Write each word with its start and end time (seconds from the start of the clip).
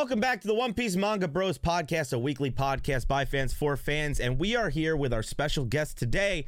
Welcome 0.00 0.18
back 0.18 0.40
to 0.40 0.48
the 0.48 0.54
One 0.54 0.72
Piece 0.72 0.96
Manga 0.96 1.28
Bros 1.28 1.58
podcast, 1.58 2.14
a 2.14 2.18
weekly 2.18 2.50
podcast 2.50 3.06
by 3.06 3.26
fans 3.26 3.52
for 3.52 3.76
fans. 3.76 4.18
And 4.18 4.38
we 4.38 4.56
are 4.56 4.70
here 4.70 4.96
with 4.96 5.12
our 5.12 5.22
special 5.22 5.66
guest 5.66 5.98
today. 5.98 6.46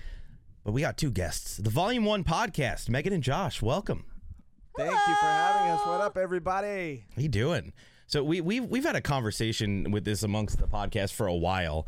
But 0.65 0.73
we 0.73 0.81
got 0.81 0.97
two 0.97 1.11
guests. 1.11 1.59
The 1.59 1.69
Volume 1.69 2.07
1 2.07 2.25
podcast, 2.25 2.89
Megan 2.89 3.13
and 3.13 3.23
Josh. 3.23 3.61
Welcome. 3.61 4.07
Thank 4.75 4.91
you 4.91 4.97
for 4.97 5.27
having 5.27 5.71
us. 5.71 5.85
What 5.85 6.01
up, 6.01 6.17
everybody? 6.17 7.05
How 7.15 7.21
you 7.21 7.29
doing? 7.29 7.75
So 8.07 8.25
we 8.25 8.41
we've 8.41 8.65
we've 8.65 8.85
had 8.85 8.97
a 8.97 9.03
conversation 9.03 9.91
with 9.91 10.07
this 10.07 10.23
amongst 10.23 10.59
the 10.59 10.67
podcast 10.67 11.13
for 11.13 11.27
a 11.27 11.35
while. 11.35 11.87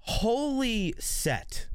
Holy 0.00 0.96
set. 0.98 1.68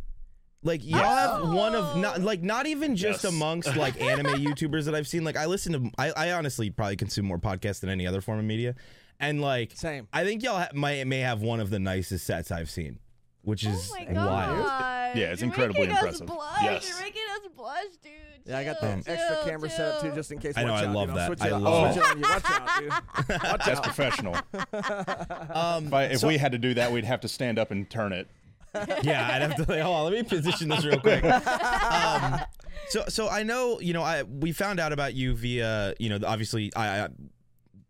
Like 0.61 0.83
y'all 0.83 0.99
have 0.99 1.53
one 1.53 1.73
of 1.73 1.95
oh. 1.95 1.99
not 1.99 2.19
like 2.19 2.43
not 2.43 2.67
even 2.67 2.97
just 2.97 3.23
Yes. 3.23 3.31
amongst 3.31 3.77
like 3.77 4.01
anime 4.01 4.25
YouTubers 4.43 4.83
that 4.85 4.93
I've 4.93 5.07
seen. 5.07 5.23
Like 5.23 5.37
I 5.37 5.45
listen 5.45 5.71
to 5.71 5.91
I, 5.97 6.11
I 6.11 6.31
honestly 6.33 6.69
probably 6.69 6.97
consume 6.97 7.27
more 7.27 7.39
podcasts 7.39 7.79
than 7.79 7.89
any 7.89 8.05
other 8.05 8.19
form 8.19 8.39
of 8.39 8.45
media. 8.45 8.75
And 9.19 9.41
like 9.41 9.71
Same. 9.75 10.07
I 10.13 10.23
think 10.23 10.43
y'all 10.43 10.57
ha- 10.57 10.69
might 10.73 11.05
may 11.07 11.19
have 11.19 11.41
one 11.41 11.59
of 11.59 11.69
the 11.69 11.79
nicest 11.79 12.25
sets 12.25 12.51
I've 12.51 12.69
seen, 12.69 12.99
which 13.43 13.63
is 13.65 13.91
Oh 13.93 13.99
my 14.05 14.13
god. 14.13 14.15
wild. 14.15 15.17
Yeah, 15.17 15.31
it's 15.31 15.41
You're 15.41 15.47
incredibly 15.49 15.81
making 15.87 15.95
impressive. 15.95 16.29
Us 16.29 16.35
blush. 16.35 16.57
Yes. 16.63 16.89
You're 16.89 16.99
making 17.01 17.21
us 17.31 17.49
blush, 17.55 17.83
dude. 18.03 18.11
Yeah, 18.45 18.57
I 18.59 18.63
got 18.65 18.79
Chill, 18.79 18.89
extra 18.89 19.15
chill, 19.15 19.43
camera 19.45 19.69
set 19.69 19.81
up 19.87 20.01
too, 20.01 20.07
chill. 20.07 20.15
just 20.15 20.31
in 20.33 20.39
case. 20.39 20.53
I 20.57 20.63
know, 20.65 20.73
Watch 20.73 20.83
I 20.83 20.87
out, 20.87 20.95
love 20.95 21.07
dude. 21.07 21.09
I'll 21.09 21.15
that. 21.17 21.27
Switch 21.27 21.39
it 21.39 21.43
I 21.45 21.55
up. 21.55 21.61
love 21.61 21.73
I'll 21.85 21.93
switch 21.93 22.05
it 22.05 22.11
on. 22.11 22.21
Watch 22.21 22.43
out, 22.45 22.79
dude. 22.79 22.89
Watch 23.43 23.65
That's 23.65 23.69
out. 23.79 23.83
professional. 23.83 24.35
Um, 25.55 25.87
If, 25.87 25.93
I, 25.93 26.03
if 26.05 26.19
so- 26.19 26.27
we 26.27 26.37
had 26.37 26.51
to 26.51 26.57
do 26.57 26.73
that, 26.75 26.91
we'd 26.91 27.05
have 27.05 27.21
to 27.21 27.27
stand 27.27 27.57
up 27.57 27.71
and 27.71 27.89
turn 27.89 28.11
it. 28.13 28.27
yeah, 29.03 29.29
I'd 29.31 29.41
have 29.41 29.55
to. 29.55 29.71
Like, 29.71 29.81
hold 29.81 29.95
on, 29.95 30.03
let 30.03 30.13
me 30.13 30.23
position 30.23 30.67
this 30.67 30.83
real 30.83 30.99
quick. 30.99 31.23
Um, 31.23 32.41
so, 32.89 33.05
so 33.07 33.29
I 33.29 33.43
know, 33.43 33.79
you 33.79 33.93
know, 33.93 34.01
I 34.03 34.23
we 34.23 34.51
found 34.51 34.79
out 34.81 34.91
about 34.91 35.13
you 35.13 35.33
via, 35.33 35.93
you 35.97 36.09
know, 36.09 36.19
obviously, 36.27 36.71
I, 36.75 37.05
I 37.05 37.07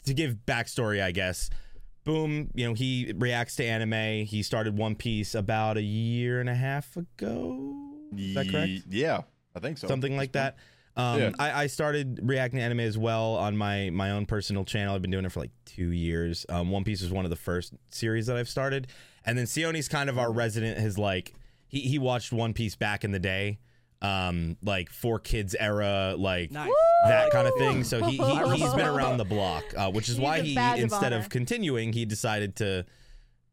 to 0.05 0.13
give 0.13 0.37
backstory, 0.45 1.01
I 1.01 1.11
guess. 1.11 1.49
Boom, 2.03 2.51
you 2.53 2.67
know, 2.67 2.73
he 2.75 3.13
reacts 3.17 3.55
to 3.55 3.63
anime. 3.65 4.25
He 4.25 4.43
started 4.43 4.77
One 4.77 4.95
Piece 4.95 5.33
about 5.33 5.77
a 5.77 5.81
year 5.81 6.39
and 6.39 6.47
a 6.49 6.53
half 6.55 6.95
ago. 6.97 7.83
Is 8.15 8.35
that 8.35 8.49
correct? 8.49 8.67
Ye- 8.69 8.83
Yeah, 8.89 9.21
I 9.55 9.59
think 9.59 9.77
so. 9.79 9.87
something 9.87 10.15
like 10.15 10.33
that. 10.33 10.57
Um, 10.95 11.19
Yeah. 11.19 11.31
I, 11.39 11.63
I 11.63 11.67
started 11.67 12.19
reacting 12.23 12.59
to 12.59 12.63
anime 12.63 12.81
as 12.81 12.97
well 12.97 13.33
on 13.35 13.57
my 13.57 13.89
my 13.89 14.11
own 14.11 14.25
personal 14.27 14.63
channel. 14.65 14.93
I've 14.95 15.01
been 15.01 15.11
doing 15.11 15.25
it 15.25 15.31
for 15.31 15.39
like 15.41 15.51
two 15.65 15.89
years. 15.91 16.45
Um, 16.47 16.69
One 16.69 16.83
Piece 16.83 17.01
was 17.01 17.11
one 17.11 17.25
of 17.25 17.31
the 17.31 17.35
first 17.37 17.73
series 17.89 18.27
that 18.27 18.37
I've 18.37 18.47
started, 18.49 18.87
and 19.25 19.37
then 19.37 19.45
Sione's 19.47 19.87
kind 19.89 20.09
of 20.09 20.17
our 20.19 20.31
resident. 20.31 20.77
His 20.77 20.97
like 20.99 21.33
he 21.67 21.81
he 21.81 21.97
watched 21.97 22.31
One 22.31 22.53
Piece 22.53 22.75
back 22.75 23.03
in 23.03 23.11
the 23.11 23.19
day, 23.19 23.57
um, 24.01 24.57
like 24.61 24.89
four 24.89 25.19
kids 25.19 25.55
era, 25.59 26.15
like 26.17 26.51
Nice. 26.51 26.69
that 27.05 27.31
kind 27.31 27.47
of 27.47 27.53
thing. 27.57 27.83
So 27.83 28.03
he, 28.03 28.17
he 28.17 28.55
he's 28.55 28.73
been 28.73 28.87
around 28.87 29.17
the 29.17 29.25
block, 29.25 29.63
uh, 29.77 29.91
which 29.91 30.09
is 30.09 30.15
He's 30.17 30.23
why 30.23 30.41
he 30.41 30.55
badge 30.55 30.77
of 30.79 30.83
instead 30.83 31.13
of 31.13 31.29
continuing, 31.29 31.93
he 31.93 32.05
decided 32.05 32.55
to 32.57 32.85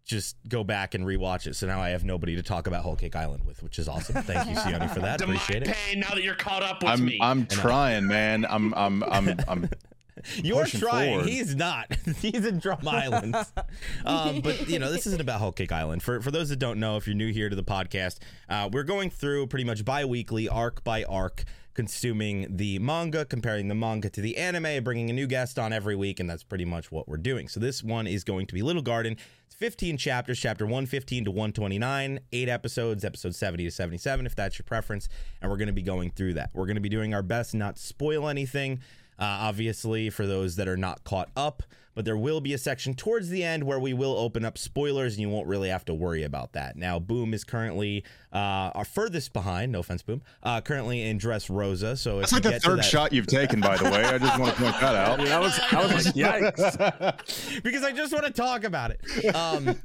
just 0.05 0.37
go 0.49 0.65
back 0.65 0.95
and 0.95 1.05
rewatch 1.07 1.47
it. 1.47 1.55
So 1.55 1.67
now 1.69 1.81
I 1.81 1.91
have 1.91 2.05
nobody 2.05 2.35
to 2.37 2.43
talk 2.43 2.67
about 2.67 2.83
Whole 2.83 2.97
Cake 2.97 3.15
Island 3.15 3.45
with, 3.45 3.63
which 3.63 3.79
is 3.79 3.87
awesome. 3.89 4.21
Thank 4.23 4.49
you, 4.51 4.57
Sione, 4.57 4.93
for 4.93 5.01
that. 5.01 5.19
to 5.19 5.25
Appreciate 5.25 5.63
it. 5.63 5.69
pain 5.75 6.01
now 6.01 6.09
that 6.15 6.25
you're 6.25 6.35
caught 6.35 6.63
up 6.65 6.83
with 6.83 6.91
I'm 6.93 7.05
me. 7.05 7.19
I'm 7.21 7.47
trying, 7.47 8.07
man. 8.09 8.45
I'm 8.49 8.75
I'm 8.75 9.03
I'm 9.05 9.37
I'm. 9.49 9.69
You're 10.37 10.67
trying. 10.67 11.11
forward. 11.11 11.29
He's 11.29 11.55
not. 11.55 11.95
He's 12.21 12.45
in 12.45 12.59
Drum 12.59 12.87
Island. 12.87 13.35
um, 14.05 14.41
but 14.41 14.69
you 14.69 14.79
know, 14.79 14.91
this 14.91 15.07
isn't 15.07 15.21
about 15.21 15.41
Whole 15.41 15.53
Cake 15.53 15.73
Island. 15.73 16.03
For 16.03 16.21
for 16.21 16.31
those 16.31 16.49
that 16.51 16.59
don't 16.59 16.79
know, 16.79 16.97
if 16.97 17.07
you're 17.07 17.17
new 17.17 17.33
here 17.33 17.49
to 17.49 17.57
the 17.57 17.65
podcast, 17.65 18.19
uh, 18.49 18.69
we're 18.73 18.83
going 18.83 19.11
through 19.11 19.47
pretty 19.47 19.65
much 19.65 19.85
bi-weekly, 19.85 20.49
arc 20.49 20.85
by 20.85 21.05
arc, 21.05 21.45
consuming 21.75 22.57
the 22.57 22.79
manga, 22.79 23.25
comparing 23.25 23.69
the 23.69 23.75
manga 23.75 24.11
to 24.11 24.21
the 24.21 24.37
anime, 24.37 24.85
bringing 24.85 25.11
a 25.11 25.13
new 25.13 25.27
guest 25.27 25.59
on 25.59 25.73
every 25.73 25.97
week, 25.97 26.21
and 26.21 26.29
that's 26.29 26.45
pretty 26.45 26.65
much 26.65 26.93
what 26.93 27.09
we're 27.09 27.17
doing. 27.17 27.49
So 27.49 27.61
this 27.61 27.83
one 27.83 28.07
is 28.07 28.25
going 28.25 28.47
to 28.47 28.55
be 28.55 28.63
Little 28.63 28.83
Garden. 28.83 29.17
It's 29.47 29.55
15 29.55 29.97
chapters, 29.97 30.39
chapter 30.39 30.65
115 30.65 31.25
to 31.25 31.31
129, 31.31 32.21
eight 32.33 32.49
episodes, 32.49 33.05
episode 33.05 33.35
70 33.35 33.65
to 33.65 33.71
77, 33.71 34.27
if 34.27 34.35
that's 34.35 34.59
your 34.59 34.65
preference. 34.65 35.09
And 35.41 35.51
we're 35.51 35.57
going 35.57 35.69
to 35.69 35.73
be 35.73 35.83
going 35.83 36.11
through 36.11 36.35
that. 36.35 36.51
We're 36.53 36.67
going 36.67 36.77
to 36.77 36.83
be 36.83 36.89
doing 36.89 37.15
our 37.15 37.23
best 37.23 37.55
not 37.55 37.77
to 37.77 37.83
spoil 37.83 38.29
anything. 38.29 38.81
Uh, 39.23 39.47
obviously, 39.47 40.11
for 40.11 40.27
those 40.27 40.57
that 40.57 40.67
are 40.67 40.77
not 40.77 41.05
caught 41.05 41.29
up, 41.37 41.63
but 41.95 42.05
there 42.05 42.17
will 42.17 42.41
be 42.41 42.55
a 42.55 42.59
section 42.59 42.95
towards 42.95 43.29
the 43.29 43.45
end 43.45 43.63
where 43.63 43.79
we 43.79 43.93
will 43.93 44.17
open 44.17 44.45
up 44.45 44.57
spoilers 44.59 45.13
and 45.13 45.21
you 45.21 45.29
won't 45.29 45.47
really 45.47 45.69
have 45.69 45.85
to 45.85 45.93
worry 45.95 46.23
about 46.25 46.55
that. 46.55 46.75
Now, 46.75 46.99
Boom 46.99 47.33
is 47.35 47.45
currently 47.45 48.03
uh, 48.33 48.73
our 48.75 48.85
furthest 48.85 49.33
behind, 49.35 49.71
no 49.73 49.81
offense, 49.81 50.03
Boom, 50.03 50.23
uh, 50.43 50.61
currently 50.63 51.03
in 51.03 51.19
Dressrosa. 51.19 51.97
So 51.99 52.21
if 52.21 52.31
That's 52.31 52.33
like 52.33 52.45
you 52.45 52.51
the 52.53 52.61
third 52.61 52.79
that- 52.79 52.85
shot 52.85 53.13
you've 53.13 53.27
taken, 53.29 53.61
by 53.61 53.77
the 53.77 53.85
way. 53.85 54.03
I 54.05 54.19
just 54.19 54.39
want 54.41 54.57
to 54.57 54.61
point 54.63 54.75
that 54.81 54.95
out. 54.97 55.19
Dude, 55.21 55.29
I 55.29 55.39
was, 55.39 55.61
I 55.71 55.83
was 55.95 56.07
like, 56.07 56.15
yikes. 56.57 57.63
because 57.63 57.85
I 57.85 57.93
just 57.93 58.13
want 58.13 58.25
to 58.27 58.33
talk 58.33 58.65
about 58.65 58.91
it. 58.93 59.35
Um, 59.37 59.77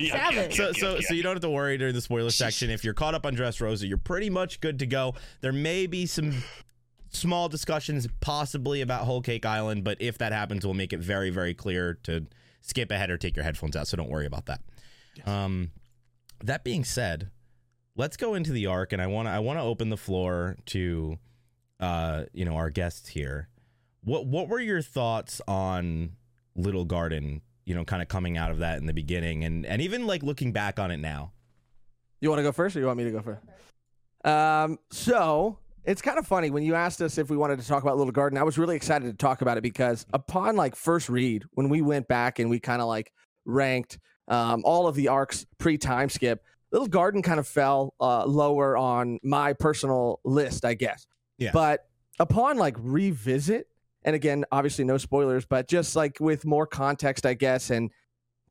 Yeah, 0.00 0.28
Savage. 0.30 0.56
so 0.56 0.72
so 0.72 0.98
so 1.00 1.14
you 1.14 1.22
don't 1.22 1.34
have 1.36 1.42
to 1.42 1.48
worry 1.50 1.78
during 1.78 1.94
the 1.94 2.00
spoiler 2.00 2.30
section. 2.30 2.68
If 2.68 2.82
you're 2.82 2.94
caught 2.94 3.14
up 3.14 3.24
on 3.24 3.36
Dressrosa, 3.36 3.88
you're 3.88 3.96
pretty 3.96 4.28
much 4.28 4.60
good 4.60 4.80
to 4.80 4.86
go. 4.86 5.14
There 5.40 5.52
may 5.52 5.86
be 5.86 6.04
some 6.06 6.42
small 7.14 7.48
discussions 7.48 8.06
possibly 8.20 8.80
about 8.80 9.04
Whole 9.04 9.20
Cake 9.22 9.46
Island, 9.46 9.84
but 9.84 10.00
if 10.00 10.18
that 10.18 10.32
happens, 10.32 10.64
we'll 10.64 10.74
make 10.74 10.92
it 10.92 11.00
very 11.00 11.30
very 11.30 11.54
clear 11.54 11.94
to 12.04 12.26
skip 12.60 12.90
ahead 12.90 13.10
or 13.10 13.16
take 13.16 13.36
your 13.36 13.44
headphones 13.44 13.76
out. 13.76 13.86
So 13.86 13.96
don't 13.96 14.10
worry 14.10 14.26
about 14.26 14.46
that. 14.46 14.60
Um, 15.26 15.70
that 16.42 16.64
being 16.64 16.84
said, 16.84 17.30
let's 17.96 18.16
go 18.16 18.34
into 18.34 18.52
the 18.52 18.66
arc, 18.66 18.92
and 18.92 19.00
I 19.00 19.06
want 19.06 19.28
to 19.28 19.32
I 19.32 19.38
want 19.38 19.58
to 19.58 19.62
open 19.62 19.90
the 19.90 19.96
floor 19.96 20.56
to 20.66 21.18
uh 21.80 22.24
you 22.32 22.44
know 22.44 22.54
our 22.54 22.70
guests 22.70 23.08
here. 23.08 23.48
What 24.02 24.26
what 24.26 24.48
were 24.48 24.60
your 24.60 24.82
thoughts 24.82 25.40
on 25.46 26.12
Little 26.54 26.84
Garden? 26.84 27.42
You 27.64 27.74
know, 27.74 27.84
kind 27.84 28.02
of 28.02 28.08
coming 28.08 28.36
out 28.36 28.50
of 28.50 28.58
that 28.58 28.78
in 28.78 28.86
the 28.86 28.92
beginning, 28.92 29.44
and 29.44 29.64
and 29.64 29.80
even 29.80 30.06
like 30.06 30.22
looking 30.22 30.52
back 30.52 30.78
on 30.78 30.90
it 30.90 30.98
now. 30.98 31.32
You 32.20 32.30
want 32.30 32.38
to 32.38 32.42
go 32.42 32.52
first, 32.52 32.76
or 32.76 32.80
you 32.80 32.86
want 32.86 32.98
me 32.98 33.04
to 33.04 33.10
go 33.10 33.20
first? 33.20 33.42
Um, 34.24 34.78
so 34.90 35.58
it's 35.84 36.00
kind 36.00 36.18
of 36.18 36.26
funny 36.26 36.50
when 36.50 36.62
you 36.62 36.74
asked 36.74 37.02
us 37.02 37.18
if 37.18 37.28
we 37.28 37.36
wanted 37.36 37.60
to 37.60 37.66
talk 37.66 37.82
about 37.82 37.96
Little 37.98 38.12
Garden. 38.12 38.38
I 38.38 38.42
was 38.42 38.56
really 38.56 38.76
excited 38.76 39.06
to 39.06 39.14
talk 39.14 39.42
about 39.42 39.58
it 39.58 39.62
because 39.62 40.06
upon 40.12 40.56
like 40.56 40.76
first 40.76 41.08
read, 41.08 41.44
when 41.52 41.68
we 41.68 41.82
went 41.82 42.08
back 42.08 42.38
and 42.38 42.48
we 42.48 42.58
kind 42.58 42.80
of 42.80 42.88
like 42.88 43.12
ranked 43.44 43.98
um, 44.28 44.62
all 44.64 44.86
of 44.86 44.94
the 44.94 45.08
arcs 45.08 45.44
pre 45.58 45.76
time 45.76 46.08
skip, 46.08 46.42
Little 46.72 46.88
Garden 46.88 47.22
kind 47.22 47.38
of 47.38 47.46
fell 47.46 47.94
uh, 48.00 48.24
lower 48.24 48.76
on 48.76 49.18
my 49.22 49.52
personal 49.52 50.20
list, 50.24 50.64
I 50.64 50.74
guess. 50.74 51.06
Yeah. 51.38 51.50
But 51.52 51.86
upon 52.18 52.56
like 52.56 52.76
revisit, 52.78 53.66
and 54.04 54.16
again, 54.16 54.44
obviously 54.50 54.84
no 54.84 54.96
spoilers, 54.96 55.44
but 55.44 55.68
just 55.68 55.96
like 55.96 56.18
with 56.18 56.46
more 56.46 56.66
context, 56.66 57.26
I 57.26 57.34
guess, 57.34 57.70
and 57.70 57.90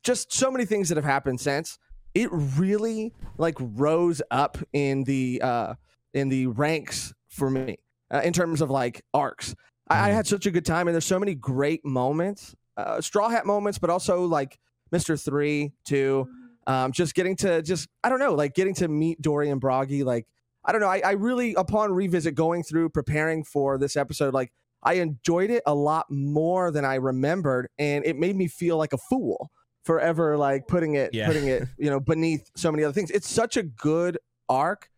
just 0.04 0.32
so 0.32 0.50
many 0.50 0.66
things 0.66 0.88
that 0.90 0.96
have 0.96 1.04
happened 1.04 1.40
since 1.40 1.78
it 2.14 2.28
really 2.30 3.12
like 3.38 3.56
rose 3.58 4.22
up 4.30 4.56
in 4.72 5.02
the 5.04 5.40
uh 5.42 5.74
in 6.12 6.28
the 6.28 6.46
ranks 6.46 7.12
for 7.34 7.50
me 7.50 7.76
uh, 8.12 8.20
in 8.24 8.32
terms 8.32 8.60
of 8.60 8.70
like 8.70 9.02
arcs 9.12 9.54
I, 9.88 10.08
I 10.08 10.10
Mhm. 10.10 10.14
had 10.14 10.26
such 10.26 10.46
a 10.46 10.50
good 10.50 10.64
time 10.64 10.88
and 10.88 10.94
there's 10.94 11.04
so 11.04 11.18
many 11.18 11.34
great 11.34 11.84
moments 11.84 12.54
uh 12.76 13.00
straw 13.00 13.28
hat 13.28 13.44
moments 13.46 13.78
but 13.78 13.90
also 13.90 14.24
like 14.24 14.58
mr 14.94 15.22
three 15.22 15.72
two 15.84 16.26
um 16.66 16.92
just 16.92 17.14
getting 17.14 17.36
to 17.36 17.60
just 17.62 17.88
i 18.02 18.08
don't 18.08 18.18
know 18.20 18.34
like 18.34 18.54
getting 18.54 18.74
to 18.74 18.88
meet 18.88 19.20
Dorry 19.20 19.50
and 19.50 19.60
Brogy 19.60 20.04
like 20.04 20.26
i 20.64 20.72
don't 20.72 20.80
know 20.80 20.88
I, 20.88 21.00
I 21.04 21.12
really 21.12 21.54
upon 21.54 21.92
revisit 21.92 22.34
going 22.34 22.62
through 22.62 22.88
preparing 22.90 23.44
for 23.44 23.76
this 23.78 23.96
episode 23.96 24.32
like 24.34 24.52
i 24.82 24.94
enjoyed 24.94 25.50
it 25.50 25.62
a 25.66 25.74
lot 25.74 26.06
more 26.10 26.70
than 26.70 26.84
i 26.84 26.94
remembered 26.94 27.68
and 27.78 28.04
it 28.06 28.16
made 28.16 28.36
me 28.36 28.48
feel 28.48 28.76
like 28.78 28.92
a 28.92 28.98
fool 28.98 29.50
forever 29.84 30.36
like 30.38 30.66
putting 30.66 30.94
it 30.94 31.10
Yeah. 31.12 31.26
putting 31.26 31.48
it 31.48 31.68
you 31.78 31.90
know 31.90 32.00
beneath 32.00 32.48
so 32.56 32.70
many 32.72 32.84
other 32.84 32.92
things 32.94 33.10
it's 33.10 33.28
such 33.28 33.56
a 33.56 33.62
good 33.62 34.18
arc 34.48 34.88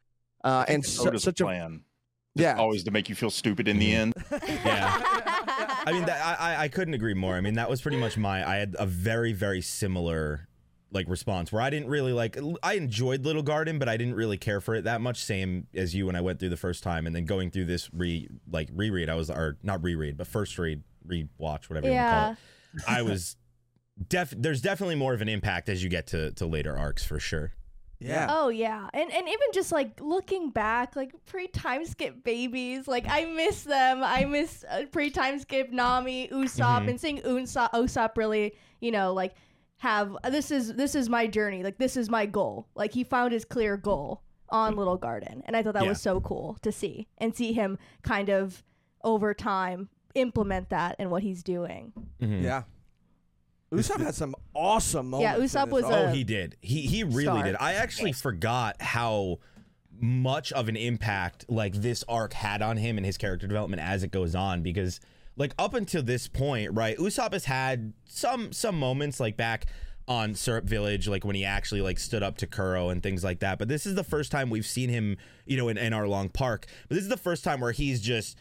uh 0.45 0.65
and 0.69 0.85
su- 0.85 1.09
Oda's 1.09 1.23
such 1.25 1.41
a 1.41 1.45
plan. 1.45 1.83
Yeah 2.37 2.57
Always 2.57 2.85
to 2.85 2.91
make 2.91 3.09
you 3.09 3.15
feel 3.15 3.31
stupid 3.31 3.67
in 3.69 3.79
the 3.79 3.93
end. 3.93 4.15
Yeah. 4.49 5.03
I 5.89 5.93
mean, 5.93 6.05
that, 6.07 6.21
I 6.25 6.55
I- 6.55 6.63
I 6.65 6.69
couldn't 6.69 6.95
agree 6.95 7.15
more. 7.15 7.35
I 7.37 7.41
mean, 7.41 7.55
that 7.55 7.71
was 7.71 7.81
pretty 7.81 7.97
much 7.97 8.17
my. 8.17 8.49
I 8.49 8.57
had 8.57 8.75
a 8.79 8.87
very 8.87 9.33
very 9.33 9.61
similar 9.63 10.49
like 10.93 11.09
response 11.09 11.53
where 11.53 11.63
I 11.63 11.71
didn't 11.71 11.89
really 11.89 12.13
like. 12.13 12.37
I 12.63 12.75
enjoyed 12.75 13.25
Little 13.25 13.43
Garden, 13.43 13.79
but 13.79 13.89
I 13.89 13.97
didn't 13.97 14.15
really 14.15 14.37
care 14.39 14.61
for 14.61 14.75
it 14.75 14.85
that 14.85 15.01
much. 15.01 15.23
Same 15.25 15.67
as 15.75 15.95
you 15.95 16.07
when 16.07 16.17
I 16.17 16.21
went 16.21 16.39
through 16.41 16.49
the 16.51 16.57
first 16.57 16.83
time, 16.83 17.07
and 17.07 17.15
then 17.15 17.25
going 17.25 17.51
through 17.51 17.67
this 17.67 17.89
re 17.93 18.29
like 18.51 18.69
reread. 18.73 19.09
I 19.09 19.15
was 19.15 19.31
or 19.31 19.59
not 19.63 19.83
reread, 19.83 20.17
but 20.17 20.27
first 20.27 20.59
read, 20.59 20.83
rewatch, 21.07 21.69
whatever 21.71 21.87
you 21.89 21.95
want 21.95 22.37
to 22.37 22.83
call 22.83 22.91
it. 22.95 22.99
I 22.99 23.03
was 23.03 23.37
def. 24.09 24.33
There's 24.37 24.61
definitely 24.61 24.97
more 24.97 25.15
of 25.15 25.21
an 25.23 25.29
impact 25.29 25.69
as 25.69 25.83
you 25.83 25.89
get 25.89 26.09
to 26.09 26.33
to 26.33 26.47
later 26.47 26.77
arcs 26.77 27.05
for 27.05 27.19
sure. 27.21 27.53
Yeah 27.99 28.27
Oh 28.31 28.49
yeah, 28.49 28.89
and 28.93 29.11
and 29.13 29.29
even 29.29 29.49
just 29.53 29.73
like 29.73 30.01
looking 30.01 30.51
back, 30.51 30.97
like 30.97 31.13
pre 31.27 31.47
time 31.49 31.85
skip 31.85 32.23
babies, 32.25 32.87
like 32.87 33.07
I 33.09 33.25
miss 33.25 33.63
them. 33.65 34.03
I 34.05 34.25
miss 34.25 34.65
uh, 34.71 34.85
pre 34.93 35.11
time 35.11 35.39
skip 35.39 35.71
Nami, 35.71 36.29
Usopp, 36.29 36.85
Mhm. 36.85 36.89
and 36.91 37.01
seeing 37.01 37.19
Usopp, 37.23 37.71
Usopp 37.73 38.17
really, 38.17 38.55
you 38.81 38.91
know, 38.91 39.13
like 39.15 39.35
have 39.79 40.17
this 40.31 40.51
is 40.51 40.75
this 40.75 40.95
is 40.95 41.09
my 41.09 41.27
journey. 41.27 41.63
Like 41.63 41.79
this 41.79 41.97
is 41.97 42.09
my 42.11 42.27
goal. 42.27 42.67
Like 42.75 42.93
he 42.93 43.05
found 43.05 43.33
his 43.33 43.45
clear 43.45 43.77
goal 43.77 44.23
on 44.51 44.77
Little 44.77 44.97
Garden, 44.97 45.43
and 45.47 45.57
I 45.57 45.63
thought 45.63 45.75
that 45.75 45.83
Yeah. 45.85 45.89
was 45.91 46.01
so 46.01 46.21
cool 46.21 46.57
to 46.63 46.71
see 46.73 47.09
and 47.19 47.35
see 47.35 47.53
him 47.53 47.79
kind 48.03 48.29
of 48.29 48.63
over 49.05 49.35
time 49.35 49.89
implement 50.15 50.71
that 50.71 50.97
and 50.99 51.11
what 51.11 51.23
he's 51.23 51.43
doing. 51.43 51.93
Mhm. 52.23 52.43
Yeah. 52.43 52.63
Usopp 53.77 54.01
had 54.01 54.15
some 54.15 54.35
awesome 54.55 55.11
moments. 55.11 55.23
Yeah, 55.23 55.37
in 55.37 55.43
Usopp 55.43 55.71
was 55.71 55.85
arc. 55.85 55.95
Oh, 55.95 56.09
he 56.09 56.25
did. 56.25 56.57
He 56.61 56.83
he 56.83 57.05
really 57.05 57.25
Star. 57.25 57.43
did. 57.45 57.57
I 57.57 57.75
actually 57.75 58.13
forgot 58.13 58.81
how 58.81 59.39
much 60.01 60.53
of 60.53 60.69
an 60.69 60.77
impact 60.77 61.47
like 61.49 61.75
this 61.75 62.05
arc 62.09 62.33
had 62.33 62.63
on 62.63 62.77
him 62.77 62.97
and 62.97 63.07
his 63.07 63.17
character 63.17 63.47
development 63.47 63.83
as 63.83 64.03
it 64.03 64.11
goes 64.11 64.35
on 64.35 64.63
because 64.63 65.01
like 65.37 65.53
up 65.59 65.75
until 65.75 66.03
this 66.03 66.29
point, 66.29 66.73
right? 66.73 66.97
Usopp 66.99 67.33
has 67.33 67.45
had 67.45 67.93
some 68.05 68.53
some 68.53 68.79
moments 68.79 69.21
like 69.21 69.37
back 69.37 69.67
on 70.09 70.35
Syrup 70.35 70.65
Village, 70.65 71.09
like 71.09 71.25
when 71.25 71.35
he 71.35 71.45
actually 71.45 71.81
like 71.81 71.99
stood 71.99 72.23
up 72.23 72.39
to 72.39 72.47
Kuro 72.47 72.91
and 72.91 73.03
things 73.03 73.25
like 73.25 73.41
that. 73.41 73.59
But 73.59 73.69
this 73.69 73.87
is 73.87 73.95
the 73.95 74.05
first 74.05 74.31
time 74.31 74.51
we've 74.51 74.67
seen 74.67 74.89
him, 74.89 75.17
you 75.47 75.57
know, 75.57 75.69
in, 75.69 75.77
in 75.77 75.93
Arlong 75.93 76.33
Park. 76.33 76.67
But 76.89 76.95
this 76.95 77.03
is 77.03 77.11
the 77.11 77.17
first 77.17 77.43
time 77.43 77.61
where 77.61 77.73
he's 77.73 78.01
just 78.01 78.37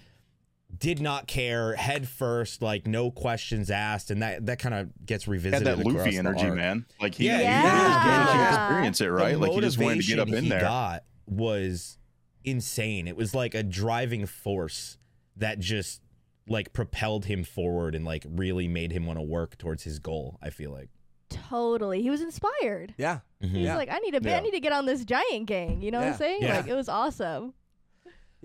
did 0.77 1.01
not 1.01 1.27
care 1.27 1.75
head 1.75 2.07
first, 2.07 2.61
like 2.61 2.87
no 2.87 3.11
questions 3.11 3.69
asked, 3.69 4.09
and 4.11 4.21
that 4.21 4.45
that 4.47 4.59
kind 4.59 4.73
of 4.75 4.89
gets 5.05 5.27
revisited. 5.27 5.67
Had 5.67 5.77
that 5.79 5.85
Luffy 5.85 6.17
energy, 6.17 6.49
man. 6.49 6.85
Like 7.01 7.15
he, 7.15 7.27
Yeah, 7.27 7.37
he 7.37 7.43
yeah. 7.43 7.63
really 7.63 7.89
wanted 7.89 8.31
to 8.31 8.37
Yeah. 8.37 8.65
experience 8.65 9.01
it, 9.01 9.03
The 9.05 9.11
right? 9.11 9.39
Like 9.39 9.51
he 9.51 9.61
just 9.61 9.77
wanted 9.77 10.01
to 10.01 10.07
get 10.07 10.19
up 10.19 10.27
motivation 10.27 10.37
in 10.37 10.43
he 10.45 10.49
there. 10.49 10.61
got 10.61 11.03
was 11.27 11.97
insane. 12.43 13.07
It 13.07 13.15
was 13.15 13.33
like 13.35 13.53
a 13.55 13.63
driving 13.63 14.25
force 14.25 14.97
that 15.37 15.59
just 15.59 16.01
like 16.47 16.73
propelled 16.73 17.25
him 17.25 17.43
forward 17.43 17.95
and 17.95 18.05
like 18.05 18.25
really 18.29 18.67
made 18.67 18.91
him 18.91 19.05
want 19.05 19.17
to 19.17 19.23
work 19.23 19.57
towards 19.57 19.83
his 19.83 19.99
goal. 19.99 20.37
I 20.41 20.49
feel 20.49 20.71
like. 20.71 20.89
Totally. 21.29 22.01
He 22.03 22.09
was 22.11 22.21
inspired. 22.21 22.93
Yeah. 22.97 23.19
Mhm. 23.43 23.49
He's 23.49 23.65
Yeah. 23.65 23.75
like, 23.77 23.89
I 23.89 23.97
need 23.99 24.11
to 24.11 24.21
be, 24.21 24.31
I 24.31 24.39
need 24.41 24.51
to 24.51 24.59
get 24.59 24.71
on 24.71 24.85
this 24.85 25.03
giant 25.03 25.47
gang. 25.47 25.81
You 25.81 25.89
know 25.91 25.99
what 25.99 26.07
I'm 26.09 26.13
saying? 26.17 26.41
Yeah. 26.43 26.57
Like 26.57 26.67
it 26.67 26.75
was 26.75 26.87
awesome. 26.87 27.53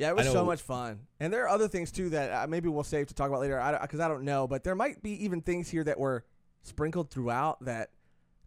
Yeah, 0.00 0.08
it 0.10 0.16
was 0.16 0.30
so 0.30 0.44
much 0.46 0.62
fun. 0.62 1.00
And 1.20 1.30
there 1.32 1.44
are 1.44 1.48
other 1.48 1.68
things 1.68 1.90
too 1.92 2.08
that 2.10 2.32
uh, 2.32 2.46
maybe 2.46 2.68
we'll 2.70 2.84
save 2.84 3.08
to 3.08 3.14
talk 3.14 3.28
about 3.28 3.40
later 3.40 3.62
because 3.82 4.00
I, 4.00 4.08
don't 4.08 4.22
know, 4.24 4.46
but 4.48 4.64
there 4.64 4.74
might 4.74 5.02
be 5.02 5.24
even 5.24 5.42
things 5.42 5.68
here 5.68 5.84
that 5.84 5.98
were 5.98 6.24
sprinkled 6.62 7.10
throughout 7.10 7.62
that 7.64 7.90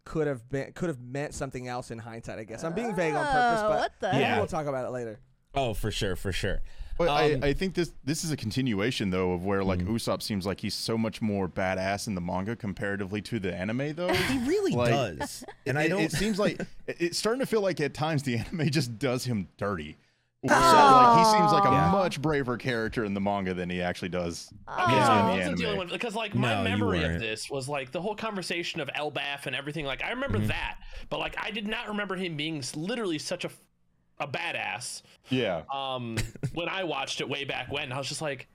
could 0.04 0.26
have 0.26 0.48
been 0.50 0.72
could 0.72 0.88
have 0.88 1.00
meant 1.00 1.32
something 1.32 1.68
else 1.68 1.90
in 1.90 1.98
hindsight. 1.98 2.38
I 2.38 2.44
guess 2.44 2.64
I'm 2.64 2.74
being 2.74 2.94
vague 2.94 3.14
on 3.14 3.24
purpose, 3.24 3.60
Oh, 3.64 3.68
but 3.68 3.78
what 3.78 3.92
the 4.00 4.08
maybe 4.12 4.20
Yeah. 4.22 4.36
we'll 4.38 4.46
talk 4.48 4.66
about 4.66 4.84
it 4.84 4.90
later. 4.90 5.20
Oh, 5.54 5.72
for 5.74 5.90
sure, 5.92 6.16
for 6.16 6.32
sure. 6.32 6.60
But 6.98 7.08
Um, 7.08 7.42
I, 7.44 7.48
I 7.48 7.52
think 7.54 7.74
this 7.74 7.92
this 8.04 8.22
is 8.24 8.30
a 8.30 8.36
continuation 8.36 9.10
though 9.10 9.32
of 9.32 9.44
where 9.44 9.64
like 9.64 9.78
Mhm. 9.80 9.88
Usopp 9.94 10.22
seems 10.22 10.44
like 10.46 10.60
he's 10.60 10.74
so 10.74 10.98
much 10.98 11.22
more 11.22 11.48
badass 11.48 12.06
in 12.06 12.14
the 12.16 12.20
manga 12.20 12.54
comparatively 12.56 13.20
to 13.22 13.38
the 13.40 13.54
anime 13.54 13.94
though. 13.94 14.12
He 14.12 14.38
really 14.46 14.72
Like, 14.72 14.90
does, 14.90 15.44
and 15.66 15.78
I 15.78 15.84
It- 15.84 15.88
don't. 15.88 16.00
It 16.02 16.12
seems 16.12 16.38
like 16.38 16.60
it- 16.86 16.96
it's 16.98 17.18
starting 17.18 17.40
to 17.40 17.46
feel 17.46 17.62
like 17.62 17.80
at 17.80 17.94
times 17.94 18.24
the 18.24 18.36
anime 18.38 18.68
just 18.70 18.98
does 18.98 19.24
him 19.24 19.48
dirty. 19.56 19.96
Where, 20.44 20.58
Oh. 20.58 21.14
like 21.16 21.18
he 21.26 21.32
seems 21.38 21.52
like 21.52 21.64
a 21.64 21.72
Yeah. 21.72 21.90
much 21.90 22.20
braver 22.20 22.58
character 22.58 23.02
in 23.06 23.14
the 23.14 23.20
manga 23.20 23.54
than 23.54 23.70
he 23.70 23.80
actually 23.80 24.10
does. 24.10 24.52
Oh. 24.68 24.84
Okay, 24.84 24.92
so 24.92 24.96
in 24.96 25.02
I 25.02 25.16
the 25.22 25.28
wasn't 25.28 25.42
anime. 25.42 25.56
dealing 25.56 25.78
with 25.78 25.90
because 25.90 26.14
like 26.14 26.34
my 26.34 26.58
you 26.58 26.64
memory 26.64 27.02
of 27.02 27.18
this 27.18 27.48
was 27.48 27.66
like 27.66 27.92
the 27.92 28.00
whole 28.02 28.14
conversation 28.14 28.80
of 28.82 28.88
Elbaf 28.88 29.46
and 29.46 29.56
everything. 29.56 29.86
Like 29.86 30.04
I 30.04 30.10
remember 30.10 30.38
Mhm. 30.38 30.48
that, 30.48 30.76
but 31.08 31.18
like 31.18 31.34
I 31.42 31.50
did 31.50 31.66
not 31.66 31.88
remember 31.88 32.14
him 32.14 32.36
being 32.36 32.62
literally 32.76 33.18
such 33.18 33.44
a 33.46 33.50
a 34.20 34.28
badass. 34.28 35.00
Yeah. 35.30 35.62
Um, 35.72 36.16
when 36.52 36.68
I 36.68 36.84
watched 36.84 37.20
it 37.22 37.28
way 37.28 37.44
back 37.44 37.72
when, 37.72 37.90
I 37.90 37.98
was 37.98 38.06
just 38.06 38.22
like, 38.22 38.46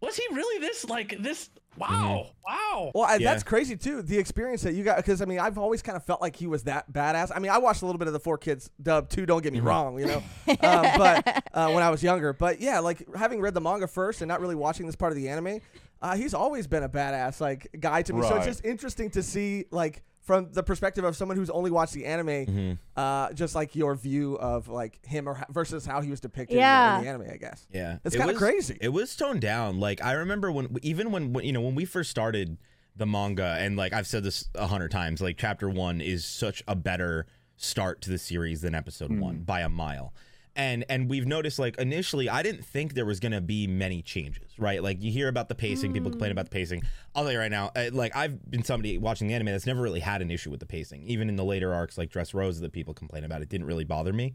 was 0.00 0.16
he 0.16 0.24
really 0.32 0.58
this 0.60 0.84
like 0.86 1.16
this? 1.18 1.50
Wow, 1.76 1.88
Mm-hmm. 1.88 2.30
wow. 2.46 2.90
Well, 2.94 3.04
I, 3.04 3.16
Yeah. 3.16 3.30
that's 3.30 3.42
crazy 3.42 3.76
too. 3.76 4.02
The 4.02 4.18
experience 4.18 4.62
that 4.62 4.74
you 4.74 4.84
got, 4.84 4.96
because 4.96 5.20
I 5.22 5.24
mean, 5.24 5.38
I've 5.38 5.58
always 5.58 5.82
kind 5.82 5.96
of 5.96 6.04
felt 6.04 6.20
like 6.20 6.36
he 6.36 6.46
was 6.46 6.62
that 6.64 6.92
badass. 6.92 7.30
I 7.34 7.38
mean, 7.38 7.50
I 7.50 7.58
watched 7.58 7.82
a 7.82 7.86
little 7.86 7.98
bit 7.98 8.06
of 8.08 8.12
the 8.14 8.20
Four 8.20 8.38
Kids 8.38 8.70
dub 8.82 9.08
too. 9.08 9.26
Don't 9.26 9.42
get 9.42 9.52
me 9.52 9.60
Mhm. 9.60 9.64
wrong, 9.64 9.98
you 9.98 10.06
know, 10.06 10.22
um, 10.48 10.86
but 10.96 11.44
uh, 11.54 11.70
when 11.72 11.82
I 11.82 11.90
was 11.90 12.02
younger, 12.02 12.32
but 12.32 12.60
yeah, 12.60 12.78
like 12.80 13.06
having 13.14 13.40
read 13.40 13.54
the 13.54 13.60
manga 13.60 13.86
first 13.86 14.20
and 14.22 14.28
not 14.28 14.40
really 14.40 14.54
watching 14.54 14.86
this 14.86 14.96
part 14.96 15.12
of 15.12 15.16
the 15.16 15.28
anime, 15.28 15.60
uh, 16.02 16.16
he's 16.16 16.34
always 16.34 16.66
been 16.66 16.82
a 16.82 16.88
badass 16.88 17.40
like 17.40 17.68
guy 17.80 18.02
to 18.02 18.12
me. 18.12 18.22
So 18.22 18.36
it's 18.36 18.46
just 18.46 18.64
interesting 18.64 19.10
to 19.10 19.22
see 19.22 19.64
like 19.70 20.02
from 20.26 20.50
the 20.52 20.62
perspective 20.62 21.04
of 21.04 21.16
someone 21.16 21.36
who's 21.36 21.50
only 21.50 21.70
watched 21.70 21.94
the 21.94 22.04
anime, 22.04 22.26
Mhm. 22.46 22.78
uh, 22.96 23.32
just 23.32 23.54
like 23.54 23.74
your 23.76 23.94
view 23.94 24.36
of 24.38 24.66
like 24.68 24.98
him 25.06 25.28
or 25.28 25.42
versus 25.50 25.86
how 25.86 26.00
he 26.00 26.10
was 26.10 26.18
depicted 26.20 26.56
in 26.56 26.62
the- 26.62 26.98
in, 26.98 27.02
the, 27.04 27.08
anime. 27.08 27.30
I 27.32 27.36
guess 27.36 27.66
Yeah, 27.70 27.98
it's 28.04 28.14
It 28.14 28.18
kind 28.18 28.30
of 28.30 28.34
was- 28.34 28.42
crazy. 28.42 28.76
It 28.80 28.88
was 28.88 29.14
toned 29.14 29.40
down. 29.40 29.78
Like 29.80 30.02
I 30.04 30.12
remember 30.12 30.50
when, 30.50 30.76
even 30.82 31.12
when, 31.12 31.32
when 31.32 31.44
you 31.44 31.52
know 31.52 31.60
when 31.60 31.74
we 31.76 31.84
first 31.84 32.10
started 32.10 32.58
the 32.96 33.06
manga, 33.06 33.56
and 33.60 33.76
like 33.76 33.92
I've 33.92 34.06
said 34.06 34.24
this 34.24 34.48
a 34.56 34.66
hundred 34.66 34.90
times, 34.90 35.20
like 35.20 35.36
chapter 35.38 35.70
one 35.70 36.00
is 36.00 36.24
such 36.24 36.62
a 36.66 36.74
better 36.74 37.26
start 37.56 38.00
to 38.02 38.10
the 38.10 38.18
series 38.18 38.60
than 38.62 38.74
episode 38.74 39.18
one 39.18 39.38
by 39.44 39.60
a 39.60 39.68
mile. 39.68 40.12
And 40.56 40.84
and 40.88 41.08
we've 41.08 41.26
noticed 41.26 41.58
like 41.58 41.78
initially 41.78 42.28
I 42.28 42.42
didn't 42.42 42.64
think 42.64 42.94
there 42.94 43.04
was 43.04 43.20
gonna 43.20 43.42
be 43.42 43.66
many 43.66 44.00
changes, 44.00 44.48
right? 44.58 44.82
Like 44.82 45.02
you 45.02 45.12
hear 45.12 45.28
about 45.28 45.48
the 45.48 45.54
pacing, 45.54 45.92
people 45.92 46.10
complain 46.10 46.32
about 46.32 46.46
the 46.46 46.50
pacing. 46.50 46.82
I'll 47.14 47.24
tell 47.24 47.32
you 47.32 47.38
right 47.38 47.50
now, 47.50 47.70
uh, 47.76 47.90
like 47.92 48.16
I've 48.16 48.50
been 48.50 48.64
somebody 48.64 48.96
watching 48.96 49.28
the 49.28 49.34
anime 49.34 49.46
that's 49.46 49.66
never 49.66 49.82
really 49.82 50.00
had 50.00 50.22
an 50.22 50.30
issue 50.30 50.50
with 50.50 50.60
the 50.60 50.66
pacing. 50.66 51.02
Even 51.04 51.28
in 51.28 51.36
the 51.36 51.44
later 51.44 51.74
arcs 51.74 51.98
like 51.98 52.10
Dress 52.10 52.32
Rose 52.32 52.58
that 52.60 52.72
people 52.72 52.94
complain 52.94 53.22
about, 53.24 53.42
it 53.42 53.50
didn't 53.50 53.66
really 53.66 53.84
bother 53.84 54.12
me. 54.12 54.34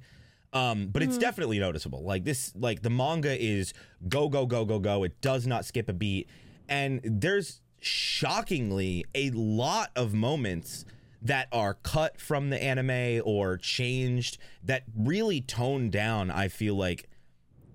Um, 0.53 0.87
but 0.87 1.01
it's 1.01 1.17
definitely 1.17 1.59
noticeable. 1.59 2.03
Like 2.03 2.25
this, 2.25 2.53
like 2.55 2.81
the 2.81 2.89
manga 2.89 3.41
is 3.41 3.73
go 4.07 4.29
go 4.29 4.45
go 4.45 4.65
go 4.65 4.79
go. 4.79 5.03
It 5.03 5.19
does 5.21 5.47
not 5.47 5.65
skip 5.65 5.89
a 5.89 5.93
beat, 5.93 6.29
and 6.67 6.99
there's 7.03 7.61
shockingly 7.79 9.05
a 9.15 9.31
lot 9.31 9.89
of 9.95 10.13
moments 10.13 10.85
that 11.21 11.47
are 11.51 11.75
cut 11.75 12.19
from 12.19 12.49
the 12.49 12.61
anime 12.61 13.21
or 13.25 13.57
changed 13.57 14.37
that 14.63 14.83
really 14.95 15.41
tone 15.41 15.89
down. 15.89 16.31
I 16.31 16.47
feel 16.47 16.75
like 16.75 17.07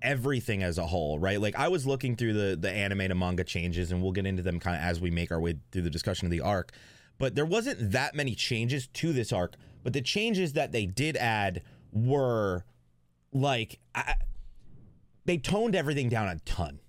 everything 0.01 0.63
as 0.63 0.77
a 0.77 0.85
whole, 0.87 1.17
right? 1.19 1.39
Like 1.39 1.55
I 1.55 1.67
was 1.69 1.87
looking 1.87 2.15
through 2.15 2.33
the 2.33 2.55
the 2.55 2.71
anime 2.71 3.07
to 3.07 3.15
manga 3.15 3.43
changes, 3.43 3.91
and 3.91 4.01
we'll 4.01 4.11
get 4.11 4.25
into 4.25 4.43
them 4.43 4.59
kind 4.59 4.75
of 4.75 4.81
as 4.81 4.99
we 4.99 5.11
make 5.11 5.31
our 5.31 5.39
way 5.39 5.55
through 5.71 5.83
the 5.83 5.89
discussion 5.89 6.25
of 6.25 6.31
the 6.31 6.41
arc. 6.41 6.71
But 7.17 7.35
there 7.35 7.45
wasn't 7.45 7.91
that 7.91 8.15
many 8.15 8.35
changes 8.35 8.87
to 8.87 9.13
this 9.13 9.31
arc. 9.31 9.55
But 9.83 9.93
the 9.93 10.01
changes 10.01 10.53
that 10.53 10.71
they 10.71 10.85
did 10.85 11.15
add 11.17 11.63
were 11.91 12.65
like 13.31 13.79
I, 13.95 14.15
they 15.25 15.37
toned 15.37 15.75
everything 15.75 16.09
down 16.09 16.27
a 16.27 16.39
ton. 16.39 16.79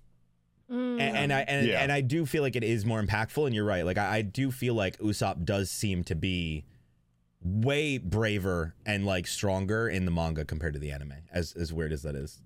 Mm. 0.71 0.99
And, 1.01 1.17
and 1.17 1.33
I 1.33 1.39
and, 1.41 1.67
Yeah. 1.67 1.81
and 1.81 1.91
I 1.91 2.01
do 2.01 2.25
feel 2.25 2.43
like 2.43 2.55
it 2.55 2.63
is 2.63 2.85
more 2.85 3.01
impactful. 3.01 3.45
And 3.45 3.55
you're 3.55 3.65
right. 3.65 3.83
Like 3.85 3.97
I, 3.97 4.17
I 4.17 4.21
do 4.21 4.51
feel 4.51 4.73
like 4.75 4.97
Usopp 4.99 5.43
does 5.45 5.71
seem 5.71 6.03
to 6.05 6.15
be 6.15 6.63
way 7.41 7.97
braver 7.97 8.75
and 8.85 9.05
like 9.05 9.25
stronger 9.25 9.87
in 9.87 10.05
the 10.05 10.11
manga 10.11 10.45
compared 10.45 10.73
to 10.73 10.79
the 10.79 10.91
anime. 10.91 11.13
As 11.31 11.53
as 11.53 11.71
weird 11.73 11.91
as 11.93 12.03
that 12.03 12.15
is. 12.15 12.41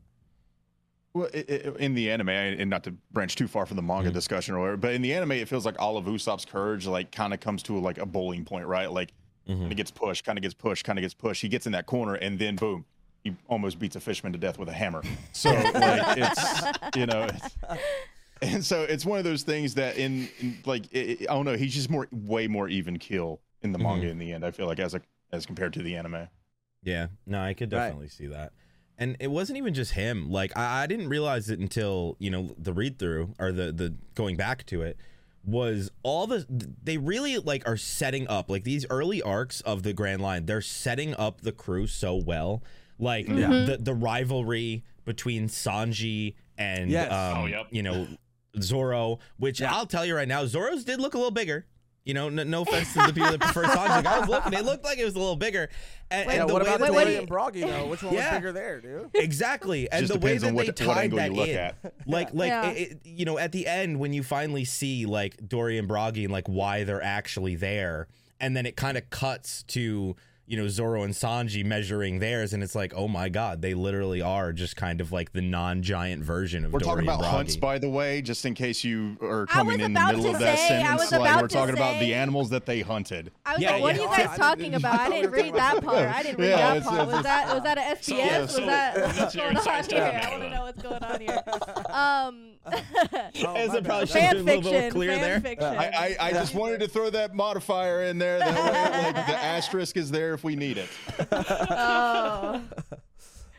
Well, 1.14 1.30
i 1.34 1.38
i 1.38 1.72
in 1.80 1.94
the 1.94 2.10
anime, 2.10 2.30
and 2.30 2.70
not 2.70 2.84
to 2.86 2.92
branch 3.12 3.36
too 3.36 3.48
far 3.48 3.66
from 3.66 3.76
the 3.76 3.84
manga 3.84 4.10
Mhm. 4.10 4.14
discussion 4.14 4.56
or 4.56 4.60
whatever, 4.62 4.78
but 4.78 4.94
in 4.94 5.02
the 5.04 5.14
anime, 5.14 5.34
it 5.34 5.48
feels 5.48 5.66
like 5.66 5.80
all 5.80 5.96
of 5.98 6.06
Usopp's 6.06 6.46
courage 6.46 6.88
like 6.88 7.12
kind 7.12 7.34
of 7.34 7.40
comes 7.40 7.62
to 7.64 7.78
like 7.80 7.98
a 8.00 8.06
bowling 8.06 8.46
point, 8.46 8.66
right? 8.68 8.92
Like 8.92 9.14
and 9.46 9.72
it 9.72 9.76
gets 9.76 9.92
pushed, 9.92 10.24
kind 10.26 10.38
of 10.38 10.42
gets 10.42 10.54
pushed, 10.54 10.86
kind 10.86 10.98
of 10.98 11.02
gets 11.02 11.14
pushed. 11.14 11.42
He 11.42 11.50
gets 11.50 11.66
in 11.66 11.74
that 11.74 11.86
corner, 11.86 12.16
and 12.16 12.40
then 12.40 12.56
boom, 12.56 12.86
he 13.24 13.36
almost 13.48 13.78
beats 13.78 13.96
a 13.96 14.00
fishman 14.00 14.32
to 14.34 14.40
death 14.40 14.58
with 14.58 14.70
a 14.70 14.74
hammer. 14.74 15.04
So 15.34 15.50
like 15.74 16.18
it's 16.18 16.96
you 16.96 17.06
know, 17.06 17.24
it's, 17.24 17.56
and 18.44 18.64
so 18.66 18.84
it's 18.84 19.06
one 19.06 19.18
of 19.18 19.24
those 19.24 19.44
things 19.44 19.76
that 19.76 19.98
in, 19.98 20.30
in 20.40 20.58
like 20.66 20.86
it, 20.92 21.22
it- 21.22 21.30
I 21.30 21.34
don't 21.34 21.46
know, 21.46 21.56
he's 21.56 21.74
just 21.74 21.90
more 21.90 22.08
way 22.12 22.48
more 22.48 22.68
even 22.68 22.98
kill 23.00 23.42
in 23.62 23.72
the 23.72 23.80
manga 23.80 24.08
in 24.10 24.18
the 24.20 24.32
end. 24.34 24.46
I 24.46 24.52
feel 24.52 24.68
like 24.68 24.80
as 24.80 24.94
a 24.94 25.02
as 25.32 25.46
compared 25.46 25.74
to 25.74 25.82
the 25.82 25.96
anime. 25.96 26.28
Yeah, 26.84 27.08
no, 27.26 27.42
I 27.42 27.54
could 27.54 27.72
Right. 27.72 27.80
definitely 27.86 28.10
see 28.10 28.28
that. 28.28 28.52
And 28.98 29.16
it 29.20 29.32
wasn't 29.32 29.58
even 29.58 29.74
just 29.74 29.94
him. 29.94 30.30
Like 30.30 30.56
I, 30.58 30.84
I 30.84 30.88
didn't 30.88 31.10
realize 31.10 31.50
it 31.50 31.60
until 31.60 32.16
you 32.20 32.30
know 32.30 32.56
the 32.58 32.74
read 32.74 33.00
through 33.00 33.34
or 33.40 33.52
the 33.52 33.72
the 33.72 33.96
going 34.16 34.36
back 34.36 34.66
to 34.68 34.82
it 34.82 34.98
was 35.46 35.90
all 36.04 36.26
the 36.28 36.46
they 36.84 36.98
really 36.98 37.38
like 37.38 37.68
are 37.68 37.76
setting 37.78 38.28
up 38.30 38.50
like 38.50 38.64
these 38.64 38.86
early 38.90 39.22
arcs 39.22 39.62
of 39.62 39.84
the 39.84 39.94
Grand 39.94 40.22
Line. 40.22 40.46
They're 40.46 40.62
setting 40.62 41.14
up 41.16 41.42
the 41.42 41.52
crew 41.52 41.88
so 41.88 42.16
well. 42.16 42.64
Like 43.00 43.28
Yeah. 43.28 43.66
the 43.66 43.78
the 43.82 43.94
rivalry 43.94 44.84
between 45.06 45.48
Sanji 45.48 46.36
and 46.58 46.90
Yes. 46.92 47.12
um, 47.12 47.38
Oh, 47.40 47.46
yep. 47.48 47.68
you 47.72 47.82
know 47.84 48.08
Zoro, 48.62 49.20
which 49.38 49.60
Yeah. 49.62 49.74
I'll 49.74 49.86
tell 49.86 50.06
you 50.06 50.16
right 50.16 50.28
now, 50.28 50.46
Zoro's 50.46 50.84
did 50.84 51.00
look 51.00 51.14
a 51.14 51.18
little 51.18 51.32
bigger. 51.32 51.66
You 52.06 52.14
know, 52.14 52.28
no, 52.28 52.44
no 52.44 52.62
offense 52.64 52.92
to 52.94 53.00
the 53.08 53.14
people 53.14 53.32
that 53.32 53.40
prefer 53.40 53.64
Sanji. 53.64 53.88
Like, 53.88 54.06
I 54.06 54.20
was 54.20 54.28
looking, 54.28 54.54
it 54.54 54.66
looked 54.66 54.84
like 54.84 54.98
it 55.00 55.06
was 55.06 55.16
a 55.16 55.20
little 55.20 55.38
bigger. 55.38 55.70
And, 56.12 56.28
Yeah, 56.30 56.42
and 56.42 56.50
the 56.50 56.54
what 56.54 56.64
way 56.66 56.74
about 56.74 56.88
Dorry 56.92 57.06
they- 57.06 57.18
and 57.18 57.30
Brogy 57.30 57.62
though? 57.62 57.88
Which 57.88 58.04
one 58.04 58.14
Yeah. 58.14 58.32
was 58.32 58.38
bigger 58.40 58.52
there, 58.52 58.82
dude? 58.82 59.10
Exactly, 59.14 59.90
and 59.90 60.06
Just 60.06 60.14
the 60.14 60.20
way 60.26 60.38
that 60.38 60.48
on 60.48 60.54
they 60.54 60.56
what, 60.58 60.68
what 60.68 60.76
tied 60.76 60.98
angle 61.06 61.18
that 61.20 61.32
you 61.32 61.38
look 61.38 61.48
in, 61.50 61.58
at. 61.58 61.76
like, 62.06 62.34
like 62.34 62.50
Yeah. 62.50 62.70
it, 62.72 62.92
it- 62.92 63.00
you 63.06 63.24
know, 63.26 63.38
at 63.38 63.54
the 63.54 63.66
end 63.68 64.00
when 64.00 64.12
you 64.12 64.22
finally 64.22 64.66
see 64.66 65.06
like 65.06 65.38
Dorry 65.48 65.78
and 65.80 65.88
Brogy 65.88 66.24
and 66.26 66.32
like 66.34 66.48
why 66.48 66.84
they're 66.84 67.02
actually 67.02 67.56
there, 67.56 68.08
and 68.42 68.56
then 68.58 68.66
it 68.66 68.76
kind 68.76 68.98
of 68.98 69.10
cuts 69.10 69.64
to 69.70 70.18
you 70.46 70.58
know 70.58 70.68
Zoro 70.68 71.04
and 71.04 71.14
Sanji 71.14 71.64
measuring 71.66 72.20
theirs, 72.20 72.54
and 72.54 72.62
it's 72.62 72.76
like, 72.76 72.94
oh 72.96 73.08
my 73.08 73.30
god, 73.30 73.62
they 73.62 73.74
literally 73.74 74.22
are 74.22 74.52
just 74.52 74.76
kind 74.76 75.00
of 75.00 75.12
like 75.12 75.32
the 75.32 75.42
non-giant 75.42 76.24
version 76.24 76.66
of 76.66 76.74
We're 76.74 76.80
Dory 76.80 77.06
talking 77.06 77.08
about 77.08 77.20
and 77.20 77.28
hunts, 77.28 77.56
by 77.56 77.80
the 77.80 77.90
way, 77.90 78.22
just 78.22 78.46
in 78.46 78.54
case 78.54 78.84
you 78.84 79.18
are 79.22 79.46
coming 79.46 79.80
in 79.80 79.94
the 79.94 80.06
middle 80.06 80.28
of 80.28 80.40
that 80.40 80.58
say- 80.60 80.68
sentence. 80.68 81.12
like 81.14 81.42
we're 81.42 81.48
to 81.48 81.54
talking 81.54 81.76
about 81.76 82.00
the 82.00 82.14
animals 82.14 82.50
that 82.50 82.66
they 82.66 82.82
hunted. 82.82 83.32
I 83.46 83.54
was 83.54 83.62
Yeah, 83.62 83.72
like, 83.72 83.82
what 83.82 83.96
yeah. 83.96 84.02
are 84.02 84.04
you 84.04 84.18
guys 84.18 84.28
I 84.30 84.38
talking 84.38 84.72
didn't- 84.72 84.76
about? 84.86 85.00
I 85.00 85.06
I 85.06 85.10
didn't 85.10 85.24
thought 85.32 85.32
we 85.32 85.42
were 85.42 85.44
read 85.46 85.54
that 85.56 85.84
part. 85.84 86.08
I 86.10 86.24
didn't 86.24 86.40
read 86.40 86.50
Yeah, 86.50 86.58
that 86.58 86.78
it's- 86.78 86.90
part. 86.90 87.08
Was 87.08 87.24
that 87.24 87.54
was 87.54 87.64
that 87.64 87.78
a 87.78 88.04
So- 88.04 88.14
SBS? 88.14 88.18
yeah, 88.18 88.42
was 88.42 88.52
so- 88.52 88.66
that 88.66 88.98
what's 89.18 89.36
going 89.36 89.58
on 89.58 89.84
here? 89.90 90.22
I 90.24 90.30
want 90.30 90.44
to 90.44 90.50
know 90.50 90.62
what's 90.64 90.82
going 90.84 91.04
on 91.04 91.22
here. 91.22 91.44
Um, 91.90 92.50
Oh, 92.66 93.56
As 93.56 93.74
it 93.74 93.84
probably 93.84 94.08
should 94.08 94.22
have 94.22 94.36
fan 94.38 94.46
been 94.46 94.54
a 94.54 94.62
little 94.62 94.72
fiction. 94.72 94.92
clear 94.92 95.18
there. 95.18 95.42
I, 95.62 96.16
I, 96.22 96.28
I 96.28 96.32
just 96.32 96.56
wanted 96.56 96.80
to 96.80 96.88
throw 96.88 97.10
that 97.10 97.36
modifier 97.36 98.04
in 98.04 98.18
there. 98.18 98.40
That 98.40 98.56
way, 98.56 99.12
like, 99.12 99.28
the 99.28 99.36
asterisk 99.38 99.98
is 99.98 100.10
there 100.12 100.33
if 100.34 100.44
we 100.44 100.56
need 100.56 100.78
it. 100.78 100.90
Oh. 101.32 102.62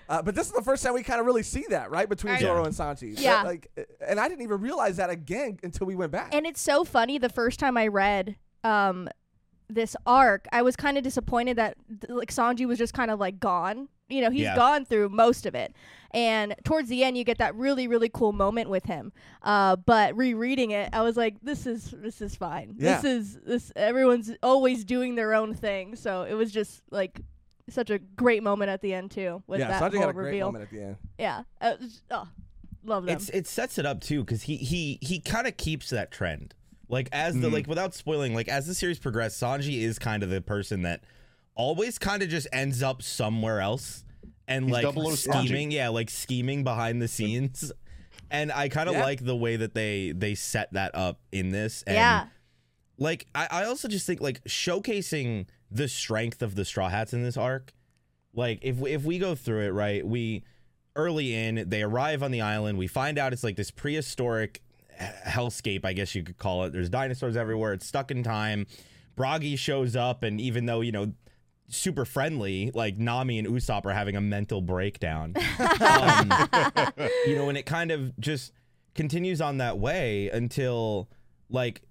Uh, 0.06 0.20
but 0.20 0.34
this 0.34 0.46
is 0.46 0.52
the 0.52 0.60
first 0.60 0.82
time 0.84 0.92
we 0.92 1.02
kind 1.02 1.18
of 1.18 1.24
really 1.24 1.42
see 1.42 1.64
that, 1.70 1.90
right, 1.90 2.10
between 2.10 2.34
I- 2.34 2.38
Zoro 2.38 2.60
Yeah. 2.60 2.66
and 2.66 2.74
Sanji. 2.74 3.14
That, 3.14 3.22
Yeah. 3.22 3.42
like, 3.42 3.70
and 4.06 4.20
I 4.20 4.28
didn't 4.28 4.42
even 4.42 4.60
realize 4.60 4.98
that 4.98 5.08
again 5.08 5.58
until 5.62 5.86
we 5.86 5.94
went 5.94 6.12
back. 6.12 6.34
And 6.34 6.44
it's 6.44 6.60
so 6.60 6.84
funny. 6.84 7.16
The 7.16 7.30
first 7.30 7.58
time 7.58 7.78
I 7.78 7.86
read 7.86 8.36
um, 8.64 9.08
this 9.68 9.96
arc, 10.06 10.46
I 10.52 10.62
was 10.62 10.76
kind 10.76 10.96
of 10.98 11.04
disappointed 11.04 11.56
that 11.56 11.76
like 12.08 12.30
Sanji 12.32 12.66
was 12.66 12.78
just 12.78 12.94
kind 12.94 13.10
of 13.10 13.18
like 13.18 13.40
gone. 13.40 13.88
You 14.08 14.20
know, 14.20 14.30
he's 14.30 14.42
Yeah. 14.42 14.54
gone 14.56 14.84
through 14.84 15.08
most 15.08 15.46
of 15.46 15.54
it, 15.54 15.74
and 16.10 16.54
towards 16.64 16.90
the 16.90 17.02
end, 17.02 17.16
you 17.16 17.24
get 17.24 17.38
that 17.38 17.54
really 17.54 17.88
really 17.88 18.10
cool 18.10 18.32
moment 18.32 18.68
with 18.68 18.84
him. 18.84 19.12
Uh, 19.42 19.76
but 19.76 20.14
rereading 20.16 20.72
it, 20.72 20.90
I 20.92 21.00
was 21.00 21.16
like, 21.16 21.36
this 21.42 21.66
is 21.66 21.94
this 21.96 22.20
is 22.20 22.36
fine. 22.36 22.74
Yeah. 22.78 23.00
This 23.00 23.04
is 23.04 23.38
this. 23.46 23.72
Everyone's 23.76 24.30
always 24.42 24.84
doing 24.84 25.14
their 25.14 25.32
own 25.34 25.54
thing, 25.54 25.96
so 25.96 26.22
it 26.24 26.34
was 26.34 26.52
just 26.52 26.82
like 26.90 27.22
such 27.70 27.88
a 27.88 27.98
great 27.98 28.42
moment 28.42 28.70
at 28.70 28.82
the 28.82 28.92
end 28.92 29.10
too 29.10 29.42
with 29.46 29.58
yeah, 29.60 29.68
that 29.68 29.80
Sanji 29.82 29.92
whole 29.96 30.00
had 30.02 30.10
a 30.10 30.12
great 30.12 30.26
reveal. 30.26 30.46
moment 30.48 30.64
at 30.64 30.70
the 30.70 30.82
end. 30.82 30.96
Yeah, 31.18 31.42
uh, 31.62 31.76
oh, 32.10 32.28
love 32.84 33.08
it 33.08 33.46
sets 33.46 33.78
it 33.78 33.86
up 33.86 34.02
too 34.02 34.22
because 34.22 34.42
he 34.42 34.58
he 34.58 34.98
he 35.00 35.18
kind 35.18 35.46
of 35.46 35.56
keeps 35.56 35.88
that 35.88 36.10
trend. 36.10 36.54
Like 36.88 37.08
as 37.12 37.34
the 37.40 37.48
Mhm. 37.48 37.52
like 37.52 37.66
without 37.66 37.94
spoiling, 37.94 38.34
like 38.34 38.48
as 38.48 38.66
the 38.66 38.74
series 38.74 38.98
progresses, 38.98 39.40
Sanji 39.40 39.80
is 39.82 39.98
kind 39.98 40.22
of 40.22 40.30
the 40.30 40.40
person 40.40 40.82
that 40.82 41.02
always 41.54 41.98
kind 41.98 42.22
of 42.22 42.28
just 42.28 42.46
ends 42.52 42.82
up 42.82 43.02
somewhere 43.02 43.60
else 43.60 44.04
and 44.46 44.66
He's 44.66 44.72
like 44.72 44.82
00 44.84 44.94
Sanji. 45.12 45.44
scheming, 45.44 45.70
yeah, 45.70 45.88
like 45.88 46.10
scheming 46.10 46.64
behind 46.64 47.00
the 47.00 47.08
scenes. 47.08 47.72
And 48.30 48.50
I 48.52 48.68
kind 48.68 48.88
of 48.88 48.96
Yeah. 48.96 49.02
like 49.04 49.24
the 49.24 49.36
way 49.36 49.56
that 49.56 49.74
they 49.74 50.12
they 50.12 50.34
set 50.34 50.72
that 50.72 50.94
up 50.94 51.20
in 51.32 51.50
this. 51.50 51.82
And 51.86 51.94
yeah, 51.96 52.26
like 52.98 53.26
I, 53.34 53.48
I 53.50 53.64
also 53.64 53.88
just 53.88 54.06
think 54.06 54.20
like 54.20 54.42
showcasing 54.44 55.46
the 55.70 55.88
strength 55.88 56.42
of 56.42 56.54
the 56.54 56.64
straw 56.64 56.88
hats 56.88 57.12
in 57.12 57.22
this 57.22 57.36
arc 57.36 57.72
like 58.32 58.58
if 58.62 58.76
we, 58.76 58.90
if 58.92 59.02
we 59.04 59.18
go 59.18 59.34
through 59.34 59.60
it 59.62 59.70
right 59.70 60.06
we 60.06 60.44
early 60.96 61.34
in 61.34 61.68
they 61.68 61.82
arrive 61.82 62.22
on 62.22 62.30
the 62.30 62.40
island 62.40 62.78
we 62.78 62.86
find 62.86 63.18
out 63.18 63.32
it's 63.32 63.42
like 63.42 63.56
this 63.56 63.70
prehistoric 63.72 64.56
h- 64.58 64.62
hellscape 65.26 65.84
i 65.84 65.92
guess 65.92 66.14
you 66.14 66.22
could 66.22 66.38
call 66.38 66.64
it 66.64 66.72
there's 66.72 66.88
dinosaurs 66.88 67.36
everywhere 67.36 67.72
it's 67.72 67.86
stuck 67.86 68.10
in 68.10 68.22
time 68.22 68.66
Brogy 69.16 69.58
shows 69.58 69.94
up 69.96 70.22
and 70.22 70.40
even 70.40 70.66
though 70.66 70.80
you 70.80 70.92
know 70.92 71.12
super 71.68 72.04
friendly 72.04 72.70
like 72.74 72.96
nami 72.98 73.38
and 73.38 73.48
usopp 73.48 73.86
are 73.86 73.92
having 73.92 74.16
a 74.16 74.20
mental 74.20 74.60
breakdown 74.60 75.34
um, 75.80 76.32
you 77.26 77.36
know 77.36 77.48
and 77.48 77.56
it 77.58 77.64
kind 77.66 77.90
of 77.90 78.18
just 78.20 78.52
continues 78.94 79.40
on 79.40 79.58
that 79.58 79.78
way 79.78 80.28
until 80.30 81.08
like 81.48 81.82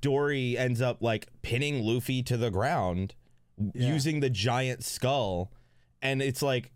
Dorry 0.00 0.56
ends 0.58 0.80
up 0.80 1.02
like 1.02 1.28
pinning 1.42 1.84
Luffy 1.84 2.22
to 2.24 2.36
the 2.36 2.50
ground 2.50 3.14
Yeah. 3.74 3.92
using 3.92 4.20
the 4.20 4.30
giant 4.30 4.82
skull. 4.84 5.52
And 6.02 6.20
it's 6.22 6.42
like 6.42 6.72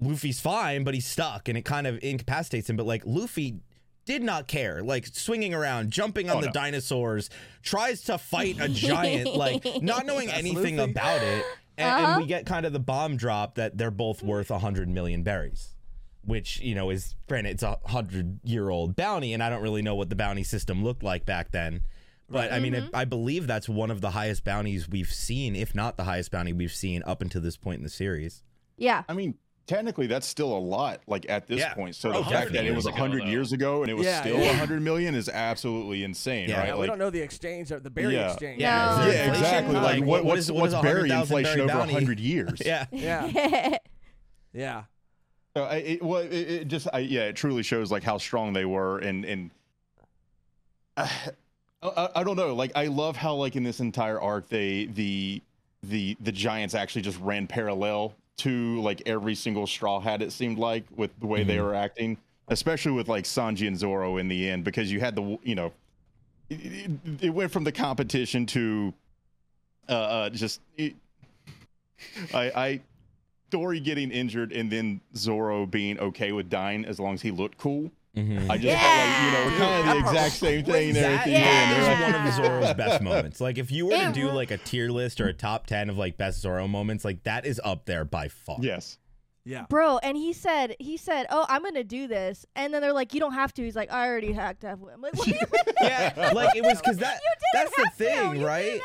Luffy's 0.00 0.40
fine, 0.40 0.84
but 0.84 0.92
he's 0.94 1.06
stuck 1.06 1.48
and 1.48 1.56
it 1.56 1.64
kind 1.64 1.86
of 1.86 1.98
incapacitates 2.02 2.68
him. 2.68 2.76
But 2.76 2.86
like 2.86 3.02
Luffy 3.06 3.60
did 4.04 4.22
not 4.22 4.48
care, 4.48 4.82
like 4.82 5.06
swinging 5.06 5.54
around, 5.54 5.90
jumping 5.90 6.28
on 6.30 6.38
Oh, 6.38 6.40
the 6.40 6.46
no. 6.46 6.52
dinosaurs, 6.52 7.30
tries 7.62 8.02
to 8.04 8.18
fight 8.18 8.56
a 8.60 8.68
giant, 8.88 9.34
like 9.36 9.64
not 9.82 10.06
knowing 10.06 10.26
That's 10.28 10.38
anything 10.38 10.78
about 10.80 11.22
it. 11.22 11.44
And, 11.78 11.88
Uh-huh. 11.88 12.12
and 12.12 12.22
we 12.22 12.26
get 12.26 12.44
kind 12.46 12.66
of 12.66 12.72
the 12.72 12.80
bomb 12.80 13.16
drop 13.16 13.54
that 13.54 13.78
they're 13.78 13.90
both 13.90 14.22
worth 14.22 14.50
a 14.50 14.58
hundred 14.58 14.88
million 14.88 15.22
berries 15.22 15.74
which 16.22 16.60
you 16.60 16.74
know 16.74 16.90
is 16.90 17.14
granted 17.28 17.48
it's 17.52 17.62
a 17.62 17.78
hundred 17.86 18.38
year 18.44 18.68
old 18.68 18.94
bounty 18.94 19.32
and 19.32 19.42
i 19.42 19.48
don't 19.48 19.62
really 19.62 19.80
know 19.80 19.94
what 19.94 20.10
the 20.10 20.14
bounty 20.14 20.42
system 20.44 20.84
looked 20.84 21.02
like 21.02 21.24
back 21.24 21.50
then 21.50 21.80
but 22.28 22.52
i 22.52 22.58
mean 22.60 22.74
Mm-hmm. 22.74 22.94
I, 22.94 23.00
I 23.00 23.04
believe 23.06 23.46
that's 23.46 23.70
one 23.70 23.90
of 23.90 24.02
the 24.02 24.10
highest 24.10 24.44
bounties 24.44 24.86
we've 24.86 25.10
seen 25.10 25.56
if 25.56 25.74
not 25.74 25.96
the 25.96 26.04
highest 26.04 26.30
bounty 26.30 26.52
we've 26.52 26.74
seen 26.74 27.02
up 27.06 27.22
until 27.22 27.40
this 27.40 27.56
point 27.56 27.78
in 27.78 27.84
the 27.84 27.88
series 27.88 28.42
yeah. 28.76 29.02
I 29.08 29.14
mean, 29.14 29.34
technically, 29.70 30.06
that's 30.08 30.26
still 30.26 30.52
a 30.56 30.58
lot. 30.58 31.00
Like 31.06 31.30
at 31.30 31.46
this 31.46 31.60
Yeah. 31.60 31.72
point, 31.74 31.94
so 31.94 32.12
Oh, 32.12 32.22
the 32.24 32.30
fact 32.30 32.52
that 32.52 32.64
it 32.66 32.74
was 32.74 32.84
Years 32.84 32.86
ago, 32.86 32.96
hundred 32.96 33.24
years 33.24 33.52
ago 33.52 33.82
and 33.82 33.90
it 33.90 33.94
was 33.94 34.04
Yeah, 34.04 34.20
still 34.20 34.38
yeah. 34.40 34.52
hundred 34.54 34.82
million 34.82 35.14
is 35.14 35.28
absolutely 35.28 36.02
insane, 36.02 36.48
Yeah. 36.48 36.58
right? 36.58 36.68
Yeah, 36.68 36.76
we 36.76 36.86
don't 36.88 36.98
know 36.98 37.10
the 37.10 37.20
exchange, 37.20 37.70
of 37.70 37.82
the 37.84 37.90
berry 37.90 38.14
Yeah. 38.14 38.32
exchange. 38.32 38.60
Yeah, 38.60 38.96
No. 38.96 39.06
is 39.06 39.14
there 39.14 39.24
yeah, 39.26 39.30
exactly. 39.30 39.74
Like, 39.76 39.84
Like, 39.84 40.00
what, 40.00 40.06
what 40.08 40.24
what's 40.24 40.40
is- 40.40 40.52
what 40.52 40.60
what's 40.62 40.74
is 40.74 40.80
berry 40.82 41.10
inflation 41.10 41.52
berry 41.52 41.60
over 41.62 41.72
bounty? 41.78 41.92
hundred 41.92 42.18
years? 42.20 42.60
yeah 42.66 42.86
yeah, 42.90 43.76
yeah. 44.52 44.82
So 45.56 45.64
I, 45.64 45.74
it, 45.76 46.02
well, 46.02 46.20
it, 46.20 46.32
it 46.32 46.68
just, 46.68 46.86
I, 46.92 46.98
yeah, 47.00 47.22
it 47.22 47.36
truly 47.36 47.62
shows 47.62 47.90
like 47.90 48.02
how 48.02 48.18
strong 48.18 48.52
they 48.52 48.64
were, 48.64 48.98
and 48.98 49.24
and 49.24 49.50
I, 50.96 51.10
I, 51.82 52.08
I 52.16 52.24
don't 52.24 52.36
know, 52.36 52.54
like 52.54 52.72
I 52.74 52.86
love 52.86 53.16
how 53.16 53.34
like 53.34 53.56
in 53.56 53.62
this 53.62 53.80
entire 53.80 54.20
arc 54.20 54.48
they 54.48 54.86
the 54.86 55.42
the 55.82 56.16
the 56.20 56.32
giants 56.32 56.74
actually 56.74 57.02
just 57.02 57.18
ran 57.20 57.46
parallel 57.46 58.14
to 58.40 58.80
like 58.80 59.02
every 59.06 59.34
single 59.34 59.66
straw 59.66 60.00
hat. 60.00 60.22
It 60.22 60.32
seemed 60.32 60.58
like 60.58 60.84
with 60.96 61.10
the 61.20 61.26
way 61.26 61.42
they 61.44 61.56
Mhm. 61.56 61.64
were 61.64 61.74
acting, 61.74 62.16
especially 62.48 62.92
with 62.92 63.08
like 63.08 63.24
Sanji 63.24 63.66
and 63.66 63.78
Zoro 63.78 64.16
in 64.16 64.28
the 64.28 64.48
end, 64.48 64.64
because 64.64 64.90
you 64.90 65.00
had 65.00 65.14
the 65.14 65.38
you 65.42 65.54
know, 65.54 65.72
it, 66.48 66.60
it, 66.60 66.90
it 67.24 67.30
went 67.30 67.50
from 67.50 67.64
the 67.64 67.72
competition 67.72 68.46
to 68.46 68.94
uh, 69.88 69.92
uh 69.92 70.30
just. 70.30 70.60
It, 70.76 70.94
I, 72.34 72.50
I 72.54 72.80
Dorry 73.50 73.80
getting 73.80 74.10
injured 74.10 74.52
and 74.52 74.70
then 74.70 75.00
Zoro 75.16 75.66
being 75.66 75.98
okay 75.98 76.32
with 76.32 76.48
dying 76.48 76.84
as 76.84 76.98
long 76.98 77.14
as 77.14 77.22
he 77.22 77.30
looked 77.30 77.58
cool. 77.58 77.90
Mhm. 78.16 78.50
I 78.50 78.58
just 78.58 78.76
felt 78.76 78.96
like, 78.96 79.22
you 79.22 79.30
know, 79.32 79.58
kind 79.58 79.88
of 79.88 79.94
the 79.94 80.00
exact 80.10 80.34
same 80.34 80.64
thing 80.64 80.92
there 80.94 81.12
everything. 81.12 81.14
that 81.16 81.24
the 81.26 81.30
that 81.32 81.68
end. 81.68 81.80
is 81.80 81.86
They're 81.86 81.94
like, 81.94 82.14
one 82.14 82.26
of 82.26 82.34
Zoro's 82.34 82.74
best 82.76 83.02
moments. 83.02 83.40
Like 83.40 83.56
if 83.58 83.70
you 83.70 83.86
were 83.86 83.96
to 83.96 84.12
do 84.12 84.30
like 84.30 84.50
a 84.50 84.56
tier 84.58 84.90
list 84.90 85.20
or 85.20 85.28
a 85.28 85.32
top 85.32 85.66
ten 85.66 85.88
of 85.88 85.96
like 85.96 86.16
best 86.16 86.40
Zoro 86.40 86.66
moments, 86.66 87.04
like 87.04 87.22
that 87.22 87.46
is 87.46 87.60
up 87.62 87.86
there 87.86 88.04
by 88.04 88.28
far. 88.28 88.58
yes. 88.60 88.98
Yeah. 89.46 89.64
Bro, 89.70 89.98
and 90.02 90.18
he 90.18 90.34
said, 90.34 90.76
he 90.78 90.98
said, 90.98 91.26
"Oh, 91.30 91.46
I'm 91.48 91.62
gonna 91.62 91.82
do 91.82 92.06
this," 92.06 92.44
and 92.56 92.74
then 92.74 92.82
they're 92.82 92.92
like, 92.92 93.14
"You 93.14 93.20
don't 93.20 93.32
have 93.32 93.54
to." 93.54 93.62
He's 93.64 93.74
like, 93.74 93.90
"I 93.90 94.06
already 94.06 94.32
hacked 94.32 94.66
up." 94.66 94.78
I'm 94.82 95.00
like, 95.00 95.14
"What 95.16 95.24
do 95.24 95.30
you 95.30 95.36
mean?" 95.38 95.74
Yeah, 95.80 96.30
like 96.34 96.54
it 96.56 96.62
was 96.62 96.78
because 96.78 96.98
that 96.98 97.18
You 97.24 97.30
didn't 97.54 97.70
that's 97.72 97.76
the 97.76 97.82
have 97.84 97.96
to. 97.96 98.04
thing, 98.32 98.40
You 98.40 98.46
right? 98.46 98.80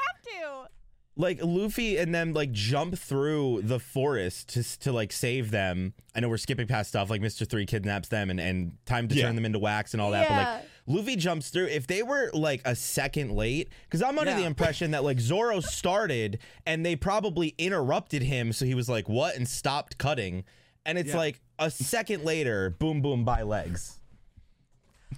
Didn't 1.18 1.28
have 1.30 1.40
to. 1.40 1.46
like 1.46 1.62
Luffy 1.64 1.98
and 1.98 2.14
them 2.14 2.34
like 2.34 2.52
jump 2.52 2.98
through 2.98 3.62
the 3.64 3.80
forest 3.80 4.50
to 4.50 4.80
to 4.80 4.92
like 4.92 5.12
save 5.12 5.52
them. 5.52 5.94
I 6.16 6.20
know 6.20 6.30
we're 6.30 6.38
skipping 6.38 6.68
past 6.68 6.90
stuff 6.90 7.10
like 7.10 7.22
Mister 7.22 7.46
Three 7.46 7.66
kidnaps 7.66 8.10
them 8.10 8.30
and 8.30 8.40
and 8.40 8.78
time 8.86 9.08
to 9.08 9.16
Yeah. 9.16 9.26
turn 9.28 9.36
them 9.36 9.46
into 9.46 9.60
wax 9.60 9.94
and 9.94 10.02
all 10.02 10.12
that. 10.12 10.28
But 10.28 10.36
like 10.36 10.48
Yeah. 10.48 10.62
Luffy 10.88 11.16
jumps 11.16 11.50
through. 11.50 11.66
If 11.68 11.88
they 11.88 12.04
were 12.04 12.30
like 12.34 12.62
a 12.64 12.76
second 12.76 13.32
late, 13.32 13.70
because 13.86 14.02
I'm 14.04 14.20
under 14.20 14.36
the 14.36 14.44
impression 14.46 14.92
that 14.92 15.04
like 15.04 15.20
Zoro 15.20 15.60
started 15.60 16.40
and 16.66 16.86
they 16.86 16.96
probably 16.96 17.56
interrupted 17.58 18.22
him, 18.22 18.54
so 18.54 18.66
he 18.66 18.76
was 18.76 18.88
like 18.88 19.10
what 19.10 19.36
and 19.36 19.48
stopped 19.48 19.98
cutting, 19.98 20.44
and 20.86 20.98
it's 21.00 21.10
Yeah. 21.10 21.18
like 21.18 21.42
a 21.58 21.72
second 21.72 22.24
later, 22.24 22.70
boom 22.70 23.02
boom 23.02 23.24
by 23.26 23.42
legs. 23.42 24.00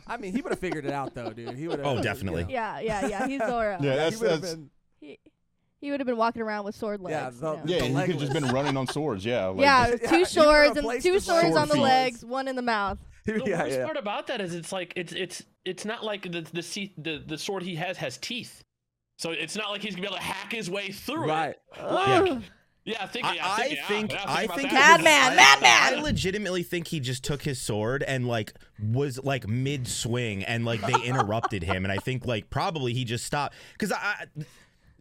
I 0.06 0.16
mean, 0.18 0.32
he 0.34 0.42
would 0.42 0.52
have 0.52 0.60
figured 0.60 0.86
it 0.86 0.94
out 0.94 1.14
though, 1.16 1.32
dude. 1.34 1.58
He 1.58 1.68
would 1.68 1.80
have. 1.80 1.88
Oh, 1.88 2.02
definitely. 2.02 2.46
Yeah, 2.50 2.80
yeah, 2.80 3.08
yeah. 3.08 3.28
He's 3.28 3.42
Zoro. 3.42 3.78
Yeah, 3.82 3.92
he 3.92 3.98
that's 3.98 4.20
would 4.22 4.32
have 4.32 4.42
been. 4.42 4.70
He, 5.02 5.20
he 5.80 5.92
would 5.92 6.00
have 6.00 6.08
been 6.08 6.18
walking 6.18 6.42
around 6.42 6.66
with 6.66 6.76
sword 6.76 7.02
legs. 7.02 7.40
Yeah, 7.42 7.52
you 7.52 7.58
know. 7.58 7.62
yeah. 7.66 7.82
He 7.82 7.90
could 7.90 7.96
have 7.96 8.08
just 8.20 8.20
legless. 8.34 8.44
been 8.44 8.52
running 8.54 8.78
on 8.78 8.88
swords. 8.88 9.24
Yeah. 9.26 9.46
Like, 9.50 9.60
yeah, 9.62 9.88
Yeah, 10.02 10.10
two 10.10 10.18
you 10.20 10.26
swords 10.26 10.78
and 10.78 11.02
two 11.02 11.20
swords 11.20 11.26
sword 11.26 11.54
on 11.58 11.68
the 11.68 11.76
feet. 11.76 11.82
legs, 11.84 12.26
one 12.26 12.48
in 12.48 12.56
the 12.56 12.62
mouth. 12.62 12.98
The 13.26 13.44
yeah, 13.46 13.64
worst 13.64 13.78
yeah. 13.78 13.84
part 13.86 13.98
about 13.98 14.28
that 14.28 14.40
is 14.40 14.56
it's 14.56 14.72
like 14.72 14.94
it's 14.96 15.12
it's 15.12 15.44
it's 15.66 15.84
not 15.84 16.04
like 16.04 16.24
the 16.32 16.48
the 16.54 16.62
se- 16.64 16.94
the 16.98 17.22
the 17.28 17.38
sword 17.38 17.62
he 17.64 17.76
has 17.76 17.98
has 17.98 18.18
teeth, 18.18 18.64
so 19.20 19.32
it's 19.32 19.58
not 19.58 19.70
like 19.70 19.82
he's 19.82 19.96
gonna 19.96 20.04
be 20.04 20.08
able 20.08 20.16
to 20.18 20.24
hack 20.24 20.54
his 20.54 20.70
way 20.70 20.92
through 20.92 21.28
Right. 21.28 21.50
it. 21.50 21.84
Like, 21.84 22.42
yeah, 22.86 23.04
I 23.04 23.06
think 23.08 23.26
I, 23.26 23.34
yeah, 23.36 23.42
I 23.52 23.58
think, 23.64 23.76
yeah, 23.76 23.88
think 23.88 24.14
I 24.26 24.48
think 24.48 24.72
that. 24.72 25.00
it 25.02 25.04
was- 25.04 25.04
Madman, 25.04 25.36
madman! 25.36 26.00
I 26.00 26.02
legitimately 26.02 26.64
think 26.64 26.88
he 26.88 27.02
just 27.02 27.22
took 27.26 27.42
his 27.42 27.62
sword 27.62 28.02
and 28.02 28.26
like 28.30 28.54
was 28.82 29.22
like 29.22 29.46
mid 29.46 29.90
swing 29.90 30.46
and 30.46 30.64
like 30.64 30.80
they 30.88 30.94
interrupted 31.06 31.64
him 31.64 31.84
and 31.84 31.92
I 31.92 31.98
think 31.98 32.26
like 32.26 32.50
probably 32.50 32.94
he 32.94 33.04
just 33.04 33.26
stopped 33.26 33.56
because 33.74 33.92
I, 33.92 33.98
I 33.98 34.26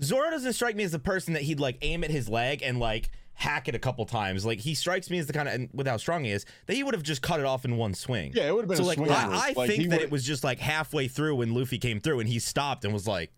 Zoro 0.02 0.30
doesn't 0.30 0.52
strike 0.52 0.76
me 0.76 0.84
as 0.84 0.92
the 0.92 0.98
person 0.98 1.34
that 1.34 1.42
he'd 1.42 1.60
like 1.60 1.78
aim 1.82 2.04
at 2.04 2.10
his 2.10 2.28
leg 2.28 2.62
and 2.62 2.78
like 2.78 3.10
hack 3.34 3.68
it 3.68 3.74
a 3.74 3.78
couple 3.78 4.04
times. 4.06 4.44
Like 4.46 4.60
he 4.60 4.74
strikes 4.74 5.10
me 5.10 5.18
as 5.18 5.26
the 5.26 5.32
kind 5.32 5.48
of 5.48 5.54
and 5.54 5.68
with 5.72 5.86
how 5.86 5.96
strong 5.96 6.24
he 6.24 6.30
is 6.30 6.44
that 6.66 6.74
he 6.74 6.82
would 6.82 6.94
have 6.94 7.02
just 7.02 7.22
cut 7.22 7.40
it 7.40 7.46
off 7.46 7.64
in 7.64 7.76
one 7.76 7.94
swing. 7.94 8.32
Yeah, 8.34 8.44
it 8.48 8.54
would 8.54 8.62
have 8.62 8.68
been 8.68 8.76
So 8.78 8.84
a 8.84 8.86
like 8.86 8.98
swing. 8.98 9.10
I, 9.10 9.24
I 9.48 9.52
like, 9.56 9.70
think 9.70 9.90
that 9.90 10.00
it 10.02 10.10
was 10.10 10.24
just 10.24 10.44
like 10.44 10.58
halfway 10.58 11.08
through 11.08 11.36
when 11.36 11.54
Luffy 11.54 11.78
came 11.78 12.00
through 12.00 12.20
and 12.20 12.28
he 12.28 12.38
stopped 12.38 12.84
and 12.84 12.92
was 12.92 13.06
like, 13.06 13.30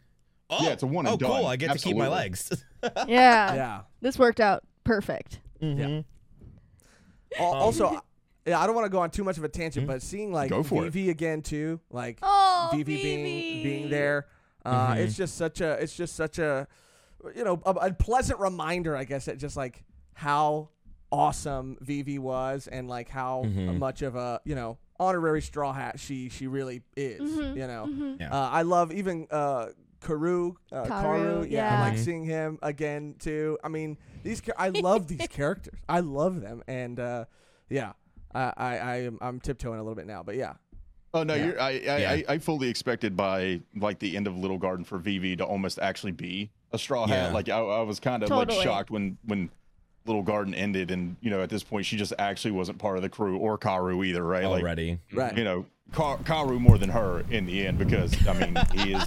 Oh, 0.50 0.58
Yeah, 0.64 0.70
it's 0.70 0.82
a 0.82 0.86
one 0.86 1.06
and 1.06 1.14
oh, 1.14 1.18
cool. 1.18 1.42
done. 1.42 1.44
I 1.44 1.56
get 1.56 1.72
to 1.72 1.78
keep 1.78 1.96
my 1.96 2.08
legs. 2.08 2.50
Yeah. 2.82 3.54
Yeah. 3.54 3.80
This 4.00 4.18
worked 4.18 4.40
out 4.40 4.62
perfect. 4.84 5.40
Mhm. 5.60 6.04
Al- 7.38 7.46
Um, 7.54 7.58
Also, 7.62 7.86
I- 7.88 8.00
yeah, 8.46 8.60
I 8.60 8.66
don't 8.66 8.74
want 8.74 8.86
to 8.86 8.90
go 8.90 9.00
on 9.00 9.10
too 9.10 9.24
much 9.24 9.36
of 9.36 9.44
a 9.44 9.48
tangent, 9.48 9.84
Hmm? 9.84 9.92
but 9.92 10.00
seeing 10.02 10.32
like 10.32 10.48
Go 10.50 10.62
for 10.62 10.82
it. 10.86 10.90
Vivi 10.90 11.10
again 11.10 11.42
too, 11.42 11.80
like 11.90 12.18
Oh, 12.22 12.70
Vivi 12.72 12.96
being 13.02 13.62
being 13.62 13.90
there, 13.90 14.26
uh, 14.68 14.94
Mhm. 14.94 14.98
it's 14.98 15.16
just 15.16 15.36
such 15.36 15.60
a 15.60 15.72
it's 15.82 15.96
just 15.96 16.14
such 16.16 16.38
a 16.38 16.66
you 17.34 17.44
know 17.44 17.60
a, 17.64 17.70
a 17.70 17.92
pleasant 17.92 18.38
reminder, 18.40 18.96
I 18.96 19.04
guess, 19.04 19.24
that 19.26 19.38
just 19.38 19.56
like 19.56 19.84
how 20.14 20.68
awesome 21.10 21.78
Vivi 21.80 22.18
was 22.18 22.66
and 22.68 22.88
like 22.88 23.08
how 23.08 23.44
Mhm. 23.46 23.78
much 23.78 24.02
of 24.02 24.14
a 24.16 24.40
you 24.44 24.54
know 24.54 24.78
honorary 25.00 25.40
straw 25.42 25.72
hat 25.72 25.98
she 25.98 26.28
she 26.28 26.46
really 26.46 26.82
is. 26.96 27.20
Mhm, 27.22 27.56
You 27.56 27.66
know, 27.66 27.86
mhm. 27.88 28.20
Yeah. 28.20 28.30
uh, 28.34 28.48
I 28.50 28.62
love 28.62 28.92
even 28.92 29.26
uh, 29.30 29.68
Carue, 30.00 30.56
uh, 30.70 30.84
Carue, 30.86 30.88
Carue, 30.88 31.46
yeah, 31.48 31.68
I 31.70 31.74
yeah. 31.74 31.80
like 31.80 31.94
Mhm. 31.94 32.04
seeing 32.04 32.24
him 32.24 32.58
again 32.62 33.14
too. 33.18 33.58
I 33.64 33.68
mean, 33.68 33.96
these 34.22 34.40
char- 34.40 34.54
I 34.58 34.68
love 34.68 35.08
these 35.08 35.26
characters. 35.38 35.74
I 35.88 36.00
love 36.00 36.40
them, 36.40 36.62
and 36.68 37.00
uh, 37.00 37.24
yeah, 37.68 37.92
I 38.34 38.52
I 38.56 38.78
I 38.78 38.96
am 39.06 39.18
I'm 39.20 39.40
tiptoeing 39.40 39.78
a 39.80 39.82
little 39.82 39.96
bit 39.96 40.06
now, 40.06 40.22
but 40.22 40.36
yeah, 40.36 40.54
Oh 41.18 41.22
no, 41.24 41.34
Yeah. 41.34 41.44
you're, 41.44 41.60
I, 41.60 41.68
I, 41.68 41.72
Yeah. 41.72 42.10
I 42.12 42.24
I 42.34 42.38
fully 42.38 42.68
expected 42.68 43.16
by 43.16 43.60
like 43.76 43.98
the 43.98 44.16
end 44.16 44.26
of 44.26 44.36
Little 44.36 44.58
Garden 44.58 44.84
for 44.84 44.98
Vivi 44.98 45.36
to 45.36 45.44
almost 45.44 45.78
actually 45.78 46.12
be 46.12 46.50
a 46.72 46.78
straw 46.78 47.06
hat. 47.06 47.28
Yeah. 47.28 47.32
Like 47.34 47.48
I, 47.48 47.58
I 47.58 47.82
was 47.82 47.98
kind 48.00 48.22
of 48.22 48.28
Totally. 48.28 48.58
like 48.58 48.64
shocked 48.66 48.90
when 48.90 49.18
when 49.26 49.50
Little 50.06 50.22
Garden 50.22 50.54
ended, 50.54 50.90
and 50.90 51.16
you 51.20 51.30
know 51.30 51.42
at 51.42 51.50
this 51.50 51.62
point 51.62 51.84
she 51.86 51.96
just 51.96 52.12
actually 52.18 52.52
wasn't 52.52 52.78
part 52.78 52.96
of 52.96 53.02
the 53.02 53.08
crew 53.08 53.36
or 53.38 53.58
Carue 53.58 54.02
either, 54.04 54.22
right? 54.22 54.44
Like 54.46 54.62
Already. 54.62 54.98
right. 55.12 55.36
you 55.36 55.44
know 55.44 55.66
Ka- 55.92 56.16
Carue 56.18 56.58
more 56.58 56.78
than 56.78 56.90
her 56.90 57.24
in 57.30 57.46
the 57.46 57.66
end 57.66 57.78
because 57.78 58.14
I 58.26 58.32
mean 58.34 58.56
he 58.74 58.92
is 58.94 59.04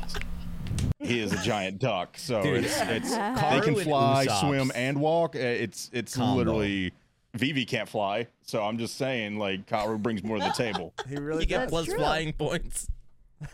he 0.99 1.19
is 1.19 1.33
a 1.33 1.37
giant 1.43 1.79
duck, 1.79 2.17
so 2.17 2.43
Dude. 2.43 2.63
it's 2.65 2.79
it's 2.81 3.11
they 3.11 3.17
Carue 3.17 3.61
can 3.61 3.75
fly, 3.75 4.25
swim, 4.41 4.71
and 4.75 4.99
walk. 4.99 5.35
Uh, 5.35 5.39
It's 5.39 5.89
it's 5.93 6.15
combo. 6.15 6.37
literally. 6.37 6.93
Vivi 7.33 7.65
can't 7.65 7.87
fly, 7.87 8.27
so 8.41 8.63
I'm 8.63 8.77
just 8.77 8.97
saying, 8.97 9.37
like 9.37 9.65
Carue 9.67 9.97
brings 9.97 10.23
more 10.23 10.37
to 10.37 10.43
the 10.43 10.51
table. 10.51 10.93
He 11.09 11.15
really 11.15 11.41
You 11.41 11.45
get 11.47 11.61
does. 11.63 11.69
plus 11.69 11.85
true. 11.85 11.97
flying 11.97 12.33
points. 12.33 12.87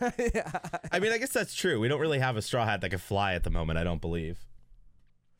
yeah. 0.18 0.50
I 0.92 0.98
mean, 0.98 1.12
I 1.12 1.18
guess 1.18 1.30
that's 1.32 1.54
true. 1.54 1.78
We 1.80 1.88
don't 1.88 2.00
really 2.00 2.18
have 2.18 2.36
a 2.36 2.42
straw 2.42 2.64
hat 2.66 2.80
that 2.82 2.90
can 2.90 2.98
fly 2.98 3.34
at 3.34 3.44
the 3.44 3.50
moment. 3.50 3.78
I 3.78 3.84
don't 3.84 4.00
believe. 4.00 4.38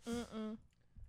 Mm-mm. 0.09 0.57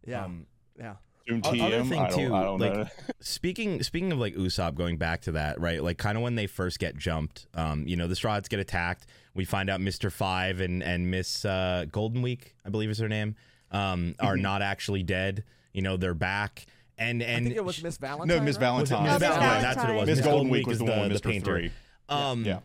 Yeah. 0.05 0.25
Um, 0.25 0.45
yeah. 0.77 0.95
Soon 1.27 1.41
O- 1.45 1.49
other 1.49 1.57
TM, 1.83 1.89
thing 1.89 2.01
I 2.01 2.09
don't, 2.09 2.19
too, 2.19 2.35
I 2.35 2.43
don't 2.43 2.59
like 2.59 2.73
know. 2.73 2.87
speaking 3.19 3.83
speaking 3.83 4.11
of 4.11 4.17
like 4.17 4.33
Usopp, 4.35 4.73
going 4.75 4.97
back 4.97 5.21
to 5.21 5.33
that, 5.33 5.59
right? 5.59 5.83
Like 5.83 5.97
kind 5.99 6.17
of 6.17 6.23
when 6.23 6.35
they 6.35 6.47
first 6.47 6.79
get 6.79 6.97
jumped, 6.97 7.45
um, 7.53 7.85
you 7.87 7.95
know, 7.95 8.07
the 8.07 8.15
Straw 8.15 8.33
Hats 8.33 8.49
get 8.49 8.59
attacked. 8.59 9.05
We 9.35 9.45
find 9.45 9.69
out 9.69 9.79
Mister 9.79 10.09
Five 10.09 10.59
and 10.59 10.81
and 10.81 11.11
Miss 11.11 11.45
uh, 11.45 11.85
Golden 11.91 12.21
Week, 12.23 12.55
I 12.65 12.69
believe 12.69 12.89
is 12.89 12.97
her 12.97 13.07
name, 13.07 13.35
um, 13.71 14.15
are 14.19 14.33
Mm-hmm. 14.33 14.41
not 14.41 14.61
actually 14.63 15.03
dead. 15.03 15.43
You 15.71 15.83
know, 15.83 15.97
they're 15.97 16.15
back. 16.15 16.65
And 16.99 17.23
I 17.23 17.25
and 17.25 17.45
think 17.45 17.55
it 17.57 17.63
was 17.65 17.81
Miss 17.81 17.97
Valentine. 17.97 18.27
No, 18.27 18.43
Miss 18.43 18.55
right? 18.57 18.61
Valentine. 18.61 19.03
Miss 19.03 19.11
Oh, 19.13 19.19
Miss 19.19 19.27
Valentine? 19.29 19.61
That's 19.61 19.77
what 19.77 19.89
it 19.89 19.93
was. 19.95 20.07
Miss 20.07 20.17
Miss 20.17 20.25
Golden 20.25 20.49
Week 20.49 20.67
was 20.67 20.75
is 20.75 20.79
the 20.79 20.85
one 20.85 21.09
with 21.09 21.21
the 21.23 21.29
Mr. 21.29 21.31
painter. 21.31 21.45
Three. 21.59 21.71
Um, 22.09 22.43
Yeah. 22.45 22.59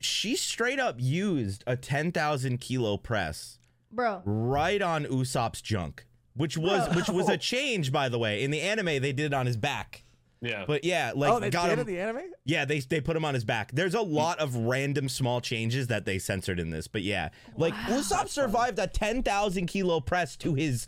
she 0.00 0.36
straight 0.36 0.80
up 0.80 0.96
used 0.98 1.62
a 1.66 1.76
ten 1.76 2.10
thousand 2.12 2.58
kilo 2.60 2.96
press 2.96 3.58
Bro. 3.92 4.22
right 4.24 4.80
on 4.82 5.04
Usopp's 5.04 5.60
junk, 5.62 6.06
which 6.34 6.56
was 6.58 6.94
which 6.96 7.08
was 7.08 7.28
a 7.28 7.36
change, 7.52 7.92
by 7.92 8.08
the 8.08 8.18
way. 8.18 8.42
In 8.42 8.50
the 8.50 8.60
anime, 8.60 8.86
they 8.86 9.12
did 9.12 9.20
it 9.20 9.34
on 9.34 9.46
his 9.46 9.56
back. 9.56 10.02
Yeah. 10.40 10.64
But 10.66 10.84
yeah, 10.84 11.12
like 11.14 11.32
oh, 11.32 11.40
they 11.40 11.48
got 11.48 11.68
did 11.68 11.74
him. 11.74 11.80
in 11.80 11.86
the 11.86 12.00
anime. 12.00 12.22
Yeah, 12.44 12.64
they 12.66 12.80
they 12.80 13.00
put 13.00 13.16
him 13.16 13.24
on 13.24 13.32
his 13.34 13.44
back. 13.44 13.72
There's 13.72 13.94
a 13.94 14.02
lot 14.02 14.38
of 14.40 14.54
random 14.56 15.08
small 15.08 15.40
changes 15.40 15.86
that 15.86 16.04
they 16.04 16.18
censored 16.18 16.60
in 16.60 16.68
this, 16.70 16.86
but 16.86 17.02
yeah, 17.02 17.30
like 17.56 17.72
Usopp 17.74 18.28
survived 18.28 18.78
a 18.78 18.86
ten 18.86 19.22
thousand 19.22 19.66
kilo 19.66 20.00
press 20.00 20.36
to 20.36 20.54
his 20.54 20.86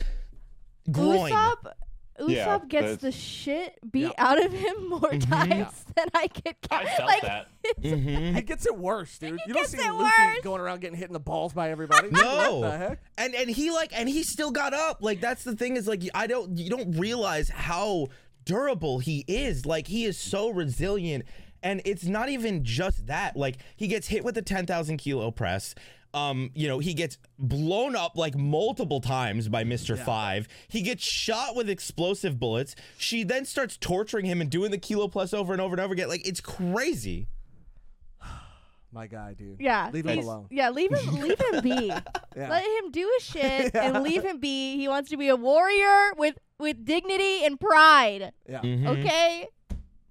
groin. 0.90 1.32
Usopp, 1.32 1.72
Usopp 2.20 2.28
Yeah, 2.30 2.58
gets 2.68 3.02
the 3.02 3.12
shit 3.12 3.78
beat 3.90 4.02
Yeah. 4.02 4.10
out 4.18 4.44
of 4.44 4.52
him 4.52 4.88
more 4.88 5.00
Mm-hmm. 5.00 5.30
times 5.32 5.84
than 5.94 6.06
I 6.14 6.28
could 6.28 6.56
count. 6.62 6.86
I 6.86 6.96
felt 6.96 7.08
like, 7.08 7.22
that. 7.22 7.46
Mhm. 7.82 8.34
He 8.36 8.42
gets 8.42 8.64
it 8.66 8.76
worse, 8.76 9.18
dude. 9.18 9.40
He 9.44 9.48
you 9.48 9.54
don't 9.54 9.66
see 9.66 9.78
it 9.78 9.92
Luffy 9.92 10.04
worse. 10.24 10.40
going 10.42 10.60
around 10.60 10.80
getting 10.80 10.96
hit 10.96 11.08
in 11.08 11.12
the 11.12 11.20
balls 11.20 11.52
by 11.52 11.70
everybody. 11.70 12.08
No, 12.12 12.58
What 12.60 12.70
the 12.70 12.78
heck? 12.78 12.98
and 13.18 13.34
and 13.34 13.50
he 13.50 13.70
like 13.70 13.90
and 13.98 14.08
he 14.08 14.22
still 14.22 14.50
got 14.52 14.72
up. 14.72 14.98
Like 15.02 15.20
that's 15.20 15.42
the 15.44 15.56
thing 15.56 15.76
is 15.76 15.86
like 15.88 16.02
I 16.14 16.26
don't 16.26 16.56
you 16.56 16.70
don't 16.70 16.92
realize 16.98 17.48
how 17.48 18.06
durable 18.44 18.98
he 19.00 19.24
is. 19.26 19.66
Like 19.66 19.88
he 19.88 20.04
is 20.04 20.16
so 20.16 20.50
resilient, 20.50 21.24
and 21.62 21.82
it's 21.84 22.04
not 22.04 22.28
even 22.28 22.62
just 22.64 23.06
that. 23.08 23.36
Like 23.36 23.56
he 23.76 23.88
gets 23.88 24.06
hit 24.06 24.24
with 24.24 24.38
a 24.38 24.42
ten 24.42 24.66
thousand 24.66 24.98
kilo 24.98 25.30
press. 25.32 25.74
Um, 26.16 26.50
you 26.54 26.66
know, 26.66 26.78
he 26.78 26.94
gets 26.94 27.18
blown 27.38 27.94
up 27.94 28.16
like 28.16 28.34
multiple 28.36 29.00
times 29.02 29.48
by 29.48 29.64
Mr. 29.64 29.98
Five. 29.98 30.48
He 30.68 30.80
gets 30.80 31.04
shot 31.04 31.54
with 31.54 31.68
explosive 31.68 32.40
bullets. 32.40 32.74
She 32.96 33.22
then 33.22 33.44
starts 33.44 33.76
torturing 33.76 34.24
him 34.24 34.40
and 34.40 34.48
doing 34.48 34.70
the 34.70 34.78
kilo 34.78 35.08
plus 35.08 35.34
over 35.34 35.52
and 35.52 35.60
over 35.60 35.74
and 35.74 35.80
over 35.80 35.92
again. 35.92 36.08
Like 36.08 36.26
it's 36.26 36.40
crazy. 36.40 37.28
My 38.92 39.06
guy, 39.08 39.34
dude. 39.34 39.60
yeah, 39.60 39.90
Leave 39.92 40.06
him 40.06 40.18
alone. 40.20 40.46
Yeah, 40.50 40.70
leave 40.70 40.90
him, 40.90 41.20
leave 41.20 41.38
him 41.52 41.60
be. 41.62 41.92
Yeah. 42.36 42.50
Let 42.50 42.64
him 42.66 42.90
do 42.90 43.10
his 43.18 43.26
shit 43.26 43.74
and 43.74 44.02
leave 44.02 44.22
him 44.22 44.40
be. 44.40 44.76
He 44.76 44.88
wants 44.88 45.08
to 45.08 45.16
be 45.16 45.28
a 45.28 45.36
warrior 45.36 46.12
with 46.18 46.36
with 46.58 46.84
dignity 46.84 47.44
and 47.46 47.58
pride. 47.58 48.32
yeah. 48.46 48.60
Mhm. 48.60 48.86
Okay. 48.88 49.48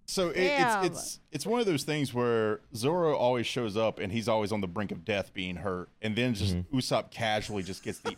So 0.07 0.29
it, 0.29 0.37
it's 0.37 0.75
it's 0.85 1.19
it's 1.31 1.45
one 1.47 1.59
of 1.59 1.65
those 1.65 1.83
things 1.83 2.13
where 2.13 2.61
Zoro 2.75 3.15
always 3.15 3.47
shows 3.47 3.75
up 3.75 3.97
and 3.99 4.11
he's 4.11 4.27
always 4.27 4.51
on 4.51 4.61
the 4.61 4.67
brink 4.67 4.91
of 4.91 5.03
death, 5.03 5.33
being 5.33 5.55
hurt, 5.55 5.89
and 6.01 6.15
then 6.15 6.33
just 6.35 6.55
Mm-hmm. 6.55 6.77
Usopp 6.77 7.09
casually 7.09 7.63
just 7.63 7.81
gets 7.83 7.99
the 7.99 8.15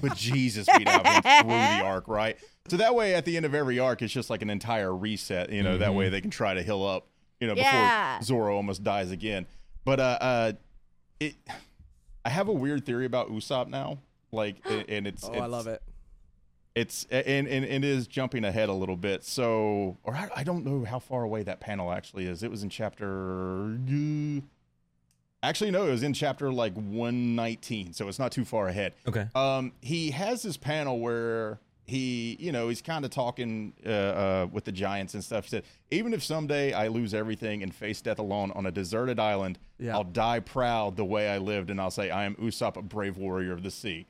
but 0.00 0.14
Jesus 0.16 0.66
beat 0.76 0.88
out 0.88 1.06
of 1.06 1.12
him 1.12 1.22
through 1.42 1.50
the 1.50 1.82
arc, 1.84 2.08
right? 2.08 2.38
So 2.68 2.76
that 2.78 2.94
way, 2.94 3.14
at 3.14 3.24
the 3.26 3.36
end 3.36 3.44
of 3.46 3.54
every 3.54 3.78
arc, 3.78 4.00
it's 4.02 4.12
just 4.12 4.30
like 4.30 4.40
an 4.42 4.48
entire 4.50 4.94
reset. 4.94 5.50
You 5.52 5.62
know, 5.62 5.76
that 5.78 5.88
Mm-hmm. 5.90 5.98
way 5.98 6.08
they 6.08 6.20
can 6.22 6.30
try 6.30 6.54
to 6.54 6.62
heal 6.62 6.84
up. 6.84 7.06
You 7.40 7.46
know, 7.48 7.54
Yeah. 7.54 8.18
before 8.18 8.24
Zoro 8.24 8.56
almost 8.56 8.82
dies 8.82 9.10
again. 9.10 9.46
But 9.84 10.00
uh, 10.00 10.18
uh, 10.20 10.52
it. 11.20 11.34
I 12.24 12.30
have 12.30 12.48
a 12.48 12.52
weird 12.52 12.84
theory 12.84 13.04
about 13.06 13.30
Usopp 13.30 13.68
now, 13.68 13.98
like, 14.32 14.56
and 14.68 14.84
and 14.88 15.06
it's 15.06 15.24
Oh, 15.24 15.32
it's, 15.32 15.40
I 15.42 15.46
love 15.46 15.66
it. 15.66 15.82
It's 16.78 17.06
and, 17.10 17.48
and 17.48 17.64
and 17.64 17.84
it 17.84 17.88
is 17.90 18.06
jumping 18.06 18.44
ahead 18.44 18.68
a 18.68 18.72
little 18.72 18.96
bit. 18.96 19.24
So, 19.24 19.98
or 20.04 20.14
I, 20.14 20.28
I 20.36 20.44
don't 20.44 20.64
know 20.64 20.84
how 20.84 20.98
far 20.98 21.22
away 21.22 21.42
that 21.42 21.60
panel 21.60 21.92
actually 21.92 22.26
is. 22.26 22.42
It 22.42 22.50
was 22.50 22.62
in 22.62 22.68
chapter. 22.70 23.76
Actually, 25.42 25.70
no, 25.70 25.86
it 25.86 25.90
was 25.90 26.02
in 26.02 26.12
chapter 26.14 26.52
like 26.52 26.74
119, 26.74 27.92
so 27.92 28.08
it's 28.08 28.18
not 28.18 28.32
too 28.32 28.44
far 28.44 28.66
ahead. 28.68 28.94
Okay. 29.06 29.26
Um, 29.36 29.72
he 29.80 30.10
has 30.10 30.42
this 30.42 30.56
panel 30.56 30.98
where 30.98 31.60
he, 31.86 32.36
you 32.40 32.50
know, 32.50 32.68
he's 32.68 32.82
kind 32.82 33.04
of 33.04 33.12
talking 33.12 33.72
uh, 33.86 33.88
uh, 33.88 34.46
with 34.50 34.64
the 34.64 34.72
giants 34.72 35.14
and 35.14 35.22
stuff. 35.22 35.44
He 35.44 35.50
said, 35.50 35.62
"Even 35.90 36.12
if 36.12 36.22
someday 36.24 36.72
I 36.72 36.88
lose 36.88 37.14
everything 37.14 37.62
and 37.62 37.72
face 37.74 38.00
death 38.00 38.18
alone 38.18 38.50
on 38.52 38.66
a 38.66 38.70
deserted 38.72 39.18
island, 39.20 39.58
Yeah. 39.78 39.94
I'll 39.96 40.04
die 40.04 40.40
proud 40.40 40.96
the 40.96 41.04
way 41.04 41.28
I 41.28 41.38
lived, 41.38 41.70
and 41.70 41.80
I'll 41.80 41.90
say 41.92 42.10
I 42.10 42.24
am 42.24 42.34
Usopp, 42.36 42.76
a 42.76 42.82
brave 42.82 43.16
warrior 43.16 43.52
of 43.52 43.62
the 43.62 43.70
sea." 43.70 44.06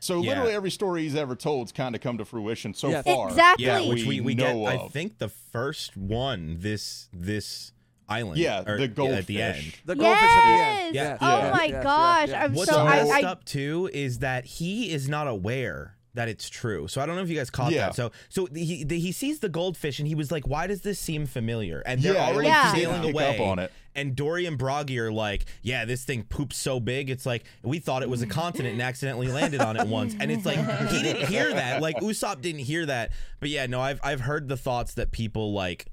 So 0.00 0.22
Yeah. 0.22 0.30
literally 0.30 0.52
every 0.52 0.70
story 0.70 1.02
he's 1.02 1.14
ever 1.14 1.34
told's 1.36 1.72
kind 1.72 1.94
of 1.94 2.00
come 2.00 2.18
to 2.18 2.24
fruition 2.24 2.74
so 2.74 2.88
Yes. 2.88 3.04
far. 3.04 3.28
Exactly. 3.28 3.64
Yeah, 3.66 3.80
which 3.80 4.02
we, 4.04 4.20
we 4.20 4.20
we 4.20 4.34
get. 4.34 4.54
know 4.54 4.66
I 4.66 4.88
think 4.88 5.18
the 5.18 5.28
first 5.28 5.96
one 5.96 6.58
this 6.60 7.08
this 7.12 7.72
island. 8.08 8.38
Yeah, 8.38 8.62
or- 8.66 8.78
the 8.78 8.84
at 9.18 9.26
the 9.26 9.42
end. 9.42 9.74
The 9.84 9.96
goldfish 9.96 10.22
at 10.22 10.42
the 10.44 10.64
end. 10.86 10.94
Yes. 10.94 11.18
Yeah. 11.20 11.28
Oh 11.48 11.50
my 11.50 11.64
Yes, 11.64 11.70
yes, 11.72 11.82
gosh. 11.82 12.28
yes. 12.28 12.44
I'm 12.44 12.54
What's 12.54 12.70
so 12.70 12.80
I, 12.80 12.96
messed 12.96 13.12
I 13.12 13.22
up 13.22 13.44
too 13.44 13.90
is 13.92 14.18
that 14.20 14.44
he 14.44 14.92
is 14.92 15.08
not 15.08 15.26
aware 15.26 15.95
that 16.16 16.28
it's 16.28 16.50
true. 16.50 16.88
So 16.88 17.00
I 17.00 17.06
don't 17.06 17.16
know 17.16 17.22
if 17.22 17.30
you 17.30 17.36
guys 17.36 17.48
caught 17.50 17.72
Yeah. 17.72 17.86
that. 17.86 17.94
So 17.94 18.10
so 18.28 18.46
he 18.46 18.84
the, 18.84 18.98
he 18.98 19.12
sees 19.12 19.38
the 19.38 19.48
goldfish 19.48 19.98
and 19.98 20.08
he 20.08 20.14
was 20.14 20.30
like, 20.32 20.46
"Why 20.46 20.66
does 20.66 20.80
this 20.82 20.98
seem 20.98 21.26
familiar?" 21.26 21.82
And 21.86 22.02
they're 22.02 22.14
Yeah, 22.14 22.26
already 22.26 22.50
he 22.50 22.80
sailing 22.82 23.02
didn't 23.02 23.14
away. 23.14 23.34
up 23.34 23.40
on 23.40 23.58
it. 23.60 23.72
And 23.94 24.14
Dorry 24.14 24.44
and 24.46 24.58
Brogy 24.58 24.98
are 24.98 25.10
like, 25.10 25.46
"Yeah, 25.62 25.86
this 25.86 26.04
thing 26.04 26.24
poops 26.24 26.56
so 26.58 26.80
big. 26.80 27.08
It's 27.08 27.24
like 27.24 27.44
we 27.62 27.78
thought 27.78 28.02
it 28.02 28.10
was 28.10 28.20
a 28.20 28.26
continent 28.26 28.72
and 28.74 28.82
accidentally 28.82 29.28
landed 29.28 29.60
on 29.62 29.76
it 29.78 29.86
once." 29.88 30.14
And 30.20 30.30
it's 30.30 30.44
like 30.44 30.58
he 30.90 31.02
didn't 31.02 31.28
hear 31.28 31.52
that. 31.54 31.80
Like 31.80 31.96
Usopp 31.96 32.40
didn't 32.42 32.60
hear 32.60 32.84
that. 32.86 33.12
But 33.40 33.48
yeah, 33.48 33.66
no, 33.66 33.80
I've 33.80 34.00
I've 34.02 34.20
heard 34.20 34.48
the 34.48 34.56
thoughts 34.56 34.94
that 34.94 35.12
people 35.12 35.52
like 35.54 35.86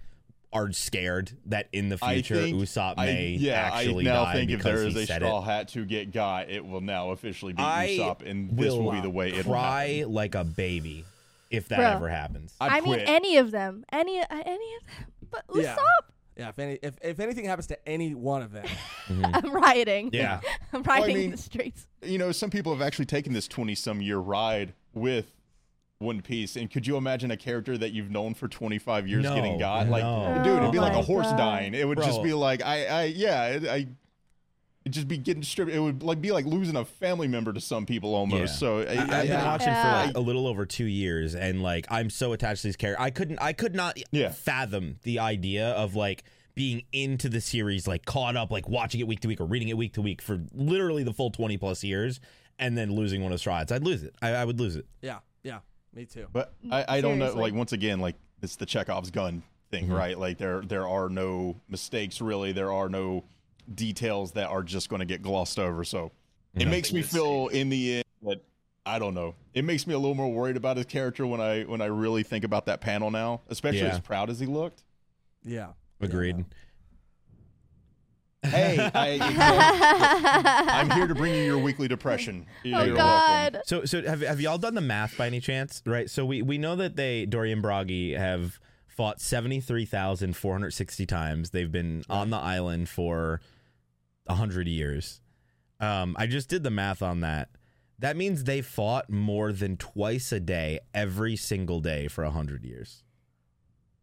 are 0.54 0.72
scared 0.72 1.32
that 1.48 1.68
in 1.74 1.90
the 1.90 1.98
I 2.02 2.14
future 2.16 2.36
think, 2.36 2.58
Usopp 2.58 2.94
I- 2.98 3.06
may 3.06 3.28
yeah, 3.32 3.72
actually 3.74 4.08
I 4.08 4.14
now 4.14 4.24
die 4.26 4.34
think 4.34 4.52
if 4.52 4.60
because 4.60 4.82
there 4.82 4.90
he 4.90 5.04
a 5.04 5.06
straw 5.16 5.40
it. 5.40 5.46
hat 5.46 5.68
to 5.70 5.86
get 5.86 6.12
got, 6.12 6.50
it 6.50 6.66
will 6.66 6.82
now 6.82 7.12
officially 7.12 7.54
be 7.54 7.62
I 7.62 7.98
Usopp, 8.00 8.22
and 8.30 8.58
this 8.58 8.74
will 8.74 8.92
be 8.92 9.02
the 9.02 9.10
way 9.10 9.30
it 9.30 9.46
will 9.46 9.54
cry 9.54 10.06
like 10.08 10.36
a 10.36 10.44
baby 10.44 11.06
if 11.50 11.68
that 11.70 11.78
Bro. 11.78 11.86
ever 11.88 12.10
happens. 12.10 12.54
I, 12.62 12.78
I 12.78 12.82
mean 12.82 13.00
any 13.00 13.38
of 13.38 13.52
them. 13.52 13.84
Any 13.92 14.20
uh, 14.20 14.26
any 14.30 14.54
of 14.76 14.98
them. 14.98 15.08
But 15.32 15.44
Yeah. 15.56 15.76
Usopp, 15.76 16.06
Yeah, 16.38 16.50
if 16.50 16.60
any 16.60 16.80
if, 16.84 16.98
if 17.02 17.20
anything 17.20 17.46
happens 17.46 17.68
to 17.68 17.90
any 17.90 18.14
one 18.16 18.42
of 18.42 18.52
them, 18.52 18.66
I'm 19.10 19.52
rioting. 19.52 20.12
Yeah. 20.14 20.40
I'm 20.74 20.84
rioting 20.84 21.16
mean- 21.16 21.32
the 21.32 21.38
streets. 21.38 21.88
you 22.04 22.18
know, 22.18 22.32
some 22.32 22.50
people 22.50 22.72
have 22.74 22.82
actually 22.82 23.06
taken 23.06 23.34
this 23.34 23.48
20 23.48 23.76
some 23.76 24.02
year 24.02 24.18
ride 24.18 24.74
with 24.94 25.32
One 26.04 26.22
Piece. 26.22 26.56
And 26.56 26.70
could 26.70 26.86
you 26.86 26.98
imagine 26.98 27.32
a 27.32 27.38
character 27.38 27.78
that 27.78 27.92
you've 27.94 28.12
known 28.12 28.34
for 28.34 28.48
25 28.48 29.08
years 29.08 29.24
No, 29.24 29.34
getting 29.36 29.58
got? 29.58 29.88
Like, 29.90 30.04
no. 30.04 30.36
Oh 30.40 30.44
dude, 30.44 30.58
it'd 30.60 30.72
be 30.72 30.78
Oh 30.78 30.82
like 30.82 30.94
a 30.94 31.02
horse 31.02 31.28
God. 31.28 31.38
dying. 31.38 31.74
It 31.74 31.88
would 31.88 31.98
just 32.02 32.22
be 32.22 32.34
like, 32.34 32.62
I, 32.64 32.86
I, 32.86 33.04
yeah, 33.06 33.42
I, 33.72 33.88
it'd 34.86 34.94
just 34.94 35.08
be 35.08 35.18
getting 35.18 35.44
stripped. 35.44 35.72
It 35.72 35.80
would 35.80 36.04
like 36.04 36.22
be 36.22 36.32
like 36.32 36.46
losing 36.46 36.76
a 36.76 36.86
family 36.86 37.28
member 37.28 37.54
to 37.54 37.62
some 37.62 37.86
people 37.86 38.14
almost. 38.16 38.54
Yeah. 38.54 38.58
So 38.60 38.80
I, 38.80 38.82
I, 38.82 39.02
I've 39.02 39.08
been 39.08 39.28
Yeah. 39.28 39.46
watching 39.46 39.68
Yeah. 39.70 40.02
for 40.02 40.08
like 40.08 40.18
a 40.18 40.20
little 40.20 40.46
over 40.48 40.66
two 40.66 40.86
years, 40.86 41.36
and 41.36 41.64
like 41.64 41.86
I'm 41.90 42.10
so 42.10 42.34
attached 42.34 42.62
to 42.64 42.68
these 42.68 42.76
characters. 42.76 43.04
I 43.04 43.10
couldn't, 43.10 43.40
I 43.42 43.54
could 43.54 43.76
not 43.76 43.98
Yeah. 44.12 44.30
fathom 44.30 44.98
the 45.04 45.20
idea 45.20 45.70
of 45.72 45.96
like 45.96 46.24
being 46.56 46.84
into 46.92 47.30
the 47.30 47.42
series, 47.42 47.88
like 47.88 48.06
caught 48.06 48.36
up, 48.36 48.52
like 48.52 48.70
watching 48.70 49.00
it 49.02 49.08
week 49.08 49.22
to 49.22 49.28
week 49.28 49.42
or 49.42 49.46
reading 49.46 49.70
it 49.70 49.78
week 49.78 49.94
to 49.94 50.02
week 50.04 50.22
for 50.22 50.40
literally 50.54 51.02
the 51.04 51.14
full 51.14 51.32
20 51.32 51.58
plus 51.58 51.84
years, 51.84 52.20
and 52.60 52.78
then 52.78 52.92
losing 52.94 53.24
one 53.24 53.32
of 53.32 53.40
Straw 53.40 53.58
Hats. 53.58 53.72
I'd 53.72 53.84
lose 53.84 54.04
it. 54.04 54.14
I, 54.22 54.30
I 54.34 54.46
would 54.46 54.60
lose 54.60 54.76
it. 54.76 54.86
Yeah, 55.02 55.20
yeah, 55.42 55.60
me 55.94 56.06
too. 56.06 56.28
But 56.32 56.54
I, 56.72 56.86
I 56.98 57.02
don't 57.02 57.20
know. 57.20 57.26
Seriously. 57.26 57.42
Like 57.42 57.54
once 57.54 57.72
again, 57.74 58.00
like 58.00 58.16
it's 58.42 58.56
the 58.56 58.66
Chekhov's 58.66 59.12
gun 59.12 59.44
thing, 59.72 59.88
Mhm. 59.88 59.98
right? 59.98 60.18
Like 60.18 60.38
there 60.38 60.62
there 60.62 60.88
are 60.88 61.10
no 61.10 61.60
mistakes 61.70 62.22
really. 62.22 62.52
There 62.52 62.72
are 62.72 62.90
no 62.90 63.24
details 63.74 64.34
that 64.34 64.50
are 64.50 64.64
just 64.64 64.90
going 64.90 65.00
to 65.00 65.06
get 65.06 65.22
glossed 65.22 65.58
over. 65.60 65.84
So 65.84 66.12
it 66.54 66.64
Yeah. 66.64 66.70
makes 66.70 66.92
me 66.92 67.02
Nothing 67.02 67.18
feel 67.20 67.44
mistakes. 67.46 67.62
in 67.62 67.70
the 67.70 67.94
end 67.96 68.04
that 68.24 68.42
I 68.86 69.00
don't 69.00 69.14
know. 69.14 69.36
It 69.54 69.64
makes 69.64 69.88
me 69.88 69.94
a 69.94 69.98
little 69.98 70.16
more 70.16 70.32
worried 70.32 70.58
about 70.58 70.76
his 70.78 70.86
character 70.86 71.26
when 71.26 71.40
I 71.40 71.64
when 71.64 71.82
I 71.82 71.86
really 71.86 72.24
think 72.24 72.44
about 72.44 72.66
that 72.66 72.82
panel 72.82 73.10
now, 73.12 73.42
especially 73.50 73.80
Yeah. 73.82 73.94
as 73.94 74.00
proud 74.00 74.30
as 74.30 74.40
he 74.40 74.46
looked. 74.46 74.84
Yeah, 75.46 75.74
Agreed. 76.02 76.44
Hey, 78.44 78.78
I, 78.94 79.20
I'm 80.68 80.92
here 80.92 81.08
to 81.08 81.16
bring 81.16 81.34
you 81.34 81.44
your 81.44 81.58
weekly 81.58 81.88
depression. 81.88 82.46
You're 82.64 82.76
oh 82.76 82.94
welcome. 82.94 82.98
God. 82.98 83.62
So, 83.66 83.86
so 83.86 84.02
have, 84.02 84.22
have 84.22 84.42
y'all 84.42 84.58
done 84.58 84.76
the 84.76 84.82
math 84.82 85.18
by 85.18 85.28
any 85.28 85.40
chance? 85.40 85.82
Right. 85.86 86.10
So 86.10 86.26
we, 86.26 86.42
we 86.42 86.58
know 86.58 86.76
that 86.76 86.96
they 86.96 87.26
Dorry 87.26 87.52
and 87.52 87.64
Brogy 87.64 88.18
have 88.18 88.60
fought 88.88 89.22
seventy 89.22 89.60
three 89.60 89.86
thousand 89.86 90.36
four 90.36 90.54
hundred 90.54 90.72
sixty 90.72 91.06
times. 91.06 91.52
They've 91.52 91.72
been 91.72 92.04
on 92.10 92.30
the 92.30 92.38
island 92.38 92.90
for 92.90 93.42
hundred 94.30 94.68
years. 94.68 95.22
Um, 95.80 96.16
I 96.18 96.28
just 96.28 96.50
did 96.50 96.64
the 96.64 96.72
math 96.72 97.02
on 97.02 97.22
that. 97.22 97.50
That 98.00 98.18
means 98.18 98.44
they 98.44 98.62
fought 98.62 99.10
more 99.10 99.52
than 99.54 99.78
twice 99.78 100.32
a 100.32 100.40
day 100.40 100.80
every 100.94 101.36
single 101.36 101.80
day 101.80 102.08
for 102.08 102.24
hundred 102.26 102.64
years. 102.64 103.04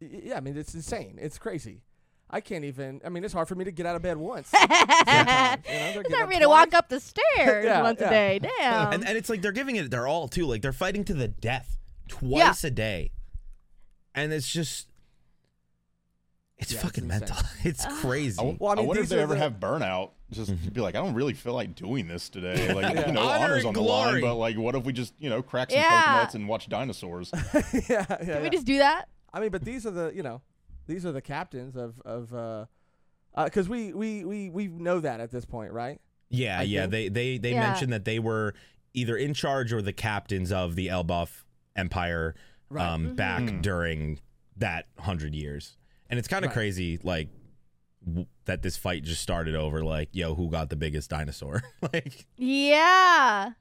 Yeah. 0.00 0.37
I 0.37 0.40
mean, 0.40 0.57
it's 0.57 0.74
insane. 0.74 1.18
It's 1.20 1.38
crazy. 1.38 1.83
I 2.32 2.40
can't 2.40 2.64
even. 2.64 3.00
I 3.04 3.08
mean, 3.08 3.24
it's 3.24 3.34
hard 3.34 3.48
for 3.48 3.54
me 3.56 3.64
to 3.64 3.72
get 3.72 3.86
out 3.86 3.96
of 3.96 4.02
bed 4.02 4.16
once. 4.16 4.50
it's 4.54 5.68
It's 5.68 6.14
hard 6.14 6.24
for 6.24 6.26
me 6.28 6.38
to 6.38 6.48
walk 6.48 6.72
up 6.74 6.88
the 6.88 7.00
stairs 7.00 7.64
Yeah, 7.64 7.82
once 7.82 8.00
yeah. 8.00 8.06
a 8.06 8.10
day. 8.10 8.38
Damn. 8.58 8.92
and 8.92 9.06
and 9.08 9.18
it's 9.18 9.28
like 9.28 9.42
they're 9.42 9.52
giving 9.52 9.76
it 9.76 9.90
their 9.90 10.06
all 10.06 10.28
too. 10.28 10.46
Like 10.46 10.62
they're 10.62 10.72
fighting 10.72 11.04
to 11.04 11.14
the 11.14 11.28
death 11.28 11.76
twice 12.08 12.62
a 12.64 12.70
day, 12.70 13.10
and 14.14 14.32
it's 14.32 14.48
just. 14.48 14.86
It's 16.58 16.72
Yeah, 16.72 16.76
it's 16.78 16.84
fucking 16.84 17.04
insane. 17.04 17.20
mental. 17.20 17.36
It's 17.64 17.86
crazy. 18.02 18.38
I, 18.38 18.42
w- 18.42 18.58
Well, 18.60 18.78
I 18.78 18.82
I 18.82 18.84
wonder 18.84 19.02
if 19.02 19.08
they 19.08 19.18
ever 19.18 19.32
the- 19.34 19.40
have 19.40 19.54
burnout. 19.54 20.10
Just 20.30 20.52
Mhm. 20.52 20.72
be 20.74 20.80
like, 20.80 20.94
I 20.94 20.98
don't 21.02 21.14
really 21.14 21.32
feel 21.32 21.54
like 21.54 21.74
doing 21.74 22.06
this 22.06 22.28
today. 22.28 22.72
Like, 22.72 22.94
Yeah. 22.94 23.06
you 23.08 23.12
know, 23.12 23.22
Honor 23.22 23.44
honor's 23.46 23.64
and 23.64 23.68
on 23.68 23.74
the 23.74 23.80
line, 23.80 24.20
but 24.20 24.34
like, 24.36 24.56
what 24.58 24.74
if 24.76 24.84
we 24.84 24.92
just, 24.92 25.14
you 25.18 25.28
know, 25.30 25.42
crack 25.42 25.70
some 25.70 25.80
Yeah. 25.80 26.04
coconuts 26.04 26.34
and 26.36 26.46
watch 26.46 26.68
dinosaurs? 26.68 27.30
yeah, 27.34 27.62
yeah, 27.88 28.04
Can 28.04 28.28
yeah. 28.28 28.42
we 28.42 28.50
just 28.50 28.66
do 28.66 28.78
that? 28.78 29.08
I 29.32 29.40
mean, 29.40 29.50
but 29.50 29.64
these 29.64 29.86
are 29.86 29.90
the 29.90 30.12
you 30.14 30.22
know, 30.22 30.42
these 30.90 31.07
are 31.07 31.12
the 31.12 31.22
captains 31.22 31.76
of 31.76 32.00
of 32.05 32.35
uh, 32.35 32.66
because 33.44 33.68
we 33.68 33.92
we 33.92 34.24
we 34.24 34.50
we 34.50 34.66
know 34.68 35.00
that 35.00 35.20
at 35.20 35.31
this 35.31 35.44
point, 35.44 35.72
right? 35.72 36.00
Yeah, 36.29 36.59
I 36.61 36.62
yeah. 36.62 36.81
think. 36.83 36.90
They 36.92 37.09
they 37.09 37.38
they 37.38 37.53
Yeah. 37.53 37.61
mentioned 37.61 37.92
that 37.92 38.05
they 38.05 38.18
were 38.18 38.55
either 38.92 39.16
in 39.16 39.33
charge 39.35 39.72
or 39.72 39.81
the 39.83 39.92
captains 39.92 40.50
of 40.53 40.74
the 40.76 40.88
Elbaf 40.88 41.44
Empire 41.76 42.35
Right. 42.68 42.87
um, 42.88 43.14
back 43.16 43.42
Mhm. 43.42 43.62
during 43.62 44.20
that 44.57 44.87
hundred 44.98 45.35
years, 45.35 45.76
and 46.09 46.18
it's 46.18 46.29
kind 46.29 46.44
of 46.44 46.50
Right. 46.50 46.55
crazy, 46.55 46.98
like 47.03 47.29
w- 48.07 48.26
that 48.44 48.62
this 48.62 48.76
fight 48.76 49.03
just 49.05 49.20
started 49.22 49.55
over, 49.55 49.83
like, 49.85 50.09
yo, 50.12 50.35
who 50.35 50.48
got 50.50 50.70
the 50.70 50.76
biggest 50.76 51.11
dinosaur? 51.11 51.62
like, 51.92 52.26
Yeah. 52.37 53.53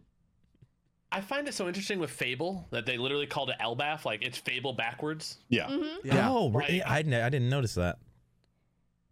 I 1.11 1.21
find 1.21 1.47
it 1.47 1.53
so 1.55 1.67
interesting 1.67 1.97
with 1.99 2.11
Fable 2.11 2.67
that 2.71 2.85
they 2.85 2.97
literally 2.97 3.25
called 3.25 3.49
it 3.49 3.55
Elbaf, 3.59 4.05
like 4.05 4.21
it's 4.21 4.37
Fable 4.37 4.73
backwards. 4.73 5.37
Yeah. 5.49 5.65
Mm-hmm. 5.67 6.07
Yeah. 6.07 6.29
oh, 6.29 6.51
Right. 6.51 6.67
really? 6.67 6.83
I 6.83 7.01
didn't- 7.01 7.21
I 7.23 7.29
didn't 7.29 7.49
notice 7.49 7.73
that. 7.75 7.97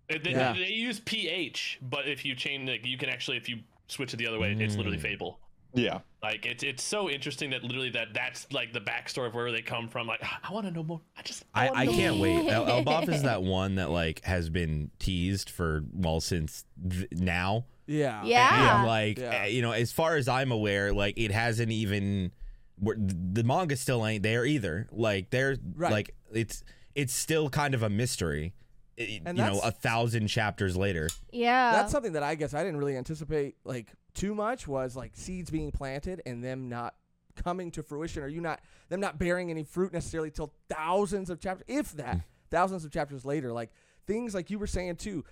They, 0.07 0.19
they, 0.19 0.31
Yeah. 0.31 0.53
they 0.53 0.67
use 0.71 0.99
PH, 0.99 1.79
but 1.81 2.07
if 2.07 2.23
you 2.23 2.35
change, 2.35 2.69
like, 2.69 2.85
you 2.85 2.97
can 2.97 3.09
actually, 3.09 3.37
if 3.37 3.49
you 3.49 3.59
switch 3.87 4.13
it 4.13 4.17
the 4.17 4.27
other 4.27 4.39
way, 4.39 4.53
it's 4.53 4.75
literally 4.75 4.97
Mm. 4.97 5.01
Fable. 5.01 5.39
Yeah. 5.73 5.99
Like 6.23 6.45
it's 6.45 6.63
it's 6.63 6.83
so 6.83 7.09
interesting 7.09 7.51
that 7.51 7.63
literally 7.63 7.89
that 7.91 8.13
that's 8.13 8.51
like 8.51 8.73
the 8.73 8.81
backstory 8.81 9.27
of 9.27 9.33
where 9.35 9.51
they 9.51 9.61
come 9.61 9.87
from. 9.87 10.07
Like 10.07 10.21
I 10.43 10.51
want 10.51 10.65
to 10.65 10.71
know 10.71 10.83
more. 10.83 11.01
I 11.17 11.21
just 11.21 11.43
I, 11.53 11.67
wanna 11.69 11.79
I 11.79 11.85
can't 11.87 12.17
wait. 12.17 12.47
El- 12.47 12.65
Elbaf 12.83 13.07
is 13.09 13.23
that 13.29 13.43
one 13.43 13.75
that 13.75 13.89
like 13.91 14.23
has 14.25 14.49
been 14.49 14.89
teased 14.99 15.49
for 15.49 15.83
well 15.93 16.19
since 16.19 16.65
th- 16.89 17.07
now. 17.11 17.65
Yeah. 17.85 18.23
Yeah. 18.23 18.79
And 18.79 18.87
like, 18.87 19.17
Yeah. 19.19 19.43
eh, 19.43 19.45
you 19.47 19.61
know, 19.61 19.71
as 19.71 19.91
far 19.91 20.15
as 20.17 20.27
I'm 20.27 20.51
aware, 20.51 20.91
like 20.91 21.17
it 21.17 21.31
hasn't 21.31 21.71
even 21.71 22.31
the 22.79 23.43
manga 23.43 23.75
still 23.75 24.05
ain't 24.05 24.23
there 24.23 24.45
either. 24.45 24.87
Like 24.91 25.29
they're 25.29 25.57
Right. 25.75 25.91
like 25.91 26.15
it's 26.33 26.63
it's 26.95 27.13
still 27.13 27.49
kind 27.49 27.73
of 27.75 27.83
a 27.83 27.89
mystery. 27.89 28.53
i- 28.99 29.21
And 29.25 29.37
you 29.37 29.43
know, 29.43 29.59
a 29.63 29.71
thousand 29.71 30.27
chapters 30.27 30.75
later. 30.75 31.09
Yeah. 31.31 31.71
That's 31.73 31.91
something 31.91 32.13
that 32.13 32.23
I 32.23 32.35
guess 32.35 32.53
I 32.55 32.63
didn't 32.63 32.77
really 32.77 32.97
anticipate 32.97 33.55
like 33.63 33.91
too 34.17 34.33
much 34.35 34.67
was 34.67 34.95
like 34.95 35.11
seeds 35.13 35.49
being 35.49 35.71
planted 35.71 36.21
and 36.25 36.43
them 36.43 36.69
not 36.69 36.95
coming 37.35 37.69
to 37.71 37.83
fruition 37.83 38.23
or 38.23 38.27
you 38.27 38.41
not 38.41 38.59
them 38.89 38.99
not 38.99 39.19
bearing 39.19 39.51
any 39.51 39.63
fruit 39.63 39.93
necessarily 39.93 40.31
till 40.31 40.51
thousands 40.69 41.29
of 41.29 41.39
chapters 41.39 41.65
if 41.67 41.91
that 41.93 42.19
thousands 42.49 42.83
of 42.83 42.91
chapters 42.91 43.23
later 43.25 43.53
like 43.53 43.69
things 44.07 44.33
like 44.33 44.49
you 44.49 44.57
were 44.57 44.65
saying 44.65 44.95
too 44.95 45.23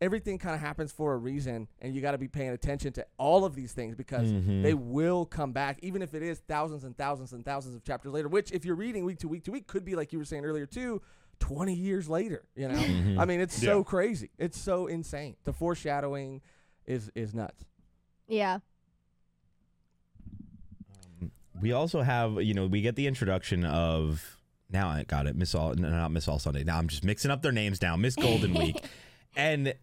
everything 0.00 0.36
kind 0.38 0.54
of 0.54 0.60
happens 0.60 0.92
for 0.92 1.14
a 1.14 1.16
reason 1.16 1.66
and 1.80 1.94
you 1.94 2.02
got 2.02 2.10
to 2.12 2.18
be 2.18 2.28
paying 2.28 2.50
attention 2.50 2.92
to 2.92 3.06
all 3.16 3.44
of 3.46 3.54
these 3.54 3.72
things 3.72 3.94
because 3.94 4.30
Mhm. 4.30 4.62
they 4.62 4.74
will 4.74 5.24
come 5.24 5.52
back 5.52 5.78
even 5.82 6.02
if 6.02 6.12
it 6.12 6.22
is 6.22 6.40
thousands 6.40 6.84
and 6.84 6.94
thousands 6.98 7.32
and 7.32 7.44
thousands 7.44 7.74
of 7.76 7.82
chapters 7.84 8.12
later 8.12 8.28
which 8.28 8.52
if 8.52 8.64
you're 8.66 8.76
reading 8.76 9.04
week 9.06 9.18
to 9.20 9.28
week 9.28 9.44
to 9.44 9.52
week 9.52 9.66
could 9.66 9.84
be 9.86 9.94
like 9.96 10.12
you 10.12 10.18
were 10.18 10.24
saying 10.26 10.44
earlier 10.44 10.66
too 10.66 11.00
20 11.38 11.72
years 11.72 12.08
later 12.10 12.44
you 12.54 12.68
know 12.68 12.74
Mhm. 12.74 13.18
I 13.18 13.24
mean, 13.24 13.40
it's 13.40 13.56
so 13.58 13.82
crazy. 13.82 14.30
It's 14.38 14.58
so 14.60 14.86
insane. 14.86 15.36
The 15.44 15.52
foreshadowing 15.52 16.42
is 16.86 17.10
is 17.14 17.32
nuts. 17.34 17.64
Yeah. 18.28 18.58
We 21.60 21.72
also 21.72 22.02
have, 22.02 22.42
you 22.42 22.52
know, 22.52 22.66
we 22.66 22.82
get 22.82 22.96
the 22.96 23.06
introduction 23.06 23.64
of 23.64 24.38
now 24.70 24.88
I 24.88 25.04
got 25.04 25.26
it, 25.26 25.36
Miss 25.36 25.54
All, 25.54 25.74
no, 25.74 25.88
not 25.88 26.10
Miss 26.10 26.28
All 26.28 26.38
Sunday. 26.38 26.64
Now 26.64 26.78
I'm 26.78 26.88
just 26.88 27.04
mixing 27.04 27.30
up 27.30 27.42
their 27.42 27.52
names 27.52 27.80
now, 27.80 27.96
Miss 27.96 28.16
Golden 28.16 28.54
Week, 28.58 28.76
and 29.36 29.74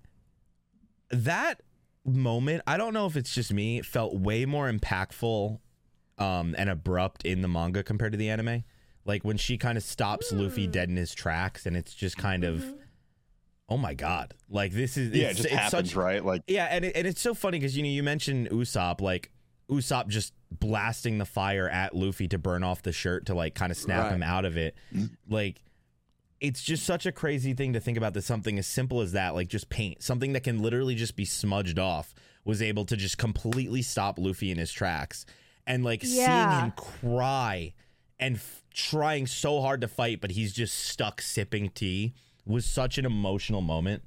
that 1.09 1.61
moment, 2.05 2.61
I 2.67 2.77
don't 2.77 2.93
know 2.93 3.05
if 3.05 3.15
it's 3.15 3.33
just 3.33 3.53
me, 3.53 3.81
felt 3.81 4.15
way 4.15 4.45
more 4.45 4.71
impactful 4.71 5.59
um, 6.17 6.55
and 6.57 6.69
abrupt 6.69 7.25
in 7.25 7.41
the 7.41 7.47
manga 7.47 7.83
compared 7.83 8.11
to 8.11 8.17
the 8.17 8.29
anime. 8.29 8.63
Like 9.05 9.23
when 9.23 9.37
she 9.37 9.57
kind 9.57 9.77
of 9.77 9.83
stops 9.83 10.31
Luffy 10.31 10.65
Hmm. 10.65 10.71
dead 10.71 10.89
in 10.89 10.95
his 10.97 11.13
tracks, 11.15 11.65
and 11.65 11.75
it's 11.75 11.93
just 11.95 12.17
kind 12.17 12.43
of, 12.43 12.63
oh 13.71 13.77
my 13.77 13.93
god, 13.93 14.33
like 14.49 14.73
this 14.73 14.97
is 14.97 15.11
Yeah, 15.15 15.27
it 15.27 15.29
it's, 15.31 15.37
just 15.37 15.45
it's 15.49 15.55
happens, 15.57 15.89
such 15.91 15.95
right? 15.95 16.23
Like, 16.25 16.43
yeah, 16.45 16.65
and 16.65 16.83
it, 16.83 16.95
and 16.95 17.07
it's 17.07 17.21
so 17.21 17.33
funny 17.33 17.57
because 17.57 17.77
you 17.77 17.83
know 17.83 17.89
you 17.89 18.03
mentioned 18.03 18.49
Usopp, 18.49 18.99
like 18.99 19.31
Usopp 19.69 20.09
just 20.09 20.33
blasting 20.51 21.17
the 21.19 21.25
fire 21.25 21.69
at 21.69 21.95
Luffy 21.95 22.27
to 22.27 22.37
burn 22.37 22.63
off 22.63 22.83
the 22.83 22.91
shirt 22.91 23.27
to 23.27 23.33
like 23.33 23.55
kind 23.55 23.71
of 23.71 23.77
snap 23.77 24.03
Right. 24.03 24.11
him 24.15 24.23
out 24.23 24.43
of 24.43 24.57
it. 24.57 24.75
Mhm. 24.93 25.11
Like 25.29 25.61
it's 26.41 26.61
just 26.61 26.85
such 26.85 27.05
a 27.05 27.11
crazy 27.13 27.53
thing 27.53 27.71
to 27.73 27.79
think 27.79 27.97
about 27.97 28.13
that 28.15 28.23
something 28.23 28.59
as 28.59 28.67
simple 28.67 28.99
as 28.99 29.13
that, 29.13 29.33
like 29.35 29.47
just 29.47 29.69
paint, 29.69 30.03
something 30.03 30.33
that 30.33 30.43
can 30.43 30.61
literally 30.61 30.95
just 30.95 31.15
be 31.15 31.23
smudged 31.23 31.79
off, 31.79 32.13
was 32.43 32.61
able 32.61 32.83
to 32.85 32.97
just 32.97 33.17
completely 33.17 33.81
stop 33.81 34.19
Luffy 34.19 34.51
in 34.51 34.57
his 34.57 34.71
tracks. 34.73 35.25
And 35.65 35.83
like 35.85 36.03
seeing 36.03 36.49
him 36.49 36.71
cry 36.75 37.73
and 38.19 38.35
f- 38.35 38.63
trying 38.73 39.27
so 39.27 39.61
hard 39.61 39.79
to 39.81 39.87
fight, 39.87 40.19
but 40.19 40.31
he's 40.31 40.51
just 40.51 40.73
stuck 40.77 41.21
sipping 41.21 41.69
tea 41.69 42.13
was 42.45 42.65
such 42.65 42.97
an 42.97 43.05
emotional 43.05 43.61
moment. 43.61 44.03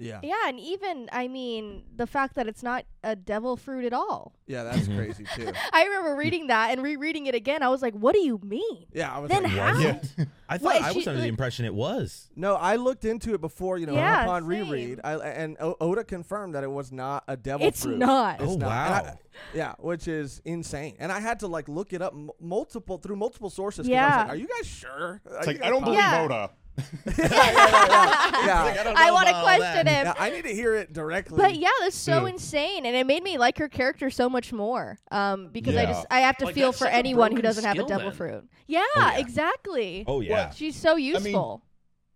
Yeah. 0.00 0.20
Yeah, 0.22 0.36
and 0.46 0.60
even 0.60 1.08
I 1.10 1.26
mean 1.26 1.82
the 1.96 2.06
fact 2.06 2.36
that 2.36 2.46
it's 2.46 2.62
not 2.62 2.84
a 3.02 3.16
devil 3.16 3.56
fruit 3.56 3.84
at 3.84 3.92
all. 3.92 4.32
Yeah, 4.46 4.62
that's 4.62 4.86
Mhm. 4.86 4.96
crazy 4.96 5.24
too. 5.34 5.50
I 5.72 5.82
remember 5.86 6.14
reading 6.14 6.46
that 6.46 6.70
and 6.70 6.80
rereading 6.84 7.26
it 7.26 7.34
again. 7.34 7.64
I 7.64 7.68
was 7.68 7.82
like, 7.82 7.94
"What 7.94 8.12
do 8.14 8.20
you 8.20 8.38
mean?" 8.44 8.86
Yeah, 8.92 9.12
I 9.12 9.18
was 9.18 9.28
Then 9.28 9.42
like, 9.42 9.50
how? 9.54 9.76
Yeah. 9.80 9.98
I 10.48 10.56
thought 10.58 10.62
What, 10.74 10.82
I 10.82 10.92
she- 10.92 10.98
was 10.98 11.08
under 11.08 11.20
the 11.20 11.26
impression 11.26 11.64
it 11.64 11.74
was. 11.74 12.30
no, 12.36 12.54
I 12.54 12.76
looked 12.76 13.04
into 13.04 13.34
it 13.34 13.40
before, 13.40 13.76
you 13.76 13.86
know, 13.86 13.94
Yeah, 13.94 14.22
upon 14.22 14.42
same. 14.42 14.48
reread. 14.70 15.00
I 15.02 15.14
and 15.16 15.56
O- 15.58 15.76
Oda 15.80 16.04
confirmed 16.04 16.54
that 16.54 16.62
it 16.62 16.70
was 16.70 16.92
not 16.92 17.24
a 17.26 17.36
devil 17.36 17.66
It's 17.66 17.82
fruit. 17.82 17.98
not. 17.98 18.40
It's 18.40 18.52
Oh, 18.52 18.56
not. 18.56 18.70
And 18.70 18.94
I- 18.94 19.02
wow. 19.10 19.18
yeah, 19.52 19.74
which 19.80 20.06
is 20.06 20.40
insane. 20.44 20.94
And 21.00 21.10
I 21.10 21.18
had 21.18 21.40
to 21.40 21.48
like 21.48 21.68
look 21.68 21.92
it 21.92 22.02
up 22.02 22.12
m- 22.12 22.30
multiple 22.38 22.98
through 22.98 23.16
multiple 23.16 23.50
sources. 23.50 23.88
'cause 23.88 23.96
I 23.96 24.04
was 24.04 24.10
Yeah. 24.12 24.22
like, 24.22 24.28
are 24.28 24.36
you 24.36 24.46
guys 24.46 24.66
sure? 24.68 24.90
Are 25.26 25.38
it's 25.38 25.46
like, 25.48 25.60
I 25.64 25.70
don't 25.70 25.82
believe 25.82 25.98
Yeah. 25.98 26.22
Oda. 26.24 26.50
Yeah, 27.06 27.14
yeah, 27.18 27.26
yeah, 27.28 28.46
yeah. 28.46 28.46
Yeah. 28.46 28.82
Like, 28.86 28.96
I 28.96 29.08
I 29.08 29.10
want 29.10 29.28
to 29.28 29.40
question 29.42 29.86
that. 29.86 29.86
him. 29.86 30.06
Yeah, 30.06 30.14
I 30.18 30.30
need 30.30 30.42
to 30.42 30.54
hear 30.54 30.74
it 30.74 30.92
directly. 30.92 31.36
But 31.36 31.56
yeah, 31.56 31.68
that's 31.80 31.96
so 31.96 32.24
Yeah. 32.24 32.32
insane, 32.32 32.86
and 32.86 32.94
it 32.96 33.06
made 33.06 33.22
me 33.22 33.38
like 33.38 33.58
her 33.58 33.68
character 33.68 34.10
so 34.10 34.28
much 34.28 34.52
more. 34.52 34.98
Um, 35.10 35.48
because 35.52 35.76
I 35.76 35.86
just 35.86 36.06
I 36.10 36.20
have 36.20 36.36
to 36.38 36.46
Like, 36.46 36.54
feel 36.54 36.72
for 36.72 36.86
anyone 36.86 37.32
who 37.34 37.42
doesn't 37.42 37.64
have 37.64 37.74
a 37.76 37.80
skill 37.80 37.86
devil 37.88 38.10
then. 38.10 38.16
fruit. 38.16 38.48
Yeah, 38.66 38.84
yeah. 38.96 39.18
exactly. 39.18 40.04
Oh 40.06 40.20
yeah. 40.20 40.50
She's 40.50 40.76
so 40.76 40.96
useful. 40.96 41.62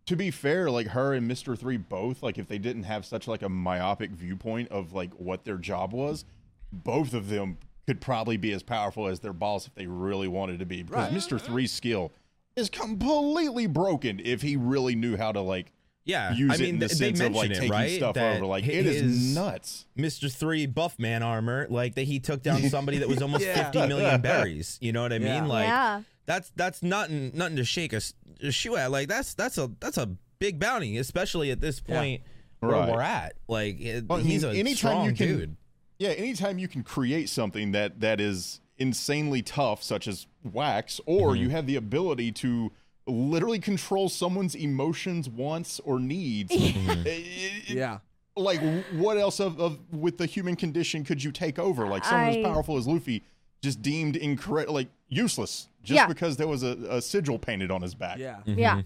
to 0.07 0.16
be 0.16 0.31
fair, 0.31 0.70
like 0.70 0.88
her 0.88 1.14
and 1.14 1.27
Mister 1.29 1.57
Three 1.57 1.77
both, 1.77 2.22
like 2.22 2.38
if 2.38 2.48
they 2.48 2.59
didn't 2.59 2.85
have 2.85 3.05
such 3.05 3.27
like 3.29 3.42
a 3.42 3.48
myopic 3.48 4.11
viewpoint 4.11 4.70
of 4.70 4.92
like 4.92 5.12
what 5.14 5.44
their 5.44 5.57
job 5.59 5.92
was, 5.92 6.25
both 6.72 7.14
of 7.14 7.29
them 7.29 7.59
could 7.87 8.01
probably 8.01 8.37
be 8.37 8.53
as 8.53 8.62
powerful 8.62 9.09
as 9.09 9.20
their 9.20 9.33
boss 9.33 9.66
if 9.66 9.75
they 9.75 9.87
really 9.87 10.29
wanted 10.29 10.59
to 10.61 10.66
be. 10.66 10.83
Because 10.83 11.05
Right. 11.05 11.12
Mister 11.12 11.38
Three's 11.38 11.72
skill 11.72 12.12
is 12.56 12.68
completely 12.70 13.66
broken 13.66 14.20
if 14.24 14.42
he 14.42 14.56
really 14.56 14.94
knew 14.94 15.16
how 15.16 15.32
to 15.32 15.40
like 15.40 15.72
Yeah, 16.04 16.32
use 16.34 16.50
I 16.50 16.54
it 16.54 16.60
in 16.68 16.78
the 16.78 16.88
th- 16.88 16.98
they 16.98 17.06
sense 17.06 17.20
of 17.20 17.32
like 17.32 17.48
mention 17.48 17.52
it, 17.52 17.54
taking 17.68 17.70
right? 17.70 17.90
stuff 17.96 18.14
That 18.14 18.36
over. 18.36 18.46
Like 18.46 18.66
it 18.66 18.86
is 18.86 19.34
nuts. 19.34 19.86
Mr. 19.96 20.30
Three 20.32 20.66
buff 20.66 20.98
man 20.98 21.22
armor, 21.22 21.66
like 21.70 21.94
that 21.94 22.02
he 22.04 22.18
took 22.20 22.42
down 22.42 22.62
somebody 22.68 22.98
that 22.98 23.08
was 23.08 23.22
almost 23.22 23.44
Yeah. 23.44 23.70
50 23.70 23.86
million 23.88 24.20
berries. 24.20 24.78
You 24.80 24.92
know 24.92 25.02
what 25.02 25.12
I 25.12 25.16
Yeah. 25.16 25.40
mean? 25.40 25.48
Like 25.48 25.66
yeah. 25.68 26.02
that's 26.26 26.50
that's 26.56 26.82
nothing 26.82 27.32
nothing 27.34 27.56
to 27.56 27.64
shake 27.64 27.92
a, 27.92 27.96
s- 27.96 28.14
a 28.42 28.50
shoe 28.50 28.76
at. 28.76 28.90
Like 28.90 29.08
that's 29.08 29.34
that's 29.34 29.58
a 29.58 29.70
that's 29.80 29.96
a 29.98 30.06
big 30.38 30.58
bounty, 30.58 30.98
especially 30.98 31.50
at 31.50 31.60
this 31.60 31.80
Yeah. 31.86 31.96
point 31.98 32.22
where 32.60 32.72
Right. 32.72 32.92
we're 32.92 33.00
at. 33.02 33.34
Like 33.48 33.80
it, 33.80 34.06
Well, 34.08 34.18
I 34.18 34.22
he's 34.22 34.44
mean, 34.44 34.56
a 34.56 34.58
anytime 34.58 34.76
strong 34.76 35.06
you 35.06 35.12
can- 35.14 35.26
dude. 35.38 35.56
Yeah, 35.98 36.08
anytime 36.10 36.58
you 36.58 36.66
can 36.66 36.82
create 36.82 37.28
something 37.28 37.72
that 37.72 38.00
that 38.00 38.20
is 38.20 38.60
insanely 38.83 39.40
tough, 39.42 39.83
such 39.83 40.07
as 40.07 40.27
wax, 40.45 41.01
or 41.07 41.31
Mm-hmm. 41.31 41.42
you 41.42 41.49
have 41.51 41.66
the 41.66 41.77
ability 41.77 42.33
to 42.33 42.73
literally 43.07 43.59
control 43.59 44.09
someone's 44.09 44.55
emotions, 44.55 45.29
wants, 45.29 45.81
or 45.81 45.99
needs. 45.99 46.51
Mm-hmm. 46.55 47.07
it- 47.07 47.09
it- 47.09 47.71
Yeah. 47.71 47.99
like 48.37 48.61
what 48.92 49.16
else 49.18 49.40
of, 49.40 49.61
of 49.61 49.79
with 49.92 50.18
the 50.18 50.27
human 50.27 50.57
condition 50.57 51.05
could 51.05 51.23
you 51.23 51.33
take 51.33 51.59
over? 51.59 51.87
Like 51.87 52.05
someone 52.05 52.27
I- 52.29 52.37
as 52.38 52.45
powerful 52.45 52.77
as 52.77 52.87
Luffy, 52.87 53.23
just 53.62 53.81
deemed 53.83 54.16
incorrect, 54.16 54.68
like 54.71 54.88
useless, 55.09 55.68
just 55.83 55.97
Yeah. 55.97 56.07
because 56.07 56.37
there 56.37 56.49
was 56.49 56.62
a, 56.62 56.77
a 56.90 57.01
sigil 57.03 57.38
painted 57.38 57.71
on 57.71 57.81
his 57.83 57.95
back. 57.95 58.18
Yeah. 58.18 58.38
Yeah. 58.45 58.83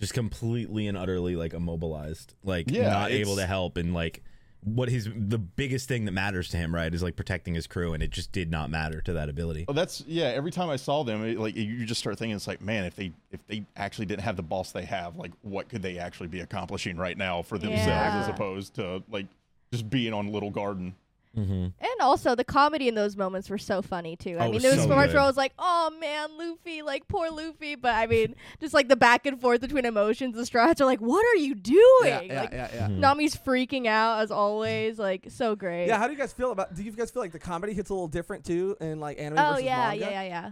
just 0.00 0.14
completely 0.14 0.86
and 0.88 0.96
utterly 0.98 1.36
like 1.36 1.52
immobilized, 1.54 2.34
like 2.42 2.70
Yeah, 2.70 2.90
not 2.90 3.10
able 3.10 3.36
to 3.36 3.46
help, 3.46 3.76
and 3.76 3.92
like 3.94 4.22
what 4.64 4.88
his 4.88 5.08
the 5.14 5.38
biggest 5.38 5.88
thing 5.88 6.06
that 6.06 6.12
matters 6.12 6.48
to 6.48 6.56
him, 6.56 6.74
right, 6.74 6.92
is 6.92 7.02
like 7.02 7.16
protecting 7.16 7.54
his 7.54 7.66
crew, 7.66 7.92
and 7.92 8.02
it 8.02 8.10
just 8.10 8.32
did 8.32 8.50
not 8.50 8.70
matter 8.70 9.00
to 9.02 9.12
that 9.12 9.28
ability. 9.28 9.66
Well, 9.68 9.74
that's 9.74 10.02
yeah. 10.06 10.26
Every 10.26 10.50
time 10.50 10.70
I 10.70 10.76
saw 10.76 11.04
them, 11.04 11.24
it, 11.24 11.38
like 11.38 11.54
you 11.54 11.84
just 11.84 12.00
start 12.00 12.18
thinking, 12.18 12.34
it's 12.34 12.46
like, 12.46 12.60
man, 12.60 12.84
if 12.84 12.96
they 12.96 13.12
if 13.30 13.46
they 13.46 13.64
actually 13.76 14.06
didn't 14.06 14.22
have 14.22 14.36
the 14.36 14.42
boss 14.42 14.72
they 14.72 14.84
have, 14.84 15.16
like, 15.16 15.32
what 15.42 15.68
could 15.68 15.82
they 15.82 15.98
actually 15.98 16.28
be 16.28 16.40
accomplishing 16.40 16.96
right 16.96 17.16
now 17.18 17.42
for 17.42 17.58
themselves, 17.58 17.86
Yeah. 17.86 18.20
as 18.22 18.28
opposed 18.28 18.74
to 18.76 19.02
like 19.10 19.26
just 19.72 19.90
being 19.90 20.12
on 20.12 20.32
Little 20.32 20.50
Garden. 20.50 20.94
Mm-hmm. 21.36 21.52
And 21.80 22.00
also 22.00 22.34
the 22.36 22.44
comedy 22.44 22.86
in 22.86 22.94
those 22.94 23.16
moments 23.16 23.50
were 23.50 23.58
so 23.58 23.82
funny 23.82 24.14
too. 24.16 24.36
I 24.38 24.46
Oh, 24.46 24.52
mean, 24.52 24.62
there 24.62 24.70
was 24.70 24.82
so 24.82 24.88
parts 24.88 25.12
where 25.12 25.22
I 25.22 25.26
was 25.26 25.36
like, 25.36 25.52
"Oh 25.58 25.90
man, 26.00 26.28
Luffy, 26.38 26.82
like 26.82 27.08
poor 27.08 27.28
Luffy," 27.30 27.74
but 27.74 27.92
I 27.94 28.06
mean, 28.06 28.36
just 28.60 28.72
like 28.72 28.88
the 28.88 28.94
back 28.96 29.26
and 29.26 29.40
forth 29.40 29.60
between 29.60 29.84
emotions. 29.84 30.36
The 30.36 30.46
Straw 30.46 30.66
Hats 30.68 30.80
are 30.80 30.84
like, 30.84 31.00
"What 31.00 31.24
are 31.26 31.36
you 31.36 31.54
doing?" 31.56 31.80
Yeah. 32.04 32.20
Yeah. 32.20 32.40
like 32.42 32.52
Yeah. 32.52 32.68
Yeah. 32.74 32.88
Nami's 32.88 33.34
freaking 33.36 33.86
out 33.86 34.20
as 34.22 34.30
always. 34.30 34.98
Like 34.98 35.26
so 35.28 35.56
great. 35.56 35.86
Yeah, 35.88 35.98
how 35.98 36.06
do 36.06 36.12
you 36.12 36.18
guys 36.18 36.32
feel 36.32 36.52
about? 36.52 36.74
Do 36.74 36.82
you 36.84 36.92
guys 36.92 37.10
feel 37.10 37.22
like 37.22 37.32
the 37.32 37.40
comedy 37.40 37.72
hits 37.74 37.90
a 37.90 37.94
little 37.94 38.06
different 38.08 38.44
too 38.44 38.76
in 38.80 39.00
like 39.00 39.18
anime 39.18 39.38
oh 39.38 39.50
versus 39.54 39.64
yeah, 39.64 39.88
manga? 39.88 40.00
yeah, 40.04 40.10
yeah, 40.10 40.22
yeah. 40.22 40.50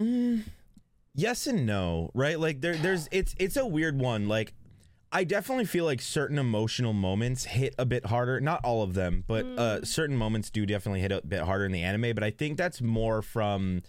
Mm, 0.00 0.44
yes 1.14 1.46
and 1.46 1.66
no, 1.66 2.10
right? 2.14 2.40
Like 2.40 2.60
there, 2.60 2.76
there's 2.76 3.08
it's 3.12 3.34
it's 3.38 3.56
a 3.56 3.66
weird 3.66 3.98
one. 3.98 4.26
Like 4.28 4.54
I 5.14 5.24
definitely 5.24 5.66
feel 5.66 5.84
like 5.84 6.00
certain 6.00 6.38
emotional 6.38 6.92
moments 6.94 7.44
hit 7.44 7.74
a 7.78 7.84
bit 7.84 8.06
harder. 8.06 8.40
Not 8.40 8.64
all 8.64 8.82
of 8.82 8.94
them, 8.94 9.24
but 9.26 9.44
uh, 9.44 9.84
certain 9.84 10.16
moments 10.16 10.48
do 10.50 10.64
definitely 10.64 11.00
hit 11.00 11.12
a 11.12 11.20
bit 11.20 11.42
harder 11.42 11.66
in 11.66 11.72
the 11.72 11.82
anime. 11.82 12.14
But 12.14 12.24
I 12.24 12.30
think 12.30 12.56
that's 12.56 12.80
more 12.80 13.20
from 13.20 13.82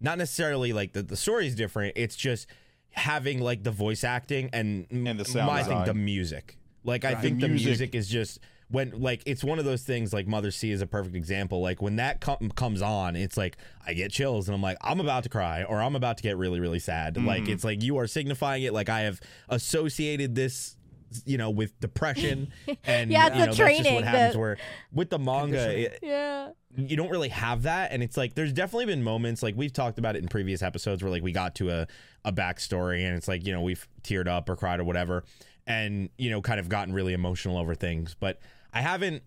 not 0.00 0.16
necessarily 0.16 0.72
like 0.72 0.94
the 0.94 1.02
the 1.02 1.16
story 1.16 1.46
is 1.46 1.54
different. 1.54 1.92
It's 1.96 2.16
just 2.16 2.46
having 2.92 3.40
like 3.40 3.62
the 3.62 3.70
voice 3.70 4.02
acting 4.04 4.48
and 4.52 4.86
And 4.90 5.20
the 5.20 5.24
sound 5.24 5.46
my 5.46 5.62
thing, 5.62 5.72
design. 5.72 5.86
the 5.86 5.94
music. 5.94 6.56
Like 6.82 7.04
I 7.04 7.14
think 7.14 7.40
The 7.40 7.46
the 7.46 7.48
music. 7.50 7.66
music 7.66 7.94
is 7.94 8.08
just 8.08 8.40
when 8.70 8.92
like 9.00 9.22
it's 9.26 9.42
one 9.42 9.58
of 9.58 9.64
those 9.64 9.82
things 9.82 10.12
like 10.12 10.26
Mother 10.26 10.50
C 10.50 10.70
is 10.70 10.80
a 10.80 10.86
perfect 10.86 11.16
example. 11.16 11.60
Like 11.60 11.82
when 11.82 11.96
that 11.96 12.20
com- 12.20 12.50
comes 12.54 12.80
on, 12.82 13.16
it's 13.16 13.36
like 13.36 13.56
I 13.86 13.94
get 13.94 14.12
chills 14.12 14.48
and 14.48 14.54
I'm 14.54 14.62
like 14.62 14.76
I'm 14.80 15.00
about 15.00 15.24
to 15.24 15.28
cry 15.28 15.64
or 15.64 15.80
I'm 15.82 15.96
about 15.96 16.16
to 16.18 16.22
get 16.22 16.36
really 16.36 16.60
really 16.60 16.78
sad. 16.78 17.16
Like 17.22 17.42
Mm-hmm. 17.44 17.52
it's 17.52 17.64
like 17.64 17.82
you 17.82 17.98
are 17.98 18.06
signifying 18.06 18.62
it. 18.62 18.72
Like 18.72 18.88
I 18.88 19.00
have 19.00 19.20
associated 19.48 20.34
this, 20.34 20.76
you 21.24 21.36
know, 21.36 21.50
with 21.50 21.78
depression 21.80 22.52
and 22.84 23.10
Yeah, 23.10 23.26
it's 23.26 23.34
you 23.36 23.40
the 23.40 23.46
know, 23.46 23.46
that's 23.46 23.56
just 23.56 23.60
training, 23.82 23.94
what 23.96 24.04
happens. 24.04 24.32
the- 24.34 24.38
where 24.38 24.56
with 24.92 25.10
the 25.10 25.18
manga, 25.18 25.76
it, 25.78 25.98
Yeah. 26.02 26.50
you 26.76 26.96
don't 26.96 27.10
really 27.10 27.28
have 27.30 27.62
that 27.64 27.90
and 27.92 28.02
it's 28.02 28.16
like 28.16 28.34
there's 28.34 28.52
definitely 28.52 28.86
been 28.86 29.02
moments 29.02 29.42
like 29.42 29.56
we've 29.56 29.72
talked 29.72 29.98
about 29.98 30.14
it 30.14 30.22
in 30.22 30.28
previous 30.28 30.62
episodes 30.62 31.02
where 31.02 31.10
like 31.10 31.22
we 31.24 31.32
got 31.32 31.56
to 31.56 31.70
a, 31.70 31.86
a 32.24 32.32
backstory 32.32 33.04
and 33.04 33.16
it's 33.16 33.26
like 33.26 33.44
you 33.44 33.52
know 33.52 33.62
we've 33.62 33.88
teared 34.02 34.28
up 34.28 34.48
or 34.48 34.54
cried 34.54 34.78
or 34.78 34.84
whatever 34.84 35.24
and 35.66 36.08
you 36.16 36.30
know 36.30 36.40
kind 36.40 36.60
of 36.60 36.68
gotten 36.68 36.94
really 36.94 37.12
emotional 37.12 37.58
over 37.58 37.74
things 37.74 38.14
but 38.18 38.38
i 38.72 38.80
haven't 38.80 39.22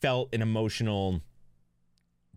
felt 0.00 0.32
an 0.34 0.42
emotional 0.42 1.20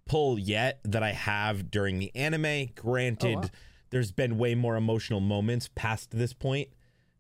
pull 0.05 0.39
yet 0.39 0.79
that 0.83 1.03
i 1.03 1.11
have 1.11 1.69
during 1.69 1.99
the 1.99 2.11
anime 2.15 2.69
granted 2.75 3.35
oh, 3.37 3.41
wow. 3.41 3.49
there's 3.91 4.11
been 4.11 4.37
way 4.37 4.55
more 4.55 4.75
emotional 4.75 5.19
moments 5.19 5.69
past 5.75 6.11
this 6.11 6.33
point 6.33 6.69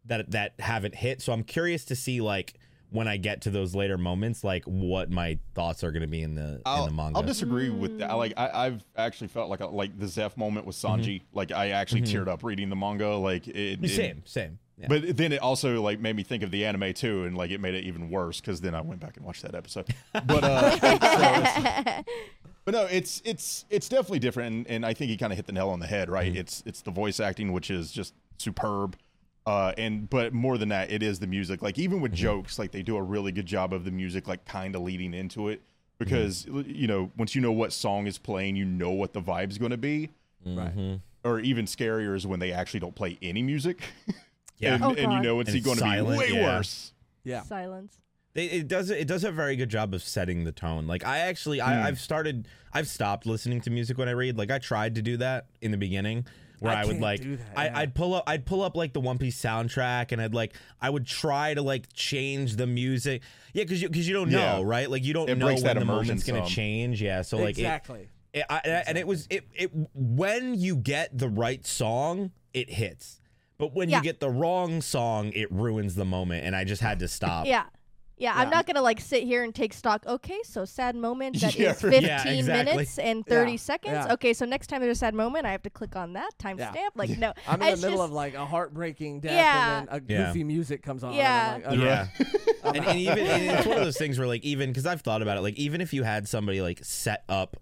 that 0.05 0.31
that 0.31 0.53
haven't 0.59 0.95
hit 0.95 1.21
so 1.21 1.31
i'm 1.31 1.43
curious 1.43 1.85
to 1.85 1.95
see 1.95 2.21
like 2.21 2.55
when 2.91 3.07
I 3.07 3.17
get 3.17 3.41
to 3.41 3.49
those 3.49 3.75
later 3.75 3.97
moments, 3.97 4.43
like 4.43 4.63
what 4.65 5.09
my 5.09 5.37
thoughts 5.53 5.83
are 5.83 5.91
going 5.91 6.01
to 6.01 6.07
be 6.07 6.21
in 6.21 6.35
the 6.35 6.61
I'll, 6.65 6.83
in 6.83 6.89
the 6.89 6.95
manga. 6.95 7.17
I'll 7.17 7.23
disagree 7.25 7.69
with 7.69 7.99
that. 7.99 8.09
I 8.09 8.13
Like 8.15 8.33
I, 8.35 8.49
I've 8.65 8.83
actually 8.95 9.27
felt 9.27 9.49
like 9.49 9.59
a, 9.59 9.67
like 9.67 9.97
the 9.97 10.07
Zeff 10.07 10.35
moment 10.37 10.65
with 10.65 10.75
Sanji. 10.75 11.17
Mm-hmm. 11.17 11.37
Like 11.37 11.51
I 11.51 11.69
actually 11.69 12.01
mm-hmm. 12.01 12.23
teared 12.23 12.27
up 12.27 12.43
reading 12.43 12.69
the 12.69 12.75
manga. 12.75 13.15
Like 13.15 13.47
it, 13.47 13.83
it- 13.83 13.89
same, 13.89 14.23
same. 14.25 14.59
Yeah. 14.79 14.87
But 14.87 15.17
then 15.17 15.33
it 15.33 15.41
also 15.41 15.81
like 15.81 15.99
made 15.99 16.15
me 16.15 16.23
think 16.23 16.41
of 16.41 16.51
the 16.51 16.65
anime 16.65 16.93
too, 16.93 17.25
and 17.25 17.37
like 17.37 17.51
it 17.51 17.59
made 17.59 17.75
it 17.75 17.83
even 17.83 18.09
worse 18.09 18.39
because 18.39 18.61
then 18.61 18.73
I 18.73 18.81
went 18.81 19.01
back 19.01 19.17
and 19.17 19.25
watched 19.25 19.41
that 19.41 19.53
episode. 19.53 19.87
But 20.13 20.43
uh, 20.43 22.03
so 22.03 22.03
but 22.65 22.73
no, 22.73 22.85
it's 22.85 23.21
it's 23.25 23.65
it's 23.69 23.89
definitely 23.89 24.19
different, 24.19 24.55
and, 24.55 24.67
and 24.67 24.85
I 24.85 24.93
think 24.93 25.09
he 25.09 25.17
kind 25.17 25.33
of 25.33 25.37
hit 25.37 25.47
the 25.47 25.53
nail 25.53 25.69
on 25.69 25.79
the 25.79 25.87
head, 25.87 26.09
right? 26.09 26.35
It's 26.35 26.63
it's 26.65 26.81
the 26.81 26.91
voice 26.91 27.19
acting, 27.19 27.51
which 27.51 27.71
is 27.71 27.91
just 27.91 28.13
superb, 28.37 28.95
uh, 29.45 29.73
and 29.77 30.09
but 30.09 30.33
more 30.33 30.57
than 30.57 30.69
that, 30.69 30.91
it 30.91 31.01
is 31.01 31.19
the 31.19 31.27
music. 31.27 31.61
Like 31.61 31.79
even 31.79 31.99
with 31.99 32.13
jokes, 32.13 32.59
like 32.59 32.71
they 32.71 32.83
do 32.83 32.95
a 32.95 33.01
really 33.01 33.31
good 33.31 33.47
job 33.47 33.73
of 33.73 33.85
the 33.85 33.91
music, 33.91 34.27
like 34.27 34.45
kind 34.45 34.75
of 34.75 34.83
leading 34.83 35.13
into 35.13 35.49
it, 35.49 35.61
because 35.97 36.45
you 36.45 36.87
know 36.87 37.11
once 37.17 37.33
you 37.33 37.41
know 37.41 37.51
what 37.51 37.73
song 37.73 38.05
is 38.05 38.17
playing, 38.17 38.55
you 38.55 38.65
know 38.65 38.91
what 38.91 39.13
the 39.13 39.21
vibe's 39.21 39.57
going 39.57 39.71
to 39.71 39.77
be. 39.77 40.09
Right. 40.45 40.99
Or 41.23 41.39
even 41.39 41.65
scarier 41.65 42.15
is 42.15 42.25
when 42.25 42.39
they 42.39 42.51
actually 42.53 42.79
don't 42.79 42.95
play 42.95 43.17
any 43.21 43.41
music. 43.41 43.81
Yeah. 44.59 44.75
and, 44.75 44.83
Oh, 44.83 44.93
and 44.93 45.13
you 45.13 45.21
know 45.21 45.39
it's, 45.39 45.49
And 45.49 45.57
it's 45.57 45.65
going 45.65 45.77
to 45.77 45.83
be 45.83 46.17
way 46.17 46.29
yeah. 46.31 46.57
worse. 46.57 46.93
Yeah. 47.23 47.41
Silence. 47.43 47.97
They, 48.33 48.45
it 48.45 48.67
does 48.67 48.91
it 48.91 49.07
does 49.07 49.23
a 49.23 49.31
very 49.31 49.55
good 49.55 49.69
job 49.69 49.93
of 49.93 50.03
setting 50.03 50.43
the 50.43 50.51
tone. 50.51 50.85
Like 50.85 51.03
I 51.03 51.19
actually 51.19 51.61
I, 51.61 51.75
hmm. 51.75 51.83
I've 51.85 51.99
started 51.99 52.47
I've 52.71 52.87
stopped 52.87 53.25
listening 53.25 53.59
to 53.61 53.71
music 53.71 53.97
when 53.97 54.07
I 54.07 54.11
read. 54.11 54.37
Like 54.37 54.51
I 54.51 54.59
tried 54.59 54.95
to 54.95 55.01
do 55.01 55.17
that 55.17 55.47
in 55.61 55.71
the 55.71 55.77
beginning 55.77 56.25
where 56.59 56.73
I 56.73 56.81
I, 56.81 56.85
would 56.85 56.99
like 56.99 57.21
that, 57.21 57.39
I, 57.55 57.65
yeah. 57.65 57.79
I'd 57.79 57.95
pull 57.95 58.13
up 58.13 58.23
I'd 58.27 58.45
pull 58.45 58.61
up 58.61 58.75
like 58.75 58.93
the 58.93 58.99
One 58.99 59.17
Piece 59.17 59.41
soundtrack 59.41 60.11
and 60.11 60.21
I'd 60.21 60.35
like 60.35 60.53
I 60.79 60.89
would 60.89 61.07
try 61.07 61.53
to 61.53 61.61
like 61.61 61.91
change 61.93 62.55
the 62.55 62.67
music. 62.67 63.23
Yeah, 63.53 63.63
because 63.63 63.81
you 63.81 63.89
because 63.89 64.07
you 64.07 64.13
don't 64.13 64.29
know 64.29 64.59
Yeah. 64.59 64.61
right. 64.63 64.89
Like 64.89 65.03
you 65.03 65.13
don't 65.13 65.29
It 65.29 65.37
know 65.37 65.47
when 65.47 65.63
that 65.63 65.75
the 65.75 65.81
immersion 65.81 66.07
moment's 66.07 66.23
gonna 66.23 66.45
change. 66.45 67.01
Yeah, 67.01 67.23
so 67.23 67.37
like 67.37 67.57
exactly. 67.57 68.09
it, 68.33 68.45
I, 68.49 68.57
and 68.87 68.97
it 68.97 69.07
was 69.07 69.25
it 69.31 69.47
it 69.55 69.71
when 69.93 70.53
you 70.53 70.75
get 70.75 71.17
the 71.17 71.29
right 71.29 71.65
song, 71.65 72.31
it 72.53 72.69
hits. 72.69 73.19
But 73.59 73.75
when 73.75 73.89
Yeah. 73.89 73.97
you 73.97 74.03
get 74.03 74.19
the 74.21 74.29
wrong 74.29 74.81
song, 74.81 75.31
it 75.35 75.51
ruins 75.51 75.93
the 75.93 76.05
moment, 76.05 76.45
and 76.45 76.55
I 76.55 76.63
just 76.63 76.81
had 76.81 76.97
to 76.99 77.07
stop. 77.07 77.45
Yeah. 77.45 77.65
Yeah, 78.17 78.33
I'm 78.35 78.49
not 78.49 78.65
gonna 78.67 78.81
like 78.81 78.99
sit 78.99 79.23
here 79.23 79.45
and 79.45 79.55
take 79.55 79.71
stock. 79.73 80.05
Okay, 80.05 80.39
so 80.43 80.65
sad 80.65 80.93
moment 80.93 81.39
that 81.39 81.53
is 81.55 81.57
Yeah, 81.59 81.71
15 81.71 82.03
Yeah, 82.03 82.27
exactly. 82.27 82.43
minutes 82.73 82.99
and 82.99 83.25
30 83.25 83.51
Yeah, 83.51 83.57
seconds. 83.57 83.93
yeah. 84.07 84.13
Okay, 84.13 84.33
so 84.33 84.43
next 84.45 84.67
time 84.67 84.81
there's 84.81 84.97
a 84.97 84.99
sad 84.99 85.13
moment, 85.13 85.45
I 85.45 85.51
have 85.53 85.61
to 85.63 85.69
click 85.69 85.95
on 85.95 86.11
that 86.13 86.31
timestamp. 86.37 86.75
Yeah. 86.75 86.89
Like 86.95 87.17
no, 87.17 87.31
I'm 87.47 87.61
in 87.61 87.67
the 87.67 87.73
it's 87.73 87.81
middle 87.81 87.97
just- 87.99 88.07
of 88.09 88.11
like 88.11 88.33
a 88.33 88.45
heartbreaking 88.45 89.21
death, 89.21 89.31
Yeah. 89.31 89.79
and 89.79 89.87
then 89.87 89.95
a 89.95 90.13
Yeah. 90.13 90.27
goofy 90.27 90.43
music 90.43 90.83
comes 90.83 91.01
on. 91.05 91.13
Yeah. 91.13 91.55
And 91.55 91.65
I'm 91.65 91.71
like, 91.79 91.79
Yeah. 91.79 92.07
okay. 92.65 92.77
And, 92.79 92.87
and 92.87 92.99
even 92.99 93.19
and 93.25 93.43
it's 93.57 93.65
one 93.67 93.77
of 93.77 93.83
those 93.85 93.97
things 93.97 94.19
where 94.19 94.27
like 94.27 94.43
even 94.43 94.69
because 94.69 94.85
I've 94.85 94.99
thought 95.01 95.21
about 95.21 95.37
it, 95.37 95.41
like 95.41 95.55
even 95.55 95.79
if 95.79 95.93
you 95.93 96.03
had 96.03 96.27
somebody 96.27 96.61
like 96.61 96.79
set 96.83 97.23
up 97.29 97.55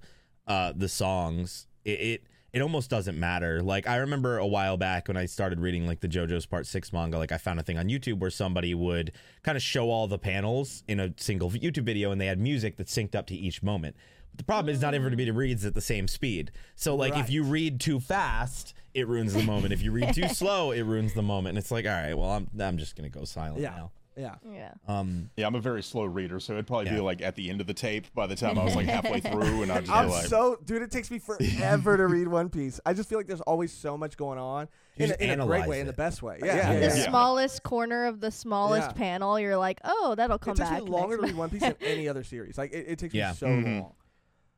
uh 0.48 0.74
the 0.76 0.90
songs, 0.90 1.68
it, 1.86 1.92
it 2.02 2.24
it 2.58 2.62
almost 2.62 2.90
doesn't 2.90 3.20
matter. 3.20 3.62
Like 3.62 3.88
I 3.88 3.98
remember 3.98 4.40
a 4.40 4.48
while 4.48 4.78
back 4.78 5.08
when 5.08 5.16
I 5.16 5.28
started 5.28 5.60
reading 5.60 5.86
like 5.86 6.00
the 6.00 6.08
JoJo's 6.08 6.48
Part 6.48 6.66
Six 6.66 6.92
manga, 6.92 7.20
like 7.20 7.32
I 7.32 7.38
found 7.38 7.60
a 7.60 7.64
thing 7.64 7.78
on 7.78 7.88
YouTube 7.88 8.20
where 8.20 8.32
somebody 8.32 8.74
would 8.74 9.12
kind 9.44 9.56
of 9.56 9.62
show 9.62 9.92
all 9.92 10.08
the 10.08 10.18
panels 10.18 10.84
in 10.88 11.00
a 11.00 11.14
single 11.18 11.52
YouTube 11.52 11.84
video, 11.84 12.12
and 12.12 12.20
they 12.20 12.26
had 12.26 12.40
music 12.40 12.78
that 12.78 12.88
synced 12.88 13.14
up 13.14 13.28
to 13.28 13.36
each 13.36 13.62
moment. 13.62 13.96
But 14.32 14.40
the 14.40 14.44
problem 14.44 14.74
is 14.74 14.82
not 14.82 14.96
everybody 14.96 15.30
mm. 15.30 15.36
reads 15.36 15.66
at 15.66 15.76
the 15.76 15.82
same 15.82 16.08
speed. 16.08 16.52
So 16.76 16.96
like 16.96 17.16
if 17.16 17.30
you 17.30 17.44
read 17.44 17.80
too 17.80 18.00
fast, 18.00 18.74
it 18.96 19.08
ruins 19.08 19.36
the 19.36 19.44
moment. 19.44 19.72
If 19.72 19.84
you 19.84 19.92
read 19.92 20.16
too 20.16 20.28
slow, 20.34 20.72
it 20.72 20.82
ruins 20.82 21.14
the 21.14 21.22
moment. 21.22 21.50
And 21.50 21.58
it's 21.60 21.70
like, 21.70 21.86
all 21.86 21.92
right, 21.92 22.16
well 22.16 22.32
I'm 22.32 22.50
I'm 22.60 22.80
just 22.80 22.96
gonna 22.96 23.10
go 23.10 23.24
silent 23.24 23.62
Yeah. 23.62 23.76
now. 23.76 23.92
Yeah. 24.18 24.36
Yeah. 24.52 24.72
Um, 24.88 25.30
Yeah, 25.38 25.48
I'm 25.48 25.56
a 25.56 25.60
very 25.62 25.84
slow 25.84 26.04
reader, 26.06 26.40
so 26.40 26.54
it'd 26.54 26.66
probably 26.68 26.90
be 26.90 27.00
like 27.00 27.22
at 27.22 27.36
the 27.36 27.50
end 27.50 27.62
of 27.62 27.68
the 27.68 27.74
tape 27.74 28.14
by 28.16 28.26
the 28.28 28.36
time 28.36 28.58
I 28.58 28.64
was 28.64 28.76
like 28.76 28.88
halfway 28.88 29.20
through, 29.32 29.62
and 29.64 29.72
I'd 29.72 29.86
just 29.86 29.92
I'm 29.96 30.10
like, 30.10 30.26
so 30.26 30.58
dude. 30.66 30.82
It 30.82 30.92
takes 30.92 31.12
me 31.12 31.20
forever 31.20 31.98
to 31.98 32.08
read 32.08 32.28
One 32.28 32.50
Piece. 32.50 32.80
I 32.86 32.94
just 32.94 33.08
feel 33.10 33.20
like 33.20 33.28
there's 33.28 33.42
always 33.42 33.72
so 33.72 33.98
much 33.98 34.18
going 34.18 34.40
on 34.40 34.68
You 34.98 35.06
in, 35.06 35.12
a, 35.12 35.14
in 35.14 35.16
a 35.16 35.18
great 35.18 35.30
analyze 35.60 35.68
way, 35.70 35.80
in 35.82 35.88
the 35.88 35.94
best 35.94 36.24
way. 36.24 36.40
Yeah, 36.44 36.48
Yeah, 36.48 36.56
yeah, 36.56 36.74
The 36.74 36.86
yeah. 36.88 36.96
yeah. 36.96 37.10
smallest 37.10 37.64
corner 37.64 38.06
of 38.06 38.20
the 38.20 38.32
smallest 38.32 38.88
Yeah. 38.90 38.94
panel, 38.94 39.40
you're 39.40 39.58
like, 39.58 39.80
oh, 39.84 40.16
that'll 40.16 40.40
come 40.40 40.54
It 40.54 40.58
takes 40.58 40.70
back. 40.72 40.84
me 40.84 40.90
longer 40.90 41.18
to 41.18 41.24
read 41.24 41.36
One 41.36 41.50
Piece 41.50 41.62
than 41.62 41.76
any 41.82 42.08
other 42.10 42.24
series. 42.24 42.58
Like 42.58 42.74
it, 42.74 42.86
it 42.88 43.00
takes 43.00 43.14
Yeah. 43.14 43.30
me 43.32 43.36
so 43.38 43.48
Mhm. 43.48 43.82
long. 43.82 43.94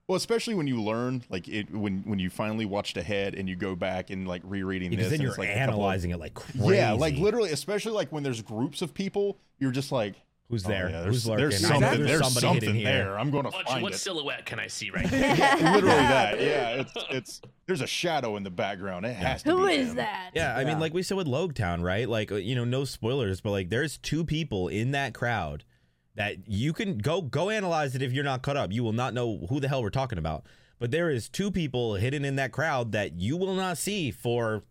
Well, 0.10 0.16
especially 0.18 0.56
when 0.56 0.66
you 0.66 0.82
learn, 0.82 1.24
like 1.30 1.48
it 1.48 1.70
when 1.72 2.02
when 2.02 2.18
you 2.18 2.32
finally 2.32 2.66
watched 2.66 2.98
ahead 2.98 3.36
and 3.36 3.48
you 3.48 3.56
go 3.56 3.76
back 3.76 4.10
and 4.10 4.28
like 4.28 4.42
rereading 4.44 4.90
because 4.90 5.06
this, 5.06 5.12
then 5.12 5.16
and 5.20 5.22
you're 5.22 5.30
it's, 5.34 5.38
like, 5.38 5.50
a 5.50 5.54
couple 5.54 5.64
of- 5.66 5.70
analyzing 5.76 6.10
it 6.10 6.20
like 6.20 6.34
crazy. 6.34 6.76
Yeah, 6.78 6.94
like 6.94 7.16
literally, 7.16 7.52
especially 7.52 7.92
like 7.92 8.12
when 8.12 8.24
there's 8.24 8.42
groups 8.42 8.82
of 8.82 8.96
people, 8.96 9.38
you're 9.60 9.70
just 9.70 9.92
like, 9.92 10.16
Who's 10.50 10.66
oh, 10.66 10.70
there? 10.70 10.90
yeah, 10.90 11.04
Who's 11.04 11.26
there's, 11.26 11.28
lurking? 11.28 11.50
there's 11.50 11.64
I 11.66 11.68
know 11.68 11.80
something, 11.82 12.00
there's 12.08 12.10
there's 12.22 12.34
somebody 12.34 12.48
hidden 12.56 12.68
something 12.70 12.76
here. 12.82 13.04
there. 13.06 13.20
I'm 13.20 13.30
gonna 13.30 13.50
What, 13.52 13.68
find 13.68 13.84
what 13.84 13.94
it. 13.94 13.98
silhouette 14.00 14.46
can 14.48 14.60
I 14.60 14.66
see 14.66 14.90
right 14.90 15.04
now? 15.12 15.18
Yeah, 15.20 15.74
literally 15.76 15.96
that. 15.96 16.42
Yeah, 16.42 16.70
it's 16.82 16.94
it's 17.12 17.42
there's 17.68 17.82
a 17.82 17.86
shadow 17.88 18.36
in 18.36 18.42
the 18.42 18.50
background. 18.50 19.06
It 19.06 19.16
has 19.16 19.44
to 19.44 19.52
Who 19.52 19.68
be 19.68 19.76
is 19.76 19.90
him. 19.92 19.98
that? 19.98 20.32
Yeah, 20.34 20.56
I 20.56 20.62
Yeah. 20.62 20.68
mean, 20.70 20.80
like 20.80 20.92
we 20.96 21.04
said 21.04 21.18
with 21.18 21.28
Loguetown, 21.28 21.84
right? 21.84 22.10
Like, 22.10 22.32
uh, 22.32 22.38
you 22.38 22.56
know, 22.56 22.66
no 22.66 22.84
spoilers, 22.84 23.42
but 23.42 23.52
like, 23.52 23.70
there's 23.70 24.00
two 24.00 24.26
people 24.26 24.70
in 24.70 24.90
that 24.90 25.14
crowd 25.14 25.66
that 26.20 26.36
you 26.50 26.74
can 26.74 26.98
go 26.98 27.22
go 27.22 27.50
analyze 27.50 27.96
it 27.96 28.02
if 28.02 28.12
you're 28.12 28.26
not 28.26 28.42
caught 28.42 28.58
up. 28.58 28.74
You 28.74 28.84
will 28.84 28.92
not 28.92 29.14
know 29.14 29.48
who 29.48 29.62
the 29.62 29.70
hell 29.70 29.82
we're 29.82 29.90
talking 29.90 30.18
about. 30.18 30.46
But 30.78 30.92
there 30.92 31.10
is 31.10 31.30
two 31.30 31.50
people 31.50 31.96
hidden 31.96 32.26
in 32.26 32.36
that 32.36 32.52
crowd 32.52 32.92
that 32.92 33.14
you 33.14 33.38
will 33.38 33.56
not 33.56 33.78
see 33.78 34.12
for 34.12 34.64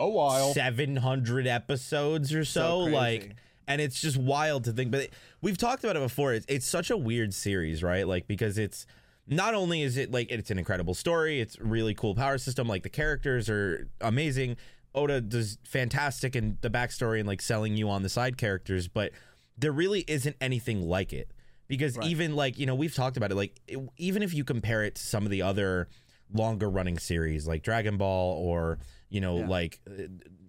A 0.00 0.08
while. 0.08 0.52
700 0.52 1.46
episodes 1.46 2.34
or 2.34 2.44
so. 2.44 2.60
So 2.60 2.78
like, 2.90 3.36
and 3.68 3.80
it's 3.80 4.00
just 4.00 4.16
wild 4.16 4.64
to 4.64 4.72
think. 4.72 4.90
But 4.90 5.02
it, 5.02 5.12
we've 5.40 5.56
talked 5.56 5.84
about 5.84 5.94
it 5.94 6.02
before. 6.02 6.34
It's, 6.34 6.46
it's 6.48 6.66
such 6.66 6.90
a 6.90 6.96
weird 6.96 7.32
series, 7.32 7.84
right? 7.84 8.06
Like, 8.06 8.26
because 8.26 8.58
it's 8.58 8.86
not 9.28 9.54
only 9.54 9.82
is 9.82 9.96
it 9.96 10.10
like 10.10 10.32
it's 10.32 10.50
an 10.50 10.58
incredible 10.58 10.94
story, 10.94 11.40
it's 11.40 11.56
really 11.60 11.94
cool 11.94 12.16
power 12.16 12.38
system. 12.38 12.66
Like 12.66 12.82
the 12.82 12.88
characters 12.88 13.48
are 13.48 13.88
amazing. 14.00 14.56
Oda 14.96 15.20
does 15.20 15.58
fantastic 15.62 16.34
in 16.34 16.58
the 16.60 16.70
backstory 16.70 17.20
and 17.20 17.28
like 17.28 17.40
selling 17.40 17.76
you 17.76 17.88
on 17.88 18.02
the 18.02 18.08
side 18.08 18.36
characters, 18.36 18.88
but 18.88 19.12
there 19.58 19.72
really 19.72 20.04
isn't 20.06 20.36
anything 20.40 20.82
like 20.82 21.12
it 21.12 21.30
because 21.66 21.96
Right. 21.96 22.08
even 22.08 22.36
like 22.36 22.58
you 22.58 22.66
know 22.66 22.74
we've 22.74 22.94
talked 22.94 23.16
about 23.16 23.30
it 23.32 23.34
like 23.34 23.60
it, 23.66 23.78
even 23.96 24.22
if 24.22 24.32
you 24.32 24.44
compare 24.44 24.84
it 24.84 24.94
to 24.94 25.02
some 25.02 25.24
of 25.24 25.30
the 25.30 25.42
other 25.42 25.88
longer 26.32 26.70
running 26.70 26.98
series 26.98 27.46
like 27.48 27.62
Dragon 27.62 27.96
Ball 27.96 28.34
or 28.38 28.78
you 29.08 29.20
know 29.20 29.38
Yeah. 29.40 29.48
like 29.48 29.80
uh, 29.88 30.02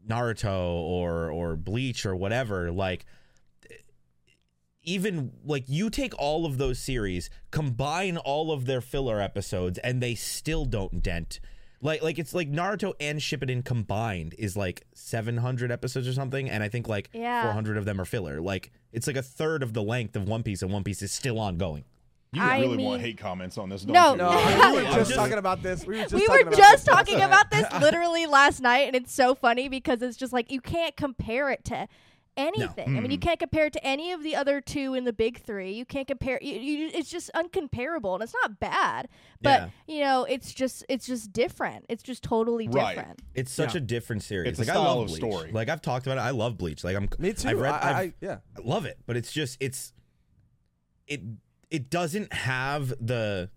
Naruto 0.07 0.59
or 0.75 1.29
or 1.31 1.55
Bleach 1.55 2.05
or 2.05 2.15
whatever 2.15 2.71
like 2.71 3.05
even 4.83 5.31
like 5.43 5.65
you 5.67 5.89
take 5.89 6.13
all 6.17 6.45
of 6.45 6.57
those 6.57 6.79
series 6.79 7.29
combine 7.51 8.17
all 8.17 8.51
of 8.51 8.65
their 8.65 8.81
filler 8.81 9.19
episodes 9.19 9.77
and 9.79 10.01
they 10.01 10.15
still 10.15 10.65
don't 10.65 11.03
dent 11.03 11.39
like 11.81 12.01
like 12.01 12.17
it's 12.17 12.33
like 12.33 12.49
Naruto 12.51 12.93
and 12.99 13.19
Shippuden 13.19 13.63
combined 13.63 14.33
is 14.37 14.55
like 14.57 14.85
700 14.93 15.71
episodes 15.71 16.07
or 16.07 16.13
something 16.13 16.49
and 16.49 16.63
I 16.63 16.69
think 16.69 16.87
like 16.87 17.09
Yeah. 17.13 17.43
400 17.43 17.77
of 17.77 17.85
them 17.85 17.99
are 18.01 18.05
filler 18.05 18.39
like 18.41 18.71
it's 18.91 19.07
like 19.07 19.15
a 19.17 19.21
third 19.21 19.63
of 19.63 19.73
the 19.73 19.83
length 19.83 20.15
of 20.15 20.27
One 20.27 20.43
Piece 20.43 20.61
and 20.61 20.71
One 20.71 20.83
Piece 20.83 21.01
is 21.01 21.11
still 21.11 21.39
ongoing 21.39 21.83
You 22.33 22.41
I 22.41 22.59
really 22.59 22.77
mean- 22.77 22.85
want 22.85 23.01
hate 23.01 23.17
comments 23.17 23.57
on 23.57 23.69
this? 23.69 23.83
Don't 23.83 23.93
No, 23.93 24.11
you? 24.11 24.17
No, 24.17 24.29
I 24.29 24.35
mean, 24.71 24.71
we 24.71 24.75
were 24.77 24.83
just, 24.83 24.97
just- 24.97 25.13
talking 25.15 25.37
about 25.37 25.61
this. 25.63 25.85
We 25.85 25.97
were 25.97 26.01
just 26.03 26.13
we 26.13 26.25
talking 26.27 26.45
were 26.45 26.49
about 26.53 26.57
just 26.57 26.85
this 26.85 26.95
talking 26.95 27.21
about 27.21 27.49
this 27.51 27.65
literally 27.81 28.25
last 28.25 28.61
night, 28.61 28.87
and 28.87 28.95
it's 28.95 29.13
so 29.13 29.35
funny 29.35 29.67
because 29.69 30.01
it's 30.01 30.17
just 30.17 30.33
like 30.33 30.51
you 30.51 30.61
can't 30.61 30.95
compare 30.95 31.49
it 31.49 31.63
to 31.65 31.87
anything. 32.39 32.97
I 32.97 32.99
mean, 33.01 33.11
you 33.11 33.17
Mm. 33.17 33.21
can't 33.21 33.39
compare 33.39 33.65
it 33.65 33.73
to 33.73 33.83
any 33.85 34.11
of 34.11 34.23
the 34.23 34.35
other 34.35 34.61
two 34.61 34.93
in 34.95 35.03
the 35.03 35.13
big 35.13 35.41
three. 35.41 35.73
You 35.73 35.85
can't 35.85 36.07
compare. 36.07 36.39
You, 36.41 36.53
you, 36.55 36.91
it's 36.93 37.09
just 37.09 37.29
uncomparable, 37.35 38.13
and 38.15 38.23
it's 38.23 38.33
not 38.41 38.59
bad, 38.59 39.09
but 39.41 39.69
you 39.87 39.99
know, 39.99 40.23
it's 40.23 40.53
just 40.53 40.85
it's 40.89 41.05
just 41.05 41.31
different. 41.33 41.85
It's 41.89 42.01
just 42.03 42.23
totally 42.23 42.67
Right. 42.67 42.95
different. 42.95 43.21
it's 43.35 43.51
such 43.51 43.73
Yeah. 43.75 43.79
a 43.79 43.81
different 43.81 44.23
series 44.23 44.49
It's 44.49 44.59
a 44.59 44.61
like 44.63 44.69
I 44.75 44.79
love 44.79 44.99
of 45.01 45.07
Bleach 45.07 45.17
story. 45.19 45.51
like 45.51 45.69
I've 45.69 45.81
talked 45.81 46.07
about 46.07 46.17
it 46.17 46.21
I 46.21 46.31
love 46.31 46.57
Bleach 46.57 46.83
like 46.83 46.95
I'm 46.95 47.09
Me 47.19 47.33
too. 47.33 47.49
I've 47.49 47.59
read 47.59 47.73
I, 47.73 47.89
I've, 47.89 47.95
I, 47.95 48.13
yeah. 48.21 48.37
I 48.57 48.61
love 48.63 48.85
it, 48.85 48.97
but 49.05 49.17
it's 49.17 49.31
just 49.31 49.57
it's 49.59 49.93
it 51.07 51.21
it 51.69 51.89
doesn't 51.89 52.31
have 52.33 52.89
the 52.99 53.49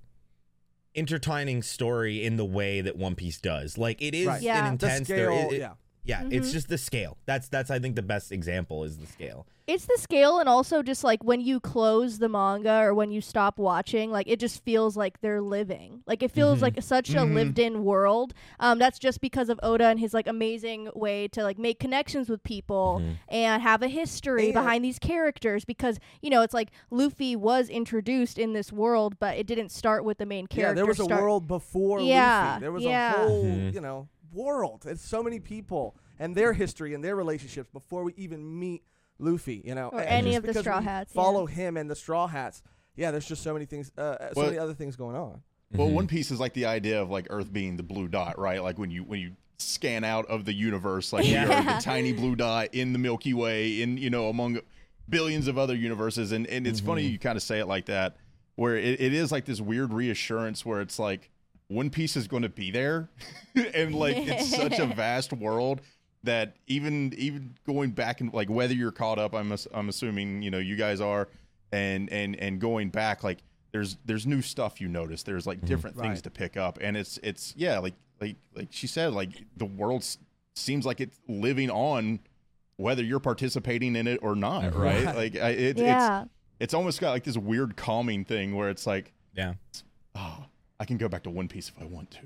intertwining 0.94 1.62
story 1.62 2.22
in 2.24 2.36
the 2.36 2.44
way 2.44 2.80
that 2.82 2.96
One 2.96 3.14
Piece 3.14 3.40
does. 3.40 3.78
Like 3.78 4.00
it 4.02 4.14
is 4.14 4.26
Right. 4.26 4.42
Yeah. 4.42 4.58
an 4.68 4.76
The 4.78 4.86
intense 4.86 5.08
there- 5.08 5.26
scale, 5.32 5.48
it- 5.50 5.54
it- 5.54 5.58
yeah. 5.60 5.72
Yeah, 6.04 6.24
it's 6.30 6.48
Mhm. 6.48 6.52
just 6.52 6.68
the 6.68 6.78
scale. 6.78 7.16
That's 7.26 7.48
that's 7.48 7.70
I 7.70 7.78
think 7.78 7.96
the 7.96 8.02
best 8.02 8.32
example 8.32 8.84
is 8.84 8.98
the 8.98 9.06
scale. 9.06 9.46
It's 9.68 9.84
the 9.86 9.96
scale, 9.96 10.40
and 10.40 10.48
also 10.48 10.82
just 10.82 11.04
like 11.04 11.22
when 11.22 11.40
you 11.40 11.60
close 11.60 12.18
the 12.18 12.28
manga 12.28 12.80
or 12.82 12.94
when 12.94 13.12
you 13.12 13.20
stop 13.20 13.58
watching, 13.60 14.10
like 14.10 14.26
it 14.28 14.40
just 14.40 14.64
feels 14.64 14.96
like 14.96 15.20
they're 15.20 15.40
living. 15.40 16.02
Like 16.04 16.20
it 16.24 16.32
feels 16.32 16.58
Mhm. 16.58 16.62
like 16.62 16.82
such 16.82 17.10
a 17.10 17.18
Mhm. 17.18 17.34
lived-in 17.34 17.84
world. 17.84 18.34
Um, 18.58 18.80
that's 18.80 18.98
just 18.98 19.20
because 19.20 19.48
of 19.48 19.60
Oda 19.62 19.84
and 19.86 20.00
his 20.00 20.12
like 20.12 20.26
amazing 20.26 20.88
way 20.96 21.28
to 21.28 21.44
like 21.44 21.58
make 21.60 21.78
connections 21.78 22.28
with 22.28 22.42
people 22.42 23.00
Mhm. 23.00 23.14
and 23.28 23.62
have 23.62 23.82
a 23.82 23.88
history 23.88 24.46
And- 24.46 24.54
behind 24.54 24.84
these 24.84 24.98
characters. 24.98 25.64
Because 25.64 26.00
you 26.20 26.28
know, 26.28 26.42
it's 26.42 26.54
like 26.54 26.72
Luffy 26.90 27.36
was 27.36 27.68
introduced 27.68 28.38
in 28.40 28.54
this 28.54 28.72
world, 28.72 29.20
but 29.20 29.36
it 29.38 29.46
didn't 29.46 29.68
start 29.70 30.04
with 30.04 30.18
the 30.18 30.26
main 30.26 30.48
character. 30.48 30.70
Yeah, 30.70 30.74
there 30.74 30.86
was 30.86 30.98
a 30.98 31.06
world 31.06 31.46
before 31.46 32.00
Yeah, 32.00 32.48
Luffy. 32.48 32.60
There 32.62 32.72
was 32.72 32.82
yeah. 32.82 33.14
a 33.14 33.28
whole, 33.28 33.44
Mhm. 33.44 33.74
you 33.74 33.80
know, 33.80 34.08
world. 34.32 34.84
It's 34.86 35.06
so 35.06 35.22
many 35.22 35.38
people 35.40 35.96
and 36.18 36.34
their 36.34 36.52
history 36.52 36.94
and 36.94 37.02
their 37.04 37.16
relationships 37.16 37.68
before 37.72 38.04
we 38.04 38.14
even 38.16 38.58
meet 38.58 38.82
Luffy. 39.18 39.62
You 39.64 39.74
know, 39.74 39.88
Or 39.88 40.00
And 40.00 40.08
any 40.26 40.36
of 40.36 40.44
the 40.44 40.54
Straw 40.54 40.78
we 40.78 40.84
Hats, 40.84 41.12
yeah. 41.14 41.22
Follow 41.22 41.46
him 41.46 41.76
and 41.76 41.90
the 41.90 41.96
Straw 41.96 42.26
Hats. 42.26 42.62
Yeah, 42.96 43.10
there's 43.10 43.26
just 43.26 43.42
so 43.42 43.52
many 43.52 43.64
things. 43.66 43.90
Uh, 43.96 44.00
uh, 44.00 44.18
so 44.18 44.32
Well- 44.36 44.46
many 44.46 44.58
other 44.58 44.74
things 44.74 44.96
going 44.96 45.16
on. 45.16 45.42
Well, 45.74 45.88
Mhm. 45.88 45.92
One 45.94 46.06
Piece 46.06 46.30
is 46.30 46.38
like 46.38 46.52
the 46.52 46.66
idea 46.66 47.00
of 47.00 47.08
like 47.10 47.26
Earth 47.30 47.50
being 47.50 47.76
the 47.76 47.82
blue 47.82 48.06
dot, 48.06 48.38
right? 48.38 48.62
Like 48.62 48.78
when 48.78 48.90
you 48.90 49.04
when 49.04 49.20
you 49.20 49.32
scan 49.58 50.04
out 50.04 50.26
of 50.26 50.44
the 50.44 50.52
universe, 50.52 51.12
like 51.14 51.24
we 51.24 51.30
are 51.36 51.46
Yeah. 51.46 51.76
the 51.76 51.82
tiny 51.82 52.12
blue 52.12 52.36
dot 52.36 52.68
in 52.74 52.92
the 52.92 52.98
Milky 52.98 53.32
Way, 53.32 53.80
in 53.80 53.96
you 53.96 54.10
know 54.10 54.28
among 54.28 54.60
billions 55.08 55.48
of 55.48 55.56
other 55.56 55.74
universes, 55.74 56.30
and 56.32 56.46
and 56.48 56.66
it's 56.66 56.80
funny 56.80 57.02
you 57.06 57.18
kind 57.18 57.36
of 57.36 57.42
say 57.42 57.58
it 57.58 57.66
like 57.66 57.86
that, 57.86 58.16
where 58.56 58.76
it, 58.76 59.00
it 59.00 59.14
is 59.14 59.32
like 59.32 59.46
this 59.46 59.62
weird 59.62 59.94
reassurance 59.94 60.66
where 60.66 60.80
it's 60.82 60.98
like 60.98 61.30
One 61.72 61.90
Piece 61.90 62.16
is 62.16 62.28
going 62.28 62.42
to 62.42 62.48
be 62.48 62.70
there, 62.70 63.08
and 63.74 63.94
like 63.94 64.16
it's 64.16 64.54
such 64.54 64.78
a 64.78 64.86
vast 64.96 65.32
world 65.32 65.80
that 66.24 66.56
even 66.66 67.12
even 67.16 67.54
going 67.66 67.90
back 67.90 68.20
and 68.20 68.32
like 68.32 68.48
whether 68.50 68.74
you're 68.74 68.92
caught 68.92 69.18
up, 69.18 69.34
I'm 69.34 69.54
I'm 69.74 69.88
assuming 69.88 70.42
you 70.42 70.50
know 70.50 70.58
you 70.58 70.76
guys 70.76 71.00
are, 71.00 71.28
and 71.72 72.10
and 72.12 72.36
and 72.36 72.60
going 72.60 72.90
back 72.90 73.24
like 73.24 73.38
there's 73.72 73.96
there's 74.04 74.26
new 74.26 74.42
stuff 74.42 74.80
you 74.80 74.88
notice. 74.88 75.22
There's 75.22 75.46
like 75.46 75.58
mm-hmm. 75.58 75.66
different 75.66 75.96
things 75.96 76.16
Right. 76.18 76.24
to 76.24 76.30
pick 76.30 76.56
up, 76.56 76.78
and 76.80 76.96
it's 76.96 77.18
it's 77.22 77.54
yeah 77.56 77.78
like 77.78 77.94
like 78.20 78.36
like 78.54 78.68
she 78.70 78.86
said 78.86 79.12
like 79.12 79.30
the 79.56 79.64
world 79.66 80.06
seems 80.54 80.86
like 80.86 81.00
it's 81.00 81.18
living 81.28 81.70
on 81.70 82.20
whether 82.76 83.02
you're 83.02 83.20
participating 83.20 83.96
in 83.96 84.06
it 84.06 84.20
or 84.22 84.34
not, 84.34 84.74
right? 84.74 85.04
Right. 85.04 85.16
Like 85.16 85.36
I, 85.36 85.50
it, 85.50 85.78
yeah. 85.78 86.22
it's 86.22 86.30
it's 86.60 86.74
almost 86.74 87.00
got 87.00 87.10
like 87.10 87.24
this 87.24 87.36
weird 87.36 87.76
calming 87.76 88.24
thing 88.24 88.54
where 88.54 88.70
it's 88.70 88.86
like 88.86 89.12
Yeah. 89.34 89.54
oh 90.14 90.44
I 90.82 90.84
can 90.84 90.96
go 90.96 91.08
back 91.08 91.22
to 91.22 91.30
One 91.30 91.46
Piece 91.46 91.68
if 91.68 91.80
I 91.80 91.84
want 91.86 92.10
to. 92.10 92.18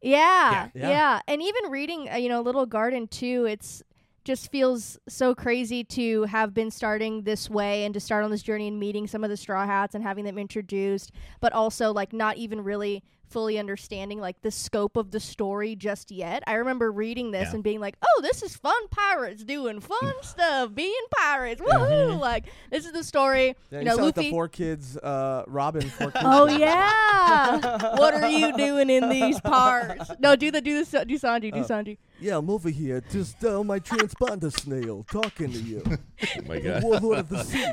Yeah, 0.00 0.70
Yeah. 0.72 0.88
yeah, 0.88 1.20
and 1.28 1.42
even 1.42 1.70
reading, 1.70 2.08
uh, 2.10 2.16
you 2.16 2.30
know, 2.30 2.40
Little 2.40 2.64
Garden 2.64 3.06
too. 3.06 3.44
It's 3.44 3.82
just 4.24 4.50
feels 4.50 4.98
so 5.08 5.34
crazy 5.34 5.84
to 5.84 6.22
have 6.22 6.54
been 6.54 6.70
starting 6.70 7.24
this 7.24 7.50
way 7.50 7.84
and 7.84 7.92
to 7.92 8.00
start 8.00 8.24
on 8.24 8.30
this 8.30 8.42
journey 8.42 8.68
and 8.68 8.80
meeting 8.80 9.06
some 9.06 9.24
of 9.24 9.30
the 9.30 9.36
Straw 9.36 9.66
Hats 9.66 9.94
and 9.94 10.02
having 10.02 10.24
them 10.24 10.38
introduced, 10.38 11.12
but 11.42 11.52
also 11.52 11.92
like 11.92 12.14
not 12.14 12.38
even 12.38 12.62
really 12.64 13.02
fully 13.28 13.58
understanding 13.58 14.20
like 14.20 14.40
the 14.42 14.50
scope 14.50 14.96
of 14.96 15.10
the 15.10 15.20
story 15.20 15.76
just 15.76 16.10
yet. 16.10 16.42
I 16.46 16.54
remember 16.54 16.90
reading 16.90 17.30
this 17.30 17.48
Yeah. 17.48 17.54
and 17.54 17.62
being 17.64 17.80
like, 17.80 17.96
"Oh, 18.02 18.20
this 18.22 18.42
is 18.42 18.56
fun 18.56 18.88
pirates 18.88 19.44
doing 19.44 19.80
fun 19.80 20.14
stuff, 20.22 20.74
being 20.74 20.94
pirates, 21.16 21.60
woohoo!" 21.60 22.18
Like 22.28 22.46
this 22.70 22.84
is 22.86 22.92
the 22.92 23.04
story. 23.04 23.54
Yeah, 23.70 23.78
you 23.78 23.78
you, 23.78 23.84
know, 23.84 23.90
sound 23.96 24.06
like 24.06 24.14
the 24.16 24.30
four 24.30 24.48
kids, 24.48 24.96
uh, 24.96 25.44
Robin. 25.46 25.82
Four 25.88 26.10
kids 26.10 26.24
Oh 26.26 26.46
yeah! 26.48 27.60
what 27.96 28.14
are 28.14 28.28
you 28.28 28.56
doing 28.56 28.90
in 28.90 29.08
these 29.08 29.40
parts? 29.40 30.10
No, 30.18 30.36
do 30.36 30.50
the 30.50 30.60
do 30.60 30.84
the 30.84 31.04
do 31.04 31.18
Sanji, 31.18 31.52
do 31.52 31.60
Oh. 31.60 31.64
Sanji. 31.64 31.98
Yeah, 32.20 32.38
I'm 32.38 32.50
over 32.50 32.68
here, 32.68 33.00
just 33.12 33.44
uh, 33.44 33.62
my 33.62 33.78
transponder 33.78 34.52
snail 34.52 35.04
talking 35.10 35.52
to 35.52 35.58
you. 35.60 35.82
Oh 35.86 36.42
my 36.48 36.58
god. 36.58 36.82
warlord 36.82 37.18
of 37.20 37.28
the 37.28 37.44
sea. 37.44 37.64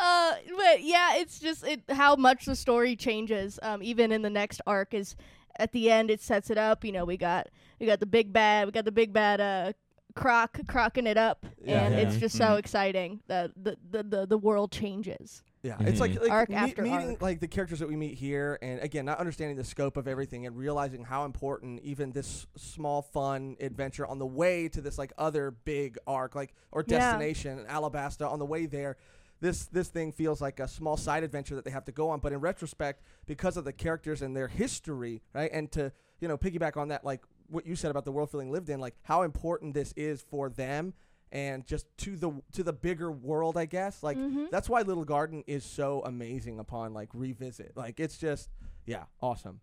Uh, 0.00 0.34
but 0.56 0.82
yeah, 0.82 1.16
it's 1.16 1.38
just 1.38 1.66
it 1.66 1.82
how 1.90 2.14
much 2.16 2.44
the 2.44 2.54
story 2.56 2.94
changes. 2.96 3.58
Um, 3.62 3.82
even 3.82 4.12
in 4.12 4.22
the 4.22 4.30
next 4.30 4.60
arc 4.66 4.94
is 4.94 5.16
at 5.58 5.72
the 5.72 5.90
end 5.90 6.10
it 6.10 6.20
sets 6.20 6.50
it 6.50 6.58
up. 6.58 6.84
You 6.84 6.92
know, 6.92 7.04
we 7.04 7.16
got 7.16 7.48
we 7.80 7.86
got 7.86 8.00
the 8.00 8.06
big 8.06 8.32
bad, 8.32 8.66
we 8.66 8.72
got 8.72 8.84
the 8.84 8.92
big 8.92 9.12
bad 9.12 9.40
uh 9.40 9.72
croc 10.14 10.58
crocking 10.66 11.06
it 11.06 11.16
up, 11.16 11.46
Yeah. 11.62 11.82
and 11.84 11.94
it's 11.94 12.16
just 12.16 12.36
so 12.36 12.44
Mhm. 12.46 12.58
exciting 12.58 13.20
that 13.28 13.50
the, 13.56 13.76
the 13.90 14.02
the 14.02 14.26
the 14.26 14.38
world 14.38 14.70
changes. 14.72 15.42
Yeah, 15.62 15.76
it's 15.80 15.98
like, 15.98 16.18
like 16.20 16.30
Arc 16.30 16.50
me- 16.50 16.54
after 16.54 16.82
meeting 16.82 17.10
arc. 17.10 17.22
like 17.22 17.40
the 17.40 17.48
characters 17.48 17.80
that 17.80 17.88
we 17.88 17.96
meet 17.96 18.14
here, 18.16 18.60
and 18.62 18.78
again, 18.80 19.04
not 19.04 19.18
understanding 19.18 19.56
the 19.56 19.64
scope 19.64 19.96
of 19.96 20.06
everything 20.06 20.46
and 20.46 20.56
realizing 20.56 21.02
how 21.02 21.24
important 21.24 21.80
even 21.82 22.12
this 22.12 22.46
small, 22.56 23.02
fun 23.02 23.56
adventure 23.60 24.06
on 24.06 24.20
the 24.20 24.26
way 24.26 24.68
to 24.68 24.80
this 24.80 24.98
like 24.98 25.12
other 25.18 25.50
big 25.50 25.98
arc, 26.06 26.36
like 26.36 26.54
or 26.70 26.84
Yeah. 26.86 26.98
destination, 27.00 27.66
Alabasta, 27.68 28.30
on 28.30 28.38
the 28.38 28.46
way 28.46 28.66
there. 28.66 28.96
This 29.40 29.66
this 29.66 29.88
thing 29.88 30.12
feels 30.12 30.40
like 30.40 30.58
a 30.60 30.66
small 30.68 30.96
side 30.96 31.22
adventure 31.22 31.54
that 31.54 31.64
they 31.64 31.70
have 31.70 31.84
to 31.84 31.92
go 31.92 32.10
on, 32.10 32.20
but 32.20 32.32
in 32.32 32.40
retrospect, 32.40 33.02
because 33.26 33.56
of 33.56 33.64
the 33.64 33.72
characters 33.72 34.22
and 34.22 34.36
their 34.36 34.48
history, 34.48 35.22
right, 35.32 35.50
and 35.52 35.70
to 35.72 35.92
you 36.20 36.28
know 36.28 36.36
piggyback 36.36 36.76
on 36.76 36.88
that, 36.88 37.04
like 37.04 37.22
what 37.48 37.66
you 37.66 37.76
said 37.76 37.90
about 37.90 38.04
the 38.04 38.12
world 38.12 38.30
feeling 38.30 38.50
lived 38.50 38.68
in, 38.68 38.80
like 38.80 38.94
how 39.02 39.22
important 39.22 39.74
this 39.74 39.92
is 39.96 40.20
for 40.20 40.50
them 40.50 40.92
and 41.30 41.66
just 41.66 41.86
to 41.98 42.16
the 42.16 42.32
to 42.52 42.62
the 42.62 42.72
bigger 42.72 43.12
world 43.12 43.56
i 43.56 43.66
guess. 43.66 44.02
Like 44.02 44.16
Mhm. 44.16 44.50
that's 44.50 44.68
why 44.68 44.82
little 44.82 45.04
garden 45.04 45.44
is 45.46 45.62
so 45.64 46.02
amazing 46.04 46.58
upon 46.58 46.92
like 46.94 47.10
revisit. 47.12 47.72
Like 47.76 48.00
it's 48.00 48.18
just 48.18 48.48
yeah 48.86 49.04
awesome. 49.20 49.60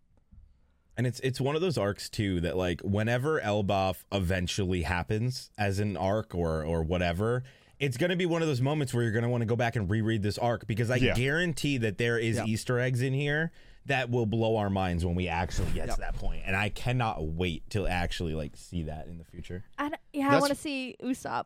And 0.97 1.05
it's 1.05 1.19
it's 1.21 1.41
one 1.41 1.55
of 1.55 1.61
those 1.61 1.77
arcs 1.77 2.09
too 2.09 2.39
that 2.41 2.55
like 2.55 2.79
whenever 2.81 3.41
Elbaf 3.41 4.05
eventually 4.11 4.83
happens 4.83 5.51
as 5.57 5.79
an 5.79 5.97
arc 5.97 6.33
or 6.33 6.63
or 6.63 6.83
whatever, 6.83 7.43
it's 7.79 7.97
gonna 7.97 8.15
be 8.15 8.25
one 8.25 8.41
of 8.41 8.47
those 8.47 8.61
moments 8.61 8.93
where 8.93 9.03
you're 9.03 9.11
gonna 9.11 9.29
want 9.29 9.41
to 9.41 9.45
go 9.45 9.55
back 9.55 9.75
and 9.75 9.89
reread 9.89 10.21
this 10.23 10.37
arc 10.37 10.65
because 10.67 10.89
I 10.89 10.95
Yeah. 10.97 11.13
guarantee 11.13 11.77
that 11.79 11.97
there 11.97 12.17
is 12.17 12.37
Yeah. 12.37 12.45
Easter 12.45 12.79
eggs 12.79 13.01
in 13.01 13.13
here 13.13 13.51
that 13.85 14.09
will 14.09 14.25
blow 14.25 14.57
our 14.57 14.69
minds 14.69 15.05
when 15.05 15.13
we 15.15 15.27
actually 15.27 15.67
get 15.71 15.87
Yep. 15.87 15.95
to 15.95 16.01
that 16.01 16.15
point. 16.15 16.41
And 16.45 16.55
I 16.55 16.69
cannot 16.69 17.23
wait 17.25 17.69
to 17.71 17.85
actually 17.87 18.33
like 18.33 18.55
see 18.55 18.83
that 18.83 19.07
in 19.07 19.17
the 19.17 19.25
future. 19.25 19.63
I 19.77 19.89
d- 19.89 19.95
yeah, 20.13 20.29
I 20.35 20.39
want 20.39 20.49
to 20.51 20.55
see 20.59 20.95
Usopp. 21.03 21.45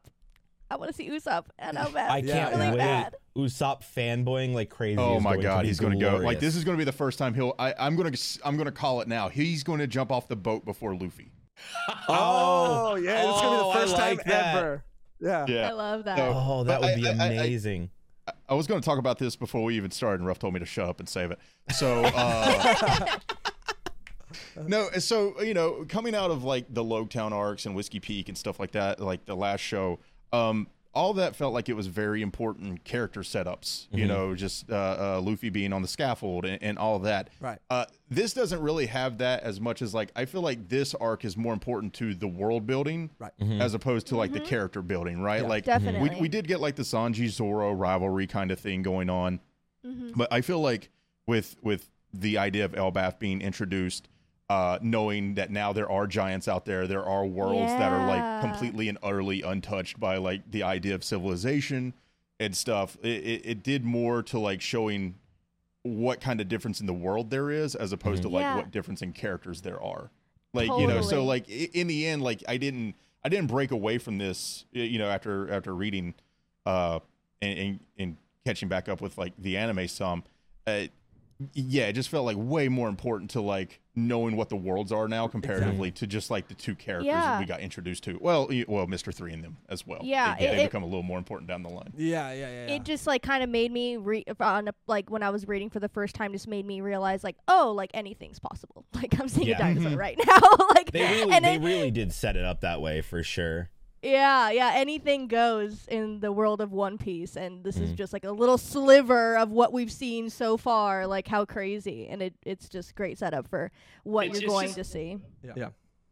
I 0.71 0.75
want 0.75 0.89
to 0.91 0.95
see 0.95 1.09
Usopp, 1.09 1.45
and 1.57 1.79
I'm 1.79 1.91
bad. 1.91 2.11
I 2.11 2.21
can't 2.21 2.55
really 2.55 2.69
wait. 2.69 2.77
bad. 2.77 3.15
Usopp 3.35 3.81
fanboying 3.83 4.53
like 4.53 4.69
crazy. 4.69 4.99
Oh 4.99 5.17
is 5.17 5.23
my 5.23 5.31
going 5.33 5.41
God, 5.43 5.57
to 5.57 5.61
be 5.63 5.67
he's 5.69 5.79
going 5.79 5.93
to 5.93 5.99
go. 5.99 6.17
Like 6.17 6.39
this 6.39 6.55
is 6.55 6.63
going 6.63 6.77
to 6.77 6.79
be 6.79 6.85
the 6.85 6.91
first 6.95 7.17
time 7.17 7.33
he'll. 7.33 7.55
I, 7.57 7.73
I'm 7.79 7.95
going 7.95 8.13
to. 8.13 8.39
I'm 8.45 8.55
going 8.55 8.67
to 8.67 8.71
call 8.71 9.01
it 9.01 9.07
now. 9.07 9.29
He's 9.29 9.63
going 9.63 9.79
to 9.79 9.87
jump 9.87 10.11
off 10.11 10.27
the 10.27 10.35
boat 10.35 10.65
before 10.65 10.93
Luffy. 10.95 11.31
oh, 12.07 12.91
oh 12.91 12.95
yeah 12.95 13.29
it's 13.29 13.41
gonna 13.41 13.57
be 13.57 13.63
Oh, 13.63 13.71
the 13.73 13.77
I 13.77 13.81
first 13.81 13.93
like 13.93 14.01
time 14.01 14.17
that. 14.27 14.55
ever 14.57 14.83
yeah 15.19 15.67
I 15.69 15.71
love 15.71 16.03
that. 16.05 16.17
So- 16.17 16.33
Oh, 16.35 16.63
that 16.63 16.81
But 16.81 16.81
would 16.81 16.91
I- 16.91 16.95
be 16.95 17.07
I- 17.07 17.11
I- 17.11 17.27
I- 17.29 17.33
amazing. 17.33 17.89
I 18.47 18.53
was 18.53 18.67
going 18.67 18.79
to 18.79 18.85
talk 18.85 18.99
about 18.99 19.17
this 19.17 19.35
before 19.35 19.63
we 19.63 19.75
even 19.75 19.89
started, 19.89 20.19
and 20.19 20.27
Ruff 20.27 20.37
told 20.37 20.53
me 20.53 20.59
to 20.59 20.65
shut 20.65 20.87
up 20.87 20.99
and 20.99 21.09
save 21.09 21.31
it. 21.31 21.39
So, 21.75 22.03
uh, 22.15 23.17
no, 24.67 24.89
so 24.99 25.41
you 25.41 25.53
know, 25.55 25.83
coming 25.89 26.13
out 26.13 26.29
of 26.29 26.43
like 26.43 26.65
the 26.71 26.83
Loguetown 26.83 27.31
arcs 27.31 27.65
and 27.65 27.75
Whiskey 27.75 27.99
Peak 27.99 28.29
and 28.29 28.37
stuff 28.37 28.59
like 28.59 28.71
that, 28.71 28.99
like 28.99 29.25
the 29.25 29.35
last 29.35 29.61
show, 29.61 29.99
um, 30.31 30.67
all 30.93 31.13
that 31.13 31.35
felt 31.35 31.53
like 31.53 31.69
it 31.69 31.75
was 31.75 31.87
very 31.87 32.21
important 32.21 32.83
character 32.83 33.21
setups. 33.21 33.87
You 33.91 34.07
know, 34.07 34.33
just 34.35 34.69
uh, 34.71 35.17
uh, 35.17 35.21
Luffy 35.23 35.49
being 35.49 35.71
on 35.71 35.81
the 35.81 35.87
scaffold 35.87 36.45
and, 36.45 36.61
and 36.63 36.77
all 36.79 36.97
that. 36.99 37.29
Right. 37.39 37.59
Uh, 37.69 37.85
this 38.09 38.33
doesn't 38.33 38.59
really 38.61 38.87
have 38.87 39.19
that 39.19 39.43
as 39.43 39.61
much 39.61 39.81
as 39.81 39.93
like 39.93 40.11
I 40.15 40.25
feel 40.25 40.41
like 40.41 40.67
this 40.67 40.95
arc 40.95 41.25
is 41.25 41.37
more 41.37 41.53
important 41.53 41.93
to 41.95 42.15
the 42.15 42.27
world 42.27 42.65
building, 42.65 43.11
Right. 43.19 43.31
as 43.59 43.73
opposed 43.75 44.07
to 44.07 44.17
like 44.17 44.33
the 44.33 44.39
character 44.39 44.81
building, 44.81 45.21
right? 45.21 45.41
Yeah. 45.43 45.47
Like 45.47 45.65
Definitely. 45.65 46.09
we 46.15 46.21
we 46.21 46.27
did 46.27 46.47
get 46.47 46.59
like 46.59 46.75
the 46.75 46.83
Sanji 46.83 47.27
Zoro 47.29 47.71
rivalry 47.71 48.25
kind 48.27 48.49
of 48.51 48.59
thing 48.59 48.81
going 48.81 49.09
on, 49.09 49.39
but 50.15 50.31
I 50.33 50.41
feel 50.41 50.59
like 50.59 50.89
with 51.27 51.55
with 51.61 51.89
the 52.13 52.39
idea 52.39 52.65
of 52.65 52.71
Elbaf 52.71 53.19
being 53.19 53.39
introduced, 53.41 54.09
uh, 54.49 54.79
knowing 54.81 55.35
that 55.35 55.51
now 55.51 55.71
there 55.73 55.89
are 55.89 56.07
giants 56.07 56.47
out 56.47 56.65
there, 56.65 56.87
there 56.87 57.05
are 57.05 57.25
worlds 57.25 57.71
that 57.73 57.91
are 57.91 58.07
like 58.07 58.41
completely 58.41 58.89
and 58.89 58.97
utterly 59.03 59.41
untouched 59.43 59.99
by 59.99 60.17
like 60.17 60.49
the 60.49 60.63
idea 60.63 60.95
of 60.95 61.03
civilization 61.03 61.93
and 62.39 62.55
stuff. 62.57 62.97
It, 63.03 63.07
it, 63.23 63.41
it 63.45 63.63
did 63.63 63.83
more 63.85 64.23
to 64.23 64.39
like 64.39 64.61
showing 64.61 65.15
what 65.83 66.19
kind 66.19 66.41
of 66.41 66.47
difference 66.47 66.79
in 66.81 66.87
the 66.87 66.93
world 66.93 67.29
there 67.29 67.51
is 67.51 67.75
as 67.75 67.91
opposed 67.93 68.21
to 68.23 68.29
like 68.29 68.41
Yeah. 68.43 68.55
what 68.57 68.71
difference 68.71 69.01
in 69.01 69.13
characters 69.13 69.61
there 69.61 69.81
are. 69.81 70.09
Like 70.53 70.67
you 70.79 70.87
know 70.87 71.01
so 71.01 71.23
like 71.25 71.47
in 71.47 71.85
the 71.85 72.07
end 72.07 72.23
like 72.23 72.43
i 72.47 72.57
didn't 72.57 72.95
i 73.23 73.29
didn't 73.29 73.47
break 73.47 73.69
away 73.69 73.99
from 73.99 74.17
this 74.17 74.65
you 74.71 74.97
know 74.97 75.07
after 75.07 75.51
after 75.53 75.75
reading 75.75 76.15
uh 76.65 76.99
and 77.39 77.59
and, 77.59 77.79
and 77.99 78.17
catching 78.47 78.67
back 78.67 78.89
up 78.89 78.99
with 78.99 79.15
like 79.19 79.33
the 79.37 79.57
anime 79.57 79.87
some. 79.87 80.23
Uh 80.65 80.85
yeah 81.53 81.83
it 81.85 81.93
just 81.93 82.09
felt 82.09 82.25
like 82.25 82.35
way 82.37 82.67
more 82.67 82.89
important 82.89 83.31
to 83.31 83.39
like 83.41 83.79
knowing 83.95 84.35
what 84.35 84.49
the 84.49 84.55
worlds 84.57 84.91
are 84.91 85.07
now 85.07 85.27
comparatively 85.27 85.89
to 85.91 86.05
just 86.05 86.29
like 86.29 86.47
the 86.49 86.53
two 86.53 86.75
characters 86.75 87.11
that 87.13 87.39
we 87.39 87.45
got 87.45 87.59
introduced 87.61 88.03
to 88.03 88.17
well 88.21 88.47
y- 88.49 88.65
well 88.67 88.85
mr 88.87 89.13
three 89.13 89.31
and 89.33 89.43
them 89.43 89.55
as 89.69 89.85
well 89.87 89.99
Yeah, 90.03 90.35
they, 90.37 90.45
it- 90.47 90.51
they 90.57 90.63
it- 90.63 90.67
become 90.67 90.83
a 90.83 90.85
little 90.85 91.03
more 91.03 91.17
important 91.17 91.47
down 91.47 91.63
the 91.63 91.69
line 91.69 91.93
yeah 91.95 92.31
yeah 92.33 92.39
yeah, 92.49 92.67
yeah. 92.67 92.73
It 92.75 92.83
just 92.83 93.07
like 93.07 93.21
kind 93.23 93.41
of 93.43 93.49
made 93.49 93.71
me 93.71 93.95
re- 93.97 94.25
on 94.39 94.67
a, 94.67 94.73
like 94.87 95.09
when 95.09 95.23
I 95.23 95.29
was 95.29 95.47
reading 95.47 95.69
for 95.69 95.79
the 95.79 95.89
first 95.89 96.13
time, 96.15 96.33
just 96.33 96.47
made 96.47 96.65
me 96.65 96.81
realize 96.81 97.23
like 97.23 97.37
oh 97.47 97.73
like 97.75 97.91
anything's 97.93 98.39
possible. 98.39 98.85
Like 98.95 99.17
I'm 99.19 99.29
seeing 99.29 99.47
Yeah. 99.47 99.55
a 99.55 99.59
dinosaur 99.59 99.91
mm-hmm. 99.91 99.97
right 99.99 100.19
now. 100.27 100.65
like 100.75 100.91
They 100.91 101.01
really, 101.01 101.31
and 101.33 101.45
they 101.45 101.55
it- 101.55 101.61
really 101.61 101.89
did 101.91 102.11
set 102.13 102.35
it 102.35 102.43
up 102.43 102.61
that 102.61 102.81
way 102.81 102.99
for 103.01 103.23
sure. 103.23 103.69
Yeah, 104.01 104.49
yeah, 104.51 104.71
anything 104.75 105.27
goes 105.27 105.85
in 105.87 106.21
the 106.21 106.31
world 106.31 106.61
of 106.61 106.71
One 106.71 106.97
Piece 106.97 107.35
and 107.35 107.63
this 107.63 107.77
is 107.77 107.91
Mhm. 107.91 107.95
just 107.95 108.13
like 108.13 108.23
a 108.23 108.31
little 108.31 108.57
sliver 108.57 109.37
of 109.37 109.51
what 109.51 109.73
we've 109.73 109.91
seen 109.91 110.29
so 110.29 110.55
far, 110.55 111.05
like 111.05 111.27
how 111.27 111.43
crazy 111.45 112.07
and 112.07 112.21
it 112.21 112.33
it's 112.45 112.69
just 112.69 112.95
great 112.95 113.17
setup 113.17 113.47
for 113.47 113.71
what 114.03 114.27
It's- 114.27 114.41
you're 114.41 114.47
it's 114.49 114.53
going 114.53 114.67
just- 114.67 114.77
to 114.77 114.83
see. 114.85 115.17
yeah 115.43 115.69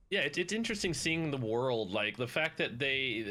Yeah, 0.09 0.21
it's 0.21 0.37
it's 0.37 0.53
interesting 0.53 0.93
seeing 0.93 1.31
the 1.31 1.37
world, 1.37 1.91
like 1.91 2.15
the 2.17 2.27
fact 2.27 2.57
that 2.59 2.79
they 2.79 3.23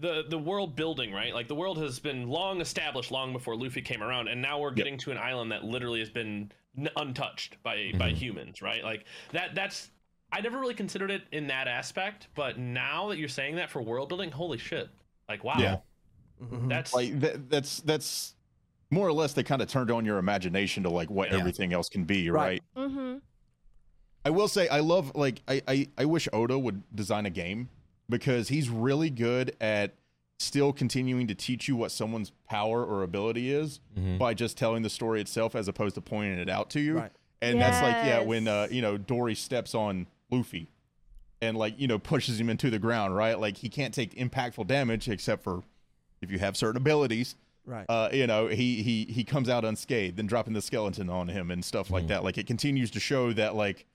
the 0.00 0.24
the 0.28 0.38
world 0.38 0.76
building, 0.76 1.12
right? 1.12 1.34
Like 1.34 1.48
the 1.48 1.56
world 1.56 1.78
has 1.78 1.98
been 1.98 2.28
long 2.28 2.60
established 2.60 3.10
long 3.10 3.32
before 3.32 3.56
Luffy 3.56 3.82
came 3.82 4.00
around, 4.02 4.28
and 4.28 4.40
now 4.40 4.60
we're 4.60 4.70
getting 4.70 4.96
to 4.98 5.10
an 5.10 5.18
island 5.18 5.50
that 5.50 5.64
literally 5.64 5.98
has 5.98 6.10
been 6.10 6.52
n- 6.76 6.88
untouched 6.96 7.60
by 7.64 7.90
by 7.98 8.10
humans, 8.10 8.62
right? 8.62 8.84
Like 8.84 9.06
that 9.32 9.56
that's 9.56 9.90
I 10.30 10.40
never 10.40 10.58
really 10.58 10.74
considered 10.74 11.10
it 11.10 11.22
in 11.32 11.46
that 11.46 11.68
aspect, 11.68 12.28
but 12.34 12.58
now 12.58 13.08
that 13.08 13.18
you're 13.18 13.28
saying 13.28 13.56
that 13.56 13.70
for 13.70 13.80
world 13.80 14.08
building, 14.10 14.30
holy 14.30 14.58
shit. 14.58 14.88
Like 15.28 15.42
wow. 15.44 15.54
Yeah. 15.58 15.76
Mhm. 16.42 16.68
That's 16.68 16.92
like 16.94 17.18
that, 17.20 17.50
that's 17.50 17.80
that's 17.80 18.34
more 18.90 19.06
or 19.08 19.12
less 19.12 19.32
they 19.32 19.42
kind 19.42 19.60
of 19.62 19.68
turned 19.68 19.90
on 19.90 20.04
your 20.04 20.18
imagination 20.18 20.82
to 20.84 20.90
like 20.90 21.10
what 21.10 21.30
Yeah. 21.30 21.38
everything 21.38 21.72
else 21.72 21.88
can 21.88 22.04
be 22.04 22.30
Right. 22.30 22.62
right 22.76 22.90
Mhm. 22.90 23.20
I 24.24 24.30
will 24.30 24.48
say 24.48 24.68
I 24.68 24.80
love 24.80 25.12
like 25.14 25.40
I, 25.48 25.62
I 25.66 25.88
I 25.98 26.04
wish 26.04 26.28
Oda 26.32 26.58
would 26.58 26.82
design 26.94 27.24
a 27.26 27.30
game 27.30 27.68
because 28.08 28.48
he's 28.48 28.68
really 28.70 29.10
good 29.10 29.56
at 29.60 29.94
still 30.38 30.72
continuing 30.72 31.26
to 31.26 31.34
teach 31.34 31.66
you 31.68 31.74
what 31.76 31.90
someone's 31.90 32.30
power 32.48 32.84
or 32.84 33.02
ability 33.02 33.50
is 33.52 33.80
Mhm. 33.98 34.18
by 34.18 34.34
just 34.34 34.56
telling 34.56 34.82
the 34.82 34.90
story 34.90 35.20
itself 35.20 35.54
as 35.56 35.66
opposed 35.68 35.94
to 35.96 36.00
pointing 36.00 36.38
it 36.38 36.48
out 36.48 36.70
to 36.70 36.80
you. 36.80 36.96
Right. 36.98 37.12
And 37.42 37.60
that's 37.60 37.80
like 37.82 37.94
yeah 38.06 38.20
when 38.20 38.46
uh 38.48 38.68
you 38.70 38.82
know 38.82 38.96
Dorry 38.98 39.34
steps 39.34 39.74
on 39.74 40.06
Luffy 40.30 40.68
and 41.40 41.56
like 41.56 41.78
you 41.78 41.86
know 41.86 41.98
pushes 42.12 42.40
him 42.40 42.48
into 42.50 42.70
the 42.70 42.78
ground, 42.78 43.14
right? 43.14 43.38
Like 43.38 43.56
he 43.58 43.68
can't 43.68 43.94
take 43.94 44.14
impactful 44.14 44.66
damage 44.66 45.08
except 45.08 45.42
for 45.42 45.62
if 46.20 46.30
you 46.30 46.38
have 46.38 46.56
certain 46.56 46.76
abilities 46.76 47.36
right 47.64 47.84
uh, 47.88 48.08
you 48.12 48.26
know, 48.26 48.46
he 48.48 48.82
he 48.82 49.04
he 49.04 49.24
comes 49.24 49.48
out 49.48 49.64
unscathed, 49.64 50.16
then 50.16 50.26
dropping 50.26 50.54
the 50.54 50.62
skeleton 50.62 51.08
on 51.10 51.28
him 51.28 51.50
and 51.50 51.64
stuff 51.64 51.90
like 51.90 52.04
Mhm. 52.04 52.08
that. 52.08 52.24
Like 52.24 52.38
it 52.38 52.46
continues 52.46 52.90
to 52.92 53.00
show 53.00 53.32
that 53.34 53.54
like 53.54 53.86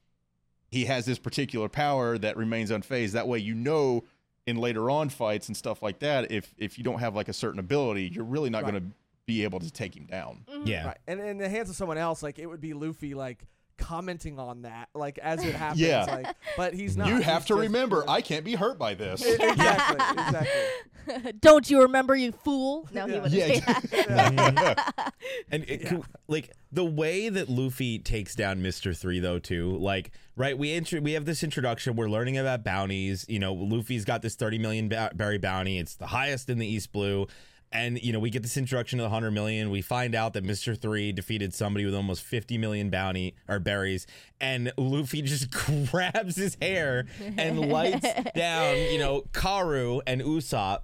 he 0.69 0.85
has 0.85 1.05
this 1.05 1.19
particular 1.19 1.69
power 1.69 2.17
that 2.17 2.37
remains 2.37 2.71
unfazed. 2.71 3.11
That 3.11 3.27
way, 3.27 3.39
you 3.39 3.53
know, 3.55 4.03
in 4.47 4.57
later 4.57 4.89
on 4.89 5.09
fights 5.09 5.47
and 5.47 5.55
stuff 5.57 5.81
like 5.81 5.99
that, 5.99 6.31
if 6.31 6.53
if 6.57 6.77
you 6.77 6.83
don't 6.83 6.99
have 6.99 7.15
like 7.15 7.27
a 7.29 7.33
certain 7.33 7.59
ability, 7.59 8.09
you're 8.13 8.23
really 8.23 8.49
not 8.49 8.63
Right. 8.63 8.71
going 8.71 8.83
to 8.91 8.95
be 9.25 9.43
able 9.43 9.59
to 9.61 9.71
take 9.71 9.95
him 9.95 10.05
down. 10.05 10.43
Mhm. 10.51 10.67
Yeah. 10.67 10.85
right 10.87 10.97
and 11.07 11.19
in 11.21 11.37
the 11.37 11.47
hands 11.49 11.69
of 11.69 11.75
someone 11.77 11.97
else 11.97 12.21
like 12.21 12.37
it 12.39 12.45
would 12.45 12.59
be 12.61 12.73
luffy 12.73 13.13
like 13.13 13.45
commenting 13.77 14.37
on 14.39 14.61
that 14.61 14.87
like 14.93 15.17
as 15.17 15.43
it 15.43 15.55
happens 15.55 15.81
Yeah. 15.81 16.03
like 16.05 16.35
but 16.55 16.73
he's 16.73 16.95
not 16.95 17.07
you 17.07 17.15
He's 17.17 17.25
have 17.25 17.43
to 17.45 17.49
just- 17.49 17.59
remember, 17.59 18.03
I 18.07 18.21
can't 18.21 18.45
be 18.45 18.55
hurt 18.55 18.77
by 18.77 18.93
this. 18.93 19.23
exactly 19.39 19.95
exactly 19.95 21.33
Don't 21.41 21.69
you 21.69 21.81
remember 21.81 22.15
you 22.15 22.31
fool? 22.31 22.87
No, 22.93 23.05
he 23.07 23.13
wouldn't 23.13 23.33
Yeah, 23.33 23.47
say 23.47 23.59
that. 24.07 24.93
And 25.51 25.65
it, 25.67 25.85
could- 25.87 26.03
like 26.27 26.51
the 26.71 26.85
way 26.85 27.27
that 27.29 27.49
Luffy 27.49 27.99
takes 27.99 28.35
down 28.35 28.61
Mister 28.61 28.93
Three, 28.93 29.19
though, 29.19 29.37
too. 29.39 29.77
Like, 29.77 30.11
right? 30.37 30.57
We 30.57 30.73
intro- 30.73 31.01
we 31.01 31.11
have 31.13 31.25
this 31.25 31.43
introduction. 31.43 31.95
We're 31.95 32.09
learning 32.09 32.37
about 32.37 32.63
bounties. 32.63 33.25
You 33.27 33.39
know, 33.39 33.53
Luffy's 33.53 34.05
got 34.05 34.21
this 34.21 34.35
thirty 34.35 34.57
million 34.57 34.87
ba- 34.89 35.11
berry 35.13 35.37
bounty. 35.37 35.77
It's 35.77 35.95
the 35.95 36.07
highest 36.07 36.49
in 36.49 36.57
the 36.57 36.67
East 36.67 36.91
Blue. 36.93 37.27
And 37.73 37.99
you 38.01 38.13
know, 38.13 38.19
we 38.19 38.29
get 38.29 38.43
this 38.43 38.55
introduction 38.55 38.99
to 38.99 39.03
the 39.03 39.09
hundred 39.09 39.31
million. 39.31 39.71
We 39.71 39.81
find 39.81 40.13
out 40.13 40.33
that 40.33 40.43
Mister 40.43 40.75
Three 40.75 41.11
defeated 41.11 41.53
somebody 41.55 41.85
with 41.85 41.95
almost 41.95 42.21
fifty 42.21 42.57
million 42.57 42.91
bounty 42.91 43.35
or 43.49 43.59
berries, 43.59 44.05
and 44.39 44.71
Luffy 44.77 45.21
just 45.23 45.49
grabs 45.89 46.35
his 46.35 46.55
hair 46.61 47.07
and 47.37 47.59
lights 47.69 48.07
down. 48.35 48.77
You 48.77 48.99
know, 48.99 49.23
Carue 49.33 50.01
and 50.05 50.21
Usopp 50.21 50.81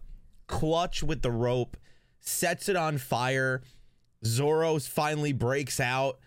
clutch 0.47 1.03
with 1.03 1.21
the 1.21 1.31
rope, 1.31 1.77
sets 2.19 2.67
it 2.67 2.75
on 2.75 2.97
fire. 2.97 3.61
Zoro's 4.25 4.87
finally 4.87 5.31
breaks 5.31 5.79
out. 5.79 6.19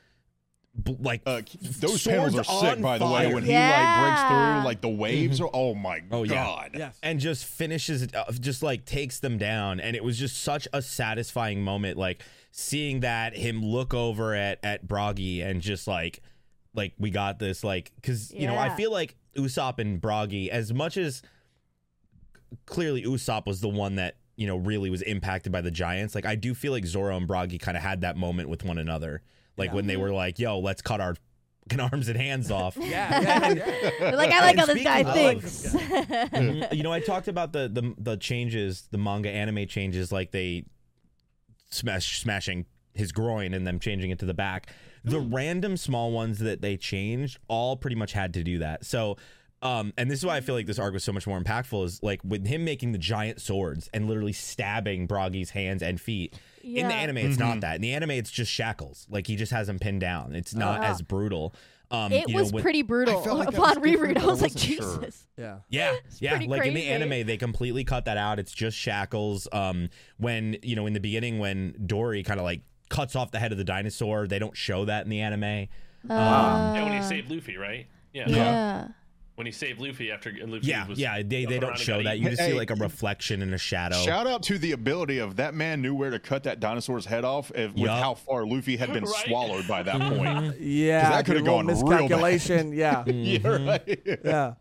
B- 0.81 0.97
Like 1.01 1.23
Uh, 1.27 1.43
those 1.81 2.03
panels 2.07 2.35
are 2.37 2.45
sick, 2.45 2.55
on 2.77 2.83
by 2.83 2.99
the 2.99 3.05
way. 3.05 3.25
fire. 3.27 3.35
When 3.35 3.45
he 3.45 3.53
like 3.53 4.01
breaks 4.01 4.23
through, 4.29 4.64
like 4.64 4.81
the 4.81 4.89
waves 4.89 5.41
are. 5.41 5.51
Oh 5.53 5.75
my 5.75 6.03
Oh, 6.11 6.23
yeah. 6.23 6.66
yes 6.75 6.99
and 7.03 7.20
just 7.20 7.45
finishes 7.45 8.03
it, 8.03 8.14
uh, 8.14 8.25
just 8.33 8.62
like 8.62 8.85
takes 8.87 9.20
them 9.20 9.37
down 9.39 9.81
and 9.81 9.95
it 9.95 10.03
was 10.03 10.18
just 10.18 10.43
such 10.43 10.66
a 10.73 10.81
satisfying 10.81 11.62
moment 11.62 11.99
like 11.99 12.23
seeing 12.53 13.01
that 13.01 13.37
him 13.37 13.62
look 13.62 13.93
over 13.93 14.35
at 14.35 14.59
at 14.62 14.87
Brogy 14.87 15.45
and 15.45 15.61
just 15.61 15.87
like 15.87 16.20
like 16.75 16.95
we 16.99 17.11
got 17.11 17.39
this 17.39 17.62
like 17.62 17.93
because 17.97 18.33
you 18.33 18.47
know 18.47 18.57
I 18.57 18.75
feel 18.75 18.91
like 18.91 19.16
Usopp 19.37 19.79
and 19.79 20.01
Brogy 20.01 20.49
as 20.49 20.73
much 20.73 20.97
as 20.97 21.20
clearly 22.66 23.03
Usopp 23.03 23.47
was 23.47 23.61
the 23.61 23.68
one 23.68 23.97
that 23.97 24.16
you 24.37 24.47
know 24.47 24.57
really 24.57 24.91
was 24.91 25.03
impacted 25.03 25.53
by 25.53 25.61
the 25.61 25.70
Giants. 25.70 26.14
Like 26.14 26.27
I 26.27 26.35
do 26.35 26.55
feel 26.55 26.73
like 26.73 26.87
Zoro 26.87 27.16
and 27.16 27.29
Brogy 27.29 27.61
kind 27.61 27.77
of 27.77 27.83
had 27.83 28.01
that 28.03 28.16
moment 28.16 28.49
with 28.49 28.64
one 28.64 28.79
another, 28.79 29.23
like 29.57 29.70
Yeah. 29.70 29.74
when 29.74 29.86
they 29.86 29.96
were 29.96 30.12
like, 30.12 30.38
"Yo, 30.38 30.59
let's 30.59 30.82
cut 30.82 31.00
our 31.00 31.14
fucking 31.68 31.80
arms 31.80 32.09
and 32.09 32.16
hands 32.16 32.50
off." 32.50 32.76
Yeah, 32.80 33.20
yeah, 33.20 33.48
yeah. 34.00 34.11
Like, 34.14 34.30
I 34.30 34.40
like 34.40 34.50
And 34.53 34.61
how 34.61 34.66
this 34.66 34.82
guy 34.84 34.98
of- 35.00 35.07
I 35.09 35.11
like 35.24 35.40
thinks. 35.42 35.66
Mhm. 35.74 36.72
you 36.76 36.82
know, 36.82 36.92
I 36.92 37.00
talked 37.00 37.28
about 37.28 37.53
the 37.53 37.68
the 37.68 37.94
the 37.98 38.16
changes, 38.16 38.88
the 38.90 38.98
manga 38.98 39.30
anime 39.30 39.66
changes, 39.66 40.11
like 40.12 40.30
they 40.32 40.64
smash 41.70 42.20
smashing 42.20 42.66
his 42.94 43.12
groin 43.12 43.55
and 43.55 43.66
them 43.66 43.78
changing 43.78 44.11
it 44.11 44.18
to 44.18 44.26
the 44.26 44.34
back. 44.34 44.68
The 45.05 45.18
random 45.20 45.76
small 45.76 46.12
ones 46.12 46.38
that 46.40 46.61
they 46.61 46.76
changed 46.76 47.38
all 47.48 47.76
pretty 47.76 47.96
much 47.96 48.12
had 48.12 48.34
to 48.34 48.44
do 48.44 48.59
that. 48.59 48.84
So. 48.84 49.16
Um, 49.64 49.92
and 49.96 50.11
this 50.11 50.18
is 50.18 50.26
why 50.26 50.36
I 50.36 50.40
feel 50.40 50.57
like 50.57 50.66
this 50.66 50.80
arc 50.80 50.92
was 50.92 51.05
so 51.05 51.12
much 51.12 51.24
more 51.24 51.40
impactful. 51.40 51.84
Is 51.84 52.03
like 52.03 52.20
with 52.24 52.44
him 52.48 52.64
making 52.64 52.90
the 52.90 52.98
giant 52.98 53.40
swords 53.40 53.88
and 53.94 54.09
literally 54.09 54.32
stabbing 54.32 55.07
Brogy's 55.07 55.50
hands 55.50 55.84
and 55.84 56.00
feet. 56.00 56.34
In 56.62 56.88
the 56.88 56.94
anime, 56.94 57.18
it's 57.18 57.38
not 57.38 57.60
that. 57.60 57.76
In 57.76 57.82
the 57.82 57.92
anime, 57.92 58.12
it's 58.12 58.30
just 58.30 58.50
shackles. 58.50 59.06
Like 59.10 59.26
he 59.26 59.36
just 59.36 59.52
has 59.52 59.68
him 59.68 59.78
pinned 59.78 60.00
down. 60.00 60.34
It's 60.34 60.54
not 60.54 60.80
Uh-huh. 60.80 60.90
as 60.92 61.02
brutal. 61.02 61.54
Um, 61.90 62.10
It 62.12 62.26
you 62.28 62.34
know, 62.36 62.42
was 62.42 62.52
when- 62.52 62.62
pretty 62.62 62.80
brutal 62.82 63.20
like 63.36 63.48
upon 63.48 63.60
was 63.60 63.74
different, 63.74 64.00
reread. 64.00 64.18
I 64.18 64.24
was 64.24 64.40
like, 64.40 64.54
wasn't 64.54 64.60
sure. 64.74 64.98
Jesus. 65.02 65.26
yeah. 65.36 65.58
Yeah, 65.68 65.94
yeah. 66.20 66.30
pretty 66.30 66.46
Like 66.48 66.64
in 66.64 66.72
the 66.74 66.88
anime, 66.88 67.26
they 67.26 67.36
completely 67.36 67.84
cut 67.84 68.06
that 68.06 68.16
out. 68.16 68.38
It's 68.38 68.52
just 68.52 68.78
shackles. 68.78 69.46
Um, 69.52 69.90
when 70.16 70.56
you 70.62 70.74
know 70.76 70.86
in 70.86 70.94
the 70.94 71.00
beginning, 71.00 71.38
when 71.38 71.74
Dorry 71.84 72.22
kind 72.22 72.40
of 72.40 72.44
like 72.44 72.62
cuts 72.88 73.14
off 73.14 73.30
the 73.30 73.38
head 73.38 73.52
of 73.52 73.58
the 73.58 73.64
dinosaur, 73.64 74.26
they 74.26 74.38
don't 74.38 74.56
show 74.56 74.84
that 74.86 75.04
in 75.04 75.10
the 75.10 75.20
anime. 75.20 75.68
Uh, 76.08 76.72
Yeah, 76.74 76.84
when 76.84 76.92
he 77.00 77.02
saved 77.06 77.30
Luffy, 77.30 77.56
right? 77.56 77.86
Yeah. 78.14 78.28
Yeah. 78.28 78.88
When 79.43 79.47
he 79.47 79.53
saved 79.53 79.80
Luffy 79.80 80.12
after 80.12 80.30
Luffy 80.47 80.68
Yeah, 80.68 80.86
was 80.86 81.01
yeah. 81.01 81.20
They 81.20 81.47
they 81.47 81.59
don't 81.59 81.76
show 81.76 82.01
that. 82.01 82.20
You 82.20 82.30
just 82.30 82.45
see 82.45 82.53
like 82.53 82.70
a 82.70 82.76
reflection 82.76 83.43
in 83.43 83.53
a 83.53 83.59
shadow. 83.59 83.97
Shout 83.97 84.28
out 84.28 84.45
to 84.45 84.57
the 84.57 84.70
ability 84.70 85.18
of 85.18 85.34
that 85.34 85.53
man 85.53 85.82
knew 85.82 85.97
where 85.97 86.11
to 86.11 86.20
cut 86.20 86.45
that 86.45 86.61
dinosaur's 86.61 87.07
head 87.07 87.24
off 87.24 87.51
if, 87.57 87.74
with 87.74 87.90
how 87.90 88.14
far 88.14 88.47
Luffy 88.47 88.76
had 88.76 88.93
been 88.93 89.03
Right? 89.12 89.24
swallowed 89.26 89.66
by 89.66 89.82
that 89.82 90.01
point. 90.01 90.55
Yeah, 90.61 91.11
that 91.11 91.26
could've 91.26 91.45
good 91.45 91.51
little 91.51 91.64
gone 91.64 91.66
real 91.66 91.76
bad. 91.88 92.01
miscalculation. 92.03 92.72
Yeah, 92.72 93.05
yeah, 93.07 93.49
right. 93.49 94.03
yeah. 94.24 94.55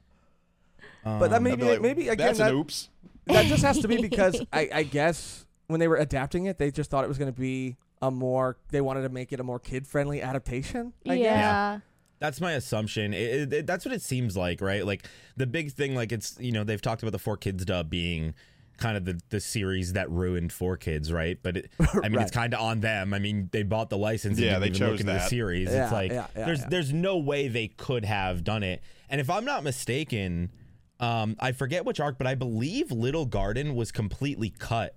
But 1.03 1.09
Um, 1.11 1.19
that 1.19 1.34
I'd 1.34 1.41
maybe 1.43 1.55
be 1.57 1.69
like, 1.69 1.82
maybe 1.82 2.09
again 2.09 2.25
that's 2.25 2.39
that, 2.39 2.49
an 2.51 2.57
oops. 2.57 2.89
that 3.27 3.45
just 3.45 3.61
has 3.63 3.77
to 3.79 3.88
be 3.88 4.01
because 4.01 4.41
I, 4.51 4.67
I 4.73 4.84
guess 4.84 5.45
when 5.67 5.79
they 5.79 5.88
were 5.88 5.97
adapting 5.97 6.45
it, 6.45 6.57
they 6.57 6.71
just 6.71 6.89
thought 6.89 7.03
it 7.03 7.07
was 7.07 7.19
going 7.19 7.32
to 7.32 7.39
be 7.39 7.77
a 8.01 8.09
more. 8.09 8.57
They 8.71 8.82
wanted 8.82 9.03
to 9.03 9.09
make 9.09 9.32
it 9.32 9.39
a 9.39 9.43
more 9.43 9.59
kid 9.59 9.86
friendly 9.86 10.23
adaptation. 10.23 10.93
I 11.07 11.17
guess. 11.17 11.23
yeah. 11.23 11.79
That's 12.22 12.39
my 12.39 12.53
assumption. 12.53 13.13
It, 13.13 13.17
it, 13.22 13.53
it- 13.53 13.67
that's 13.67 13.84
what 13.84 13.93
it 13.93 14.01
seems 14.01 14.38
like, 14.38 14.61
right? 14.61 14.86
Like 14.86 15.05
the 15.36 15.45
big 15.47 15.72
thing, 15.74 15.93
like 15.95 16.13
it's 16.13 16.38
you 16.39 16.53
know 16.53 16.63
they've 16.63 16.82
talked 16.82 17.01
about 17.03 17.11
the 17.11 17.19
Four 17.19 17.36
Kids 17.36 17.65
dub 17.65 17.89
being 17.89 18.34
kind 18.78 18.95
of 18.95 19.03
the 19.05 19.19
the 19.30 19.39
series 19.41 19.93
that 19.93 20.09
ruined 20.09 20.53
Four 20.53 20.78
Kids, 20.78 21.11
right? 21.11 21.38
But 21.43 21.57
it, 21.57 21.72
I 21.80 21.84
mean, 22.07 22.13
Right. 22.13 22.22
it's 22.22 22.32
kind 22.32 22.53
of 22.53 22.61
on 22.61 22.80
them. 22.80 23.13
I 23.13 23.19
mean, 23.19 23.49
they 23.51 23.63
bought 23.63 23.89
the 23.89 23.97
license. 23.97 24.39
Yeah, 24.39 24.53
and 24.55 24.63
they 24.63 24.69
didn't 24.69 24.78
even 24.78 24.88
look 24.88 24.97
chose 24.97 25.01
into 25.01 25.13
the 25.13 25.28
series. 25.28 25.69
Yeah, 25.69 25.84
it's 25.84 25.91
like 25.91 26.11
yeah, 26.11 26.28
yeah, 26.38 26.45
there's 26.45 26.59
yeah. 26.61 26.67
there's 26.69 26.93
no 26.93 27.17
way 27.17 27.47
they 27.47 27.67
could 27.67 28.05
have 28.05 28.43
done 28.43 28.63
it. 28.63 28.82
And 29.09 29.19
if 29.19 29.30
I'm 29.30 29.43
not 29.43 29.63
mistaken, 29.63 30.51
um, 30.99 31.36
I 31.39 31.51
forget 31.51 31.86
which 31.86 31.99
arc, 31.99 32.17
but 32.19 32.28
I 32.28 32.36
believe 32.36 32.91
Little 32.91 33.26
Garden 33.26 33.76
was 33.76 33.91
completely 33.91 34.51
cut 34.51 34.95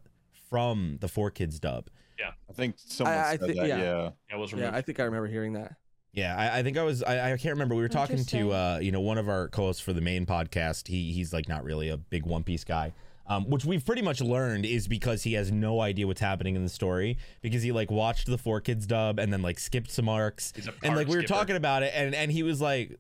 from 0.51 0.99
the 1.01 1.09
Four 1.09 1.31
Kids 1.31 1.59
dub. 1.59 1.89
Yeah, 2.19 2.31
I 2.49 2.53
think 2.53 2.77
someone 2.79 3.15
I- 3.17 3.29
I 3.29 3.31
said 3.33 3.41
think- 3.41 3.57
that. 3.57 3.69
yeah. 3.69 3.79
Yeah. 3.79 4.11
Yeah, 4.31 4.37
was 4.37 4.53
Yeah. 4.53 4.71
I 4.73 4.83
think 4.83 5.01
I 5.01 5.05
remember 5.05 5.27
hearing 5.27 5.55
that. 5.55 5.75
Yeah, 6.15 6.37
I, 6.37 6.61
I 6.61 6.63
think 6.63 6.79
I 6.79 6.83
was. 6.85 7.03
I, 7.03 7.33
I 7.33 7.37
can't 7.37 7.55
remember. 7.55 7.75
We 7.75 7.83
were 7.83 7.89
talking 7.89 8.25
to 8.25 8.53
uh, 8.53 8.79
you 8.81 8.93
know 8.93 9.01
one 9.01 9.19
of 9.19 9.29
our 9.29 9.49
co-hosts 9.49 9.83
for 9.83 9.93
the 9.93 10.01
main 10.01 10.27
podcast. 10.27 10.87
He 10.89 11.13
he's 11.13 11.33
like 11.33 11.49
not 11.49 11.65
really 11.65 11.89
a 11.89 11.97
big 11.97 12.25
One 12.25 12.45
Piece 12.45 12.63
guy, 12.63 12.93
um, 13.27 13.51
which 13.51 13.65
we've 13.65 13.85
pretty 13.85 14.03
much 14.03 14.21
learned 14.21 14.65
is 14.65 14.87
because 14.87 15.25
he 15.25 15.33
has 15.33 15.51
no 15.51 15.81
idea 15.81 16.07
what's 16.07 16.21
happening 16.21 16.55
in 16.55 16.63
the 16.63 16.69
story 16.69 17.19
because 17.43 17.65
he 17.65 17.73
like 17.73 17.91
watched 17.91 18.27
the 18.29 18.39
Four 18.39 18.61
Kids 18.61 18.87
dub 18.87 19.19
and 19.19 19.33
then 19.33 19.43
like 19.43 19.59
skipped 19.59 19.91
some 19.91 20.09
arcs 20.09 20.53
He's 20.55 20.69
a 20.69 20.75
and 20.85 20.95
like 20.95 21.07
card 21.07 21.09
we 21.09 21.17
were 21.17 21.23
skipper. 21.23 21.35
talking 21.35 21.57
about 21.57 21.83
it 21.83 21.93
and 21.97 22.15
and 22.15 22.31
he 22.31 22.45
was 22.45 22.61
like, 22.61 22.97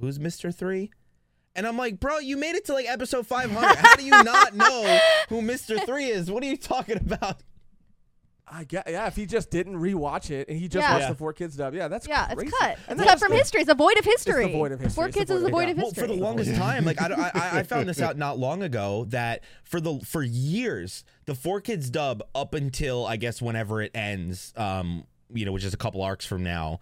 "Who's 0.00 0.20
Mister 0.20 0.52
Three? 0.52 0.90
And 1.56 1.66
I'm 1.66 1.76
like, 1.78 1.98
bro, 1.98 2.18
you 2.18 2.36
made 2.36 2.54
it 2.54 2.66
to 2.66 2.72
like 2.74 2.86
episode 2.86 3.26
500. 3.26 3.76
How 3.78 3.96
do 3.96 4.04
you 4.04 4.10
not 4.22 4.54
know 4.54 4.98
who 5.28 5.40
Mister 5.42 5.78
Three 5.78 6.04
is? 6.04 6.30
What 6.30 6.42
are 6.42 6.46
you 6.46 6.56
talking 6.58 6.98
about? 6.98 7.40
I 8.50 8.64
get, 8.64 8.88
yeah, 8.88 9.06
if 9.06 9.16
he 9.16 9.26
just 9.26 9.50
didn't 9.50 9.76
rewatch 9.76 10.30
it 10.30 10.48
and 10.48 10.58
he 10.58 10.68
just 10.68 10.82
Yeah. 10.82 10.92
watched 10.92 11.02
Yeah. 11.04 11.08
the 11.10 11.14
Four 11.16 11.32
Kids 11.32 11.56
dub, 11.56 11.74
yeah, 11.74 11.88
that's 11.88 12.06
Yeah, 12.08 12.26
crazy. 12.34 12.48
it's 12.48 12.58
cut. 12.58 12.68
And 12.70 12.76
It's 12.78 12.86
that's 12.98 13.10
cut 13.10 13.18
from 13.20 13.28
good. 13.32 13.38
history. 13.38 13.60
It's 13.60 13.70
a 13.70 13.74
void 13.74 13.98
of 13.98 14.04
history. 14.04 14.52
void 14.52 14.72
of 14.72 14.80
history. 14.80 14.94
Four 14.94 15.06
It's 15.08 15.14
the 15.14 15.20
Kids 15.20 15.30
is 15.30 15.36
void 15.40 15.42
a 15.42 15.46
of- 15.46 15.52
void 15.52 15.62
yeah. 15.64 15.70
of 15.70 15.76
Well, 15.76 15.86
history. 15.86 16.02
for 16.08 16.14
the 16.14 16.20
longest 16.20 16.54
time, 16.56 16.84
like 16.84 17.00
I, 17.02 17.30
I, 17.34 17.58
I 17.58 17.62
found 17.62 17.88
this 17.88 18.00
out 18.00 18.16
not 18.18 18.38
long 18.38 18.62
ago 18.62 19.04
that 19.08 19.42
for 19.64 19.80
the 19.80 19.98
for 20.00 20.22
years 20.22 21.04
the 21.26 21.34
Four 21.34 21.60
Kids 21.60 21.90
dub 21.90 22.22
up 22.34 22.54
until 22.54 23.06
I 23.06 23.16
guess 23.16 23.42
whenever 23.42 23.82
it 23.82 23.90
ends, 23.94 24.52
um, 24.56 25.04
you 25.32 25.44
know, 25.44 25.52
which 25.52 25.64
is 25.64 25.74
a 25.74 25.78
couple 25.78 26.02
arcs 26.02 26.24
from 26.24 26.42
now, 26.42 26.80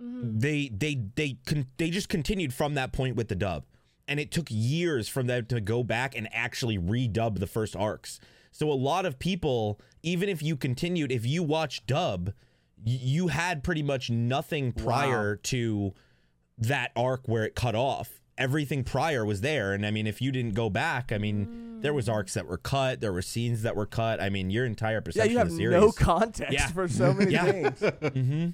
they 0.00 0.68
they 0.68 0.98
they 1.14 1.38
con- 1.46 1.66
they 1.78 1.90
just 1.90 2.08
continued 2.08 2.52
from 2.52 2.74
that 2.74 2.92
point 2.92 3.16
with 3.16 3.28
the 3.28 3.34
dub, 3.36 3.64
and 4.08 4.18
it 4.18 4.30
took 4.30 4.48
years 4.50 5.08
from 5.08 5.26
them 5.26 5.46
to 5.46 5.60
go 5.60 5.82
back 5.84 6.16
and 6.16 6.28
actually 6.32 6.76
redub 6.78 7.38
the 7.38 7.46
first 7.46 7.76
arcs. 7.76 8.18
So 8.52 8.70
a 8.70 8.74
lot 8.74 9.04
of 9.06 9.18
people, 9.18 9.80
even 10.02 10.28
if 10.28 10.42
you 10.42 10.56
continued, 10.56 11.10
if 11.10 11.26
you 11.26 11.42
watch 11.42 11.84
dub, 11.86 12.32
you 12.84 13.28
had 13.28 13.64
pretty 13.64 13.82
much 13.82 14.10
nothing 14.10 14.72
prior 14.72 15.36
to 15.36 15.94
that 16.58 16.92
arc 16.94 17.26
where 17.26 17.44
it 17.44 17.54
cut 17.54 17.74
off. 17.74 18.20
Everything 18.38 18.82
prior 18.84 19.24
was 19.24 19.40
there, 19.40 19.72
and 19.72 19.84
I 19.86 19.90
mean, 19.90 20.06
if 20.06 20.20
you 20.22 20.32
didn't 20.32 20.54
go 20.54 20.68
back, 20.70 21.12
I 21.12 21.18
mean, 21.18 21.80
there 21.80 21.92
was 21.94 22.08
arcs 22.08 22.34
that 22.34 22.46
were 22.46 22.56
cut, 22.58 23.00
there 23.00 23.12
were 23.12 23.22
scenes 23.22 23.62
that 23.62 23.76
were 23.76 23.86
cut. 23.86 24.20
I 24.20 24.30
mean, 24.30 24.50
your 24.50 24.64
entire 24.64 24.94
Yeah, 24.96 25.00
perception 25.00 25.32
you 25.32 25.38
have 25.38 25.46
of 25.48 25.52
the 25.52 25.58
series. 25.58 25.80
no 25.80 25.92
context 25.92 26.52
Yeah. 26.52 26.66
for 26.68 26.88
so 26.88 27.12
many 27.14 27.32
Yeah. 27.32 27.44
things. 27.70 27.78
hmm 28.14 28.48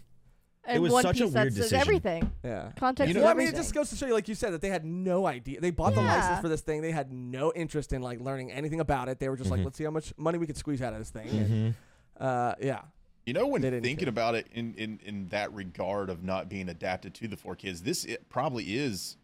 and 0.69 0.83
was 0.83 0.93
One 0.93 1.03
such 1.03 1.21
a 1.21 1.25
Piece, 1.25 1.33
weird 1.35 1.47
that's 1.47 1.55
decision. 1.57 1.79
everything. 1.81 2.33
Yeah. 2.45 2.73
Context 2.77 3.09
You 3.09 3.15
know- 3.15 3.21
is 3.21 3.25
Well, 3.25 3.31
I 3.31 3.35
mean, 3.35 3.47
everything. 3.49 3.55
it 3.55 3.63
just 3.63 3.75
goes 3.75 3.91
to 3.91 3.97
show 3.97 4.07
you, 4.07 4.13
like 4.15 4.29
you 4.29 4.35
said, 4.35 4.53
that 4.53 4.61
they 4.61 4.69
had 4.71 4.85
no 4.85 5.27
idea. 5.27 5.61
They 5.61 5.71
bought 5.71 5.95
the 5.95 6.03
Yeah. 6.03 6.15
license 6.17 6.41
for 6.41 6.49
this 6.49 6.61
thing. 6.61 6.83
They 6.83 6.93
had 6.93 7.13
no 7.13 7.53
interest 7.55 7.93
in 7.93 8.03
like 8.03 8.21
learning 8.21 8.53
anything 8.53 8.81
about 8.81 9.09
it. 9.09 9.19
They 9.19 9.29
were 9.29 9.37
just 9.37 9.51
like, 9.51 9.61
Mhm. 9.61 9.65
let's 9.65 9.79
see 9.79 9.85
how 9.85 9.91
much 9.91 10.13
money 10.17 10.39
we 10.39 10.47
could 10.47 10.57
squeeze 10.57 10.81
out 10.83 10.93
of 10.93 10.99
this 10.99 11.11
thing. 11.11 11.29
hmm 11.29 11.37
And, 11.53 11.75
uh, 12.21 12.55
yeah. 12.61 12.83
You 13.27 13.35
know, 13.35 13.47
when 13.47 13.61
They 13.61 13.71
didn't 13.71 13.85
thinking 13.85 14.05
care. 14.07 14.09
about 14.11 14.35
it 14.37 14.47
in, 14.55 14.75
in, 14.75 15.01
in 15.05 15.29
that 15.29 15.53
regard 15.53 16.09
of 16.11 16.23
not 16.25 16.49
being 16.49 16.69
adapted 16.69 17.13
to 17.15 17.29
the 17.29 17.37
four 17.37 17.55
kids, 17.57 17.83
this 17.83 18.05
it 18.07 18.29
probably 18.31 18.75
is 18.77 19.17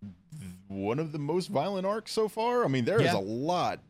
th- 0.00 0.50
one 0.66 0.98
of 0.98 1.12
the 1.12 1.18
most 1.20 1.46
violent 1.48 1.86
arcs 1.86 2.10
so 2.12 2.28
far. 2.28 2.64
I 2.64 2.68
mean, 2.68 2.84
there 2.84 2.98
is 3.00 3.04
Yeah. 3.12 3.18
a 3.18 3.20
lot 3.20 3.80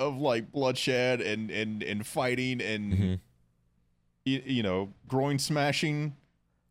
of 0.00 0.16
like 0.16 0.50
bloodshed 0.50 1.20
and 1.20 1.50
and 1.50 1.82
and 1.82 2.06
fighting 2.06 2.60
and 2.60 2.94
hmm 2.94 3.14
y- 4.26 4.42
you 4.46 4.62
know 4.62 4.92
groin 5.06 5.38
smashing. 5.38 6.16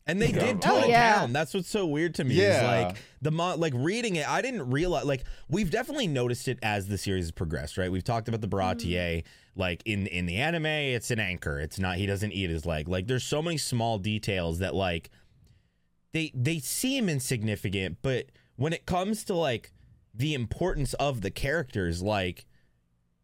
And 0.09 0.21
they 0.21 0.31
Yeah. 0.31 0.39
did 0.45 0.55
Oh, 0.57 0.59
tone 0.59 0.83
it 0.85 0.89
yeah. 0.89 1.19
down. 1.19 1.33
That's 1.33 1.53
what's 1.53 1.69
so 1.69 1.85
weird 1.85 2.15
to 2.15 2.23
me. 2.23 2.35
Yeah. 2.35 2.57
Is 2.57 2.63
like 2.87 2.97
the 3.21 3.31
mo- 3.31 3.55
like 3.55 3.73
reading 3.75 4.15
it, 4.15 4.27
I 4.27 4.41
didn't 4.41 4.69
realize 4.69 5.05
like 5.05 5.23
we've 5.49 5.69
definitely 5.71 6.07
noticed 6.07 6.47
it 6.47 6.59
as 6.63 6.87
the 6.87 6.97
series 6.97 7.25
has 7.25 7.31
progressed, 7.31 7.77
right? 7.77 7.91
We've 7.91 8.03
talked 8.03 8.27
about 8.27 8.41
the 8.41 8.47
Baratie, 8.47 8.95
mm-hmm. 8.95 9.59
like 9.59 9.81
in 9.85 10.07
in 10.07 10.25
the 10.25 10.37
anime, 10.37 10.65
it's 10.65 11.11
an 11.11 11.19
anchor. 11.19 11.59
It's 11.59 11.79
not 11.79 11.97
he 11.97 12.05
doesn't 12.05 12.31
eat 12.31 12.49
his 12.49 12.65
leg. 12.65 12.87
Like 12.87 13.07
there's 13.07 13.23
so 13.23 13.41
many 13.41 13.57
small 13.57 13.97
details 13.97 14.59
that 14.59 14.73
like 14.75 15.09
they 16.11 16.31
they 16.33 16.59
seem 16.59 17.07
insignificant, 17.09 17.97
but 18.01 18.25
when 18.55 18.73
it 18.73 18.85
comes 18.85 19.23
to 19.25 19.33
like 19.35 19.71
the 20.13 20.33
importance 20.33 20.93
of 20.95 21.21
the 21.21 21.31
characters, 21.31 22.01
like 22.01 22.45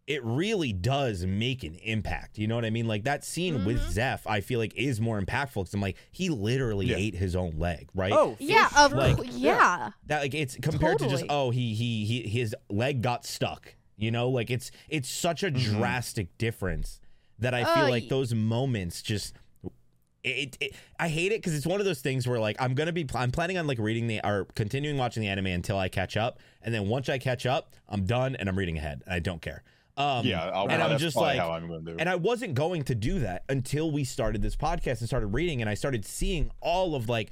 it 0.07 0.23
really 0.23 0.71
does 0.71 1.25
make 1.25 1.63
an 1.63 1.73
impact. 1.75 2.37
You 2.37 2.47
know 2.47 2.53
what 2.55 2.63
I 2.65 2.69
mean? 2.69 2.87
Like 2.87 3.05
that 3.05 3.23
scene 3.23 3.65
with 3.65 3.81
Zeff, 3.81 4.19
I 4.27 4.39
feel 4.41 4.59
like 4.59 4.75
is 4.75 5.01
more 5.01 5.19
impactful 5.19 5.55
because 5.55 5.73
I'm 5.73 5.81
like, 5.81 5.97
he 6.11 6.29
literally 6.29 6.85
Yeah. 6.87 6.97
ate 6.97 7.15
his 7.15 7.35
own 7.35 7.57
leg, 7.57 7.89
right? 7.95 8.11
Oh, 8.13 8.35
yeah, 8.39 8.69
of 8.77 8.91
sure. 8.91 8.99
Like- 8.99 9.17
yeah. 9.31 9.91
that 10.05 10.21
like 10.21 10.33
it's 10.35 10.55
compared 10.61 10.99
to 10.99 11.09
just 11.09 11.23
oh 11.29 11.49
he 11.49 11.73
he 11.73 12.05
he 12.05 12.27
his 12.29 12.55
leg 12.69 13.01
got 13.01 13.25
stuck. 13.25 13.75
You 13.97 14.11
know, 14.11 14.29
like 14.29 14.51
it's 14.51 14.69
it's 14.89 15.09
such 15.09 15.41
a 15.41 15.49
Mhm. 15.49 15.59
drastic 15.77 16.37
difference 16.37 16.99
that 17.39 17.53
I 17.53 17.63
feel 17.75 17.89
like 17.89 18.07
those 18.09 18.33
moments 18.33 19.01
just. 19.01 19.33
It, 20.23 20.57
it 20.59 20.73
I 20.99 21.07
hate 21.07 21.31
it 21.31 21.39
because 21.39 21.53
it's 21.53 21.67
one 21.67 21.79
of 21.79 21.85
those 21.85 22.01
things 22.01 22.27
where 22.27 22.39
like 22.39 22.55
I'm 22.59 22.73
gonna 22.73 22.91
be 22.91 23.05
I'm 23.13 23.31
planning 23.31 23.59
on 23.59 23.67
like 23.67 23.77
reading 23.77 24.07
the 24.07 24.21
or 24.27 24.45
continuing 24.55 24.97
watching 24.97 25.21
the 25.21 25.27
anime 25.29 25.45
until 25.47 25.77
I 25.77 25.87
catch 25.87 26.17
up 26.17 26.39
and 26.63 26.73
then 26.73 26.87
once 26.89 27.09
I 27.09 27.19
catch 27.19 27.45
up 27.45 27.75
I'm 27.87 28.05
done 28.05 28.35
and 28.35 28.49
I'm 28.49 28.57
reading 28.57 28.75
ahead 28.75 29.03
and 29.05 29.13
I 29.13 29.19
don't 29.19 29.39
care. 29.39 29.61
Um, 29.97 30.25
yeah, 30.25 30.49
I'll, 30.49 30.67
and 30.69 30.83
I'm 30.83 30.97
just 30.97 31.15
like- 31.15 31.39
I'm 31.39 31.67
going 31.67 31.85
to 31.85 31.91
do. 31.93 31.97
and 31.99 32.09
I 32.09 32.15
wasn't 32.15 32.53
going 32.53 32.83
to 32.83 32.95
do 32.95 33.19
that 33.19 33.43
until 33.47 33.91
we 33.91 34.03
started 34.03 34.41
this 34.41 34.55
podcast 34.55 34.99
and 34.99 35.07
started 35.07 35.27
reading, 35.27 35.61
and 35.61 35.69
I 35.69 35.73
started 35.73 36.05
seeing 36.05 36.51
all 36.59 36.95
of 36.95 37.07
like, 37.07 37.31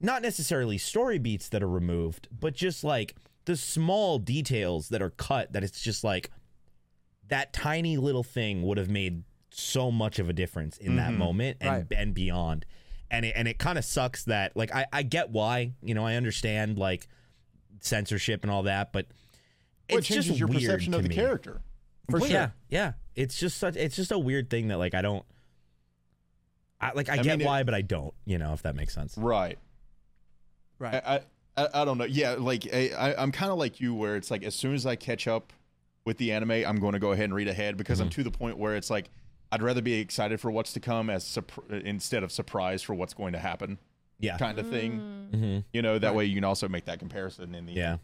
not 0.00 0.22
necessarily 0.22 0.78
story 0.78 1.18
beats 1.18 1.48
that 1.50 1.62
are 1.62 1.68
removed, 1.68 2.28
but 2.30 2.54
just 2.54 2.82
like 2.82 3.14
the 3.44 3.56
small 3.56 4.18
details 4.18 4.88
that 4.90 5.02
are 5.02 5.10
cut. 5.10 5.52
That 5.52 5.62
it's 5.64 5.80
just 5.82 6.02
like 6.04 6.30
that 7.28 7.52
tiny 7.52 7.96
little 7.98 8.22
thing 8.22 8.62
would 8.62 8.78
have 8.78 8.88
made 8.88 9.24
so 9.50 9.90
much 9.90 10.18
of 10.18 10.28
a 10.28 10.32
difference 10.32 10.78
in 10.78 10.96
that 10.96 11.10
Mhm. 11.12 11.16
moment 11.18 11.56
and 11.60 11.70
Right. 11.70 11.98
and 11.98 12.14
beyond. 12.14 12.64
And 13.10 13.24
it, 13.26 13.32
and 13.36 13.48
it 13.48 13.58
kind 13.58 13.76
of 13.78 13.84
sucks 13.84 14.24
that 14.24 14.56
like 14.56 14.74
I 14.74 14.86
I 14.92 15.02
get 15.02 15.30
why 15.30 15.72
you 15.82 15.94
know 15.94 16.06
I 16.06 16.14
understand 16.14 16.78
like 16.78 17.06
censorship 17.80 18.44
and 18.44 18.50
all 18.50 18.62
that, 18.64 18.92
but 18.92 19.06
Well, 19.90 19.96
it 19.96 19.98
it's 20.00 20.08
changes 20.08 20.26
just 20.26 20.38
your 20.38 20.48
weird 20.48 20.62
perception 20.62 20.92
to 20.92 20.98
of 20.98 21.02
the 21.04 21.08
me. 21.10 21.14
character. 21.14 21.60
For 22.08 22.12
Completely. 22.12 22.34
sure. 22.36 22.52
Yeah, 22.70 22.84
yeah. 22.86 22.92
It's 23.14 23.38
just 23.38 23.58
such. 23.58 23.76
It's 23.76 23.96
just 23.96 24.12
a 24.12 24.18
weird 24.18 24.48
thing 24.50 24.68
that 24.68 24.78
like 24.78 24.94
I 24.94 25.02
don't. 25.02 25.24
I 26.80 26.92
like 26.94 27.08
I, 27.08 27.14
I 27.14 27.16
get 27.16 27.26
mean, 27.38 27.40
it- 27.42 27.46
why, 27.46 27.62
but 27.64 27.74
I 27.74 27.82
don't. 27.82 28.14
You 28.24 28.38
know, 28.38 28.52
if 28.52 28.62
that 28.62 28.74
makes 28.76 28.94
sense. 28.94 29.16
Right. 29.18 29.58
Right. 30.78 30.94
I, 31.04 31.14
I, 31.16 31.20
I- 31.64 31.82
I 31.82 31.84
don't 31.84 31.98
know. 31.98 32.04
Yeah, 32.04 32.36
like 32.38 32.66
I, 32.72 32.90
I, 32.96 33.20
I'm 33.22 33.32
kind 33.32 33.50
of 33.50 33.58
like 33.58 33.80
you, 33.80 33.94
where 33.94 34.16
it's 34.16 34.30
like 34.30 34.44
as 34.44 34.54
soon 34.54 34.74
as 34.74 34.86
I 34.86 34.94
catch 34.96 35.26
up 35.26 35.52
with 36.04 36.16
the 36.18 36.32
anime, 36.32 36.52
I'm 36.52 36.76
going 36.78 36.92
to 36.92 36.98
go 37.00 37.10
ahead 37.12 37.24
and 37.24 37.34
read 37.34 37.48
ahead 37.48 37.76
because 37.76 37.98
I'm 38.00 38.08
to 38.10 38.22
the 38.22 38.30
point 38.30 38.56
where 38.58 38.76
it's 38.76 38.88
like 38.90 39.10
I'd 39.50 39.60
rather 39.62 39.82
be 39.82 39.94
excited 39.94 40.40
for 40.40 40.50
what's 40.50 40.72
to 40.74 40.80
come 40.80 41.10
as 41.10 41.24
surp- 41.24 41.82
instead 41.84 42.22
of 42.22 42.30
surprised 42.30 42.84
for 42.84 42.94
what's 42.94 43.12
going 43.12 43.32
to 43.32 43.38
happen, 43.40 43.78
Yeah. 44.20 44.38
kind 44.38 44.58
of 44.58 44.68
thing. 44.68 45.00
Mm. 45.00 45.30
Mm-hmm. 45.36 45.58
You 45.72 45.82
know, 45.82 45.98
that 45.98 46.08
Right. 46.08 46.16
way 46.16 46.24
you 46.26 46.34
can 46.36 46.44
also 46.44 46.68
make 46.68 46.84
that 46.84 47.00
comparison 47.00 47.54
in 47.54 47.66
the 47.66 47.72
Yeah. 47.72 47.96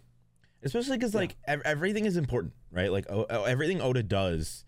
Especially 0.65 0.97
because 0.97 1.15
like 1.15 1.37
ev- 1.47 1.63
everything 1.65 2.05
is 2.07 2.17
important, 2.17 2.55
right? 2.73 2.91
Like 2.91 3.07
o- 3.11 3.25
everything 3.45 3.81
Oda 3.81 4.03
does, 4.03 4.65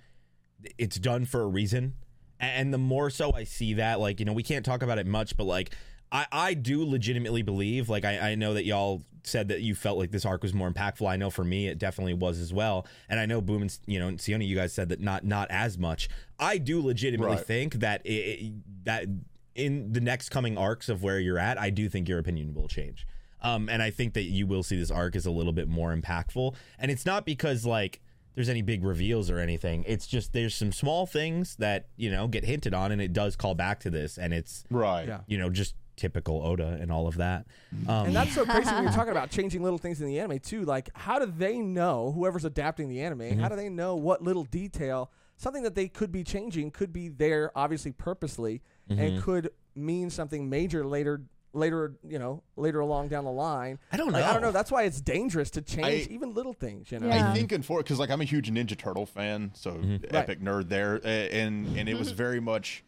it's 0.78 0.99
done 0.99 1.24
for 1.24 1.42
a 1.42 1.47
reason. 1.47 1.94
And 2.38 2.72
the 2.72 2.78
more 2.78 3.09
so 3.11 3.32
I 3.32 3.44
see 3.44 3.74
that, 3.74 3.99
like 3.99 4.20
you 4.20 4.26
know, 4.26 4.32
we 4.34 4.42
can't 4.42 4.64
talk 4.64 4.82
about 4.82 4.99
it 4.99 5.07
much, 5.07 5.36
but 5.36 5.44
like 5.44 5.70
I 6.12 6.26
I 6.30 6.55
do 6.55 6.84
legitimately 6.84 7.42
believe, 7.42 7.88
like 7.88 8.05
I 8.05 8.32
I 8.32 8.34
know 8.34 8.55
that 8.55 8.64
y'all 8.66 9.03
said 9.24 9.49
that 9.49 9.61
you 9.62 9.74
felt 9.74 9.99
like 9.99 10.11
this 10.12 10.24
arc 10.24 10.42
was 10.42 10.55
more 10.55 10.70
impactful. 10.70 11.09
I 11.09 11.16
know 11.16 11.30
for 11.30 11.42
me 11.44 11.66
it 11.66 11.78
definitely 11.78 12.14
was 12.14 12.38
as 12.38 12.53
well. 12.53 12.86
And 13.09 13.18
I 13.18 13.26
know 13.26 13.40
Boom 13.40 13.62
and 13.62 13.78
you 13.86 13.99
know 13.99 14.09
and 14.09 14.18
Sione, 14.18 14.47
you 14.47 14.55
guys 14.55 14.72
said 14.72 14.90
that 14.90 15.01
not 15.01 15.24
not 15.24 15.51
as 15.51 15.78
much. 15.78 16.09
I 16.38 16.59
do 16.59 16.80
legitimately 16.82 17.36
Right. 17.36 17.44
think 17.47 17.74
that 17.76 18.03
it- 18.05 18.53
that 18.84 19.07
in 19.55 19.92
the 19.94 20.01
next 20.03 20.28
coming 20.28 20.59
arcs 20.59 20.90
of 20.90 21.03
where 21.03 21.18
you're 21.18 21.38
at, 21.38 21.59
I 21.59 21.70
do 21.70 21.88
think 21.88 22.07
your 22.09 22.18
opinion 22.18 22.53
will 22.53 22.68
change. 22.68 23.07
Um, 23.43 23.68
and 23.68 23.82
I 23.82 23.91
think 23.91 24.14
that 24.14 24.22
you 24.24 24.47
will 24.47 24.62
see 24.62 24.76
this 24.78 24.91
arc 24.91 25.14
is 25.16 25.26
a 25.26 25.30
little 25.30 25.53
bit 25.53 25.68
more 25.68 25.95
impactful. 25.95 26.55
And 26.78 26.91
it's 26.91 27.05
not 27.07 27.24
because 27.26 27.64
like 27.66 28.01
there's 28.34 28.49
any 28.49 28.62
big 28.62 28.84
reveals 28.84 29.30
or 29.30 29.39
anything. 29.39 29.84
It's 29.87 30.07
just 30.07 30.32
there's 30.32 30.55
some 30.55 30.72
small 30.72 31.07
things 31.07 31.57
that 31.57 31.87
you 31.97 32.11
know 32.11 32.28
get 32.28 32.45
hinted 32.45 32.74
on, 32.74 32.93
and 32.93 33.01
it 33.01 33.12
does 33.12 33.37
call 33.37 33.55
back 33.55 33.80
to 33.80 33.91
this, 33.91 34.18
and 34.18 34.32
it's 34.34 34.64
right. 34.70 35.07
Yeah. 35.09 35.20
you 35.26 35.39
know 35.39 35.51
just 35.51 35.74
typical 35.97 36.43
Oda 36.47 36.76
and 36.78 36.93
all 36.93 37.07
of 37.07 37.16
that. 37.16 37.47
Um, 37.89 38.09
And 38.09 38.14
that's 38.16 38.34
so 38.34 38.45
crazy 38.45 38.70
when 38.74 38.82
you're 38.82 38.93
talking 39.01 39.12
about 39.12 39.30
changing 39.30 39.62
little 39.62 39.78
things 39.78 39.99
in 40.03 40.07
the 40.07 40.20
anime 40.20 40.39
too. 40.41 40.62
Like, 40.66 40.91
how 40.95 41.18
do 41.18 41.24
they 41.24 41.59
know 41.59 42.12
whoever's 42.12 42.45
adapting 42.45 42.91
the 42.91 43.01
anime? 43.01 43.20
Mm-hmm. 43.20 43.41
How 43.41 43.49
do 43.49 43.57
they 43.57 43.70
know 43.70 43.97
what 43.97 44.20
little 44.22 44.45
detail, 44.45 45.11
something 45.39 45.62
that 45.62 45.74
they 45.74 45.89
could 45.89 46.12
be 46.12 46.22
changing, 46.22 46.70
could 46.72 46.93
be 46.93 47.09
there 47.09 47.51
obviously 47.57 47.93
purposely, 47.93 48.61
Mm-hmm. 48.91 49.01
and 49.01 49.22
could 49.22 49.51
mean 49.74 50.11
something 50.11 50.49
major 50.51 50.87
later, 50.87 51.22
later, 51.57 51.94
you 52.07 52.18
know, 52.18 52.42
later 52.57 52.80
along 52.80 53.09
down 53.09 53.24
the 53.24 53.30
line. 53.32 53.78
I 53.90 53.96
don't 53.96 54.12
Like, 54.12 54.24
I 54.24 54.32
don't 54.32 54.42
know. 54.42 54.48
know. 54.48 54.52
That's 54.52 54.70
why 54.70 54.82
it's 54.84 55.00
dangerous 55.00 55.50
to 55.52 55.62
change 55.62 56.09
I- 56.09 56.12
even 56.12 56.34
little 56.34 56.52
things. 56.52 56.92
You 56.92 57.00
know. 57.00 57.09
Yeah. 57.09 57.30
I 57.30 57.34
think 57.34 57.50
in 57.52 57.62
for 57.62 57.78
because 57.82 57.98
like 57.98 58.11
I'm 58.11 58.20
a 58.20 58.24
huge 58.24 58.50
Ninja 58.50 58.76
Turtle 58.76 59.07
fan, 59.07 59.50
so 59.54 59.72
Mm-hmm. 59.72 60.14
epic 60.14 60.40
nerd 60.40 60.68
there, 60.68 61.00
uh, 61.04 61.09
and 61.09 61.76
and 61.78 61.88
it 61.88 61.98
was 61.98 62.11
very 62.24 62.40
much 62.40 62.84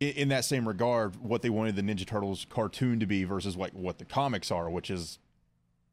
in, 0.00 0.10
in 0.10 0.28
that 0.28 0.44
same 0.44 0.68
regard 0.68 1.16
what 1.16 1.42
they 1.42 1.50
wanted 1.50 1.74
the 1.76 1.82
Ninja 1.82 2.06
Turtles 2.06 2.46
cartoon 2.48 3.00
to 3.00 3.06
be 3.06 3.24
versus 3.24 3.56
like 3.56 3.72
what 3.72 3.98
the 3.98 4.04
comics 4.04 4.50
are, 4.50 4.68
which 4.70 4.90
is 4.90 5.18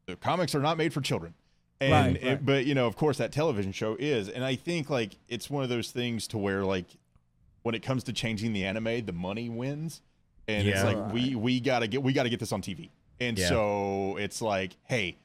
the 0.05 0.15
comics 0.15 0.53
are 0.53 0.59
not 0.61 0.77
made 0.77 0.93
for 0.93 1.01
children. 1.01 1.33
And 1.81 2.15
Right, 2.15 2.23
it- 2.23 2.45
but 2.45 2.65
you 2.65 2.75
know, 2.75 2.85
of 2.87 2.95
course, 2.95 3.17
that 3.17 3.31
television 3.31 3.71
show 3.71 3.95
is, 3.99 4.29
and 4.29 4.43
I 4.43 4.55
think 4.55 4.89
like 4.89 5.17
it's 5.29 5.49
one 5.49 5.63
of 5.63 5.69
those 5.69 5.91
things 5.91 6.27
to 6.27 6.37
where 6.37 6.63
like 6.65 6.85
when 7.63 7.75
it 7.75 7.81
comes 7.81 8.03
to 8.05 8.13
changing 8.13 8.51
the 8.53 8.65
anime, 8.65 9.05
the 9.05 9.13
money 9.13 9.47
wins, 9.49 10.01
and 10.47 10.67
it's 10.67 10.77
Yeah. 10.77 10.83
like 10.83 11.13
we 11.13 11.35
we 11.35 11.59
gotta 11.59 11.87
get 11.87 12.03
we 12.03 12.13
gotta 12.13 12.29
get 12.29 12.39
this 12.39 12.51
on 12.51 12.61
TV, 12.61 12.89
and 13.19 13.37
Yeah. 13.37 13.49
so 13.49 14.17
it's 14.17 14.41
like, 14.41 14.75
hey, 14.85 15.17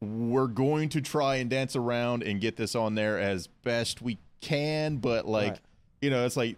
we're 0.00 0.46
going 0.46 0.88
to 0.90 1.00
try 1.00 1.36
and 1.36 1.50
dance 1.50 1.76
around 1.76 2.22
and 2.22 2.40
get 2.40 2.56
this 2.56 2.74
on 2.74 2.94
there 2.94 3.18
as 3.18 3.46
best 3.48 4.00
we 4.00 4.18
can, 4.40 4.96
but 4.96 5.26
like, 5.28 5.50
Right. 5.52 5.60
you 6.00 6.08
know, 6.10 6.24
it's 6.24 6.36
like 6.36 6.56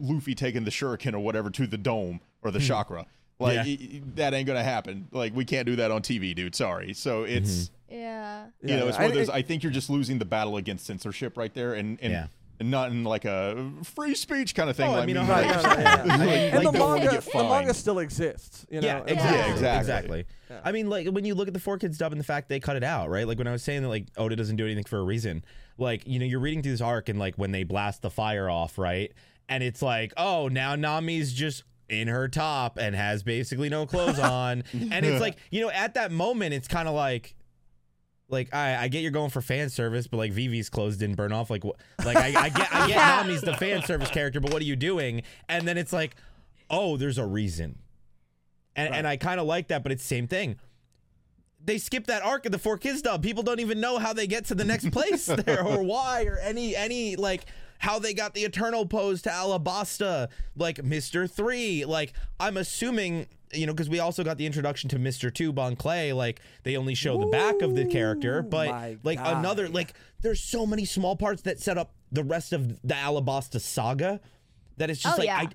Luffy 0.00 0.34
taking 0.34 0.64
the 0.64 0.70
shuriken 0.70 1.12
or 1.12 1.18
whatever 1.18 1.50
to 1.50 1.66
the 1.66 1.76
dome 1.76 2.20
or 2.42 2.50
the 2.50 2.58
hmm. 2.58 2.64
chakra. 2.64 3.06
Like 3.38 3.54
Yeah. 3.56 3.62
y- 3.64 3.78
y- 3.92 4.02
that 4.14 4.34
ain't 4.34 4.46
gonna 4.46 4.64
happen. 4.64 5.08
Like 5.12 5.34
we 5.36 5.44
can't 5.44 5.66
do 5.66 5.76
that 5.76 5.90
on 5.90 6.00
TV, 6.02 6.34
dude. 6.34 6.54
Sorry. 6.54 6.94
So 6.94 7.24
it's 7.24 7.64
mm-hmm. 7.90 7.94
Yeah. 7.94 8.46
you 8.62 8.76
know, 8.76 8.88
it's 8.88 8.96
I- 8.98 9.02
one 9.02 9.10
of 9.10 9.16
those. 9.16 9.28
it- 9.28 9.34
I 9.34 9.42
think 9.42 9.62
you're 9.62 9.72
just 9.72 9.90
losing 9.90 10.18
the 10.18 10.24
battle 10.24 10.56
against 10.56 10.86
censorship 10.86 11.36
right 11.36 11.52
there, 11.52 11.74
and 11.74 11.98
and, 12.00 12.12
Yeah. 12.12 12.26
And 12.60 12.70
not 12.70 12.90
in 12.90 13.04
like 13.04 13.24
a 13.24 13.70
free 13.84 14.14
speech 14.14 14.54
kind 14.54 14.68
of 14.68 14.76
thing. 14.76 14.90
Oh, 14.90 14.94
I 14.94 15.02
I 15.02 15.06
mean, 15.06 15.16
mean, 15.16 15.26
Right, 15.28 15.46
like, 15.62 15.62
no, 15.62 15.62
no, 15.62 15.80
yeah, 15.80 16.06
yeah. 16.06 16.12
I 16.12 16.16
mean, 16.18 16.28
and 16.28 16.64
like, 16.64 16.72
the 16.72 16.78
manga, 16.78 17.20
the 17.20 17.42
manga 17.44 17.74
still 17.74 17.98
exists. 18.00 18.66
You 18.70 18.80
know. 18.80 18.86
yeah, 18.86 18.98
exactly, 19.06 19.38
Yeah, 19.38 19.50
exactly. 19.52 19.78
exactly. 19.80 20.24
Yeah. 20.50 20.60
I 20.64 20.72
mean, 20.72 20.90
like 20.90 21.08
when 21.08 21.24
you 21.24 21.34
look 21.34 21.48
at 21.48 21.54
the 21.54 21.60
four 21.60 21.78
kids 21.78 21.98
dub 21.98 22.12
and 22.12 22.20
the 22.20 22.24
fact 22.24 22.48
they 22.48 22.60
cut 22.60 22.76
it 22.76 22.84
out, 22.84 23.10
right? 23.10 23.26
Like 23.28 23.38
when 23.38 23.46
I 23.46 23.52
was 23.52 23.62
saying 23.62 23.82
that, 23.82 23.88
like 23.88 24.06
Oda 24.16 24.34
doesn't 24.36 24.56
do 24.56 24.64
anything 24.64 24.84
for 24.84 24.98
a 24.98 25.04
reason. 25.04 25.44
Like 25.76 26.06
you 26.06 26.18
know, 26.18 26.24
you're 26.26 26.40
reading 26.40 26.62
through 26.62 26.72
this 26.72 26.80
arc 26.80 27.08
and 27.08 27.18
like 27.18 27.36
when 27.36 27.52
they 27.52 27.64
blast 27.64 28.02
the 28.02 28.10
fire 28.10 28.48
off, 28.50 28.78
right? 28.78 29.12
And 29.48 29.62
it's 29.62 29.80
like, 29.80 30.12
oh, 30.16 30.48
now 30.48 30.74
Nami's 30.74 31.32
just 31.32 31.62
in 31.88 32.08
her 32.08 32.28
top 32.28 32.76
and 32.78 32.94
has 32.94 33.22
basically 33.22 33.68
no 33.68 33.86
clothes 33.86 34.18
on, 34.18 34.64
and 34.72 35.06
it's 35.06 35.20
like, 35.26 35.36
you 35.50 35.60
know, 35.62 35.70
at 35.70 35.94
that 35.94 36.10
moment, 36.12 36.54
it's 36.54 36.68
kind 36.68 36.88
of 36.88 36.94
like. 36.94 37.34
Like 38.28 38.54
I, 38.54 38.84
I 38.84 38.88
get 38.88 39.02
you're 39.02 39.10
going 39.10 39.30
for 39.30 39.40
fan 39.40 39.70
service, 39.70 40.06
but 40.06 40.18
like 40.18 40.32
Vivi's 40.32 40.68
clothes 40.68 40.96
didn't 40.98 41.16
burn 41.16 41.32
off. 41.32 41.48
Like 41.50 41.64
what? 41.64 41.76
Like 42.04 42.16
I, 42.16 42.26
I 42.26 42.48
get 42.50 42.68
I 42.74 42.86
get 42.86 42.88
Yeah. 42.90 43.22
Nami's 43.22 43.40
the 43.40 43.54
fan 43.56 43.82
service 43.82 44.10
character, 44.10 44.40
but 44.40 44.52
what 44.52 44.60
are 44.60 44.66
you 44.66 44.76
doing? 44.76 45.22
And 45.48 45.66
then 45.66 45.78
it's 45.78 45.92
like, 45.92 46.16
oh, 46.70 46.96
there's 46.96 47.18
a 47.18 47.24
reason. 47.26 47.78
And, 48.76 48.94
and 48.94 49.08
I 49.08 49.16
kind 49.16 49.40
of 49.40 49.46
like 49.46 49.68
that, 49.68 49.82
but 49.82 49.90
it's 49.90 50.02
the 50.02 50.08
same 50.08 50.28
thing. 50.28 50.56
They 51.64 51.78
skip 51.78 52.06
that 52.06 52.22
arc 52.22 52.46
of 52.46 52.52
the 52.52 52.58
four 52.58 52.78
kids 52.78 53.02
dub. 53.02 53.22
People 53.22 53.42
don't 53.42 53.58
even 53.58 53.80
know 53.80 53.98
how 53.98 54.12
they 54.12 54.28
get 54.28 54.44
to 54.46 54.54
the 54.54 54.64
next 54.64 54.90
place 54.92 55.26
there 55.44 55.64
or 55.64 55.82
why 55.82 56.24
or 56.24 56.38
any 56.38 56.76
any 56.76 57.16
like 57.16 57.46
how 57.80 57.98
they 57.98 58.14
got 58.14 58.34
the 58.34 58.42
eternal 58.42 58.86
pose 58.86 59.22
to 59.22 59.30
Alabasta, 59.30 60.28
like 60.56 60.76
Mr. 60.76 61.28
Three. 61.30 61.84
Like 61.84 62.12
I'm 62.38 62.56
assuming, 62.56 63.26
you 63.52 63.66
know, 63.66 63.72
because 63.72 63.88
we 63.88 64.00
also 64.00 64.22
got 64.24 64.36
the 64.38 64.46
introduction 64.46 64.88
to 64.90 64.98
Mr. 64.98 65.32
Two 65.32 65.52
Bon 65.52 65.76
Clay. 65.76 66.12
Like 66.12 66.40
they 66.64 66.76
only 66.76 66.94
show 66.94 67.18
the 67.18 67.26
back 67.26 67.62
of 67.62 67.74
the 67.74 67.86
character, 67.86 68.42
but 68.42 68.68
like 69.04 69.18
God. 69.18 69.36
another 69.38 69.68
like 69.68 69.94
there's 70.22 70.40
so 70.40 70.66
many 70.66 70.84
small 70.84 71.16
parts 71.16 71.42
that 71.42 71.60
set 71.60 71.78
up 71.78 71.92
the 72.12 72.24
rest 72.24 72.52
of 72.52 72.68
the 72.82 72.94
Alabasta 72.94 73.60
saga 73.60 74.20
that 74.76 74.90
it's 74.90 75.00
just 75.02 75.14
Oh, 75.16 75.18
like 75.18 75.26
yeah. 75.26 75.38
I 75.38 75.48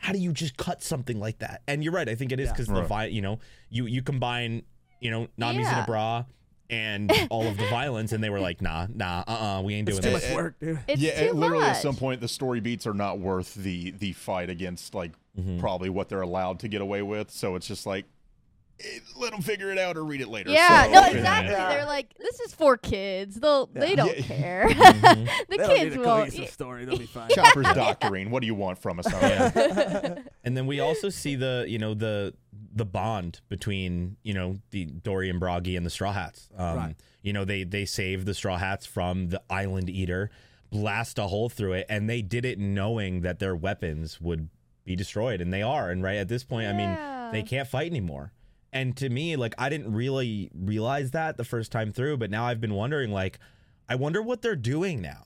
how 0.00 0.12
do 0.12 0.18
you 0.18 0.32
just 0.32 0.56
cut 0.56 0.82
something 0.82 1.18
like 1.18 1.38
that? 1.40 1.62
And 1.66 1.82
you're 1.82 1.92
right. 1.92 2.08
I 2.08 2.14
think 2.14 2.30
it 2.32 2.38
is 2.38 2.50
because 2.50 2.66
the 2.68 2.74
Right. 2.74 2.86
vi- 2.88 3.04
you 3.06 3.20
know, 3.20 3.40
you 3.68 3.86
you 3.86 4.02
combine, 4.02 4.62
you 5.00 5.10
know, 5.10 5.28
Nami's 5.36 5.68
in 5.68 5.74
a 5.78 5.84
bra 5.86 6.24
and 6.70 7.10
all 7.30 7.46
of 7.46 7.56
the 7.56 7.66
violence, 7.68 8.12
and 8.12 8.22
they 8.22 8.30
were 8.30 8.40
like, 8.40 8.60
nah, 8.60 8.86
nah, 8.94 9.24
uh, 9.26 9.30
uh 9.58 9.62
we 9.62 9.74
ain't 9.74 9.88
It's 9.88 9.98
doing 9.98 10.14
too 10.14 10.20
that. 10.20 10.28
much 10.28 10.36
work, 10.36 10.58
dude. 10.60 10.78
It's 10.86 11.00
yeah, 11.00 11.18
too 11.20 11.26
it- 11.28 11.34
literally 11.34 11.64
much. 11.64 11.76
at 11.76 11.82
some 11.82 11.96
point 11.96 12.20
the 12.20 12.28
story 12.28 12.60
beats 12.60 12.86
are 12.86 12.94
not 12.94 13.18
worth 13.18 13.54
the 13.54 13.90
the 13.92 14.12
fight 14.12 14.50
against 14.50 14.94
like 14.94 15.12
Mm-hmm. 15.38 15.60
probably 15.60 15.88
what 15.88 16.08
they're 16.08 16.20
allowed 16.22 16.58
to 16.60 16.68
get 16.68 16.80
away 16.80 17.00
with. 17.00 17.30
So 17.30 17.54
it's 17.54 17.68
just 17.68 17.86
like 17.86 18.06
eh, 18.80 18.98
let 19.16 19.30
them 19.30 19.40
figure 19.40 19.70
it 19.70 19.78
out 19.78 19.96
or 19.96 20.02
read 20.04 20.20
it 20.20 20.26
later. 20.26 20.50
Yeah, 20.50 20.82
So, 20.86 20.90
no, 20.90 21.06
exactly. 21.06 21.52
Yeah. 21.52 21.68
They're 21.68 21.86
like, 21.86 22.12
this 22.18 22.40
is 22.40 22.52
for 22.54 22.76
kids. 22.76 23.36
They'll 23.38 23.66
they 23.72 23.94
don't 23.94 24.16
Yeah. 24.16 24.22
care. 24.24 24.66
Mm-hmm. 24.68 25.24
the 25.24 25.44
They 25.48 25.56
don't 25.58 25.76
kids 25.76 25.94
need 25.96 26.02
a 26.04 26.08
won't. 26.08 26.30
cohesive 26.32 26.50
story. 26.52 26.84
They'll 26.86 26.98
be 26.98 27.06
fine. 27.18 27.28
Chopper's 27.30 27.66
doctoring. 27.72 28.32
What 28.32 28.40
do 28.40 28.46
you 28.48 28.56
want 28.56 28.78
from 28.78 28.98
us? 28.98 29.06
Howard? 29.06 30.28
And 30.42 30.56
then 30.56 30.66
we 30.66 30.80
also 30.80 31.08
see 31.08 31.36
the 31.36 31.66
you 31.68 31.78
know 31.78 31.94
the 31.94 32.34
the 32.78 32.86
bond 32.86 33.40
between 33.48 34.16
you 34.22 34.32
know 34.34 34.56
the 34.70 34.86
Dorry 34.86 35.28
and 35.30 35.40
Brogy 35.40 35.76
and 35.76 35.84
the 35.84 35.90
Straw 35.90 36.12
Hats. 36.12 36.48
Um, 36.56 36.76
Right. 36.76 36.94
You 37.22 37.32
know 37.32 37.44
they 37.44 37.64
they 37.64 37.84
save 37.84 38.24
the 38.24 38.34
Straw 38.34 38.56
Hats 38.56 38.86
from 38.86 39.28
the 39.28 39.42
Island 39.50 39.90
Eater, 39.90 40.30
blast 40.70 41.18
a 41.18 41.24
hole 41.24 41.48
through 41.48 41.74
it, 41.74 41.86
and 41.88 42.08
they 42.08 42.22
did 42.22 42.44
it 42.44 42.58
knowing 42.58 43.20
that 43.22 43.38
their 43.38 43.54
weapons 43.54 44.20
would 44.20 44.48
be 44.84 44.96
destroyed, 44.96 45.40
and 45.40 45.52
they 45.52 45.60
are. 45.62 45.90
And 45.90 46.02
right 46.02 46.16
at 46.16 46.28
this 46.28 46.44
point, 46.44 46.68
I 46.68 46.72
mean, 46.72 47.32
they 47.32 47.42
can't 47.42 47.68
fight 47.68 47.90
anymore. 47.90 48.32
And 48.72 48.96
to 48.98 49.08
me, 49.08 49.36
like 49.36 49.54
I 49.58 49.68
didn't 49.68 49.92
really 49.92 50.50
realize 50.54 51.10
that 51.10 51.36
the 51.36 51.44
first 51.44 51.72
time 51.72 51.92
through, 51.92 52.16
but 52.18 52.30
now 52.30 52.44
I've 52.46 52.60
been 52.60 52.74
wondering, 52.74 53.10
like, 53.10 53.38
I 53.88 53.96
wonder 53.96 54.22
what 54.22 54.40
they're 54.42 54.56
doing 54.56 55.00
now. 55.02 55.24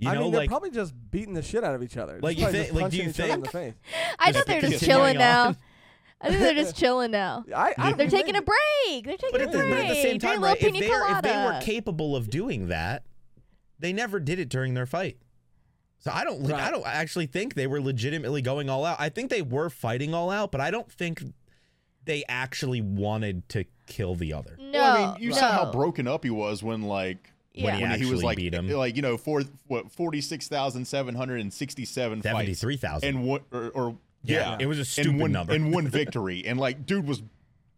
You 0.00 0.10
I 0.10 0.14
know, 0.14 0.22
mean, 0.22 0.30
they're 0.32 0.40
like 0.42 0.48
probably 0.50 0.70
just 0.70 0.94
beating 1.10 1.34
the 1.34 1.42
shit 1.42 1.64
out 1.64 1.74
of 1.74 1.82
each 1.82 1.96
other. 1.96 2.20
Like, 2.22 2.36
you 2.38 2.44
probably 2.44 2.60
think- 2.62 2.72
like, 2.72 2.90
do 2.92 2.98
punching 2.98 3.00
you 3.04 3.10
each 3.10 3.20
other 3.20 3.28
in 3.32 3.40
think- 3.42 3.44
the 3.44 3.50
face. 3.50 3.74
I 4.18 4.32
thought 4.32 4.46
they're 4.46 4.60
just 4.62 4.84
chilling 4.84 5.18
now. 5.18 5.54
on. 6.20 6.26
I 6.26 6.30
think 6.30 6.40
they're 6.42 6.54
just 6.54 6.76
chilling 6.76 7.10
now. 7.10 7.44
I, 7.54 7.74
I 7.78 7.92
They're 7.92 8.08
taking 8.08 8.36
a 8.36 8.42
break. 8.42 9.04
They're 9.04 9.16
taking 9.16 9.28
But 9.32 9.40
a 9.40 9.44
at, 9.44 9.52
the, 9.52 9.58
break. 9.58 9.70
but 9.70 9.78
at 9.78 9.88
the 9.88 10.02
same 10.02 10.18
time, 10.18 10.38
a 10.38 10.46
right? 10.46 10.62
little 10.62 10.80
If, 10.80 10.88
they're, 10.88 11.16
if 11.16 11.22
they 11.22 11.44
were 11.44 11.58
capable 11.62 12.16
of 12.16 12.30
doing 12.30 12.68
that, 12.68 13.04
they 13.78 13.92
never 13.92 14.18
did 14.20 14.38
it 14.38 14.48
during 14.48 14.74
their 14.74 14.86
fight. 14.86 15.18
So 16.00 16.10
I 16.12 16.22
don't, 16.24 16.42
like, 16.42 16.54
I 16.54 16.70
don't 16.70 16.86
actually 16.86 17.26
think 17.26 17.54
they 17.54 17.66
were 17.66 17.80
legitimately 17.80 18.40
going 18.42 18.70
all 18.70 18.84
out. 18.84 18.96
I 19.00 19.08
think 19.08 19.30
they 19.30 19.42
were 19.42 19.68
fighting 19.68 20.14
all 20.14 20.30
out, 20.30 20.52
but 20.52 20.60
I 20.60 20.70
don't 20.70 20.90
think 20.90 21.22
they 22.04 22.24
actually 22.28 22.80
wanted 22.80 23.48
to 23.50 23.64
kill 23.86 24.14
the 24.14 24.32
other. 24.32 24.56
no, 24.60 24.70
well, 24.78 24.96
I 25.08 25.12
mean, 25.14 25.22
you 25.22 25.30
no. 25.30 25.36
saw 25.36 25.50
how 25.52 25.72
broken 25.72 26.06
up 26.06 26.22
he 26.24 26.30
was 26.30 26.62
when 26.62 26.82
like 26.82 27.32
when 27.54 27.64
Yeah. 27.64 27.76
he 27.76 27.82
when 27.82 28.00
he 28.02 28.10
was 28.10 28.22
like 28.22 28.36
beat 28.36 28.54
him. 28.54 28.68
like 28.70 28.94
you 28.96 29.02
know 29.02 29.16
four 29.16 29.42
what 29.66 29.90
forty 29.90 30.20
six 30.20 30.46
thousand 30.48 30.84
seven 30.86 31.14
hundred 31.16 31.40
and 31.40 31.52
sixty 31.52 31.84
seven 31.84 32.22
fights 32.22 32.32
Seventy 32.32 32.54
three 32.54 32.76
thousand. 32.76 33.08
and 33.08 33.24
what 33.26 33.42
or, 33.50 33.68
or 33.70 33.96
Yeah, 34.22 34.50
yeah, 34.50 34.56
it 34.60 34.66
was 34.66 34.78
a 34.78 34.80
and 34.80 34.86
stupid 34.86 35.20
one, 35.20 35.32
number. 35.32 35.54
and 35.54 35.72
one 35.72 35.88
victory. 35.88 36.44
And 36.46 36.58
like 36.58 36.86
dude 36.86 37.06
was 37.06 37.22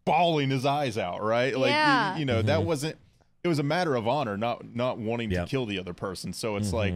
bawling 0.05 0.51
his 0.51 0.65
eyes 0.65 0.97
out 0.99 1.23
right? 1.23 1.57
Like 1.57 1.71
Yeah. 1.71 2.15
you, 2.15 2.21
you 2.21 2.25
know 2.25 2.43
that 2.43 2.59
mm-hmm. 2.59 2.69
wasn't 2.69 2.97
it 3.43 3.49
was 3.49 3.59
a 3.59 3.63
matter 3.63 3.95
of 3.95 4.09
honor 4.09 4.37
not 4.37 4.75
not 4.75 4.99
wanting 4.99 5.31
Yep. 5.31 5.47
to 5.47 5.51
kill 5.51 5.67
the 5.67 5.79
other 5.79 5.95
person. 5.95 6.33
So 6.33 6.57
it's 6.57 6.69
mm-hmm. 6.69 6.77
like 6.77 6.95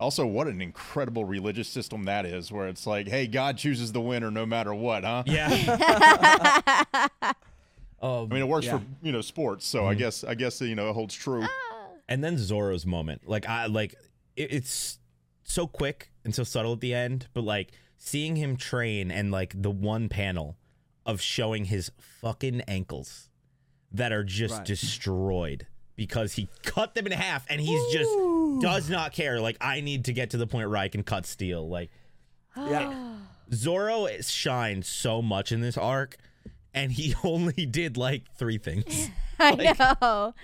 also 0.00 0.26
what 0.26 0.46
an 0.46 0.60
incredible 0.60 1.24
religious 1.24 1.68
system 1.68 2.04
that 2.04 2.24
is 2.24 2.52
where 2.52 2.68
it's 2.68 2.86
like 2.86 3.08
hey 3.08 3.26
god 3.26 3.58
chooses 3.58 3.90
the 3.92 4.00
winner 4.00 4.30
no 4.30 4.46
matter 4.46 4.72
what 4.72 5.02
huh? 5.04 5.24
Yeah. 5.26 5.48
um, 8.00 8.28
i 8.30 8.34
mean 8.34 8.42
it 8.42 8.48
works 8.48 8.66
Yeah. 8.66 8.78
for 8.78 8.84
you 9.02 9.10
know 9.10 9.20
sports 9.20 9.66
so 9.66 9.86
i 9.86 9.90
mm-hmm. 9.90 9.98
guess 9.98 10.22
i 10.22 10.34
guess 10.36 10.60
you 10.60 10.76
know 10.76 10.90
it 10.90 10.92
holds 10.92 11.14
true. 11.14 11.42
Ah. 11.42 11.68
And 12.08 12.24
then 12.24 12.38
Zoro's 12.38 12.86
moment, 12.86 13.28
like 13.28 13.46
I 13.46 13.66
like 13.66 13.94
it, 14.34 14.52
it's 14.52 14.98
so 15.44 15.66
quick 15.66 16.10
and 16.24 16.34
so 16.34 16.42
subtle 16.42 16.72
at 16.72 16.80
the 16.80 16.94
end, 16.94 17.28
but 17.34 17.44
like 17.44 17.72
seeing 17.98 18.36
him 18.36 18.56
train 18.56 19.10
and 19.10 19.30
like 19.30 19.60
the 19.60 19.70
one 19.70 20.08
panel 20.08 20.56
of 21.04 21.20
showing 21.20 21.66
his 21.66 21.90
fucking 21.98 22.60
ankles 22.62 23.28
that 23.92 24.12
are 24.12 24.24
just 24.24 24.54
Right. 24.58 24.64
destroyed 24.66 25.66
because 25.96 26.34
he 26.34 26.48
cut 26.62 26.94
them 26.94 27.06
in 27.06 27.12
half 27.12 27.44
and 27.50 27.60
he's 27.60 27.92
just 27.92 28.10
does 28.62 28.88
not 28.88 29.12
care. 29.12 29.40
Like 29.40 29.56
I 29.60 29.80
need 29.80 30.04
to 30.06 30.12
get 30.12 30.30
to 30.30 30.36
the 30.36 30.46
point 30.46 30.68
where 30.68 30.78
I 30.78 30.88
can 30.88 31.02
cut 31.02 31.26
steel. 31.26 31.68
Like 31.68 31.90
Yeah. 32.56 33.16
Zoro 33.52 34.06
shined 34.20 34.84
so 34.84 35.22
much 35.22 35.52
in 35.52 35.60
this 35.62 35.78
arc, 35.78 36.16
and 36.74 36.92
he 36.92 37.14
only 37.24 37.64
did 37.66 37.96
like 37.96 38.24
three 38.36 38.58
things. 38.58 39.08
I 39.40 39.74
know. 40.00 40.34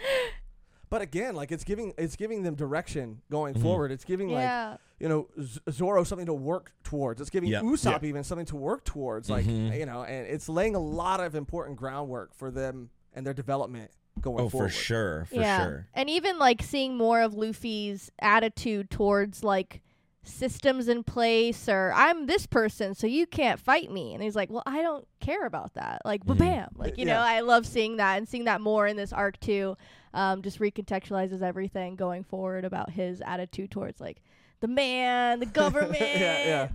But 0.89 1.03
again, 1.03 1.35
like 1.35 1.53
it's 1.53 1.65
giving 1.65 1.93
it's 1.99 2.17
giving 2.17 2.43
them 2.45 2.55
direction 2.55 3.21
going 3.31 3.55
Mm-hmm. 3.55 3.63
forward. 3.63 3.91
It's 3.93 4.05
giving 4.05 4.29
like 4.29 4.43
Yeah. 4.45 4.77
You 5.05 5.09
know 5.11 5.29
Z- 5.39 5.61
Zoro 5.71 6.03
something 6.03 6.25
to 6.27 6.33
work 6.33 6.73
towards. 6.83 7.21
It's 7.21 7.29
giving 7.29 7.51
Yep. 7.51 7.63
Usopp 7.65 8.05
even 8.05 8.25
something 8.25 8.47
to 8.47 8.57
work 8.57 8.85
towards. 8.85 9.29
Like 9.29 9.45
Mhm. 9.45 9.79
you 9.79 9.85
know, 9.85 10.03
and 10.03 10.27
it's 10.27 10.49
laying 10.49 10.75
a 10.75 10.79
lot 10.81 11.21
of 11.21 11.35
important 11.35 11.77
groundwork 11.77 12.35
for 12.35 12.51
them 12.51 12.89
and 13.13 13.27
their 13.27 13.35
development 13.35 13.91
going 14.21 14.45
Oh, 14.47 14.49
forward. 14.49 14.69
for 14.73 14.75
sure, 14.75 15.25
for 15.27 15.35
yeah. 15.35 15.63
sure. 15.63 15.87
And 15.93 16.09
even 16.09 16.39
like 16.39 16.63
seeing 16.63 16.97
more 16.97 17.21
of 17.21 17.35
Luffy's 17.35 18.11
attitude 18.19 18.89
towards 18.91 19.45
like 19.45 19.83
systems 20.23 20.89
in 20.89 21.05
place 21.05 21.69
or 21.69 21.93
I'm 21.95 22.25
this 22.25 22.47
person 22.47 22.95
so 22.95 23.07
you 23.07 23.27
can't 23.27 23.61
fight 23.61 23.91
me 23.91 24.15
and 24.15 24.23
he's 24.23 24.35
like 24.35 24.49
well 24.51 24.63
I 24.65 24.81
don't 24.81 25.07
care 25.21 25.45
about 25.45 25.75
that 25.75 26.01
like 26.07 26.25
Mhm. 26.25 26.39
bam 26.39 26.69
like 26.77 26.97
you 26.97 27.05
know 27.05 27.19
I 27.19 27.41
love 27.41 27.67
seeing 27.67 27.99
that 27.99 28.17
and 28.17 28.27
seeing 28.27 28.45
that 28.45 28.63
more 28.63 28.87
in 28.87 28.97
this 28.97 29.13
arc 29.13 29.39
too 29.39 29.77
um, 30.15 30.41
just 30.41 30.61
recontextualizes 30.61 31.43
everything 31.43 31.95
going 31.95 32.25
forward 32.25 32.65
about 32.65 32.89
his 32.93 33.21
attitude 33.21 33.71
towards 33.71 34.01
like 34.01 34.23
the 34.65 34.69
man 34.69 35.41
the 35.41 35.47
government 35.47 35.99
Yeah, 36.01 36.47
yeah. 36.47 36.69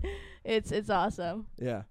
it's 0.43 0.71
it's 0.71 0.91
awesome 0.91 1.47
Yeah. 1.57 1.83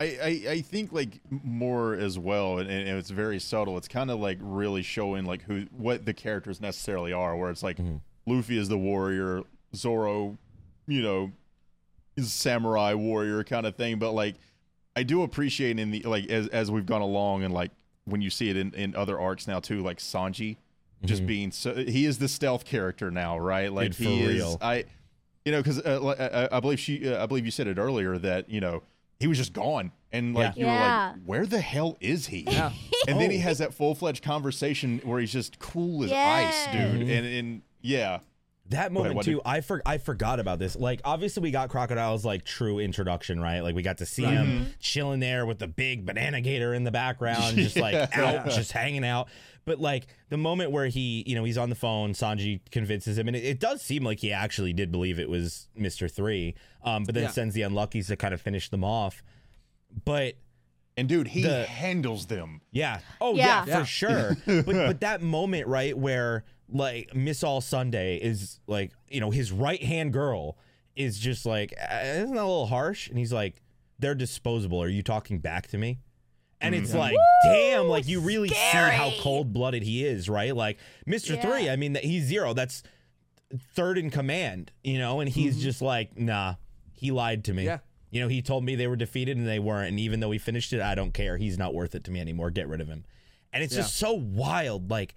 I, 0.00 0.04
I, 0.04 0.50
I 0.54 0.60
think 0.60 0.92
like 0.92 1.20
more 1.30 1.94
as 1.94 2.18
well, 2.18 2.58
and, 2.58 2.68
and 2.68 2.98
it's 2.98 3.10
very 3.10 3.38
subtle. 3.38 3.78
It's 3.78 3.86
kind 3.86 4.10
of 4.10 4.18
like 4.18 4.38
really 4.40 4.82
showing 4.82 5.24
like 5.24 5.42
who 5.42 5.66
what 5.70 6.04
the 6.04 6.12
characters 6.12 6.60
necessarily 6.60 7.12
are. 7.12 7.36
Where 7.36 7.48
it's 7.50 7.62
like 7.62 7.76
Mhm. 7.78 8.00
Luffy 8.26 8.58
is 8.58 8.68
the 8.68 8.76
warrior, 8.76 9.42
Zoro, 9.74 10.36
you 10.88 11.00
know, 11.00 11.30
is 12.16 12.32
samurai 12.32 12.94
warrior 12.94 13.44
kind 13.44 13.66
of 13.66 13.76
thing. 13.76 14.00
But 14.00 14.12
like, 14.12 14.34
I 14.96 15.04
do 15.04 15.22
appreciate 15.22 15.78
in 15.78 15.92
the 15.92 16.02
like 16.02 16.26
as 16.28 16.48
as 16.48 16.72
we've 16.72 16.86
gone 16.86 17.02
along 17.02 17.44
and 17.44 17.54
like 17.54 17.70
when 18.04 18.20
you 18.20 18.30
see 18.30 18.50
it 18.50 18.56
in 18.56 18.74
in 18.74 18.96
other 18.96 19.18
arcs 19.18 19.46
now 19.46 19.60
too, 19.60 19.80
like 19.80 19.98
Sanji, 19.98 20.56
just 21.04 21.22
Mhm. 21.22 21.26
being 21.26 21.50
so 21.52 21.74
he 21.74 22.04
is 22.06 22.18
the 22.18 22.28
stealth 22.28 22.64
character 22.64 23.10
now, 23.10 23.38
right? 23.38 23.72
Like 23.72 23.88
Dude, 23.88 23.96
for 23.96 24.02
he 24.04 24.22
is. 24.22 24.28
real. 24.34 24.58
I, 24.60 24.84
you 25.44 25.52
know, 25.52 25.62
because 25.62 25.78
uh, 25.80 26.48
I, 26.52 26.56
I 26.56 26.60
believe 26.60 26.80
she, 26.80 27.08
uh, 27.08 27.22
I 27.22 27.26
believe 27.26 27.44
you 27.44 27.50
said 27.50 27.66
it 27.66 27.78
earlier 27.78 28.16
that 28.18 28.48
you 28.48 28.60
know 28.60 28.82
he 29.20 29.26
was 29.26 29.38
just 29.38 29.52
gone, 29.52 29.92
and 30.12 30.34
like 30.34 30.54
Yeah. 30.56 30.60
you 30.60 30.66
were 30.66 30.72
like, 30.72 31.14
where 31.26 31.46
the 31.46 31.60
hell 31.60 31.96
is 32.00 32.26
he? 32.26 32.40
Yeah. 32.50 32.72
And 33.06 33.20
then 33.20 33.30
he 33.30 33.36
Oh. 33.36 33.42
has 33.42 33.58
that 33.58 33.74
full 33.74 33.94
fledged 33.94 34.24
conversation 34.24 34.98
where 35.04 35.20
he's 35.20 35.32
just 35.32 35.58
cool 35.58 36.04
as 36.04 36.10
ice, 36.10 36.66
Yeah. 36.72 36.88
dude. 36.92 37.06
Mhm. 37.06 37.18
And 37.18 37.26
and 37.26 37.62
yeah, 37.82 38.20
That 38.70 38.92
moment 38.92 39.16
Wendy. 39.16 39.32
too, 39.32 39.42
I 39.44 39.60
for, 39.60 39.82
I 39.84 39.98
forgot 39.98 40.40
about 40.40 40.58
this. 40.58 40.74
Like 40.74 41.02
obviously 41.04 41.42
we 41.42 41.50
got 41.50 41.68
Crocodile's 41.68 42.24
like 42.24 42.46
true 42.46 42.78
introduction, 42.78 43.38
right? 43.40 43.60
Like 43.60 43.74
we 43.74 43.82
got 43.82 43.98
to 43.98 44.06
see 44.06 44.24
Right. 44.24 44.32
him 44.32 44.46
Mm-hmm. 44.46 44.64
chilling 44.80 45.20
there 45.20 45.44
with 45.44 45.58
the 45.58 45.68
big 45.68 46.06
banana 46.06 46.40
gator 46.40 46.72
in 46.72 46.84
the 46.84 46.90
background, 46.90 47.56
just 47.58 47.76
like 47.76 47.94
out, 48.16 48.46
just 48.48 48.72
hanging 48.72 49.04
out. 49.04 49.28
But 49.66 49.80
like 49.80 50.06
the 50.28 50.36
moment 50.36 50.70
where 50.72 50.86
he, 50.86 51.24
you 51.26 51.34
know, 51.34 51.44
he's 51.44 51.56
on 51.58 51.70
the 51.70 51.74
phone, 51.74 52.12
Sanji 52.12 52.60
convinces 52.70 53.16
him, 53.18 53.28
and 53.28 53.36
it, 53.36 53.44
it 53.44 53.60
does 53.60 53.80
seem 53.82 54.04
like 54.04 54.20
he 54.20 54.32
actually 54.32 54.72
did 54.72 54.92
believe 54.92 55.18
it 55.18 55.28
was 55.30 55.68
Mister 55.74 56.06
Three. 56.08 56.54
Um, 56.82 57.04
but 57.04 57.14
then 57.14 57.24
Yeah. 57.24 57.30
sends 57.30 57.54
the 57.54 57.62
unluckies 57.62 58.08
to 58.08 58.16
kind 58.16 58.34
of 58.34 58.40
finish 58.40 58.68
them 58.68 58.84
off. 58.84 59.22
But 60.04 60.34
and 60.96 61.08
dude, 61.08 61.28
he 61.28 61.42
The- 61.42 61.64
handles 61.66 62.26
them. 62.26 62.60
Yeah. 62.70 63.00
Oh 63.20 63.34
yeah, 63.34 63.44
Yeah. 63.44 63.64
Yeah. 63.66 63.80
for 63.80 63.84
sure. 63.86 64.36
but 64.46 64.66
but 64.66 65.00
that 65.00 65.22
moment 65.22 65.66
right 65.66 65.96
where 65.96 66.44
like 66.68 67.14
Miss 67.14 67.42
All 67.42 67.60
Sunday 67.60 68.16
is 68.16 68.60
like 68.66 68.92
you 69.08 69.20
know 69.20 69.30
his 69.30 69.50
right 69.52 69.82
hand 69.82 70.12
girl 70.12 70.58
is 70.96 71.18
just 71.18 71.44
like 71.46 71.72
"Uh, 71.80 72.00
isn't 72.04 72.34
that 72.34 72.40
a 72.42 72.46
little 72.46 72.66
harsh? 72.66 73.08
And 73.08 73.18
he's 73.18 73.32
like 73.32 73.60
they're 73.98 74.14
disposable. 74.14 74.82
Are 74.82 74.88
you 74.88 75.02
talking 75.02 75.38
back 75.38 75.68
to 75.68 75.78
me? 75.78 75.98
And 76.60 76.74
it's 76.74 76.90
mm-hmm. 76.90 76.98
like, 76.98 77.16
damn, 77.44 77.88
like 77.88 78.06
you 78.08 78.20
really 78.20 78.48
see 78.48 78.54
how 78.54 79.12
cold 79.20 79.52
blooded 79.52 79.82
he 79.82 80.04
is, 80.04 80.28
right? 80.28 80.54
Like 80.56 80.78
Mr. 81.06 81.34
Yeah. 81.36 81.42
Three, 81.42 81.70
I 81.70 81.76
mean, 81.76 81.92
that 81.94 82.04
he's 82.04 82.24
zero. 82.24 82.54
That's 82.54 82.82
third 83.74 83.98
in 83.98 84.10
command, 84.10 84.72
you 84.82 84.98
know, 84.98 85.20
and 85.20 85.28
he's 85.28 85.54
mm-hmm. 85.54 85.62
just 85.62 85.82
like, 85.82 86.18
nah, 86.18 86.54
he 86.92 87.10
lied 87.10 87.44
to 87.44 87.52
me. 87.52 87.64
Yeah. 87.64 87.78
You 88.10 88.20
know, 88.20 88.28
he 88.28 88.42
told 88.42 88.64
me 88.64 88.76
they 88.76 88.86
were 88.86 88.96
defeated 88.96 89.36
and 89.36 89.46
they 89.46 89.58
weren't. 89.58 89.88
And 89.88 90.00
even 90.00 90.20
though 90.20 90.30
he 90.30 90.38
finished 90.38 90.72
it, 90.72 90.80
I 90.80 90.94
don't 90.94 91.12
care. 91.12 91.36
He's 91.36 91.58
not 91.58 91.74
worth 91.74 91.94
it 91.94 92.04
to 92.04 92.10
me 92.10 92.20
anymore. 92.20 92.50
Get 92.50 92.68
rid 92.68 92.80
of 92.80 92.86
him. 92.86 93.04
And 93.52 93.62
it's 93.62 93.74
just 93.74 93.96
so 93.96 94.12
wild. 94.12 94.90
Like, 94.90 95.14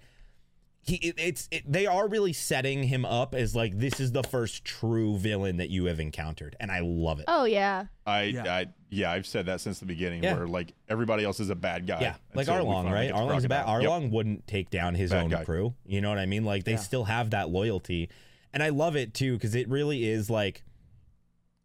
he, 0.88 0.96
it, 0.96 1.14
it's, 1.18 1.48
it, 1.50 1.70
they 1.70 1.86
are 1.86 2.08
really 2.08 2.32
setting 2.32 2.82
him 2.82 3.04
up 3.04 3.34
as 3.34 3.54
like, 3.54 3.78
this 3.78 4.00
is 4.00 4.12
the 4.12 4.22
first 4.22 4.64
true 4.64 5.16
villain 5.18 5.58
that 5.58 5.70
you 5.70 5.84
have 5.86 6.00
encountered. 6.00 6.56
And 6.58 6.70
I 6.72 6.80
love 6.80 7.20
it. 7.20 7.26
oh 7.28 7.44
yeah 7.44 7.86
I, 8.06 8.22
Yeah. 8.22 8.44
I, 8.52 8.66
yeah, 8.90 9.12
I've 9.12 9.26
said 9.26 9.46
that 9.46 9.60
since 9.60 9.80
the 9.80 9.86
beginning. 9.86 10.22
Yeah. 10.24 10.34
Where 10.36 10.46
like 10.48 10.72
everybody 10.88 11.22
else 11.22 11.40
is 11.40 11.50
a 11.50 11.54
bad 11.54 11.86
guy. 11.86 12.00
Yeah, 12.00 12.14
like 12.34 12.48
until 12.48 12.66
we 12.66 12.72
Arlong, 12.74 12.90
right? 12.90 13.08
get 13.08 13.14
Arlong's 13.14 13.44
a 13.44 13.48
bad. 13.48 13.64
Crocodile. 13.66 13.82
Yep. 13.82 13.90
Arlong 14.02 14.10
wouldn't 14.10 14.46
take 14.46 14.70
down 14.70 14.94
his 14.94 15.10
Bad 15.10 15.24
own 15.24 15.30
guy. 15.30 15.44
crew. 15.44 15.74
You 15.84 16.00
know 16.00 16.08
what 16.08 16.18
I 16.18 16.24
mean? 16.24 16.44
Like 16.44 16.64
they 16.64 16.72
Yeah. 16.72 16.76
still 16.78 17.04
have 17.04 17.30
that 17.30 17.50
loyalty, 17.50 18.08
and 18.54 18.62
I 18.62 18.70
love 18.70 18.96
it 18.96 19.12
too 19.12 19.34
because 19.34 19.54
it 19.54 19.68
really 19.68 20.08
is 20.08 20.30
like 20.30 20.62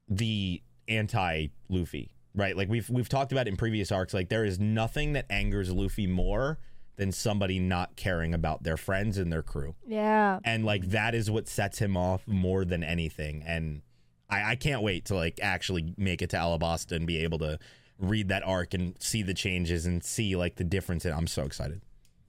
the 0.10 0.62
anti 0.90 1.48
Luffy, 1.70 2.12
right? 2.36 2.58
Like 2.58 2.70
we've 2.70 2.90
we've 2.90 3.08
talked 3.10 3.32
about 3.32 3.48
in 3.48 3.56
previous 3.56 3.92
arcs. 3.92 4.14
Like 4.14 4.28
there 4.30 4.44
is 4.46 4.60
nothing 4.60 5.14
that 5.14 5.26
angers 5.30 5.72
Luffy 5.72 6.08
more 6.08 6.60
than 6.96 7.12
somebody 7.12 7.60
not 7.60 7.96
caring 7.96 8.34
about 8.34 8.64
their 8.64 8.78
friends 8.78 9.18
and 9.18 9.32
their 9.32 9.44
crew, 9.44 9.76
yeah 9.88 10.40
and 10.44 10.66
like 10.66 10.90
that 10.90 11.16
is 11.16 11.30
what 11.30 11.48
sets 11.48 11.80
him 11.80 11.98
off 11.98 12.28
more 12.28 12.66
than 12.66 12.84
anything. 12.84 13.44
And 13.46 13.82
I, 14.30 14.52
I 14.52 14.56
can't 14.56 14.82
wait 14.82 15.06
to 15.06 15.16
like 15.16 15.40
actually 15.42 15.94
make 15.98 16.22
it 16.22 16.30
to 16.32 16.38
Alabasta 16.38 16.94
and 16.94 17.06
be 17.06 17.18
able 17.24 17.40
to 17.40 17.60
read 18.00 18.30
that 18.30 18.44
arc 18.44 18.74
and 18.74 18.96
see 19.00 19.22
the 19.22 19.34
changes 19.34 19.86
and 19.86 20.04
see 20.04 20.36
like 20.36 20.56
the 20.56 20.64
difference. 20.64 21.06
And 21.06 21.14
I'm 21.14 21.28
so 21.28 21.44
excited. 21.44 21.82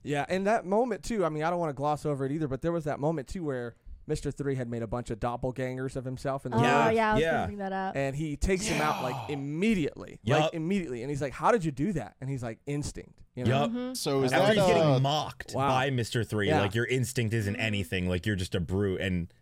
Yeah, 0.02 0.26
and 0.28 0.46
that 0.46 0.66
moment 0.66 1.02
too. 1.02 1.24
I 1.24 1.30
mean, 1.30 1.42
I 1.42 1.50
don't 1.50 1.58
want 1.58 1.70
to 1.70 1.74
gloss 1.74 2.04
over 2.04 2.26
it 2.26 2.32
either, 2.32 2.46
but 2.46 2.60
there 2.60 2.72
was 2.72 2.84
that 2.84 3.00
moment 3.00 3.28
too 3.28 3.42
where 3.44 3.74
Mister 4.06 4.30
Three 4.30 4.54
had 4.54 4.68
made 4.68 4.82
a 4.82 4.86
bunch 4.86 5.10
of 5.10 5.18
doppelgangers 5.20 5.96
of 5.96 6.04
himself 6.04 6.44
in 6.44 6.52
the 6.52 6.58
oh 6.58 6.62
Yeah, 6.62 6.82
forest, 6.82 6.96
yeah 6.96 7.10
I 7.10 7.14
was 7.14 7.22
yeah. 7.22 7.30
gonna 7.32 7.46
bring 7.46 7.58
that 7.58 7.72
up 7.72 7.96
and 7.96 8.14
he 8.16 8.36
takes 8.36 8.66
him 8.66 8.80
out 8.82 9.02
like 9.02 9.30
immediately, 9.30 10.18
like 10.26 10.52
immediately, 10.54 11.02
and 11.02 11.10
he's 11.10 11.22
like, 11.22 11.32
"How 11.32 11.50
did 11.52 11.64
you 11.64 11.70
do 11.70 11.92
that?" 11.94 12.14
And 12.20 12.28
he's 12.28 12.42
like, 12.42 12.58
"Instinct." 12.66 13.22
You 13.34 13.44
know? 13.44 13.62
Yup. 13.62 13.70
Mhm. 13.70 13.96
So 13.96 14.22
is 14.22 14.32
After 14.32 14.46
that 14.54 14.56
he's 14.56 14.66
getting 14.66 14.82
uh, 14.82 14.98
mocked 15.00 15.54
wow. 15.54 15.68
by 15.68 15.90
Mister 15.90 16.22
Three, 16.22 16.48
Yeah. 16.48 16.60
like 16.60 16.74
your 16.74 16.86
instinct 16.86 17.34
isn't 17.34 17.56
anything. 17.56 18.08
Like 18.08 18.26
you're 18.26 18.36
just 18.36 18.54
a 18.54 18.60
brute, 18.60 19.00
and 19.00 19.32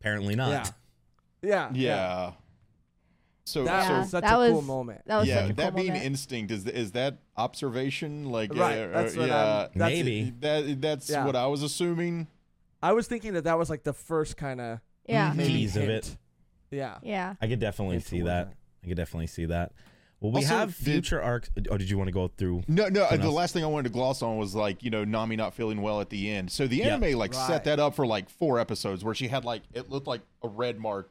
apparently 0.00 0.34
not. 0.36 0.72
Yeah. 1.42 1.50
Yeah. 1.50 1.70
yeah. 1.72 2.32
So 3.46 3.64
That 3.64 3.88
Yeah, 3.88 3.98
was 4.00 4.10
such 4.10 4.22
that 4.22 4.32
a 4.34 4.46
cool 4.48 4.56
was- 4.58 4.64
moment. 4.66 5.00
that 5.06 5.18
was 5.18 5.26
yeah, 5.28 5.40
such 5.42 5.50
a 5.50 5.54
that 5.54 5.74
being 5.74 5.88
moment. 5.88 6.04
instinct 6.04 6.52
is 6.52 6.66
is 6.66 6.92
that 6.92 7.18
observation 7.36 8.26
like 8.30 8.54
Right, 8.54 8.78
uh, 8.78 8.88
that's 8.88 9.16
what 9.16 9.28
yeah 9.28 9.36
I'm- 9.62 9.70
that's- 9.74 9.96
Maybe. 9.98 10.32
that 10.40 10.80
that's 10.80 11.10
Yeah. 11.10 11.24
what 11.26 11.34
I 11.34 11.46
was 11.46 11.62
assuming. 11.62 12.28
I 12.82 12.92
was 12.92 13.06
thinking 13.06 13.34
that 13.34 13.44
that 13.44 13.58
was 13.58 13.68
like 13.70 13.82
the 13.84 13.92
first 13.92 14.36
kind 14.36 14.60
of 14.60 14.80
yeah 15.06 15.32
Mhm. 15.34 15.46
Tease 15.46 15.76
of 15.76 15.88
it. 15.88 16.16
Yeah. 16.70 16.98
yeah 17.02 17.34
I 17.40 17.48
could 17.48 17.58
definitely 17.60 17.96
Into 17.96 18.08
see 18.08 18.22
what 18.22 18.26
that. 18.28 18.48
that- 18.50 18.56
I 18.84 18.88
could 18.88 18.96
definitely 18.96 19.26
see 19.26 19.44
that. 19.46 19.72
Well, 20.20 20.32
we 20.32 20.38
Also, 20.42 20.48
have 20.54 20.76
did- 20.76 20.84
future 20.84 21.20
arcs. 21.20 21.50
Oh, 21.70 21.76
did 21.78 21.88
you 21.90 21.96
want 21.96 22.08
to 22.08 22.12
go 22.12 22.28
through? 22.28 22.62
No, 22.68 22.88
no. 22.88 23.00
Something 23.00 23.20
the 23.20 23.26
else? 23.26 23.34
last 23.34 23.52
thing 23.54 23.64
I 23.64 23.66
wanted 23.68 23.84
to 23.84 23.92
gloss 23.94 24.20
on 24.22 24.36
was 24.36 24.54
like 24.54 24.82
you 24.82 24.90
know 24.90 25.04
Nami 25.04 25.36
not 25.36 25.54
feeling 25.54 25.80
well 25.82 26.00
at 26.00 26.10
the 26.10 26.30
end. 26.30 26.50
So 26.50 26.66
the 26.66 26.76
Yep. 26.76 27.02
anime 27.02 27.18
like 27.18 27.34
Right. 27.34 27.46
set 27.46 27.64
that 27.64 27.80
up 27.80 27.94
for 27.94 28.06
like 28.06 28.28
four 28.28 28.58
episodes 28.58 29.02
where 29.04 29.14
she 29.14 29.28
had 29.28 29.44
like 29.44 29.62
it 29.72 29.88
looked 29.90 30.06
like 30.06 30.20
a 30.42 30.48
red 30.48 30.78
mark 30.78 31.10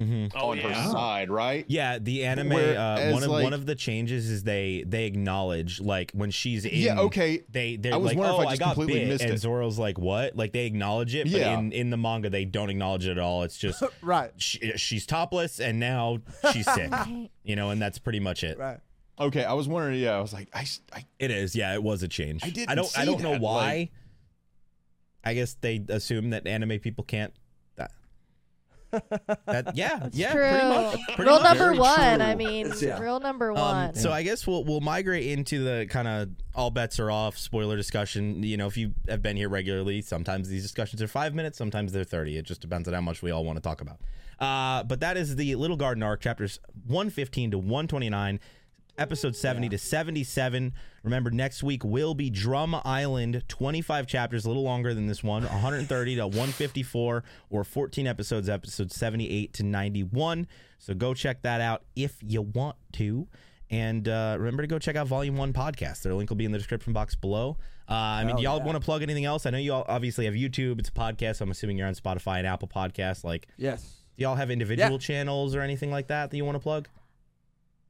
Mhm. 0.00 0.30
Oh 0.34 0.50
on 0.52 0.58
her 0.58 0.74
side, 0.92 1.28
right? 1.30 1.64
Yeah, 1.66 1.98
the 1.98 2.24
anime. 2.24 2.52
Uh, 2.52 3.10
one 3.10 3.22
of 3.24 3.30
like- 3.30 3.42
one 3.42 3.52
of 3.52 3.66
the 3.66 3.74
changes 3.74 4.30
is 4.30 4.44
they 4.44 4.84
they 4.86 5.06
acknowledge 5.06 5.80
like 5.80 6.12
when 6.12 6.30
she's 6.30 6.64
in. 6.64 6.70
Yeah, 6.74 7.00
okay. 7.00 7.42
They 7.50 7.76
they're 7.76 7.94
I 7.94 7.96
was 7.96 8.14
like, 8.14 8.18
oh, 8.18 8.40
if 8.42 8.46
I 8.46 8.50
I, 8.52 8.56
got 8.56 8.74
completely 8.74 9.00
bit, 9.00 9.08
missed 9.08 9.24
and 9.24 9.32
it. 9.34 9.38
Zoro's 9.38 9.78
like, 9.78 9.98
what? 9.98 10.36
Like 10.36 10.52
they 10.52 10.66
acknowledge 10.66 11.14
it, 11.16 11.26
Yeah. 11.26 11.54
but 11.54 11.58
in 11.58 11.72
in 11.72 11.90
the 11.90 11.96
manga 11.96 12.30
they 12.30 12.44
don't 12.44 12.70
acknowledge 12.70 13.06
it 13.06 13.12
at 13.12 13.18
all. 13.18 13.42
It's 13.42 13.58
just 13.58 13.82
right. 14.02 14.30
she, 14.36 14.72
she's 14.76 15.04
topless 15.04 15.58
and 15.58 15.80
now 15.80 16.18
she's 16.52 16.70
sick, 16.72 16.92
you 17.42 17.56
know, 17.56 17.70
and 17.70 17.82
that's 17.82 17.98
pretty 17.98 18.20
much 18.20 18.44
it. 18.44 18.56
Right. 18.58 18.78
Okay, 19.20 19.42
I 19.44 19.54
was 19.54 19.66
wondering. 19.66 19.98
Yeah, 20.00 20.16
I 20.16 20.20
was 20.20 20.32
like, 20.32 20.48
I, 20.54 20.60
s- 20.60 20.80
I- 20.92 21.04
It 21.18 21.32
is, 21.32 21.56
yeah, 21.56 21.74
it 21.74 21.82
was 21.82 22.04
a 22.04 22.08
change. 22.08 22.44
I 22.44 22.50
didn't 22.50 22.70
I 22.70 22.76
don't 22.76 22.98
I 22.98 23.04
don't 23.04 23.20
know 23.20 23.36
why. 23.38 23.64
like- 23.64 23.92
I 25.24 25.34
guess 25.34 25.56
they 25.60 25.84
assume 25.88 26.30
that 26.30 26.46
anime 26.46 26.78
people 26.78 27.02
can't. 27.04 27.34
That, 28.90 29.40
that 29.46 29.74
yeah, 29.76 29.98
That's 30.00 30.16
yeah, 30.16 30.32
true. 30.32 30.48
pretty 30.48 30.68
much. 30.68 31.00
Pretty 31.16 31.22
Rule 31.30 31.40
much. 31.40 31.44
number 31.44 31.64
Very 31.64 31.78
one. 31.78 32.18
true. 32.18 32.26
I 32.28 32.34
mean, 32.34 32.72
yeah. 32.80 32.98
rule 33.00 33.20
number 33.20 33.50
Um, 33.52 33.58
one. 33.58 33.94
so 33.94 34.10
I 34.12 34.22
guess 34.22 34.46
we'll 34.46 34.64
we'll 34.64 34.80
migrate 34.80 35.26
into 35.26 35.62
the 35.62 35.86
kind 35.90 36.08
of 36.08 36.28
all 36.54 36.70
bets 36.70 36.98
are 36.98 37.10
off 37.10 37.36
spoiler 37.38 37.76
discussion. 37.76 38.42
You 38.42 38.56
know, 38.56 38.66
if 38.66 38.76
you 38.76 38.94
have 39.08 39.22
been 39.22 39.36
here 39.36 39.48
regularly, 39.48 40.00
sometimes 40.02 40.48
these 40.48 40.62
discussions 40.62 41.02
are 41.02 41.08
five 41.08 41.34
minutes, 41.34 41.58
sometimes 41.58 41.92
they're 41.92 42.04
thirty. 42.04 42.36
It 42.38 42.44
just 42.46 42.60
depends 42.60 42.88
on 42.88 42.94
how 42.94 43.00
much 43.00 43.22
we 43.22 43.30
all 43.30 43.44
want 43.44 43.56
to 43.56 43.62
talk 43.62 43.80
about. 43.80 43.98
Uh, 44.40 44.84
but 44.84 45.00
that 45.00 45.16
is 45.16 45.34
the 45.36 45.54
Little 45.56 45.76
Garden 45.76 46.02
arc, 46.02 46.20
chapters 46.20 46.60
one 46.86 47.10
fifteen 47.10 47.50
to 47.50 47.58
one 47.58 47.88
twenty 47.88 48.08
nine. 48.08 48.40
Episode 48.98 49.36
70 49.36 49.68
to 49.68 49.78
77. 49.78 50.72
Remember, 51.04 51.30
next 51.30 51.62
week 51.62 51.84
will 51.84 52.14
be 52.14 52.30
Drum 52.30 52.74
Island, 52.84 53.44
25 53.46 54.08
chapters, 54.08 54.44
a 54.44 54.48
little 54.48 54.64
longer 54.64 54.92
than 54.92 55.06
this 55.06 55.22
one, 55.22 55.44
130 55.44 56.16
to 56.16 56.26
154, 56.26 57.22
or 57.48 57.64
14 57.64 58.06
episodes, 58.08 58.48
episode 58.48 58.90
78 58.90 59.52
to 59.54 59.62
91. 59.62 60.48
So 60.78 60.94
go 60.94 61.14
check 61.14 61.42
that 61.42 61.60
out 61.60 61.84
if 61.94 62.16
you 62.26 62.42
want 62.42 62.74
to. 62.94 63.28
And 63.70 64.08
uh, 64.08 64.34
remember 64.36 64.64
to 64.64 64.66
go 64.66 64.80
check 64.80 64.96
out 64.96 65.06
Volume 65.06 65.36
1 65.36 65.52
podcast. 65.52 66.02
Their 66.02 66.14
link 66.14 66.28
will 66.28 66.36
be 66.36 66.44
in 66.44 66.50
the 66.52 66.58
description 66.58 66.92
box 66.92 67.14
below. 67.14 67.56
Uh, 67.88 67.94
I 67.94 68.24
mean, 68.24 68.30
Hell 68.36 68.40
y'all 68.42 68.58
yeah. 68.58 68.64
want 68.64 68.76
to 68.76 68.84
plug 68.84 69.02
anything 69.02 69.26
else? 69.26 69.46
I 69.46 69.50
know 69.50 69.58
you 69.58 69.74
all 69.74 69.84
obviously 69.88 70.24
have 70.24 70.34
YouTube. 70.34 70.80
It's 70.80 70.88
a 70.88 70.92
podcast. 70.92 71.36
So 71.36 71.44
I'm 71.44 71.50
assuming 71.52 71.78
you're 71.78 71.86
on 71.86 71.94
Spotify 71.94 72.38
and 72.38 72.46
Apple 72.48 72.66
Podcasts. 72.68 73.22
Like, 73.22 73.46
Yes. 73.56 73.82
do 74.16 74.22
y'all 74.24 74.34
have 74.34 74.50
individual 74.50 74.98
channels 74.98 75.54
or 75.54 75.60
anything 75.60 75.90
like 75.92 76.08
that 76.08 76.30
that 76.30 76.36
you 76.36 76.44
want 76.44 76.56
to 76.56 76.60
plug? 76.60 76.88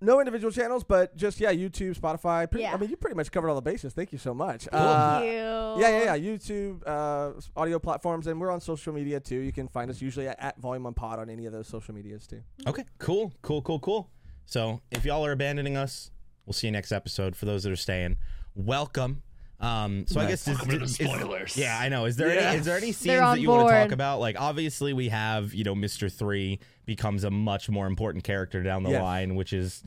No 0.00 0.20
individual 0.20 0.52
channels, 0.52 0.84
but 0.84 1.16
just 1.16 1.40
yeah, 1.40 1.52
YouTube, 1.52 1.98
Spotify. 1.98 2.48
Pretty, 2.48 2.62
Yeah. 2.62 2.74
I 2.74 2.76
mean, 2.76 2.88
you 2.90 2.96
pretty 2.96 3.16
much 3.16 3.32
covered 3.32 3.48
all 3.48 3.56
the 3.56 3.62
bases. 3.62 3.92
Thank 3.94 4.12
you 4.12 4.18
so 4.18 4.32
much. 4.32 4.62
Thank 4.64 4.74
Uh, 4.74 5.20
you. 5.24 5.28
Yeah, 5.30 5.76
yeah, 5.80 6.14
yeah. 6.14 6.16
YouTube, 6.18 6.82
uh, 6.86 7.32
audio 7.56 7.78
platforms, 7.78 8.26
and 8.28 8.40
we're 8.40 8.50
on 8.50 8.60
social 8.60 8.92
media 8.92 9.18
too. 9.20 9.36
You 9.40 9.52
can 9.52 9.66
find 9.68 9.90
us 9.90 10.00
usually 10.00 10.28
at, 10.28 10.38
at 10.40 10.58
Volume 10.60 10.84
One 10.84 10.94
Pod 10.94 11.18
on 11.18 11.28
any 11.28 11.46
of 11.46 11.52
those 11.52 11.66
social 11.66 11.94
medias 11.94 12.26
too. 12.26 12.42
Okay, 12.66 12.84
cool, 12.98 13.32
cool, 13.42 13.60
cool, 13.62 13.80
cool. 13.80 14.10
So 14.46 14.80
if 14.90 15.04
y'all 15.04 15.24
are 15.26 15.32
abandoning 15.32 15.76
us, 15.76 16.10
we'll 16.46 16.52
see 16.54 16.68
you 16.68 16.72
next 16.72 16.92
episode. 16.92 17.34
For 17.36 17.44
those 17.46 17.64
that 17.64 17.72
are 17.72 17.76
staying, 17.76 18.16
welcome. 18.54 19.22
Um, 19.60 20.06
so 20.06 20.20
I 20.20 20.26
guess 20.26 20.46
is, 20.46 20.56
Welcome 20.58 20.78
to 20.78 20.84
is- 20.84 20.94
spoilers. 20.94 21.56
yeah, 21.56 21.78
I 21.80 21.88
know. 21.88 22.04
Is 22.04 22.16
there 22.16 22.32
Yeah. 22.32 22.50
any 22.50 22.58
is 22.58 22.64
there 22.64 22.76
any 22.76 22.92
scenes 22.92 23.04
They're 23.06 23.22
on 23.22 23.36
that 23.36 23.40
you 23.42 23.48
want 23.48 23.68
to 23.68 23.74
talk 23.74 23.90
about? 23.92 24.20
Like 24.20 24.40
obviously 24.40 24.92
we 24.92 25.08
have 25.08 25.52
you 25.52 25.64
know 25.64 25.74
Mister 25.74 26.08
Three 26.08 26.60
becomes 26.86 27.24
a 27.24 27.30
much 27.30 27.68
more 27.68 27.86
important 27.86 28.22
character 28.24 28.62
down 28.62 28.82
the 28.84 28.90
Yes. 28.90 29.02
line, 29.02 29.34
which 29.34 29.52
is. 29.52 29.82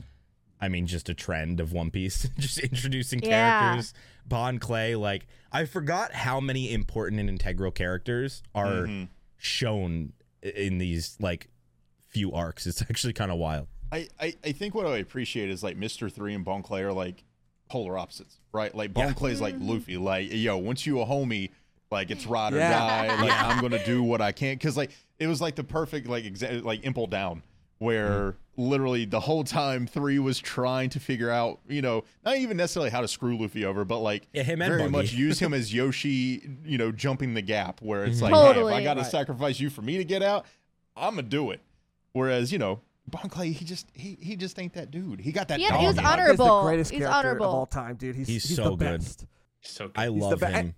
I 0.60 0.68
mean, 0.68 0.86
just 0.86 1.08
a 1.08 1.14
trend 1.14 1.58
of 1.58 1.72
One 1.72 1.90
Piece, 1.90 2.28
just 2.38 2.58
introducing 2.60 3.20
Yeah. 3.20 3.60
characters. 3.60 3.92
Bon 4.26 4.58
Clay, 4.60 4.94
like 4.94 5.26
I 5.50 5.64
forgot 5.64 6.12
how 6.12 6.38
many 6.38 6.72
important 6.72 7.18
and 7.18 7.28
integral 7.28 7.72
characters 7.72 8.44
are 8.54 8.86
Mhm. 8.86 9.08
shown 9.38 10.12
in 10.42 10.78
these 10.78 11.16
like 11.18 11.48
few 12.06 12.30
arcs. 12.32 12.64
It's 12.66 12.80
actually 12.82 13.12
kind 13.14 13.32
of 13.32 13.38
wild. 13.38 13.66
I, 13.90 14.06
I, 14.20 14.34
I 14.44 14.52
think 14.52 14.74
what 14.76 14.86
I 14.86 14.98
appreciate 14.98 15.50
is 15.50 15.64
like 15.64 15.76
Mr. 15.76 16.10
Three 16.12 16.32
and 16.32 16.44
Bon 16.44 16.62
Clay 16.62 16.82
are 16.82 16.92
like 16.92 17.24
polar 17.72 17.96
opposites, 17.98 18.36
right? 18.52 18.74
Like 18.74 18.92
Bon 18.92 19.08
Yeah. 19.08 19.12
Clay's 19.14 19.40
like 19.40 19.54
Luffy, 19.58 19.96
like 19.96 20.30
yo, 20.32 20.58
once 20.58 20.84
you 20.86 21.00
a 21.00 21.06
homie, 21.06 21.50
like 21.90 22.10
it's 22.10 22.26
ride 22.26 22.52
or 22.52 22.58
Yeah. 22.58 22.70
die. 22.70 23.06
Like 23.22 23.32
I'm 23.42 23.60
gonna 23.62 23.84
do 23.84 24.02
what 24.02 24.20
I 24.20 24.30
can, 24.32 24.54
because 24.56 24.76
like 24.76 24.90
it 25.18 25.26
was 25.26 25.40
like 25.40 25.54
the 25.56 25.64
perfect 25.64 26.06
like 26.06 26.24
exa- 26.24 26.62
like 26.62 26.84
Impel 26.84 27.06
Down, 27.06 27.42
where 27.78 28.36
literally 28.58 29.06
the 29.06 29.18
whole 29.20 29.42
time 29.44 29.86
Three 29.86 30.18
was 30.18 30.38
trying 30.38 30.90
to 30.90 31.00
figure 31.00 31.30
out, 31.30 31.60
you 31.68 31.80
know, 31.80 32.04
not 32.24 32.36
even 32.36 32.56
necessarily 32.58 32.90
how 32.90 33.00
to 33.00 33.08
screw 33.08 33.38
Luffy 33.38 33.64
over, 33.64 33.84
but 33.86 33.98
like 34.00 34.28
Yeah, 34.34 34.42
him 34.42 34.58
very 34.58 34.78
Buggy. 34.78 34.90
much 34.90 35.12
use 35.26 35.38
him 35.38 35.54
as 35.54 35.72
Yoshi, 35.72 36.46
you 36.64 36.76
know, 36.76 36.92
jumping 36.92 37.32
the 37.34 37.42
gap, 37.42 37.80
where 37.80 38.04
it's 38.04 38.18
Mhm. 38.20 38.30
like, 38.30 38.34
hey, 38.34 38.60
if 38.60 38.66
I 38.66 38.82
got 38.84 38.94
to 38.94 39.00
Right. 39.00 39.10
sacrifice 39.10 39.58
you 39.58 39.70
for 39.70 39.80
me 39.82 39.96
to 39.96 40.04
get 40.04 40.22
out, 40.22 40.44
I'm 40.94 41.14
gonna 41.16 41.22
do 41.28 41.50
it. 41.50 41.60
Whereas, 42.12 42.52
you 42.52 42.58
know, 42.58 42.80
Bon 43.12 43.28
Clay, 43.28 43.52
he 43.52 43.64
just 43.64 43.86
he 43.94 44.16
he 44.20 44.34
just 44.36 44.58
ain't 44.58 44.72
that 44.74 44.90
dude. 44.90 45.20
He 45.20 45.30
got 45.30 45.46
that 45.48 45.58
He 45.60 45.64
had- 45.66 45.72
dog. 45.74 45.80
he 45.82 45.86
was 45.86 45.98
in 45.98 46.04
him. 46.04 46.10
He's 46.10 46.16
the 46.38 46.42
Honorable. 46.42 46.62
greatest 46.64 46.90
He's 46.90 46.98
character 47.00 47.16
honorable. 47.18 47.46
of 47.46 47.54
all 47.54 47.66
time, 47.66 47.94
dude. 47.96 48.16
He's 48.16 48.26
He's 48.26 48.44
he's, 48.48 48.56
so 48.56 48.70
the 48.70 48.76
good. 48.76 49.00
best. 49.00 49.26
So 49.60 49.86
good. 49.88 49.92
I 49.96 50.08
He's 50.10 50.14
the 50.20 50.26
love 50.28 50.40
ba- 50.40 50.48
him. 50.50 50.74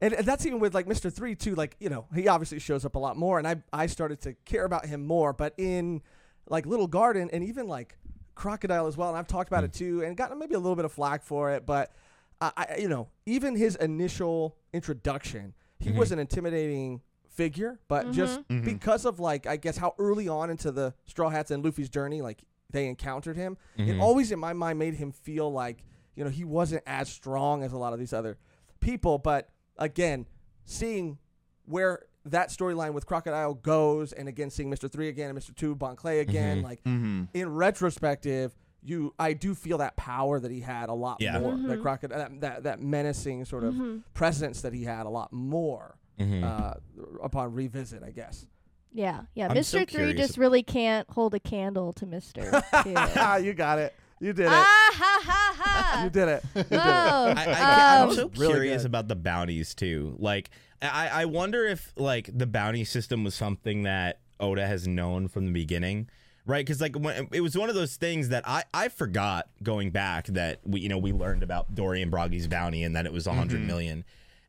And, 0.00 0.12
and 0.14 0.26
that's 0.26 0.44
even 0.44 0.58
with 0.58 0.74
like 0.74 0.86
Mr. 0.86 1.12
Three 1.12 1.34
too. 1.36 1.54
Like 1.54 1.76
you 1.78 1.88
know, 1.88 2.06
he 2.14 2.26
obviously 2.28 2.58
shows 2.58 2.84
up 2.84 2.94
a 2.96 2.98
lot 2.98 3.16
more, 3.16 3.38
and 3.38 3.46
I 3.46 3.56
I 3.72 3.86
started 3.86 4.20
to 4.22 4.32
care 4.44 4.64
about 4.64 4.86
him 4.86 5.06
more. 5.06 5.32
But 5.32 5.54
in 5.58 6.02
like 6.48 6.66
Little 6.66 6.88
Garden 6.88 7.30
and 7.32 7.44
even 7.44 7.68
like 7.68 7.96
Crocodile 8.34 8.86
as 8.86 8.96
well, 8.96 9.08
and 9.10 9.16
I've 9.18 9.28
talked 9.28 9.48
about 9.48 9.64
it 9.64 9.72
too, 9.72 10.02
and 10.02 10.16
gotten 10.16 10.38
maybe 10.38 10.54
a 10.54 10.58
little 10.58 10.76
bit 10.76 10.84
of 10.84 10.92
flack 10.92 11.22
for 11.22 11.52
it. 11.52 11.64
But 11.66 11.92
I, 12.40 12.52
I 12.56 12.76
you 12.80 12.88
know, 12.88 13.08
even 13.26 13.54
his 13.54 13.76
initial 13.76 14.56
introduction, 14.72 15.54
he 15.78 15.90
Mhm. 15.90 15.96
was 15.98 16.10
an 16.10 16.18
intimidating 16.18 17.00
figure. 17.34 17.78
But 17.88 18.12
just 18.12 18.46
Mhm. 18.48 18.64
because 18.64 19.04
of 19.04 19.18
like 19.20 19.46
I 19.46 19.56
guess 19.56 19.76
how 19.76 19.94
early 19.98 20.28
on 20.28 20.50
into 20.50 20.70
the 20.72 20.94
Straw 21.06 21.28
Hats 21.30 21.50
and 21.50 21.64
Luffy's 21.64 21.88
journey, 21.88 22.22
like 22.22 22.44
they 22.70 22.86
encountered 22.88 23.36
him, 23.36 23.56
it 23.76 23.82
Mhm. 23.96 24.00
always 24.00 24.32
in 24.32 24.38
my 24.38 24.52
mind 24.52 24.78
made 24.78 24.94
him 24.94 25.12
feel 25.12 25.50
like 25.52 25.84
you 26.16 26.24
know 26.24 26.30
he 26.30 26.44
wasn't 26.44 26.82
as 26.86 27.08
strong 27.08 27.62
as 27.62 27.72
a 27.72 27.76
lot 27.78 27.92
of 27.92 27.98
these 27.98 28.12
other 28.12 28.38
people 28.80 29.18
but 29.18 29.48
again 29.78 30.26
seeing 30.64 31.18
where 31.66 32.06
that 32.24 32.50
storyline 32.50 32.92
with 32.92 33.04
crocodile 33.06 33.54
goes 33.54 34.12
and 34.12 34.28
again 34.28 34.48
seeing 34.50 34.70
mr 34.70 34.90
3 34.90 35.08
again 35.08 35.30
and 35.30 35.38
mr 35.38 35.54
2 35.54 35.74
bon 35.74 35.96
clay 35.96 36.20
again 36.20 36.58
Mhm. 36.60 36.62
like 36.62 36.84
Mhm. 36.84 37.28
in 37.34 37.48
retrospective 37.52 38.54
you 38.82 39.12
i 39.18 39.32
do 39.32 39.54
feel 39.54 39.78
that 39.78 39.96
power 39.96 40.38
that 40.38 40.50
he 40.50 40.60
had 40.60 40.88
a 40.88 40.92
lot 40.94 41.20
Yeah. 41.20 41.38
more 41.40 41.56
that 41.56 41.78
Mhm. 41.78 41.82
crocodile 41.82 42.18
that, 42.18 42.40
that 42.40 42.62
that 42.62 42.80
menacing 42.80 43.44
sort 43.44 43.64
of 43.64 43.74
Mhm. 43.74 44.02
presence 44.14 44.60
that 44.62 44.72
he 44.72 44.84
had 44.84 45.06
a 45.06 45.10
lot 45.10 45.32
more 45.32 45.96
Mhm. 46.20 46.44
uh, 46.44 46.74
upon 47.22 47.52
revisit 47.54 48.02
i 48.04 48.10
guess 48.10 48.46
Yeah, 48.92 49.22
yeah. 49.34 49.48
I'm 49.50 49.62
so 49.64 49.78
Mr. 49.78 49.80
Three 49.80 49.86
curious. 49.86 50.16
just 50.28 50.38
really 50.38 50.62
can't 50.62 51.08
hold 51.10 51.34
a 51.34 51.40
candle 51.40 51.92
to 51.94 52.06
Mr. 52.06 52.42
Two. 52.84 52.94
ah 52.96 53.36
you 53.36 53.52
got 53.54 53.78
it 53.80 53.94
you 54.20 54.32
did 54.32 54.46
it 54.46 54.52
ah 54.52 54.90
ha 54.94 55.20
ha 55.24 55.54
ha! 55.58 56.04
you 56.04 56.10
did 56.10 56.28
it 56.28 56.44
You 56.54 56.62
did 56.62 56.72
it. 56.72 56.78
Oh, 56.80 57.34
I, 57.36 57.44
I, 57.48 58.02
I'm 58.02 58.08
um, 58.10 58.14
so 58.14 58.28
Really 58.36 58.52
curious 58.54 58.82
good. 58.82 58.86
about 58.86 59.08
the 59.08 59.16
bounties 59.16 59.74
too. 59.74 60.14
Like, 60.20 60.50
I, 60.80 61.08
I 61.08 61.24
wonder 61.24 61.66
if 61.66 61.92
like 61.96 62.30
the 62.32 62.46
bounty 62.46 62.84
system 62.84 63.24
was 63.24 63.34
something 63.34 63.82
that 63.82 64.20
Oda 64.38 64.66
has 64.66 64.86
known 64.86 65.26
from 65.28 65.46
the 65.46 65.52
beginning, 65.52 66.08
right? 66.46 66.64
Because 66.64 66.80
like 66.80 66.94
when 66.96 67.28
it 67.32 67.40
was 67.40 67.58
one 67.58 67.68
of 67.68 67.74
those 67.74 67.96
things 67.96 68.28
that 68.28 68.44
I 68.46 68.62
I 68.72 68.88
forgot 68.88 69.48
going 69.62 69.90
back 69.90 70.26
that 70.28 70.60
we 70.64 70.80
you 70.80 70.88
know 70.88 70.98
we 70.98 71.12
learned 71.12 71.42
about 71.42 71.74
Dorry 71.74 72.00
and 72.00 72.10
Brogy's 72.10 72.46
bounty 72.46 72.84
and 72.84 72.94
that 72.96 73.06
it 73.06 73.12
was 73.12 73.26
a 73.26 73.30
100 73.30 73.60
Mhm. 73.62 73.66
million. 73.66 74.04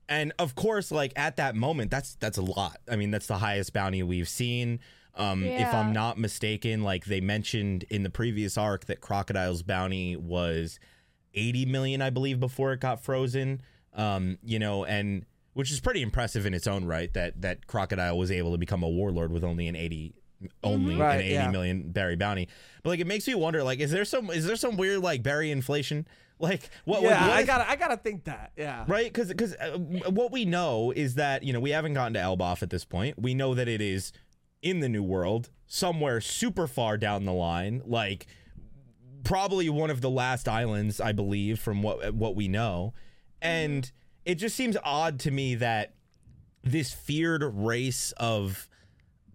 And 0.08 0.34
of 0.38 0.56
course, 0.56 0.92
like 0.92 1.14
at 1.16 1.38
that 1.38 1.56
moment, 1.56 1.90
that's 1.92 2.16
that's 2.16 2.38
a 2.38 2.42
lot. 2.44 2.78
I 2.90 2.96
mean, 2.96 3.12
that's 3.12 3.28
the 3.28 3.38
highest 3.38 3.74
bounty 3.74 4.04
we've 4.04 4.30
seen. 4.30 4.80
Um, 5.16 5.44
If 5.46 5.74
I'm 5.74 5.94
not 5.94 6.18
mistaken, 6.18 6.84
like 6.84 7.06
they 7.06 7.22
mentioned 7.22 7.86
in 7.90 8.04
the 8.04 8.10
previous 8.10 8.58
arc 8.58 8.86
that 8.86 9.00
Crocodile's 9.00 9.64
bounty 9.64 10.16
was 10.18 10.78
80 11.34 11.66
million, 11.68 12.02
I 12.02 12.10
believe, 12.10 12.40
before 12.40 12.74
it 12.74 12.82
got 12.82 13.02
frozen. 13.04 13.62
Um, 13.94 14.38
you 14.44 14.60
know, 14.60 14.84
and 14.84 15.26
which 15.54 15.72
is 15.72 15.80
pretty 15.80 16.02
impressive 16.02 16.46
in 16.46 16.54
its 16.54 16.68
own 16.68 16.84
right 16.86 17.14
that 17.14 17.42
that 17.42 17.66
Crocodile 17.66 18.18
was 18.18 18.30
able 18.30 18.52
to 18.52 18.58
become 18.58 18.84
a 18.84 18.90
warlord 18.90 19.32
with 19.32 19.44
only 19.44 19.68
an 19.68 19.76
80 19.76 20.14
only 20.64 20.96
Mhm. 20.96 21.00
Right, 21.00 21.16
an 21.16 21.22
eighty 21.22 21.34
yeah. 21.36 21.50
million 21.50 21.92
berry 21.92 22.18
bounty. 22.18 22.50
But 22.84 22.90
like 22.90 23.00
it 23.00 23.08
makes 23.08 23.26
me 23.26 23.36
wonder 23.36 23.64
like 23.64 23.80
is 23.80 23.90
there 23.92 24.04
some 24.04 24.30
is 24.30 24.46
there 24.46 24.58
some 24.58 24.76
weird 24.76 25.00
like 25.00 25.24
berry 25.24 25.50
inflation? 25.50 26.06
Like 26.38 26.70
what 26.84 27.02
yeah 27.02 27.28
what 27.28 27.38
i 27.38 27.42
if- 27.42 27.48
gotta 27.48 27.70
i 27.70 27.76
gotta 27.78 27.96
think 27.98 28.26
that 28.26 28.52
yeah. 28.58 28.84
Right? 28.88 29.06
Because 29.06 29.30
because 29.30 29.56
uh, 29.56 29.78
what 29.78 30.32
we 30.34 30.44
know 30.44 30.92
is 30.92 31.16
that 31.16 31.44
you 31.44 31.54
know 31.54 31.62
we 31.62 31.70
haven't 31.70 31.94
gotten 31.94 32.14
to 32.16 32.20
elbaf 32.20 32.62
at 32.62 32.70
this 32.70 32.84
point. 32.84 33.18
We 33.18 33.34
know 33.34 33.54
that 33.54 33.70
it 33.70 33.80
is 33.82 34.12
in 34.62 34.82
the 34.82 34.90
new 34.90 35.04
world 35.04 35.50
somewhere 35.66 36.20
super 36.20 36.68
far 36.68 36.98
down 36.98 37.24
the 37.26 37.32
line 37.34 37.82
like 37.86 38.28
probably 39.24 39.70
one 39.70 39.90
of 39.90 40.02
the 40.02 40.10
last 40.10 40.48
islands 40.48 41.00
i 41.00 41.12
believe 41.12 41.60
from 41.60 41.82
what 41.82 42.14
what 42.14 42.36
we 42.36 42.48
know. 42.48 42.94
And 43.42 43.90
it 44.26 44.36
just 44.36 44.56
seems 44.56 44.76
odd 44.84 45.20
to 45.22 45.32
me 45.32 45.56
that 45.56 45.94
this 46.64 46.92
feared 46.92 47.44
race 47.44 48.12
of 48.18 48.68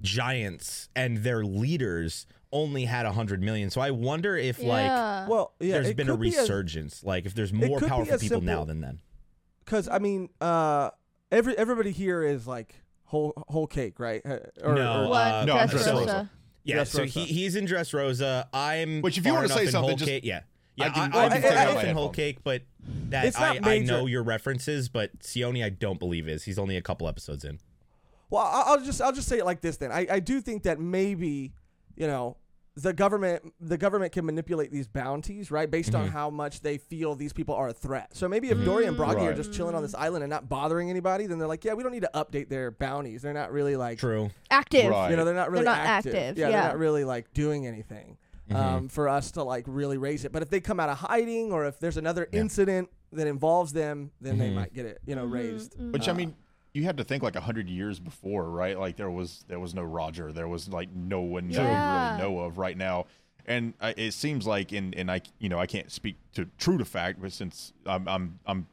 giants 0.02 0.88
and 0.96 1.18
their 1.18 1.44
leaders 1.44 2.26
only 2.52 2.84
had 2.84 3.06
a 3.06 3.10
100 3.10 3.40
million 3.42 3.70
so 3.70 3.80
i 3.80 3.90
wonder 3.90 4.36
if 4.36 4.60
like 4.62 4.88
well 5.28 5.54
yeah 5.60 5.74
there's 5.74 5.88
it 5.90 5.96
been 5.96 6.08
a 6.08 6.12
could 6.12 6.20
be 6.20 6.30
resurgence 6.30 7.04
like 7.04 7.24
if 7.26 7.34
there's 7.34 7.52
more 7.52 7.78
powerful 7.80 8.12
as 8.14 8.20
people 8.20 8.40
now 8.40 8.64
than 8.64 8.80
then 8.80 8.98
because 9.64 9.86
I 9.88 10.00
mean, 10.00 10.30
uh, 10.40 10.90
every 11.30 11.56
everybody 11.56 11.92
here 11.92 12.24
is 12.24 12.44
like 12.44 12.74
whole 13.04 13.32
whole 13.46 13.68
cake, 13.68 14.00
right? 14.00 14.20
Uh, 14.26 14.38
Or, 14.64 14.74
No, 14.74 15.04
or- 15.04 15.08
One 15.10 15.26
uh, 15.32 15.44
no, 15.44 15.56
I'm 15.56 15.68
Dressrosa. 15.68 16.06
Dressrosa. 16.06 16.30
Yeah, 16.64 16.76
Dressrosa. 16.78 16.86
so 16.88 17.04
he, 17.04 17.24
he's 17.26 17.54
in 17.54 17.66
Dressrosa. 17.66 18.46
I'm. 18.52 19.00
Which 19.00 19.16
if 19.16 19.24
you 19.24 19.30
far 19.30 19.42
wanna 19.42 19.54
say 19.54 19.66
something, 19.68 19.96
just- 19.96 20.08
Cake, 20.08 20.24
yeah. 20.24 20.40
Yeah, 20.74 20.86
I 20.86 20.88
I, 20.88 20.90
can- 20.92 21.02
I, 21.02 21.04
I 21.04 21.28
can 21.28 21.30
can 21.30 21.42
take 21.42 21.50
take 21.60 21.68
off 21.68 21.74
my 21.76 21.84
in 21.84 21.94
Whole. 21.94 22.08
Cake, 22.10 22.38
but 22.42 22.62
that 23.10 23.26
It's 23.26 23.36
I, 23.38 23.54
not 23.58 23.66
I 23.68 23.78
major. 23.78 23.92
know 23.92 24.06
your 24.06 24.24
references, 24.24 24.88
but 24.88 25.16
Sione 25.20 25.64
I 25.64 25.68
don't 25.68 26.00
believe 26.00 26.26
is. 26.26 26.42
He's 26.44 26.58
only 26.58 26.76
a 26.76 26.82
couple 26.82 27.06
episodes 27.06 27.44
in. 27.44 27.60
Well, 28.28 28.42
I- 28.42 28.64
I'll 28.66 28.80
just 28.84 29.00
I'll 29.00 29.12
just 29.12 29.28
say 29.28 29.38
it 29.38 29.44
like 29.44 29.60
this 29.60 29.76
then. 29.76 29.92
I, 29.92 30.06
I 30.10 30.18
do 30.18 30.40
think 30.40 30.64
that 30.64 30.80
maybe, 30.80 31.52
you 31.96 32.08
know, 32.08 32.38
the 32.76 32.92
government 32.92 33.52
the 33.60 33.76
government 33.76 34.12
can 34.12 34.24
manipulate 34.24 34.70
these 34.70 34.86
bounties, 34.86 35.50
right, 35.50 35.70
based 35.70 35.90
Mm-hmm. 35.92 36.02
on 36.02 36.08
how 36.08 36.30
much 36.30 36.60
they 36.60 36.78
feel 36.78 37.14
these 37.14 37.32
people 37.32 37.54
are 37.54 37.68
a 37.68 37.72
threat. 37.72 38.14
So 38.16 38.28
maybe 38.28 38.48
if 38.50 38.64
Dorry 38.64 38.86
and 38.86 38.96
Brogy 38.96 39.22
are 39.22 39.34
just 39.34 39.52
chilling 39.52 39.74
on 39.74 39.82
this 39.82 39.94
island 39.94 40.22
and 40.22 40.30
not 40.30 40.48
bothering 40.48 40.88
anybody, 40.88 41.26
then 41.26 41.38
they're 41.38 41.48
like, 41.48 41.64
yeah, 41.64 41.74
we 41.74 41.82
don't 41.82 41.92
need 41.92 42.02
to 42.02 42.10
update 42.14 42.48
their 42.48 42.70
bounties. 42.70 43.22
They're 43.22 43.32
not 43.32 43.50
really 43.52 43.76
like 43.76 43.98
True. 43.98 44.30
Active. 44.50 44.88
Right. 44.90 45.10
you 45.10 45.16
know, 45.16 45.24
they're 45.24 45.34
not 45.34 45.50
really 45.50 45.64
not 45.64 45.78
active. 45.78 46.14
active, 46.14 46.38
Yeah, 46.38 46.48
yeah. 46.48 46.52
they're 46.60 46.70
not 46.70 46.78
really 46.78 47.04
like 47.04 47.32
doing 47.34 47.66
anything. 47.66 48.16
Mm-hmm. 48.48 48.56
Um, 48.56 48.88
for 48.88 49.08
us 49.08 49.30
to 49.32 49.44
like 49.44 49.64
really 49.68 49.96
raise 49.98 50.24
it, 50.24 50.32
but 50.32 50.42
if 50.42 50.50
they 50.50 50.60
come 50.60 50.80
out 50.80 50.88
of 50.88 50.98
hiding 50.98 51.52
or 51.52 51.66
if 51.66 51.78
there's 51.78 51.96
another 51.96 52.28
Yeah. 52.32 52.40
incident 52.40 52.88
that 53.12 53.26
involves 53.28 53.72
them, 53.72 54.10
then 54.20 54.38
they 54.38 54.48
Mhm. 54.50 54.54
might 54.54 54.72
get 54.74 54.86
it, 54.86 55.00
you 55.06 55.14
know, 55.14 55.24
raised. 55.24 55.74
Which 55.92 56.08
I 56.08 56.12
Uh, 56.12 56.14
mean, 56.14 56.34
you 56.72 56.84
had 56.84 56.96
to 56.98 57.04
think 57.04 57.22
like 57.22 57.36
a 57.36 57.40
hundred 57.40 57.68
years 57.68 57.98
before, 57.98 58.48
right? 58.50 58.78
Like 58.78 58.96
there 58.96 59.10
was 59.10 59.44
there 59.48 59.58
was 59.60 59.74
no 59.74 59.82
Roger, 59.82 60.32
there 60.32 60.48
was 60.48 60.68
like 60.68 60.88
no 60.94 61.20
one 61.20 61.48
that 61.48 61.54
Yeah. 61.54 62.10
really 62.16 62.22
know 62.22 62.40
of 62.40 62.58
right 62.58 62.76
now, 62.76 63.06
and 63.46 63.74
I, 63.80 63.94
it 63.96 64.12
seems 64.12 64.46
like 64.46 64.72
in 64.72 64.94
and 64.94 65.10
I 65.10 65.20
you 65.38 65.48
know 65.48 65.58
I 65.58 65.66
can't 65.66 65.90
speak 65.90 66.16
to 66.34 66.46
true 66.58 66.78
to 66.78 66.84
fact, 66.84 67.20
but 67.20 67.32
since 67.32 67.72
I'm 67.86 68.06
I'm 68.08 68.38
I'm 68.46 68.66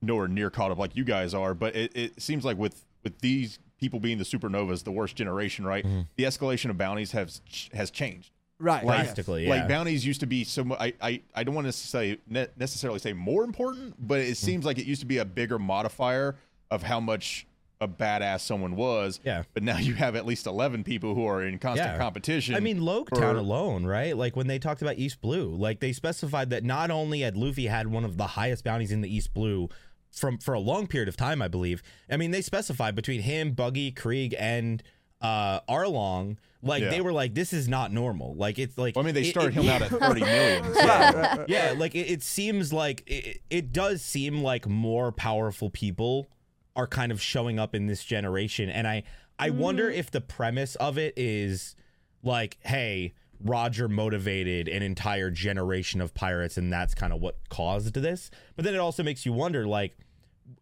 nowhere 0.00 0.28
near 0.28 0.50
caught 0.50 0.70
up 0.72 0.78
like 0.78 0.96
you 0.96 1.04
guys 1.04 1.32
are, 1.34 1.54
but 1.54 1.76
it, 1.76 1.92
it 1.94 2.20
seems 2.22 2.44
like 2.44 2.58
with 2.58 2.84
with 3.04 3.18
these 3.20 3.58
people 3.78 3.98
being 4.00 4.18
the 4.18 4.24
supernovas, 4.24 4.84
the 4.84 4.92
worst 4.92 5.16
generation, 5.16 5.64
right? 5.64 5.84
The 6.16 6.24
escalation 6.24 6.70
of 6.70 6.78
bounties 6.78 7.12
has 7.12 7.40
has 7.72 7.90
changed. 7.90 8.30
Right. 8.58 8.84
Like- 8.84 9.00
Drastically, 9.02 9.44
yeah. 9.44 9.50
Like 9.50 9.68
bounties 9.68 10.06
used 10.06 10.20
to 10.20 10.26
be 10.26 10.44
so. 10.44 10.62
mu- 10.62 10.76
I 10.78 10.92
I, 11.00 11.20
I 11.34 11.42
don't 11.44 11.54
want 11.54 11.66
to 11.66 11.72
say 11.72 12.18
ne- 12.28 12.46
necessarily 12.56 13.00
say 13.00 13.12
more 13.12 13.42
important, 13.44 13.94
but 13.98 14.20
Mm. 14.20 14.30
it 14.30 14.36
seems 14.36 14.64
like 14.64 14.78
it 14.78 14.86
used 14.86 15.00
to 15.00 15.06
be 15.06 15.18
a 15.18 15.24
bigger 15.24 15.58
modifier 15.58 16.36
of 16.72 16.82
how 16.82 17.00
much 17.00 17.46
a 17.80 17.88
badass 17.88 18.40
someone 18.40 18.76
was. 18.76 19.18
Yeah. 19.24 19.42
But 19.54 19.62
now 19.64 19.76
you 19.78 19.94
have 19.94 20.14
at 20.14 20.24
least 20.24 20.46
eleven 20.46 20.84
people 20.84 21.14
who 21.16 21.26
are 21.26 21.42
in 21.42 21.58
constant 21.58 21.90
Yeah. 21.92 21.98
competition. 21.98 22.54
I 22.54 22.60
mean, 22.60 22.78
for- 22.78 23.04
Loguetown 23.04 23.36
alone, 23.36 23.84
right? 23.84 24.16
Like 24.16 24.36
when 24.36 24.46
they 24.46 24.58
talked 24.60 24.82
about 24.82 24.98
East 24.98 25.20
Blue, 25.20 25.54
like 25.54 25.80
they 25.80 25.92
specified 25.92 26.50
that 26.50 26.62
not 26.64 26.90
only 26.90 27.20
had 27.20 27.36
Luffy 27.36 27.66
had 27.66 27.88
one 27.88 28.04
of 28.04 28.16
the 28.16 28.26
highest 28.28 28.62
bounties 28.64 28.92
in 28.92 29.00
the 29.00 29.14
East 29.14 29.34
Blue 29.34 29.68
from 30.12 30.38
for 30.38 30.54
a 30.54 30.60
long 30.60 30.86
period 30.86 31.08
of 31.08 31.16
time, 31.16 31.42
I 31.42 31.48
believe. 31.48 31.82
I 32.10 32.16
mean, 32.16 32.30
they 32.30 32.42
specified 32.42 32.94
between 32.94 33.22
him, 33.22 33.52
Buggy, 33.52 33.90
Krieg, 33.90 34.34
and 34.38 34.82
uh 35.20 35.60
Arlong, 35.68 36.36
like 36.62 36.82
Yeah. 36.82 36.90
they 36.90 37.00
were 37.00 37.12
like, 37.12 37.34
this 37.34 37.52
is 37.52 37.66
not 37.68 37.92
normal. 37.92 38.34
Like 38.36 38.58
it's 38.60 38.76
like 38.78 38.94
Well, 38.94 39.04
I 39.04 39.06
mean, 39.06 39.14
they 39.14 39.24
started 39.24 39.54
him 39.54 39.68
out 39.68 39.82
at 39.82 39.90
thirty 39.90 40.20
million. 40.20 40.64
so- 40.72 40.80
right. 40.84 41.44
yeah, 41.48 41.74
like 41.76 41.94
it, 41.96 42.10
it 42.10 42.22
seems 42.22 42.72
like 42.72 43.02
it, 43.08 43.40
it 43.50 43.72
does 43.72 44.02
seem 44.02 44.42
like 44.42 44.68
more 44.68 45.10
powerful 45.12 45.68
people 45.70 46.28
are 46.74 46.86
kind 46.86 47.12
of 47.12 47.20
showing 47.20 47.58
up 47.58 47.74
in 47.74 47.86
this 47.86 48.04
generation, 48.04 48.68
and 48.68 48.86
I 48.86 49.04
I 49.38 49.50
wonder 49.50 49.90
if 49.90 50.10
the 50.10 50.20
premise 50.20 50.74
of 50.76 50.98
it 50.98 51.14
is 51.16 51.74
like, 52.22 52.58
hey, 52.60 53.14
Roger 53.40 53.88
motivated 53.88 54.68
an 54.68 54.82
entire 54.82 55.30
generation 55.30 56.00
of 56.00 56.14
pirates, 56.14 56.56
and 56.56 56.72
that's 56.72 56.94
kind 56.94 57.12
of 57.12 57.20
what 57.20 57.36
caused 57.48 57.94
this. 57.94 58.30
But 58.56 58.64
then 58.64 58.74
it 58.74 58.78
also 58.78 59.02
makes 59.02 59.26
you 59.26 59.32
wonder, 59.32 59.66
like, 59.66 59.96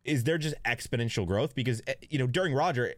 is 0.04 0.24
there 0.24 0.38
just 0.38 0.54
exponential 0.64 1.26
growth? 1.26 1.54
Because 1.54 1.82
eh, 1.86 1.94
you 2.08 2.18
know, 2.18 2.26
during 2.26 2.54
Roger, 2.54 2.94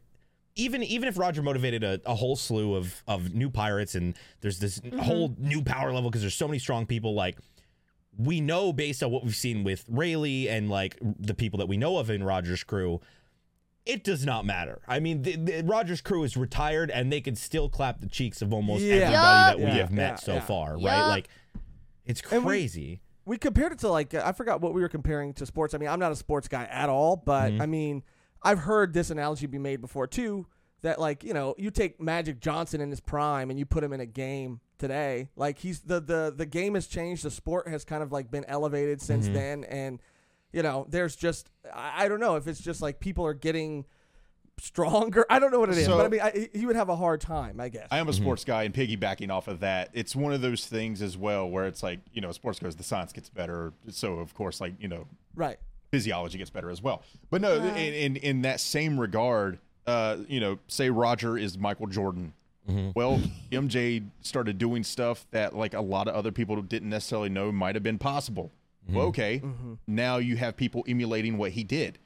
even 0.55 0.83
even 0.83 1.09
if 1.09 1.19
Roger 1.19 1.43
motivated 1.43 1.83
a, 1.83 2.01
a 2.07 2.15
whole 2.15 2.37
slew 2.37 2.75
of 2.75 3.03
of 3.07 3.35
new 3.35 3.51
pirates 3.51 3.95
and 3.95 4.15
there's 4.41 4.59
this 4.59 4.81
whole 5.01 5.35
new 5.39 5.63
power 5.63 5.93
level 5.93 6.11
because 6.11 6.21
there's 6.21 6.35
so 6.35 6.47
many 6.47 6.59
strong 6.59 6.87
people 6.87 7.15
like 7.15 7.39
we 8.17 8.41
know 8.41 8.73
based 8.73 9.03
on 9.03 9.11
what 9.11 9.25
we've 9.25 9.35
seen 9.35 9.65
with 9.65 9.85
Rayleigh 9.89 10.49
and 10.49 10.69
like 10.71 10.99
the 11.01 11.35
people 11.35 11.59
that 11.59 11.67
we 11.67 11.77
know 11.77 11.99
of 11.99 12.11
in 12.11 12.23
Roger's 12.23 12.65
crew 12.65 13.01
it 13.85 14.05
does 14.05 14.25
not 14.25 14.45
matter. 14.45 14.81
I 14.87 15.01
mean, 15.01 15.23
the, 15.23 15.37
the, 15.37 15.63
Roger's 15.65 16.01
crew 16.01 16.23
is 16.23 16.37
retired, 16.37 16.91
and 16.91 17.13
they 17.13 17.21
can 17.21 17.35
still 17.35 17.69
clap 17.69 18.01
the 18.01 18.07
cheeks 18.07 18.41
of 18.41 18.53
almost 18.53 18.83
Yeah. 18.83 18.95
everybody 18.95 19.13
Yup. 19.13 19.47
that 19.47 19.59
we 19.59 19.65
Yeah, 19.65 19.75
have 19.75 19.91
met 19.91 20.11
yeah, 20.11 20.17
so 20.17 20.35
yeah. 20.35 20.41
far, 20.41 20.75
right? 20.75 21.09
Like, 21.09 21.29
it's 22.07 22.23
And 22.31 22.45
we- 22.45 22.51
crazy. 22.51 23.01
we 23.25 23.39
compared 23.39 23.73
it 23.73 23.79
to 23.81 23.89
like 23.89 24.15
I 24.15 24.33
forgot 24.33 24.61
what 24.61 24.73
we 24.75 24.83
were 24.83 24.89
comparing 24.89 25.33
to 25.35 25.47
sports. 25.47 25.75
I 25.75 25.79
mean, 25.79 25.89
I'm 25.89 25.99
not 26.01 26.13
a 26.13 26.17
sports 26.17 26.49
guy 26.49 26.65
at 26.65 26.89
all, 26.89 27.17
but 27.17 27.51
mm-hmm. 27.53 27.63
I 27.63 27.67
mean, 27.67 28.03
I've 28.43 28.61
heard 28.61 28.93
this 28.93 29.11
analogy 29.11 29.47
be 29.47 29.59
made 29.59 29.81
before 29.81 30.07
too. 30.07 30.47
That 30.83 31.01
like 31.01 31.23
you 31.23 31.33
know, 31.33 31.55
you 31.59 31.71
take 31.71 32.01
Magic 32.01 32.41
Johnson 32.41 32.81
in 32.81 32.91
his 32.91 33.01
prime 33.01 33.51
and 33.51 33.59
you 33.59 33.65
put 33.67 33.85
him 33.85 33.93
in 33.93 34.01
a 34.01 34.07
game 34.07 34.61
today. 34.83 35.29
Like 35.37 35.59
he's 35.59 35.81
the 35.81 36.01
the 36.01 36.35
the 36.37 36.45
game 36.45 36.75
has 36.75 36.89
changed. 36.89 37.23
The 37.25 37.31
sport 37.31 37.69
has 37.69 37.85
kind 37.85 38.03
of 38.03 38.11
like 38.11 38.31
been 38.31 38.45
elevated 38.47 39.01
since 39.01 39.29
then, 39.29 39.63
and 39.65 40.01
you 40.53 40.63
know, 40.63 40.87
there's 40.91 41.15
just 41.15 41.51
I, 41.73 42.05
I 42.05 42.09
don't 42.09 42.19
know 42.21 42.35
if 42.35 42.49
it's 42.49 42.61
just 42.61 42.83
like 42.83 42.99
people 42.99 43.25
are 43.25 43.33
getting 43.33 43.85
stronger. 44.59 45.25
I 45.31 45.39
don't 45.39 45.53
know 45.53 45.61
what 45.61 45.71
it 45.71 45.79
is, 45.79 45.87
So- 45.87 45.97
but 45.97 46.05
I 46.05 46.09
mean, 46.09 46.21
I, 46.21 46.49
he 46.53 46.67
would 46.67 46.75
have 46.75 46.89
a 46.89 46.97
hard 46.97 47.21
time, 47.21 47.61
I 47.61 47.69
guess. 47.69 47.87
I 47.93 47.99
am 47.99 48.09
a 48.09 48.13
sports 48.13 48.45
guy, 48.45 48.65
and 48.65 48.75
piggybacking 48.75 49.31
off 49.31 49.47
of 49.47 49.61
that, 49.61 49.91
it's 49.93 50.17
one 50.17 50.33
of 50.33 50.41
those 50.41 50.67
things 50.67 51.01
as 51.01 51.17
well 51.17 51.49
where 51.49 51.67
it's 51.67 51.83
like 51.83 52.01
you 52.13 52.21
know, 52.21 52.33
sports 52.33 52.59
goes, 52.59 52.75
the 52.75 52.83
science 52.83 53.13
gets 53.13 53.31
better, 53.31 53.73
so 53.89 54.15
of 54.15 54.35
course, 54.35 54.61
like 54.61 54.75
you 54.81 54.89
know, 54.89 55.07
right. 55.37 55.59
physiology 55.93 56.39
gets 56.39 56.51
better 56.51 56.71
as 56.71 56.83
well. 56.83 57.03
But 57.31 57.41
no, 57.41 57.55
in, 57.55 57.77
in 57.77 58.17
in 58.17 58.43
that 58.43 58.59
same 58.59 58.99
regard, 58.99 59.61
uh, 59.87 60.17
you 60.27 60.41
know, 60.41 60.59
say 60.67 60.91
Roger 60.91 61.39
is 61.39 61.57
Michael 61.57 61.87
Jordan. 61.87 62.33
Mm-hmm. 62.69 62.91
Well, 62.95 63.21
MJ 63.51 64.05
started 64.21 64.59
doing 64.59 64.85
stuff 64.85 65.27
that 65.33 65.55
like 65.55 65.75
a 65.75 65.81
lot 65.81 66.09
of 66.09 66.15
other 66.15 66.31
people 66.33 66.61
didn't 66.63 66.91
necessarily 66.91 67.29
know 67.29 67.51
might 67.53 67.75
have 67.75 67.83
been 67.83 67.99
possible. 67.99 68.53
Mm-hmm. 68.85 68.97
Well, 68.97 69.07
okay, 69.09 69.41
mm-hmm. 69.45 69.75
now 69.87 70.17
you 70.19 70.37
have 70.37 70.57
people 70.57 70.85
emulating 70.87 71.39
what 71.39 71.53
he 71.53 71.65
did. 71.65 71.99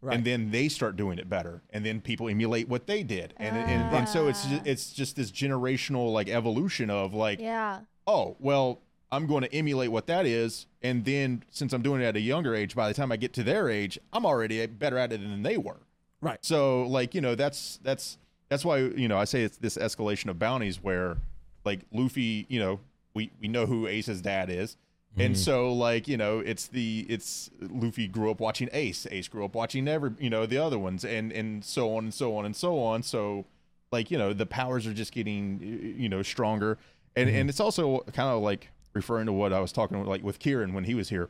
Right. 0.00 0.16
And 0.16 0.24
then 0.24 0.50
they 0.50 0.68
start 0.68 0.96
doing 0.96 1.18
it 1.18 1.30
better, 1.30 1.62
and 1.70 1.84
then 1.84 2.02
people 2.02 2.28
emulate 2.28 2.68
what 2.68 2.86
they 2.86 3.02
did, 3.02 3.32
and 3.38 3.56
and, 3.56 3.70
and 3.94 3.94
ah. 3.96 4.04
so 4.04 4.28
it's 4.28 4.44
just, 4.44 4.66
it's 4.66 4.92
just 4.92 5.16
this 5.16 5.30
generational 5.30 6.12
like 6.12 6.28
evolution 6.28 6.90
of 6.90 7.14
like 7.14 7.40
Yeah. 7.40 7.80
oh 8.06 8.36
well 8.38 8.80
i'm 9.10 9.26
going 9.26 9.42
to 9.44 9.54
emulate 9.54 9.90
what 9.90 10.06
that 10.08 10.26
is 10.26 10.66
and 10.82 11.04
then 11.04 11.42
since 11.50 11.72
i'm 11.72 11.80
doing 11.82 12.02
it 12.02 12.04
at 12.04 12.16
a 12.16 12.20
younger 12.20 12.54
age 12.54 12.74
by 12.74 12.88
the 12.88 12.94
time 12.94 13.12
i 13.12 13.16
get 13.16 13.32
to 13.34 13.42
their 13.42 13.68
age 13.70 13.98
i'm 14.12 14.26
already 14.26 14.66
better 14.66 14.98
at 14.98 15.12
it 15.12 15.20
than 15.20 15.42
they 15.42 15.56
were 15.56 15.78
Right. 16.20 16.38
so 16.44 16.82
like 16.82 17.14
you 17.14 17.20
know 17.20 17.34
that's 17.34 17.78
that's 17.82 18.18
that's 18.54 18.64
why 18.64 18.78
you 18.78 19.08
know 19.08 19.18
i 19.18 19.24
say 19.24 19.42
it's 19.42 19.58
this 19.58 19.76
escalation 19.76 20.30
of 20.30 20.38
bounties 20.38 20.82
where 20.82 21.16
like 21.64 21.80
luffy 21.92 22.46
you 22.48 22.60
know 22.60 22.80
we 23.14 23.30
we 23.40 23.48
know 23.48 23.66
who 23.66 23.86
ace's 23.86 24.20
dad 24.20 24.50
is. 24.50 24.76
And 25.16 25.34
mm-hmm. 25.34 25.42
so 25.42 25.72
like 25.72 26.08
you 26.08 26.16
know 26.16 26.40
it's 26.40 26.66
the 26.66 27.06
it's 27.08 27.48
luffy 27.60 28.08
grew 28.08 28.30
up 28.30 28.40
watching 28.40 28.68
ace 28.72 29.06
ace 29.10 29.28
grew 29.28 29.44
up 29.44 29.54
watching 29.54 29.86
every 29.86 30.10
you 30.18 30.28
know 30.28 30.44
the 30.44 30.58
other 30.58 30.78
ones 30.78 31.04
and 31.04 31.30
and 31.32 31.64
so 31.64 31.96
on 31.96 32.04
and 32.04 32.14
so 32.14 32.36
on 32.36 32.44
and 32.44 32.56
so 32.56 32.80
on. 32.80 33.04
So 33.04 33.46
like 33.92 34.10
you 34.10 34.18
know 34.18 34.32
the 34.32 34.46
powers 34.46 34.86
are 34.86 34.92
just 34.92 35.12
getting 35.12 35.94
you 35.96 36.08
know 36.08 36.22
stronger. 36.22 36.78
And 37.14 37.28
mm-hmm. 37.28 37.38
and 37.38 37.50
it's 37.50 37.60
also 37.60 38.00
kind 38.12 38.28
of 38.28 38.42
like 38.42 38.70
referring 38.92 39.26
to 39.26 39.32
what 39.32 39.52
i 39.52 39.58
was 39.58 39.72
talking 39.72 40.04
like 40.04 40.22
with 40.22 40.38
kieran 40.38 40.72
when 40.72 40.84
he 40.84 40.94
was 40.94 41.08
here 41.08 41.28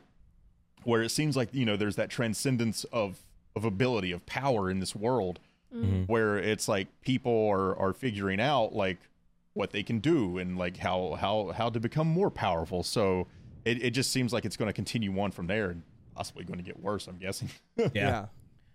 where 0.83 1.01
it 1.01 1.09
seems 1.09 1.35
like 1.35 1.51
you 1.51 1.65
know 1.65 1.75
there's 1.75 1.95
that 1.95 2.11
transcendence 2.11 2.83
of 2.85 3.23
of 3.55 3.65
ability 3.65 4.11
of 4.11 4.23
power 4.27 4.69
in 4.69 4.79
this 4.79 4.95
world 4.95 5.39
Mm-hmm. 5.75 5.85
Mm-hmm. 5.85 6.03
where 6.03 6.37
it's 6.37 6.67
like 6.69 6.87
people 7.01 7.49
are 7.49 7.75
are 7.77 7.91
figuring 7.91 8.39
out 8.39 8.73
like 8.73 8.97
what 9.53 9.71
they 9.71 9.83
can 9.83 9.99
do 9.99 10.37
and 10.37 10.57
like 10.57 10.77
how 10.77 11.17
how 11.19 11.51
how 11.51 11.69
to 11.69 11.79
become 11.81 12.07
more 12.07 12.29
powerful 12.29 12.81
so 12.81 13.27
it, 13.65 13.83
it 13.83 13.91
just 13.91 14.11
seems 14.11 14.31
like 14.31 14.45
it's 14.45 14.55
going 14.55 14.67
to 14.67 14.73
continue 14.73 15.19
on 15.19 15.31
from 15.31 15.47
there 15.47 15.71
and 15.71 15.81
possibly 16.15 16.45
going 16.45 16.59
to 16.59 16.63
get 16.63 16.79
worse 16.81 17.07
i'm 17.07 17.17
guessing 17.17 17.49
Yeah. 17.77 17.89
yeah. 17.93 18.25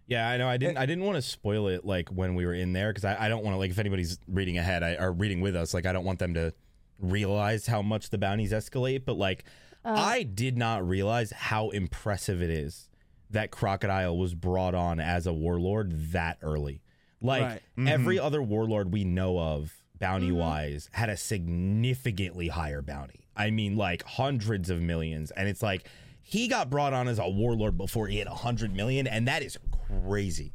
Yeah, 0.06 0.28
I 0.28 0.38
know. 0.38 0.48
I 0.48 0.56
didn't. 0.56 0.76
I 0.76 0.86
didn't 0.86 1.04
want 1.04 1.16
to 1.16 1.22
spoil 1.22 1.68
it 1.68 1.84
like 1.86 2.08
when 2.08 2.34
we 2.34 2.44
were 2.44 2.52
in 2.54 2.72
there 2.72 2.90
because 2.92 3.04
I, 3.04 3.26
I 3.26 3.28
don't 3.28 3.44
want 3.44 3.54
to 3.54 3.58
like 3.58 3.70
if 3.70 3.78
anybody's 3.78 4.18
reading 4.26 4.58
ahead 4.58 4.82
I, 4.82 4.94
or 4.96 5.12
reading 5.12 5.40
with 5.40 5.54
us, 5.54 5.72
like 5.72 5.86
I 5.86 5.92
don't 5.92 6.04
want 6.04 6.18
them 6.18 6.34
to 6.34 6.52
realize 6.98 7.66
how 7.68 7.80
much 7.80 8.10
the 8.10 8.18
bounties 8.18 8.50
escalate. 8.50 9.04
But 9.04 9.18
like, 9.18 9.44
uh. 9.84 9.94
I 9.96 10.24
did 10.24 10.58
not 10.58 10.84
realize 10.84 11.30
how 11.30 11.70
impressive 11.70 12.42
it 12.42 12.50
is 12.50 12.88
that 13.30 13.52
Crocodile 13.52 14.18
was 14.18 14.34
brought 14.34 14.74
on 14.74 14.98
as 14.98 15.28
a 15.28 15.32
warlord 15.32 16.10
that 16.10 16.38
early. 16.42 16.82
Like 17.20 17.42
Right. 17.42 17.62
every 17.88 18.18
other 18.18 18.42
warlord 18.42 18.92
we 18.92 19.04
know 19.04 19.38
of, 19.38 19.72
bounty 19.98 20.32
wise, 20.32 20.88
had 20.92 21.08
a 21.10 21.16
significantly 21.16 22.48
higher 22.48 22.82
bounty. 22.82 23.26
I 23.36 23.50
mean, 23.50 23.76
like 23.76 24.02
hundreds 24.04 24.70
of 24.70 24.80
millions, 24.80 25.30
and 25.32 25.48
it's 25.48 25.62
like. 25.62 25.86
He 26.22 26.46
got 26.46 26.70
brought 26.70 26.92
on 26.92 27.08
as 27.08 27.18
a 27.18 27.28
warlord 27.28 27.76
before 27.76 28.06
he 28.06 28.18
had 28.18 28.28
a 28.28 28.34
hundred 28.34 28.72
million, 28.72 29.08
and 29.08 29.26
that 29.26 29.42
is 29.42 29.58
crazy. 29.88 30.52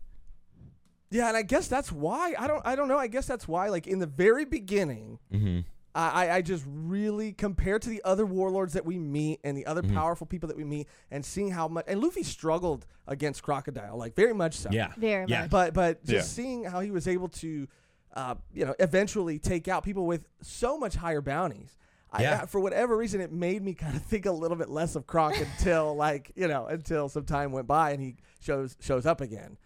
Yeah, 1.11 1.27
and 1.27 1.35
I 1.35 1.41
guess 1.41 1.67
that's 1.67 1.91
why 1.91 2.33
I 2.39 2.47
don't 2.47 2.65
I 2.65 2.77
don't 2.77 2.87
know. 2.87 2.97
I 2.97 3.07
guess 3.07 3.25
that's 3.27 3.45
why 3.45 3.67
like 3.67 3.85
in 3.85 3.99
the 3.99 4.05
very 4.07 4.45
beginning, 4.45 5.19
Mm-hmm. 5.33 5.59
I 5.95 6.25
I- 6.27 6.35
I 6.35 6.41
just 6.41 6.63
really 6.67 7.31
compared 7.33 7.81
to 7.83 7.89
the 7.89 8.01
other 8.03 8.25
warlords 8.25 8.73
that 8.73 8.85
we 8.85 8.99
meet 8.99 9.39
and 9.43 9.57
the 9.57 9.65
other 9.65 9.81
Mm-hmm. 9.81 9.95
powerful 9.95 10.27
people 10.27 10.47
that 10.47 10.57
we 10.57 10.63
meet 10.65 10.87
and 11.09 11.25
seeing 11.25 11.49
how 11.51 11.67
much 11.67 11.85
and 11.87 12.01
Luffy 12.01 12.21
struggled 12.23 12.85
against 13.07 13.41
Crocodile 13.43 13.97
like 13.97 14.15
very 14.15 14.33
much 14.33 14.55
so. 14.55 14.69
Yeah, 14.71 14.91
Very 14.97 15.25
yeah. 15.27 15.41
much. 15.41 15.49
But 15.49 15.73
but 15.73 16.03
just 16.03 16.11
Yeah. 16.13 16.21
seeing 16.43 16.63
how 16.65 16.81
he 16.81 16.91
was 16.91 17.07
able 17.07 17.29
to 17.29 17.67
uh, 18.13 18.35
you 18.53 18.65
know, 18.65 18.73
eventually 18.79 19.39
take 19.39 19.67
out 19.67 19.83
people 19.83 20.05
with 20.05 20.27
so 20.41 20.77
much 20.77 20.95
higher 20.95 21.19
bounties. 21.21 21.75
Yeah. 22.17 22.43
uh, 22.43 22.45
for 22.45 22.61
whatever 22.61 22.95
reason, 22.95 23.19
it 23.19 23.29
made 23.33 23.61
me 23.61 23.73
kind 23.73 23.93
of 23.93 24.01
think 24.11 24.25
a 24.25 24.31
little 24.31 24.55
bit 24.55 24.69
less 24.69 24.95
of 24.95 25.05
Croc 25.05 25.35
until 25.39 25.95
like 25.95 26.31
you 26.35 26.47
know 26.47 26.65
until 26.67 27.09
some 27.09 27.25
time 27.25 27.51
went 27.51 27.67
by 27.67 27.91
and 27.91 28.01
he 28.01 28.15
shows 28.39 28.77
shows 28.79 29.05
up 29.05 29.19
again. 29.21 29.57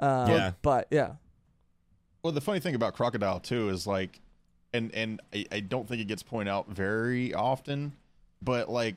Uh, 0.00 0.26
Yeah. 0.28 0.52
But 0.62 0.88
yeah. 0.90 1.12
Well, 2.24 2.32
the 2.32 2.40
funny 2.40 2.60
thing 2.60 2.74
about 2.74 2.94
Crocodile 2.94 3.40
too 3.40 3.68
is 3.68 3.86
like, 3.86 4.20
and 4.72 4.94
and 4.94 5.20
I, 5.34 5.46
I 5.52 5.60
don't 5.60 5.88
think 5.88 6.00
it 6.00 6.06
gets 6.06 6.22
pointed 6.22 6.50
out 6.50 6.68
very 6.68 7.34
often, 7.34 7.92
but 8.40 8.68
like, 8.70 8.96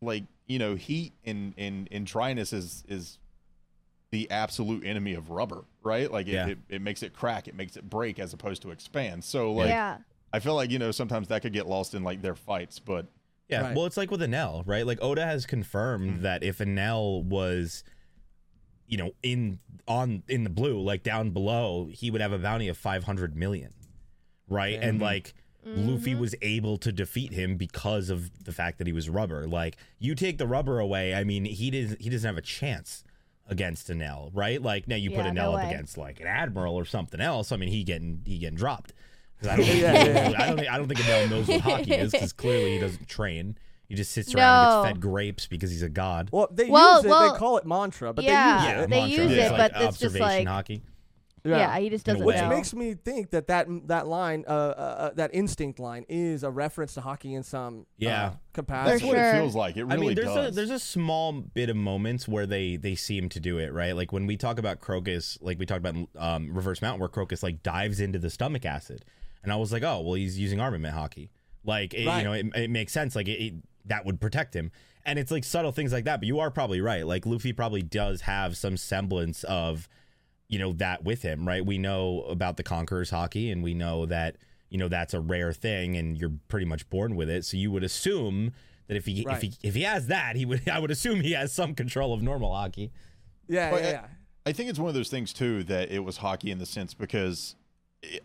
like 0.00 0.24
you 0.46 0.58
know, 0.58 0.74
heat 0.74 1.12
and 1.24 1.54
and 1.56 1.88
and 1.90 2.06
dryness 2.06 2.52
is 2.52 2.84
is 2.88 3.18
the 4.10 4.30
absolute 4.30 4.84
enemy 4.86 5.14
of 5.14 5.30
rubber, 5.30 5.64
right? 5.82 6.10
Like 6.10 6.26
it, 6.28 6.32
Yeah. 6.32 6.46
it, 6.48 6.58
it 6.68 6.82
makes 6.82 7.02
it 7.02 7.12
crack, 7.12 7.46
it 7.46 7.54
makes 7.54 7.76
it 7.76 7.88
break 7.88 8.18
as 8.18 8.32
opposed 8.32 8.62
to 8.62 8.70
expand. 8.70 9.22
So 9.22 9.52
like, 9.52 9.68
yeah. 9.68 9.98
I 10.32 10.40
feel 10.40 10.54
like 10.54 10.70
you 10.70 10.78
know 10.78 10.90
sometimes 10.90 11.28
that 11.28 11.42
could 11.42 11.52
get 11.52 11.66
lost 11.66 11.94
in 11.94 12.02
like 12.04 12.22
their 12.22 12.34
fights, 12.34 12.78
but 12.78 13.06
Yeah, 13.48 13.62
Right. 13.62 13.76
well, 13.76 13.86
it's 13.86 13.96
like 13.96 14.10
with 14.10 14.20
Enel, 14.20 14.62
right? 14.66 14.86
Like 14.86 14.98
Oda 15.02 15.24
has 15.24 15.46
confirmed 15.46 16.10
mm-hmm. 16.10 16.22
that 16.22 16.42
if 16.42 16.58
Enel 16.58 17.24
was, 17.24 17.82
you 18.86 18.96
know, 18.98 19.12
in 19.22 19.58
on 19.86 20.22
in 20.28 20.44
the 20.44 20.50
blue, 20.50 20.80
like 20.80 21.02
down 21.02 21.30
below, 21.30 21.88
he 21.90 22.10
would 22.10 22.20
have 22.20 22.32
a 22.32 22.38
bounty 22.38 22.68
of 22.68 22.76
five 22.76 23.04
hundred 23.04 23.36
million, 23.36 23.72
right? 24.48 24.78
And 24.80 24.94
mm-hmm. 24.94 25.02
like 25.02 25.34
Luffy 25.64 26.12
mm-hmm. 26.12 26.20
was 26.20 26.34
able 26.40 26.78
to 26.78 26.92
defeat 26.92 27.32
him 27.32 27.56
because 27.56 28.10
of 28.10 28.44
the 28.44 28.52
fact 28.52 28.78
that 28.78 28.86
he 28.86 28.92
was 28.92 29.10
rubber. 29.10 29.46
Like 29.46 29.76
you 29.98 30.14
take 30.14 30.38
the 30.38 30.46
rubber 30.46 30.78
away, 30.78 31.14
I 31.14 31.24
mean, 31.24 31.44
he 31.44 31.70
doesn't 31.70 32.00
he 32.00 32.08
doesn't 32.08 32.26
have 32.26 32.38
a 32.38 32.42
chance 32.42 33.04
against 33.48 33.88
Enel, 33.88 34.30
right? 34.32 34.60
Like 34.62 34.88
now 34.88 34.96
you 34.96 35.10
put 35.10 35.24
Yeah, 35.24 35.30
Enel 35.30 35.34
no 35.34 35.52
up 35.52 35.64
way. 35.64 35.70
against 35.70 35.98
like 35.98 36.20
an 36.20 36.26
admiral 36.26 36.74
or 36.74 36.84
something 36.84 37.20
else. 37.20 37.52
I 37.52 37.56
mean, 37.56 37.68
he 37.68 37.84
getting 37.84 38.22
he 38.24 38.38
getting 38.38 38.56
dropped. 38.56 38.94
I 39.42 39.46
don't, 39.56 39.66
think, 39.66 39.82
Yeah, 39.82 40.30
yeah, 40.30 40.42
I 40.42 40.46
don't 40.46 40.56
think 40.56 40.70
I 40.70 40.78
don't 40.78 40.88
think 40.88 41.00
Enel 41.00 41.30
knows 41.30 41.48
what 41.48 41.60
haki 41.60 41.98
is 41.98 42.12
because 42.12 42.32
clearly 42.34 42.74
he 42.74 42.78
doesn't 42.78 43.08
train. 43.08 43.56
He 43.88 43.94
just 43.94 44.12
sits 44.12 44.34
around 44.34 44.66
and 44.66 44.84
gets 44.84 44.92
fed 44.92 45.00
grapes 45.00 45.46
because 45.46 45.70
he's 45.70 45.82
a 45.82 45.88
god. 45.88 46.28
Well, 46.30 46.48
they 46.50 46.68
Well- 46.68 46.96
use 46.96 47.06
it. 47.06 47.08
well, 47.08 47.32
they 47.32 47.38
call 47.38 47.56
it 47.56 47.66
mantra, 47.66 48.12
but 48.12 48.24
yeah. 48.24 48.60
they 48.60 48.66
use 48.66 48.84
it. 48.84 48.90
they 48.90 49.00
mantra. 49.00 49.24
use 49.24 49.32
It's 49.32 49.46
it, 49.46 49.52
like 49.52 49.72
but 49.72 49.82
it's 49.82 49.98
just 49.98 50.14
observation 50.16 50.44
like- 50.44 50.66
haki. 50.66 50.80
Yeah, 51.56 51.78
he 51.78 51.88
just 51.88 52.04
doesn't 52.04 52.20
way. 52.20 52.34
Which 52.34 52.42
know. 52.42 52.48
makes 52.48 52.74
me 52.74 52.94
think 52.94 53.30
that 53.30 53.46
that 53.46 53.66
that 53.88 54.06
line, 54.06 54.44
uh, 54.46 54.50
uh, 54.50 54.54
uh, 54.54 55.10
that 55.14 55.30
instinct 55.32 55.78
line, 55.78 56.04
is 56.08 56.42
a 56.42 56.50
reference 56.50 56.94
to 56.94 57.00
haki 57.00 57.34
in 57.34 57.42
some 57.42 57.86
Yeah. 57.96 58.10
uh, 58.10 58.30
that's 58.30 58.38
capacity. 58.52 59.06
what 59.06 59.16
sure. 59.16 59.28
it 59.28 59.32
feels 59.32 59.54
like. 59.54 59.76
It 59.76 59.84
really 59.84 59.96
I 59.96 60.00
mean, 60.00 60.14
there's 60.14 60.34
does. 60.34 60.48
a 60.48 60.54
there's 60.54 60.70
a 60.70 60.78
small 60.78 61.32
bit 61.32 61.70
of 61.70 61.76
moments 61.76 62.26
where 62.28 62.46
they 62.46 62.76
they 62.76 62.94
seem 62.94 63.28
to 63.30 63.40
do 63.40 63.58
it 63.58 63.72
right. 63.72 63.94
Like 63.94 64.12
when 64.12 64.26
we 64.26 64.36
talk 64.36 64.58
about 64.58 64.80
Crocus, 64.80 65.38
like 65.40 65.58
we 65.58 65.66
talked 65.66 65.84
about 65.84 66.08
um, 66.16 66.52
Reverse 66.52 66.82
Mountain, 66.82 67.00
where 67.00 67.08
Crocus 67.08 67.42
like 67.42 67.62
dives 67.62 68.00
into 68.00 68.18
the 68.18 68.30
stomach 68.30 68.64
acid, 68.64 69.04
and 69.42 69.52
I 69.52 69.56
was 69.56 69.72
like, 69.72 69.82
oh 69.82 70.00
well, 70.00 70.14
he's 70.14 70.38
using 70.38 70.60
armament 70.60 70.94
haki. 70.94 71.28
Like 71.64 71.94
it, 71.94 72.00
you 72.00 72.24
know, 72.24 72.32
it, 72.32 72.46
it 72.54 72.70
makes 72.70 72.92
sense. 72.92 73.14
Like 73.14 73.28
it, 73.28 73.42
it, 73.42 73.54
that 73.86 74.04
would 74.06 74.20
protect 74.20 74.54
him, 74.54 74.70
and 75.04 75.18
it's 75.18 75.30
like 75.30 75.44
subtle 75.44 75.72
things 75.72 75.92
like 75.92 76.04
that. 76.04 76.20
But 76.20 76.26
you 76.26 76.40
are 76.40 76.50
probably 76.50 76.80
right. 76.80 77.06
Like 77.06 77.26
Luffy 77.26 77.52
probably 77.52 77.82
does 77.82 78.22
have 78.22 78.56
some 78.56 78.76
semblance 78.76 79.44
of 79.44 79.88
you 80.48 80.58
know 80.58 80.72
that 80.74 81.04
with 81.04 81.22
him, 81.22 81.46
right? 81.46 81.64
We 81.64 81.78
know 81.78 82.22
about 82.22 82.56
the 82.56 82.62
Conqueror's 82.62 83.10
haki, 83.10 83.52
and 83.52 83.62
we 83.62 83.74
know 83.74 84.06
that 84.06 84.36
you 84.70 84.78
know 84.78 84.88
that's 84.88 85.14
a 85.14 85.20
rare 85.20 85.52
thing, 85.52 85.96
and 85.96 86.16
you're 86.18 86.32
pretty 86.48 86.66
much 86.66 86.88
born 86.90 87.16
with 87.16 87.28
it. 87.30 87.44
So 87.44 87.56
you 87.56 87.70
would 87.70 87.84
assume 87.84 88.52
that 88.86 88.96
if 88.96 89.06
he 89.06 89.26
if 89.28 89.42
he 89.42 89.52
if 89.62 89.74
he 89.74 89.82
has 89.82 90.06
that, 90.08 90.36
he 90.36 90.44
would 90.44 90.68
I 90.72 90.78
would 90.78 90.90
assume 90.90 91.20
he 91.20 91.32
has 91.32 91.52
some 91.52 91.74
control 91.74 92.12
of 92.14 92.22
normal 92.22 92.50
haki. 92.52 92.90
yeah, 93.48 93.70
But, 93.70 93.82
yeah, 93.82 93.90
yeah. 93.90 94.06
I 94.46 94.52
think 94.52 94.70
it's 94.70 94.78
one 94.78 94.88
of 94.88 94.94
those 94.94 95.10
things 95.10 95.32
too 95.34 95.62
that 95.64 95.90
it 95.90 95.98
was 96.00 96.18
haki 96.18 96.50
in 96.50 96.58
the 96.58 96.64
sense 96.66 96.94
because 96.94 97.54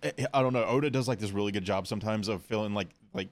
I, 0.03 0.13
I 0.33 0.41
don't 0.41 0.53
know. 0.53 0.63
Oda 0.63 0.89
does 0.89 1.07
like 1.07 1.19
this 1.19 1.31
really 1.31 1.51
good 1.51 1.65
job 1.65 1.87
sometimes 1.87 2.27
of 2.29 2.43
feeling 2.43 2.73
like 2.73 2.89
like 3.13 3.29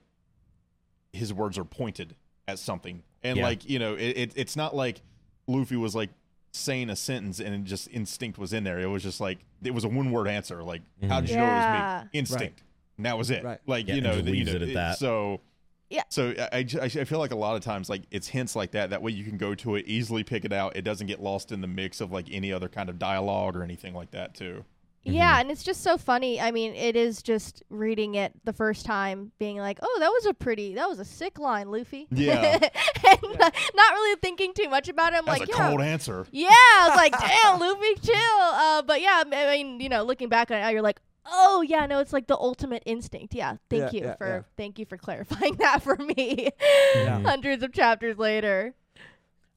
his 1.14 1.34
words 1.34 1.58
are 1.58 1.64
pointed 1.66 2.16
at 2.48 2.60
something, 2.60 3.04
and 3.24 3.38
Yeah. 3.38 3.44
like 3.44 3.70
you 3.70 3.80
know, 3.80 3.94
it, 3.96 4.18
it 4.18 4.34
it's 4.36 4.56
not 4.56 4.76
like 4.76 5.02
Luffy 5.48 5.76
was 5.76 5.96
like 5.96 6.10
saying 6.52 6.90
a 6.90 6.96
sentence 6.96 7.40
and 7.40 7.56
it 7.56 7.64
just 7.64 7.88
instinct 7.92 8.38
was 8.38 8.54
in 8.54 8.64
there. 8.64 8.80
It 8.80 8.88
was 8.88 9.04
just 9.04 9.22
like 9.22 9.40
it 9.64 9.74
was 9.74 9.84
a 9.84 9.88
one 9.88 10.12
word 10.12 10.28
answer. 10.28 10.64
Like 10.64 10.82
mm-hmm. 10.82 11.10
how 11.10 11.22
did 11.22 11.30
you 11.30 11.38
know 11.38 11.44
it 11.44 11.48
was 11.48 12.04
me? 12.04 12.10
Instinct. 12.14 12.64
And 12.98 13.06
that 13.06 13.18
was 13.18 13.32
it. 13.32 13.44
Right. 13.44 13.60
Like 13.66 13.88
Yeah, 13.88 13.96
you 13.96 14.02
know, 14.02 14.14
just 14.14 14.26
the- 14.26 14.32
you 14.32 14.38
leaves 14.38 14.54
know, 14.54 14.62
it 14.62 14.70
at 14.70 14.74
that. 14.74 14.98
So. 14.98 15.42
Yeah. 15.90 16.04
So 16.08 16.34
I, 16.54 16.60
I, 16.60 16.84
I 16.84 16.88
feel 16.88 17.20
like 17.20 17.32
a 17.32 17.36
lot 17.36 17.58
of 17.58 17.64
times 17.64 17.90
like 17.90 18.04
it's 18.12 18.26
hints 18.26 18.56
like 18.56 18.72
that. 18.72 18.92
That 18.92 19.02
way 19.02 19.12
you 19.12 19.26
can 19.26 19.38
go 19.38 19.54
to 19.56 19.76
it, 19.76 19.86
easily 19.88 20.24
pick 20.24 20.46
it 20.46 20.54
out. 20.54 20.78
It 20.78 20.84
doesn't 20.84 21.08
get 21.08 21.22
lost 21.22 21.52
in 21.52 21.60
the 21.60 21.68
mix 21.68 22.00
of 22.00 22.14
like 22.14 22.28
any 22.32 22.54
other 22.54 22.70
kind 22.70 22.90
of 22.90 22.98
dialogue 22.98 23.58
or 23.58 23.64
anything 23.64 23.94
like 23.94 24.12
that 24.12 24.34
too. 24.34 24.64
Yeah, 25.04 25.40
and 25.40 25.50
it's 25.50 25.64
just 25.64 25.82
so 25.82 25.98
funny. 25.98 26.40
I 26.40 26.52
mean, 26.52 26.76
it 26.76 26.96
is 26.96 27.24
just 27.24 27.64
reading 27.70 28.16
it 28.16 28.34
the 28.44 28.54
first 28.54 28.86
time, 28.86 29.32
being 29.40 29.58
like, 29.58 29.80
"Oh, 29.82 29.98
that 30.00 30.10
was 30.10 30.28
a 30.28 30.34
pretty, 30.34 30.76
that 30.76 30.88
was 30.88 31.00
a 31.00 31.06
sick 31.06 31.40
line, 31.40 31.72
Luffy." 31.72 32.08
Yeah. 32.12 32.58
and 32.62 33.22
not, 33.40 33.56
not 33.76 33.94
really 33.94 34.20
thinking 34.22 34.54
too 34.54 34.70
much 34.70 34.90
about 34.90 35.14
it. 35.14 35.18
I'm 35.18 35.26
That's 35.26 35.40
like, 35.40 35.50
a 35.50 35.52
"Yeah, 35.52 35.70
cold 35.70 35.82
answer. 35.82 36.26
yeah." 36.32 36.50
I 36.52 36.88
was 36.90 36.98
like, 36.98 37.14
"Damn, 37.20 37.60
Luffy, 37.60 37.96
chill." 38.04 38.16
Uh, 38.42 38.82
but 38.84 39.02
yeah, 39.02 39.24
I 39.26 39.58
mean, 39.58 39.80
you 39.80 39.90
know, 39.90 40.04
looking 40.04 40.30
back 40.30 40.52
on 40.52 40.58
it, 40.58 40.62
now, 40.62 40.70
you're 40.70 40.84
like, 40.84 41.00
"Oh 41.26 41.64
yeah, 41.64 41.88
no, 41.88 41.98
it's 42.00 42.14
like 42.14 42.28
the 42.28 42.38
ultimate 42.38 42.84
instinct." 42.86 43.34
Yeah, 43.34 43.58
thank 43.72 43.92
Yeah, 43.94 44.00
you 44.00 44.06
yeah, 44.06 44.16
for 44.18 44.28
yeah. 44.28 44.42
thank 44.56 44.78
you 44.78 44.86
for 44.86 44.98
clarifying 44.98 45.56
that 45.60 45.82
for 45.82 45.96
me. 45.96 46.50
Yeah. 46.96 47.22
Hundreds 47.22 47.64
of 47.64 47.74
chapters 47.74 48.20
later. 48.20 48.76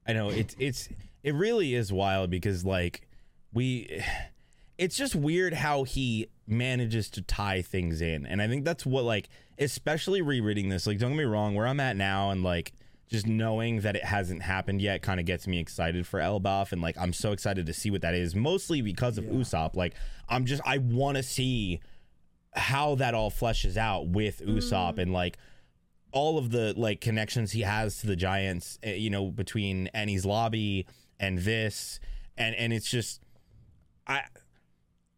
I 0.06 0.14
know 0.14 0.30
it's 0.30 0.56
it's 0.58 0.88
it 1.22 1.34
really 1.34 1.74
is 1.74 1.92
wild 1.92 2.30
because 2.30 2.64
like 2.64 3.06
we 3.52 4.02
it's 4.78 4.96
just 4.96 5.14
weird 5.14 5.54
how 5.54 5.84
he 5.84 6.28
manages 6.46 7.08
to 7.10 7.22
tie 7.22 7.62
things 7.62 8.00
in. 8.00 8.26
And 8.26 8.42
I 8.42 8.48
think 8.48 8.64
that's 8.64 8.84
what 8.84 9.04
like 9.04 9.28
especially 9.58 10.22
rereading 10.22 10.68
this, 10.68 10.86
like 10.86 10.98
don't 10.98 11.12
get 11.12 11.18
me 11.18 11.24
wrong, 11.24 11.54
where 11.54 11.66
I'm 11.66 11.80
at 11.80 11.96
now 11.96 12.30
and 12.30 12.42
like 12.42 12.72
just 13.08 13.26
knowing 13.26 13.80
that 13.80 13.96
it 13.96 14.04
hasn't 14.04 14.42
happened 14.42 14.80
yet 14.80 15.02
kind 15.02 15.20
of 15.20 15.26
gets 15.26 15.46
me 15.46 15.58
excited 15.60 16.06
for 16.06 16.18
Elbaf 16.20 16.72
and 16.72 16.82
like 16.82 16.96
I'm 16.98 17.12
so 17.12 17.32
excited 17.32 17.66
to 17.66 17.72
see 17.72 17.90
what 17.90 18.02
that 18.02 18.14
is, 18.14 18.34
mostly 18.34 18.82
because 18.82 19.18
of 19.18 19.24
Usopp. 19.24 19.76
Like 19.76 19.94
I'm 20.28 20.44
just 20.44 20.62
I 20.64 20.78
want 20.78 21.16
to 21.16 21.22
see 21.22 21.80
how 22.54 22.94
that 22.96 23.14
all 23.14 23.30
fleshes 23.30 23.76
out 23.76 24.08
with 24.08 24.40
Usopp 24.40 24.98
and 24.98 25.12
like 25.12 25.38
all 26.12 26.38
of 26.38 26.50
the 26.50 26.72
like 26.76 27.00
connections 27.00 27.52
he 27.52 27.62
has 27.62 27.98
to 27.98 28.06
the 28.06 28.16
Giants, 28.16 28.78
eh, 28.82 28.94
you 28.94 29.10
know, 29.10 29.30
between 29.30 29.90
Enies 29.94 30.24
Lobby 30.24 30.86
and 31.18 31.38
this, 31.40 31.98
and 32.38 32.54
and 32.54 32.72
it's 32.72 32.88
just, 32.88 33.20
I, 34.06 34.22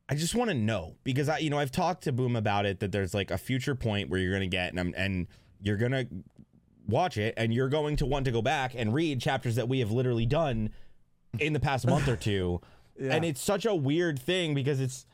I 0.08 0.14
just 0.14 0.34
want 0.34 0.50
to 0.50 0.54
know 0.54 0.96
because 1.04 1.28
I, 1.28 1.38
you 1.38 1.50
know, 1.50 1.58
I've 1.58 1.72
talked 1.72 2.04
to 2.04 2.12
Boom 2.12 2.36
about 2.36 2.64
it 2.66 2.80
that 2.80 2.92
there's 2.92 3.12
like 3.14 3.30
a 3.30 3.38
future 3.38 3.74
point 3.74 4.08
where 4.08 4.20
you're 4.20 4.32
gonna 4.32 4.46
get 4.46 4.70
and 4.70 4.78
I'm, 4.80 4.94
and 4.96 5.26
you're 5.60 5.76
gonna 5.76 6.06
watch 6.86 7.16
it 7.16 7.34
and 7.36 7.52
you're 7.52 7.68
going 7.68 7.96
to 7.96 8.06
want 8.06 8.24
to 8.26 8.30
go 8.30 8.40
back 8.42 8.72
and 8.76 8.94
read 8.94 9.20
chapters 9.20 9.56
that 9.56 9.68
we 9.68 9.80
have 9.80 9.90
literally 9.90 10.26
done 10.26 10.70
in 11.40 11.52
the 11.52 11.60
past 11.60 11.86
month 11.86 12.06
or 12.08 12.16
two, 12.16 12.60
Yeah. 12.98 13.12
and 13.14 13.24
it's 13.24 13.42
such 13.42 13.66
a 13.66 13.74
weird 13.74 14.18
thing 14.18 14.54
because 14.54 14.80
it's 14.80 15.06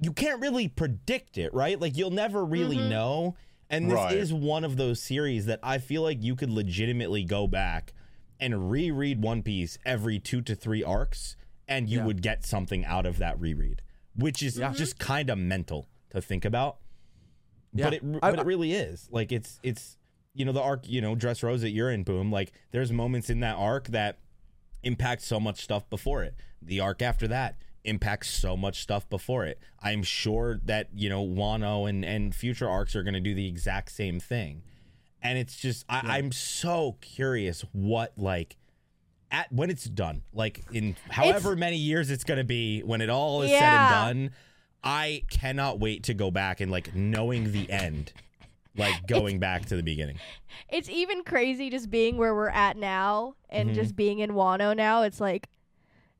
you 0.00 0.12
can't 0.12 0.40
really 0.40 0.66
predict 0.66 1.36
it, 1.36 1.52
right? 1.52 1.78
Like 1.78 1.96
you'll 1.96 2.10
never 2.10 2.44
really 2.44 2.78
mm-hmm. 2.78 2.88
know. 2.88 3.36
And 3.68 3.88
this 3.90 3.94
Right. 3.94 4.16
is 4.16 4.32
one 4.32 4.64
of 4.64 4.76
those 4.76 5.00
series 5.00 5.46
that 5.46 5.60
I 5.62 5.78
feel 5.78 6.02
like 6.02 6.22
you 6.22 6.34
could 6.34 6.50
legitimately 6.50 7.22
go 7.22 7.46
back 7.46 7.92
and 8.40 8.70
reread 8.70 9.22
One 9.22 9.42
Piece 9.42 9.78
every 9.84 10.18
two 10.18 10.40
to 10.42 10.54
three 10.56 10.82
arcs, 10.82 11.36
and 11.68 11.88
you 11.88 11.98
Yeah. 11.98 12.06
would 12.06 12.22
get 12.22 12.44
something 12.44 12.84
out 12.84 13.06
of 13.06 13.18
that 13.18 13.38
reread, 13.38 13.82
which 14.14 14.42
is 14.42 14.58
mm-hmm. 14.58 14.74
just 14.74 14.98
kind 14.98 15.30
of 15.30 15.38
mental 15.38 15.88
to 16.10 16.20
think 16.20 16.44
about. 16.44 16.78
But 17.72 17.92
Yeah. 17.92 17.98
it, 17.98 18.02
I- 18.22 18.30
but 18.30 18.40
it 18.40 18.46
really 18.46 18.72
is. 18.72 19.08
Like 19.10 19.32
it's 19.32 19.60
it's 19.62 19.96
you 20.34 20.44
know 20.44 20.52
the 20.52 20.62
arc, 20.62 20.88
you 20.88 21.00
know, 21.00 21.16
Dressrosa 21.16 21.60
that 21.60 21.70
you're 21.70 21.90
in, 21.90 22.04
Boom. 22.04 22.30
Like 22.30 22.52
there's 22.70 22.92
moments 22.92 23.30
in 23.30 23.40
that 23.40 23.56
arc 23.56 23.88
that 23.88 24.18
impact 24.82 25.22
so 25.22 25.40
much 25.40 25.60
stuff 25.62 25.88
before 25.90 26.22
it. 26.22 26.34
The 26.62 26.80
arc 26.80 27.02
after 27.02 27.28
that 27.28 27.56
impacts 27.84 28.30
so 28.30 28.56
much 28.56 28.80
stuff 28.80 29.08
before 29.08 29.44
it. 29.44 29.58
I'm 29.82 30.02
sure 30.02 30.60
that, 30.64 30.88
you 30.94 31.08
know, 31.08 31.26
Wano 31.26 31.88
and, 31.88 32.04
and 32.04 32.34
future 32.34 32.68
arcs 32.68 32.94
are 32.94 33.02
going 33.02 33.14
to 33.14 33.20
do 33.20 33.34
the 33.34 33.48
exact 33.48 33.90
same 33.92 34.20
thing. 34.20 34.62
And 35.22 35.38
it's 35.38 35.56
just, 35.56 35.84
I, 35.88 36.18
I'm 36.18 36.32
so 36.32 36.96
curious 37.00 37.64
what, 37.72 38.12
like, 38.16 38.56
at 39.30 39.50
when 39.52 39.70
it's 39.70 39.84
done, 39.84 40.22
like 40.32 40.64
in 40.72 40.96
however 41.08 41.54
many 41.56 41.76
years 41.76 42.10
it's 42.10 42.24
going 42.24 42.38
to 42.38 42.44
be, 42.44 42.80
when 42.80 43.00
it 43.00 43.10
all 43.10 43.42
is 43.42 43.50
Yeah. 43.50 43.58
said 43.60 43.72
and 43.72 43.88
done, 44.28 44.30
I 44.82 45.22
cannot 45.30 45.78
wait 45.78 46.04
to 46.04 46.14
go 46.14 46.30
back 46.30 46.60
and, 46.60 46.70
like, 46.72 46.94
knowing 46.94 47.52
the 47.52 47.70
end, 47.70 48.12
like, 48.76 49.06
going 49.06 49.38
back 49.38 49.66
to 49.66 49.76
the 49.76 49.82
beginning. 49.82 50.18
It's 50.70 50.88
even 50.88 51.22
crazy 51.22 51.68
just 51.70 51.90
being 51.90 52.16
where 52.16 52.34
we're 52.34 52.48
at 52.48 52.76
now 52.76 53.34
and 53.50 53.70
Mhm. 53.70 53.74
just 53.74 53.94
being 53.94 54.20
in 54.20 54.30
Wano 54.30 54.74
now. 54.74 55.02
It's 55.02 55.20
like 55.20 55.48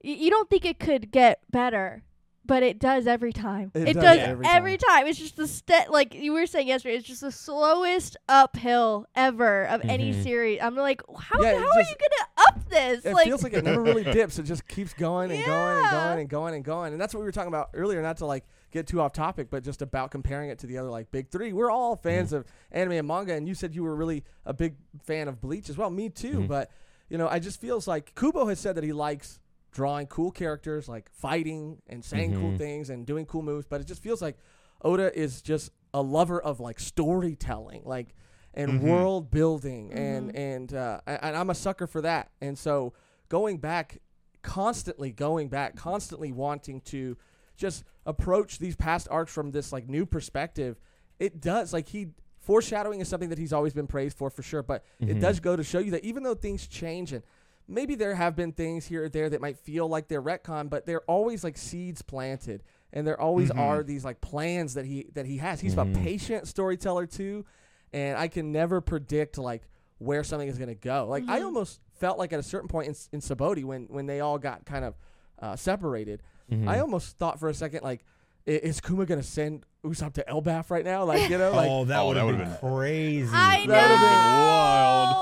y- 0.05 0.11
you 0.19 0.31
don't 0.31 0.49
think 0.51 0.65
it 0.65 0.79
could 0.79 1.11
get 1.11 1.41
better, 1.51 2.03
but 2.51 2.65
it 2.65 2.81
does 2.81 3.07
every 3.07 3.33
time. 3.33 3.71
It 3.75 3.89
It, 3.91 3.95
does 3.95 4.03
does, 4.03 4.19
every 4.19 4.45
every, 4.47 4.77
time. 4.77 4.89
time. 5.03 5.07
It's 5.07 5.19
just 5.21 5.37
the 5.37 5.47
ste- 5.47 5.89
like 5.89 6.15
you 6.15 6.33
were 6.33 6.47
saying 6.47 6.67
yesterday. 6.67 6.97
It's 6.97 7.07
just 7.07 7.21
the 7.21 7.31
slowest 7.31 8.17
uphill 8.29 9.07
ever 9.15 9.65
of 9.67 9.81
any 9.85 10.13
Mhm. 10.13 10.23
series. 10.25 10.59
I'm 10.61 10.75
like, 10.75 11.01
how, 11.19 11.41
Yeah, 11.41 11.51
it 11.53 11.59
how 11.59 11.69
are 11.71 11.81
you 11.81 11.95
gonna 12.05 12.29
up 12.49 12.69
this? 12.69 13.05
It 13.05 13.15
like, 13.15 13.27
feels 13.27 13.45
like 13.45 13.53
it 13.53 13.63
never 13.63 13.81
really 13.83 14.03
dips. 14.19 14.39
It 14.41 14.43
just 14.43 14.67
keeps 14.67 14.93
going 14.95 15.31
and 15.31 15.45
going 15.45 15.79
and 15.79 15.91
going 15.91 16.19
and 16.19 16.29
going 16.29 16.55
and 16.57 16.65
going. 16.65 16.93
And 16.93 17.01
that's 17.01 17.15
what 17.15 17.21
we 17.21 17.25
were 17.27 17.33
talking 17.33 17.49
about 17.49 17.71
earlier. 17.73 18.03
Not 18.03 18.17
to 18.17 18.27
like 18.27 18.45
get 18.73 18.89
too 18.89 19.01
off 19.01 19.13
topic, 19.13 19.49
but 19.49 19.63
just 19.63 19.81
about 19.81 20.11
comparing 20.11 20.51
it 20.51 20.59
to 20.61 20.67
the 20.67 20.79
other 20.79 20.91
like 20.91 21.13
big 21.13 21.29
three. 21.31 21.53
We're 21.53 21.71
all 21.71 21.95
fans 21.95 22.33
of 22.33 22.45
anime 22.73 22.93
and 22.93 23.07
manga, 23.07 23.35
and 23.35 23.47
you 23.47 23.55
said 23.55 23.77
you 23.77 23.85
were 23.85 23.95
really 23.95 24.25
a 24.45 24.53
big 24.53 24.75
fan 25.05 25.29
of 25.29 25.41
Bleach 25.41 25.71
as 25.71 25.79
well. 25.79 25.91
Me 25.91 26.09
too. 26.09 26.47
But 26.49 26.69
you 27.09 27.17
know, 27.17 27.29
I 27.29 27.39
just 27.39 27.61
feels 27.61 27.87
like 27.87 28.15
Kubo 28.17 28.47
has 28.47 28.59
said 28.59 28.75
that 28.75 28.85
he 28.85 28.93
likes 28.93 29.39
drawing 29.73 30.07
cool 30.07 30.31
characters, 30.31 30.89
like 30.89 31.11
fighting 31.13 31.81
and 31.87 32.05
saying 32.05 32.33
cool 32.33 32.49
mm-hmm. 32.49 32.57
things 32.57 32.91
and 32.91 33.07
doing 33.07 33.27
cool 33.27 33.43
moves. 33.43 33.67
But 33.69 33.81
it 33.81 33.87
just 33.87 34.03
feels 34.03 34.21
like 34.21 34.37
Oda 34.83 35.17
is 35.19 35.43
just 35.43 35.71
a 35.95 36.03
lover 36.03 36.41
of 36.41 36.61
like 36.61 36.81
storytelling, 36.81 37.83
like 37.85 38.15
and 38.55 38.73
mm-hmm. 38.73 38.89
world 38.89 39.31
building, 39.31 39.91
mm-hmm. 39.91 39.99
and 39.99 40.37
and 40.37 40.75
uh, 40.75 41.01
I- 41.07 41.15
and 41.15 41.37
I'm 41.37 41.51
a 41.51 41.55
sucker 41.55 41.87
for 41.87 42.01
that. 42.03 42.31
And 42.41 42.59
so 42.59 42.93
going 43.29 43.59
back, 43.59 43.99
constantly 44.43 45.13
going 45.13 45.49
back, 45.49 45.77
constantly 45.77 46.33
wanting 46.33 46.81
to 46.83 47.17
just 47.57 47.85
approach 48.07 48.59
these 48.59 48.75
past 48.75 49.07
arcs 49.11 49.33
from 49.33 49.51
this 49.51 49.73
like 49.73 49.89
new 49.89 50.07
perspective, 50.07 50.81
it 51.19 51.41
does 51.41 51.73
like 51.73 51.89
he 51.89 52.09
foreshadowing 52.41 53.01
is 53.01 53.09
something 53.09 53.29
that 53.29 53.39
he's 53.39 53.53
always 53.53 53.75
been 53.75 53.87
praised 53.87 54.17
for 54.17 54.31
for 54.31 54.43
sure. 54.43 54.63
But 54.63 54.85
it 54.99 55.21
does 55.21 55.41
go 55.41 55.55
to 55.57 55.63
show 55.63 55.79
you 55.79 55.93
that 55.93 56.05
even 56.05 56.23
though 56.23 56.35
things 56.35 56.67
change 56.67 57.13
and 57.13 57.23
maybe 57.71 57.95
there 57.95 58.15
have 58.15 58.37
been 58.37 58.53
things 58.53 58.85
here 58.87 59.05
or 59.05 59.09
there 59.09 59.31
that 59.31 59.41
might 59.41 59.57
feel 59.57 59.89
like 59.89 60.09
they're 60.09 60.23
retcon, 60.23 60.69
but 60.69 60.85
they're 60.85 61.03
always 61.03 61.45
like 61.45 61.57
seeds 61.57 62.03
planted, 62.03 62.63
and 62.93 63.07
there 63.07 63.19
always 63.19 63.51
mm-hmm. 63.51 63.61
are 63.61 63.83
these 63.83 64.05
like 64.05 64.21
plans 64.21 64.75
that 64.75 64.85
he 64.85 65.07
that 65.15 65.25
he 65.25 65.39
has. 65.39 65.61
He's 65.61 65.75
a 65.75 65.77
mm-hmm. 65.79 66.03
patient 66.03 66.49
storyteller 66.49 67.07
too, 67.07 67.47
and 67.93 68.19
I 68.19 68.29
can 68.29 68.53
never 68.53 68.81
predict 68.81 69.39
like 69.39 69.63
where 69.99 70.25
something 70.25 70.49
is 70.49 70.59
going 70.59 70.69
to 70.69 70.75
go. 70.75 71.07
Like 71.09 71.25
I 71.29 71.37
mm-hmm. 71.37 71.47
almost 71.47 71.81
felt 71.99 72.19
like 72.19 72.33
at 72.33 72.41
a 72.41 72.43
certain 72.43 72.69
point 72.69 72.89
in, 72.89 72.95
in 73.13 73.21
Sabaody 73.21 73.65
when 73.65 73.87
when 73.89 74.07
they 74.07 74.21
all 74.21 74.39
got 74.39 74.67
kind 74.67 74.85
of 74.85 74.95
uh, 75.39 75.57
separated, 75.57 76.23
I 76.67 76.81
almost 76.81 77.17
thought 77.17 77.41
for 77.41 77.49
a 77.49 77.55
second 77.55 77.83
like. 77.83 78.05
Is 78.47 78.81
Kuma 78.81 79.05
gonna 79.05 79.23
send 79.23 79.67
Usopp 79.85 80.15
to 80.15 80.25
Elbaf 80.25 80.71
right 80.71 80.85
now? 80.85 81.05
Like 81.05 81.29
you 81.29 81.37
know, 81.37 81.51
like 81.55 81.71
oh, 81.71 81.85
that 81.85 82.01
Oh, 82.01 82.09
would 82.09 82.17
have 82.17 82.27
would've 82.27 82.41
been, 82.41 82.57
crazy. 82.57 83.31
I 83.31 83.67
know. 83.67 83.73
That 83.73 83.91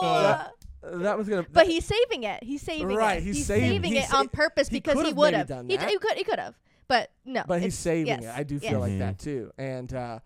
would've 0.00 0.22
that, 0.22 0.52
that 0.94 1.16
was 1.18 1.28
gonna. 1.28 1.46
But 1.52 1.66
he's 1.66 1.84
saving 1.84 2.24
it. 2.24 2.42
He's 2.42 2.62
saving 2.62 2.96
Right, 2.96 3.18
it. 3.18 3.22
he's 3.22 3.36
He's, 3.38 3.46
saving- 3.46 3.70
saving, 3.70 3.92
he's 3.94 4.04
it 4.04 4.08
sa- 4.08 4.18
on 4.18 4.28
purpose 4.28 4.68
he 4.68 4.76
because 4.80 5.06
he 5.06 5.12
would 5.12 5.34
have. 5.34 5.46
done 5.48 5.68
He, 5.68 5.76
that. 5.76 5.88
he 5.88 5.98
could. 5.98 6.16
He 6.16 6.24
could 6.24 6.38
have. 6.38 6.54
But 6.88 7.10
no. 7.24 7.44
but 7.46 7.60
he's 7.60 7.76
saving 7.76 8.06
yes, 8.06 8.24
it. 8.24 8.30
I 8.34 8.42
do 8.44 8.58
feel 8.58 8.70
yes. 8.72 8.80
like 8.80 8.98
that 9.00 9.18
too, 9.18 9.52
and 9.58 9.92
uh, 9.92 10.18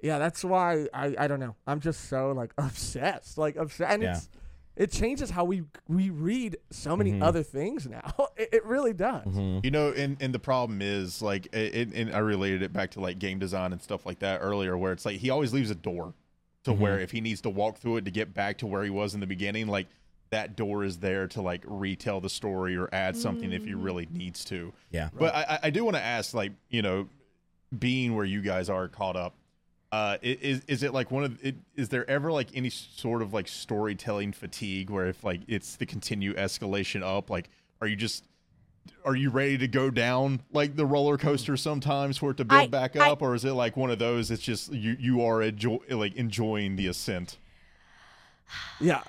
yeah, 0.00 0.18
that's 0.18 0.42
why 0.44 0.86
I 0.92 1.14
I 1.18 1.28
don't 1.28 1.38
know. 1.40 1.54
I'm 1.66 1.80
just 1.80 2.08
so 2.08 2.32
like 2.32 2.52
obsessed, 2.58 3.38
like 3.38 3.56
obsessed, 3.56 3.92
and 3.92 4.02
Yeah. 4.02 4.12
it's 4.16 4.28
it 4.76 4.92
changes 4.92 5.30
how 5.30 5.44
we 5.44 5.62
we 5.88 6.10
read 6.10 6.56
so 6.70 6.96
many 6.96 7.12
Mhm. 7.12 7.22
other 7.22 7.42
things 7.42 7.86
now. 7.86 8.12
It, 8.36 8.50
it 8.52 8.64
really 8.64 8.92
does. 8.92 9.26
Mhm. 9.26 9.64
You 9.64 9.72
know, 9.72 9.90
and, 9.90 10.16
and 10.20 10.32
the 10.32 10.38
problem 10.38 10.80
is 10.80 11.20
like, 11.20 11.48
it, 11.52 11.92
and 11.92 12.14
I 12.14 12.18
related 12.20 12.62
it 12.62 12.72
back 12.72 12.92
to 12.92 13.00
like 13.00 13.18
game 13.18 13.40
design 13.40 13.72
and 13.72 13.82
stuff 13.82 14.06
like 14.06 14.20
that 14.20 14.38
earlier, 14.38 14.78
where 14.78 14.92
it's 14.92 15.04
like 15.04 15.16
he 15.16 15.30
always 15.30 15.52
leaves 15.52 15.70
a 15.72 15.74
door 15.74 16.14
to 16.62 16.70
Mm-hmm. 16.70 16.80
where 16.80 17.00
if 17.00 17.10
he 17.10 17.20
needs 17.20 17.40
to 17.40 17.50
walk 17.50 17.78
through 17.78 17.96
it 17.96 18.04
to 18.04 18.12
get 18.12 18.32
back 18.34 18.58
to 18.58 18.66
where 18.68 18.84
he 18.84 18.90
was 18.90 19.14
in 19.14 19.18
the 19.20 19.26
beginning, 19.26 19.66
like 19.66 19.88
that 20.30 20.56
door 20.56 20.84
is 20.84 20.98
there 20.98 21.26
to 21.28 21.40
like 21.42 21.62
retell 21.66 22.20
the 22.20 22.28
story 22.28 22.76
or 22.76 22.88
add 22.92 23.16
something 23.16 23.52
if 23.52 23.64
he 23.64 23.74
really 23.74 24.06
needs 24.12 24.44
to. 24.46 24.72
Yeah. 24.90 25.08
But 25.18 25.34
I, 25.34 25.42
I- 25.42 25.58
I 25.64 25.70
do 25.70 25.84
want 25.84 25.96
to 25.96 26.02
ask, 26.02 26.34
like, 26.34 26.52
you 26.68 26.82
know, 26.82 27.08
being 27.78 28.14
where 28.14 28.24
you 28.24 28.40
guys 28.42 28.68
are 28.70 28.88
caught 28.88 29.16
up, 29.16 29.34
uh, 29.90 30.18
is 30.22 30.60
is 30.68 30.82
it 30.82 30.92
like 30.92 31.10
one 31.10 31.24
of 31.24 31.38
it? 31.42 31.54
Is 31.74 31.88
there 31.88 32.08
ever 32.10 32.30
like 32.30 32.48
any 32.54 32.68
sort 32.70 33.22
of 33.22 33.32
like 33.32 33.48
storytelling 33.48 34.32
fatigue 34.32 34.90
where 34.90 35.06
if 35.06 35.24
like 35.24 35.40
it's 35.48 35.76
the 35.76 35.86
continue 35.86 36.34
escalation 36.34 37.02
up, 37.02 37.30
like, 37.30 37.48
are 37.80 37.86
you 37.86 37.96
just 37.96 38.24
are 39.04 39.16
you 39.16 39.30
ready 39.30 39.56
to 39.58 39.66
go 39.68 39.90
down 39.90 40.40
like 40.52 40.76
the 40.76 40.84
roller 40.84 41.16
coaster 41.16 41.56
sometimes 41.56 42.18
for 42.18 42.32
it 42.32 42.36
to 42.38 42.44
build 42.44 42.62
I- 42.64 42.66
back 42.66 42.96
I- 42.96 43.10
up, 43.10 43.22
or 43.22 43.34
is 43.34 43.46
it 43.46 43.52
like 43.52 43.78
one 43.78 43.90
of 43.90 43.98
those? 43.98 44.30
It's 44.30 44.42
just 44.42 44.70
you 44.72 44.94
you 45.00 45.22
are 45.22 45.40
enjoy, 45.40 45.78
like 45.90 46.14
enjoying 46.16 46.76
the 46.76 46.86
ascent. 46.88 47.38
Yeah, 48.80 49.02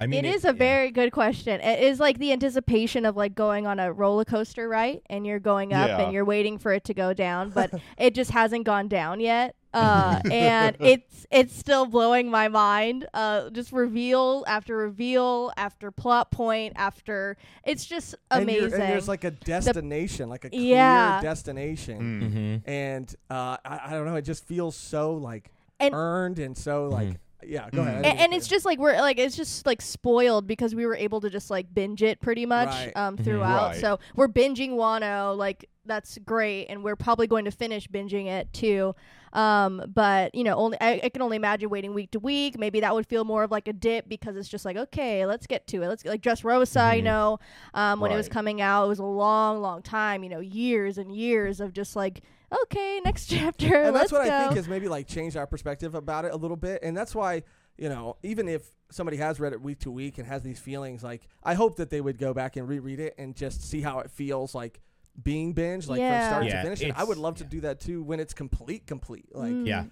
I 0.00 0.06
mean, 0.06 0.24
it 0.24 0.34
is 0.34 0.44
a 0.44 0.48
yeah. 0.48 0.52
very 0.52 0.90
good 0.90 1.12
question. 1.12 1.60
It 1.60 1.80
is 1.80 2.00
like 2.00 2.18
the 2.18 2.32
anticipation 2.32 3.04
of 3.06 3.16
like 3.16 3.34
going 3.34 3.66
on 3.66 3.78
a 3.78 3.92
roller 3.92 4.24
coaster, 4.24 4.68
right? 4.68 5.02
And 5.08 5.24
you're 5.26 5.38
going 5.38 5.72
up 5.72 5.88
Yeah. 5.88 6.00
and 6.02 6.12
you're 6.12 6.24
waiting 6.24 6.58
for 6.58 6.72
it 6.72 6.84
to 6.84 6.94
go 6.94 7.14
down, 7.14 7.50
but 7.50 7.70
it 7.98 8.14
just 8.14 8.32
hasn't 8.32 8.64
gone 8.64 8.88
down 8.88 9.20
yet. 9.20 9.54
Uh, 9.72 10.20
and 10.30 10.76
it's 10.78 11.26
it's 11.32 11.56
still 11.56 11.86
blowing 11.86 12.30
my 12.30 12.46
mind. 12.48 13.06
Uh, 13.14 13.50
just 13.50 13.72
reveal 13.72 14.44
after 14.46 14.76
reveal 14.76 15.52
after 15.56 15.90
plot 15.90 16.30
point 16.30 16.72
after 16.76 17.36
it's 17.64 17.84
just 17.86 18.14
amazing. 18.30 18.72
and 18.74 18.82
there's 18.82 19.08
like 19.08 19.24
a 19.24 19.30
destination, 19.32 20.28
like 20.28 20.44
a 20.44 20.50
clear 20.50 20.76
Yeah. 20.76 21.20
destination, 21.20 21.98
Mm. 22.00 22.32
Mhm. 22.32 22.68
and 22.68 23.14
uh, 23.30 23.56
I, 23.64 23.80
I 23.86 23.90
don't 23.90 24.06
know. 24.06 24.16
It 24.16 24.22
just 24.22 24.44
feels 24.46 24.76
so 24.76 25.14
like 25.14 25.50
And- 25.80 25.94
earned 25.94 26.38
and 26.38 26.56
so 26.56 26.88
like 26.88 27.18
yeah. 27.48 27.68
Go 27.70 27.82
Mm. 27.82 27.86
ahead. 27.88 28.06
And, 28.06 28.18
and 28.20 28.32
it's 28.34 28.46
just 28.48 28.64
like 28.64 28.78
we're 28.78 28.94
like 29.00 29.18
it's 29.18 29.36
just 29.36 29.66
like 29.66 29.80
spoiled 29.82 30.46
because 30.46 30.74
we 30.74 30.86
were 30.86 30.96
able 30.96 31.20
to 31.20 31.30
just 31.30 31.50
like 31.50 31.72
binge 31.74 32.02
it 32.02 32.20
pretty 32.20 32.46
much 32.46 32.68
Right. 32.68 32.92
um 32.96 33.16
throughout. 33.16 33.72
Right. 33.72 33.80
So 33.80 33.98
we're 34.16 34.28
binging 34.28 34.70
Wano 34.72 35.36
like 35.36 35.68
that's 35.86 36.16
great, 36.24 36.66
and 36.68 36.82
we're 36.82 36.96
probably 36.96 37.26
going 37.26 37.44
to 37.44 37.50
finish 37.50 37.86
binging 37.88 38.26
it 38.26 38.50
too. 38.54 38.94
Um, 39.34 39.82
but 39.92 40.34
you 40.34 40.44
know, 40.44 40.54
only 40.54 40.78
I, 40.80 41.00
I 41.04 41.08
can 41.10 41.20
only 41.20 41.36
imagine 41.36 41.68
waiting 41.68 41.92
week 41.92 42.12
to 42.12 42.18
week. 42.20 42.56
Maybe 42.58 42.80
that 42.80 42.94
would 42.94 43.06
feel 43.06 43.24
more 43.24 43.42
of 43.42 43.50
like 43.50 43.68
a 43.68 43.72
dip 43.72 44.08
because 44.08 44.36
it's 44.36 44.48
just 44.48 44.64
like 44.64 44.76
okay, 44.76 45.26
let's 45.26 45.46
get 45.46 45.66
to 45.68 45.82
it. 45.82 45.88
Let's 45.88 46.04
like 46.04 46.22
Dressrosa. 46.22 46.80
I 46.80 47.00
Mhm. 47.00 47.04
know 47.04 47.38
um, 47.74 48.00
when 48.00 48.12
it 48.12 48.16
was 48.16 48.26
Right. 48.26 48.32
coming 48.32 48.60
out, 48.62 48.86
it 48.86 48.88
was 48.88 48.98
a 49.00 49.04
long, 49.04 49.60
long 49.60 49.82
time. 49.82 50.22
You 50.22 50.30
know, 50.30 50.40
years 50.40 50.96
and 50.98 51.14
years 51.14 51.60
of 51.60 51.72
just 51.72 51.96
like 51.96 52.22
okay, 52.62 53.00
next 53.04 53.26
chapter. 53.30 53.74
and 53.74 53.94
let's 53.94 54.10
that's 54.10 54.12
what 54.12 54.26
go. 54.28 54.34
I 54.36 54.44
think 54.44 54.56
has 54.56 54.68
maybe 54.68 54.88
like 54.88 55.06
changed 55.06 55.36
our 55.36 55.46
perspective 55.46 55.94
about 55.94 56.24
it 56.24 56.32
a 56.32 56.36
little 56.36 56.56
bit, 56.56 56.80
and 56.82 56.96
that's 56.96 57.14
why 57.14 57.42
you 57.76 57.88
know 57.88 58.16
even 58.22 58.48
if 58.48 58.64
somebody 58.90 59.16
has 59.16 59.40
read 59.40 59.52
it 59.52 59.60
week 59.60 59.80
to 59.80 59.90
week 59.90 60.18
and 60.18 60.26
has 60.26 60.42
these 60.42 60.58
feelings, 60.60 61.02
like 61.02 61.26
I 61.42 61.54
hope 61.54 61.76
that 61.76 61.90
they 61.90 62.00
would 62.00 62.18
go 62.18 62.32
back 62.34 62.56
and 62.56 62.68
reread 62.68 63.00
it 63.00 63.14
and 63.18 63.34
just 63.34 63.62
see 63.68 63.80
how 63.80 63.98
it 64.00 64.10
feels 64.10 64.54
like 64.54 64.80
being 65.22 65.54
binged, 65.54 65.88
like 65.88 65.98
Yeah. 66.00 66.20
from 66.20 66.28
start 66.28 66.44
Yeah, 66.46 66.56
to 66.56 66.62
finish. 66.62 66.82
And 66.82 66.92
I 66.94 67.04
would 67.04 67.18
love 67.18 67.36
to 67.36 67.44
do 67.44 67.60
that 67.62 67.80
too 67.80 68.02
when 68.02 68.20
it's 68.20 68.34
complete, 68.34 68.86
complete. 68.86 69.26
Like 69.34 69.52
Mm. 69.52 69.66
Yeah. 69.66 69.84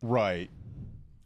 Right. 0.00 0.50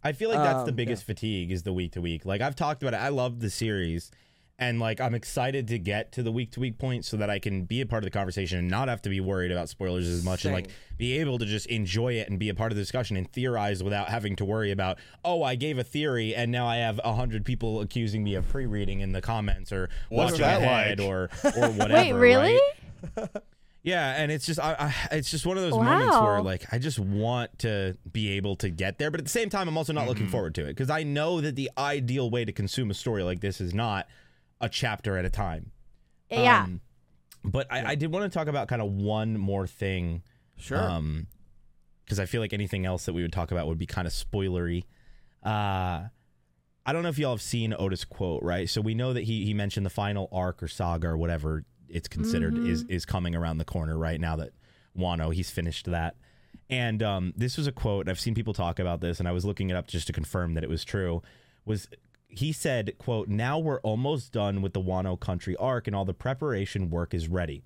I 0.02 0.12
feel 0.12 0.28
like 0.30 0.38
that's 0.38 0.64
the 0.64 0.70
Um, 0.70 0.76
biggest 0.76 1.04
fatigue 1.04 1.50
is 1.50 1.62
the 1.64 1.72
week 1.72 1.92
to 1.92 2.00
week. 2.00 2.24
Like 2.24 2.40
I've 2.40 2.54
talked 2.56 2.82
about 2.82 2.94
it. 2.94 3.02
I 3.02 3.08
love 3.08 3.40
the 3.40 3.50
series 3.50 4.10
and 4.58 4.80
like 4.80 5.00
I'm 5.00 5.14
excited 5.14 5.68
to 5.68 5.78
get 5.78 6.12
to 6.12 6.22
the 6.22 6.32
week 6.32 6.52
to 6.52 6.60
week 6.60 6.78
point 6.78 7.04
so 7.04 7.16
that 7.18 7.28
I 7.28 7.38
can 7.38 7.64
be 7.64 7.80
a 7.80 7.86
part 7.86 8.02
of 8.02 8.06
the 8.06 8.10
conversation 8.10 8.58
and 8.58 8.68
not 8.68 8.88
have 8.88 9.02
to 9.02 9.08
be 9.08 9.20
worried 9.20 9.52
about 9.52 9.68
spoilers 9.68 10.08
as 10.08 10.24
much 10.24 10.44
and 10.44 10.54
like 10.54 10.68
be 10.96 11.18
able 11.18 11.38
to 11.38 11.44
just 11.44 11.66
enjoy 11.66 12.14
it 12.14 12.30
and 12.30 12.38
be 12.38 12.48
a 12.48 12.54
part 12.54 12.72
of 12.72 12.76
the 12.76 12.82
discussion 12.82 13.16
and 13.16 13.30
theorize 13.32 13.82
without 13.82 14.08
having 14.08 14.34
to 14.36 14.44
worry 14.44 14.70
about, 14.70 14.98
oh, 15.24 15.42
I 15.42 15.56
gave 15.56 15.78
a 15.78 15.84
theory 15.84 16.34
and 16.34 16.50
now 16.50 16.66
I 16.66 16.76
have 16.76 17.00
a 17.04 17.12
hundred 17.12 17.44
people 17.44 17.80
accusing 17.80 18.24
me 18.24 18.34
of 18.34 18.48
pre-reading 18.48 19.00
in 19.00 19.12
the 19.12 19.20
comments 19.20 19.72
or 19.72 19.90
What's 20.08 20.32
watching 20.32 20.46
that 20.46 20.62
ahead 20.62 21.00
like? 21.00 21.08
or 21.08 21.30
or 21.44 21.68
whatever. 21.70 21.94
Wait, 21.94 22.12
really? 22.12 22.58
right? 23.16 23.28
Yeah, 23.82 24.20
and 24.20 24.32
it's 24.32 24.44
just 24.44 24.58
I, 24.58 24.74
I, 24.80 25.16
it's 25.16 25.30
just 25.30 25.46
one 25.46 25.56
of 25.56 25.62
those 25.62 25.74
moments 25.74 26.18
where 26.18 26.42
like 26.42 26.64
I 26.72 26.78
just 26.80 26.98
want 26.98 27.56
to 27.60 27.96
be 28.10 28.30
able 28.30 28.56
to 28.56 28.68
get 28.68 28.98
there, 28.98 29.12
but 29.12 29.20
at 29.20 29.24
the 29.24 29.30
same 29.30 29.48
time 29.48 29.68
I'm 29.68 29.76
also 29.78 29.92
not 29.92 30.08
looking 30.08 30.24
mm-hmm. 30.24 30.32
forward 30.32 30.56
to 30.56 30.62
it 30.62 30.70
because 30.70 30.90
I 30.90 31.04
know 31.04 31.40
that 31.40 31.54
the 31.54 31.70
ideal 31.78 32.28
way 32.28 32.44
to 32.44 32.50
consume 32.50 32.90
a 32.90 32.94
story 32.94 33.22
like 33.22 33.38
this 33.38 33.60
is 33.60 33.72
not 33.74 34.08
a 34.60 34.68
chapter 34.68 35.16
at 35.16 35.24
a 35.24 35.30
time. 35.30 35.72
yeah. 36.30 36.64
Um, 36.64 36.80
but 37.44 37.70
I, 37.70 37.92
I 37.92 37.94
did 37.94 38.12
want 38.12 38.30
to 38.30 38.36
talk 38.36 38.48
about 38.48 38.66
kind 38.68 38.82
of 38.82 38.90
one 38.90 39.38
more 39.38 39.66
thing. 39.66 40.22
sure. 40.56 40.78
Um, 40.78 41.28
because 42.04 42.20
I 42.20 42.26
feel 42.26 42.40
like 42.40 42.52
anything 42.52 42.86
else 42.86 43.06
that 43.06 43.14
we 43.14 43.22
would 43.22 43.32
talk 43.32 43.50
about 43.50 43.66
would 43.66 43.78
be 43.78 43.86
kind 43.86 44.06
of 44.06 44.12
spoilery. 44.12 44.84
Uh, 45.44 46.04
I 46.86 46.92
don't 46.92 47.02
know 47.02 47.08
if 47.08 47.18
y'all 47.18 47.32
have 47.32 47.42
seen 47.42 47.74
Oda's 47.76 48.04
quote, 48.04 48.44
right? 48.44 48.70
So 48.70 48.80
we 48.80 48.94
know 48.94 49.12
that 49.12 49.24
he 49.24 49.44
he 49.44 49.54
mentioned 49.54 49.84
the 49.84 49.90
final 49.90 50.28
arc 50.30 50.62
or 50.62 50.68
saga 50.68 51.08
or 51.08 51.16
whatever 51.16 51.64
it's 51.88 52.06
considered 52.06 52.56
is 52.58 52.84
is 52.88 53.04
coming 53.04 53.34
around 53.34 53.58
the 53.58 53.64
corner 53.64 53.98
right 53.98 54.20
now 54.20 54.36
that 54.36 54.50
Wano 54.96 55.34
he's 55.34 55.50
finished 55.50 55.86
that. 55.86 56.14
And 56.70 57.02
um, 57.02 57.32
this 57.36 57.56
was 57.56 57.66
a 57.66 57.72
quote. 57.72 58.02
and 58.02 58.10
I've 58.10 58.20
seen 58.20 58.34
people 58.34 58.54
talk 58.54 58.78
about 58.78 59.00
this, 59.00 59.18
and 59.18 59.28
I 59.28 59.32
was 59.32 59.44
looking 59.44 59.70
it 59.70 59.76
up 59.76 59.88
just 59.88 60.06
to 60.06 60.12
confirm 60.12 60.54
that 60.54 60.64
it 60.64 60.70
was 60.70 60.84
true. 60.84 61.22
Was 61.64 61.88
he 62.28 62.52
said, 62.52 62.98
"quote 62.98 63.28
Now 63.28 63.58
we're 63.58 63.80
almost 63.80 64.32
done 64.32 64.62
with 64.62 64.72
the 64.72 64.80
Wano 64.80 65.18
Country 65.18 65.56
arc, 65.56 65.86
and 65.86 65.94
all 65.94 66.04
the 66.04 66.14
preparation 66.14 66.90
work 66.90 67.14
is 67.14 67.28
ready. 67.28 67.64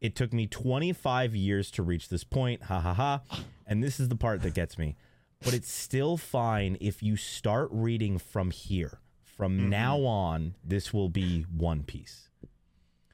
It 0.00 0.16
took 0.16 0.32
me 0.32 0.46
25 0.46 1.36
years 1.36 1.70
to 1.72 1.82
reach 1.82 2.08
this 2.08 2.24
point. 2.24 2.64
Ha 2.64 2.80
ha 2.80 2.94
ha. 2.94 3.20
And 3.66 3.82
this 3.82 4.00
is 4.00 4.08
the 4.08 4.16
part 4.16 4.42
that 4.42 4.54
gets 4.54 4.78
me. 4.78 4.96
But 5.42 5.54
it's 5.54 5.70
still 5.70 6.16
fine 6.16 6.76
if 6.80 7.02
you 7.02 7.16
start 7.16 7.68
reading 7.70 8.18
from 8.18 8.50
here. 8.50 9.00
From 9.22 9.56
mm-hmm. 9.56 9.68
now 9.70 10.00
on, 10.00 10.54
this 10.64 10.92
will 10.92 11.08
be 11.08 11.42
One 11.42 11.82
Piece. 11.82 12.28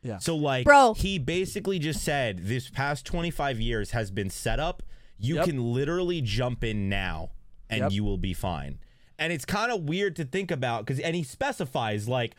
Yeah. 0.02 0.18
So 0.18 0.36
like 0.36 0.64
Bro. 0.64 0.94
he 0.94 1.18
basically 1.18 1.78
just 1.78 2.02
said 2.02 2.46
this 2.46 2.70
past 2.70 3.04
25 3.06 3.60
years 3.60 3.90
has 3.90 4.10
been 4.10 4.30
set 4.30 4.60
up. 4.60 4.82
You 5.18 5.36
Yep. 5.36 5.44
can 5.46 5.72
literally 5.72 6.20
jump 6.20 6.62
in 6.62 6.88
now 6.88 7.30
and 7.68 7.80
Yep. 7.80 7.92
you 7.92 8.04
will 8.04 8.18
be 8.18 8.32
fine. 8.32 8.78
And 9.18 9.32
it's 9.32 9.44
kind 9.44 9.72
of 9.72 9.82
weird 9.82 10.16
to 10.16 10.24
think 10.24 10.50
about 10.50 10.86
cuz 10.86 11.00
and 11.00 11.16
he 11.16 11.22
specifies 11.22 12.08
like 12.08 12.34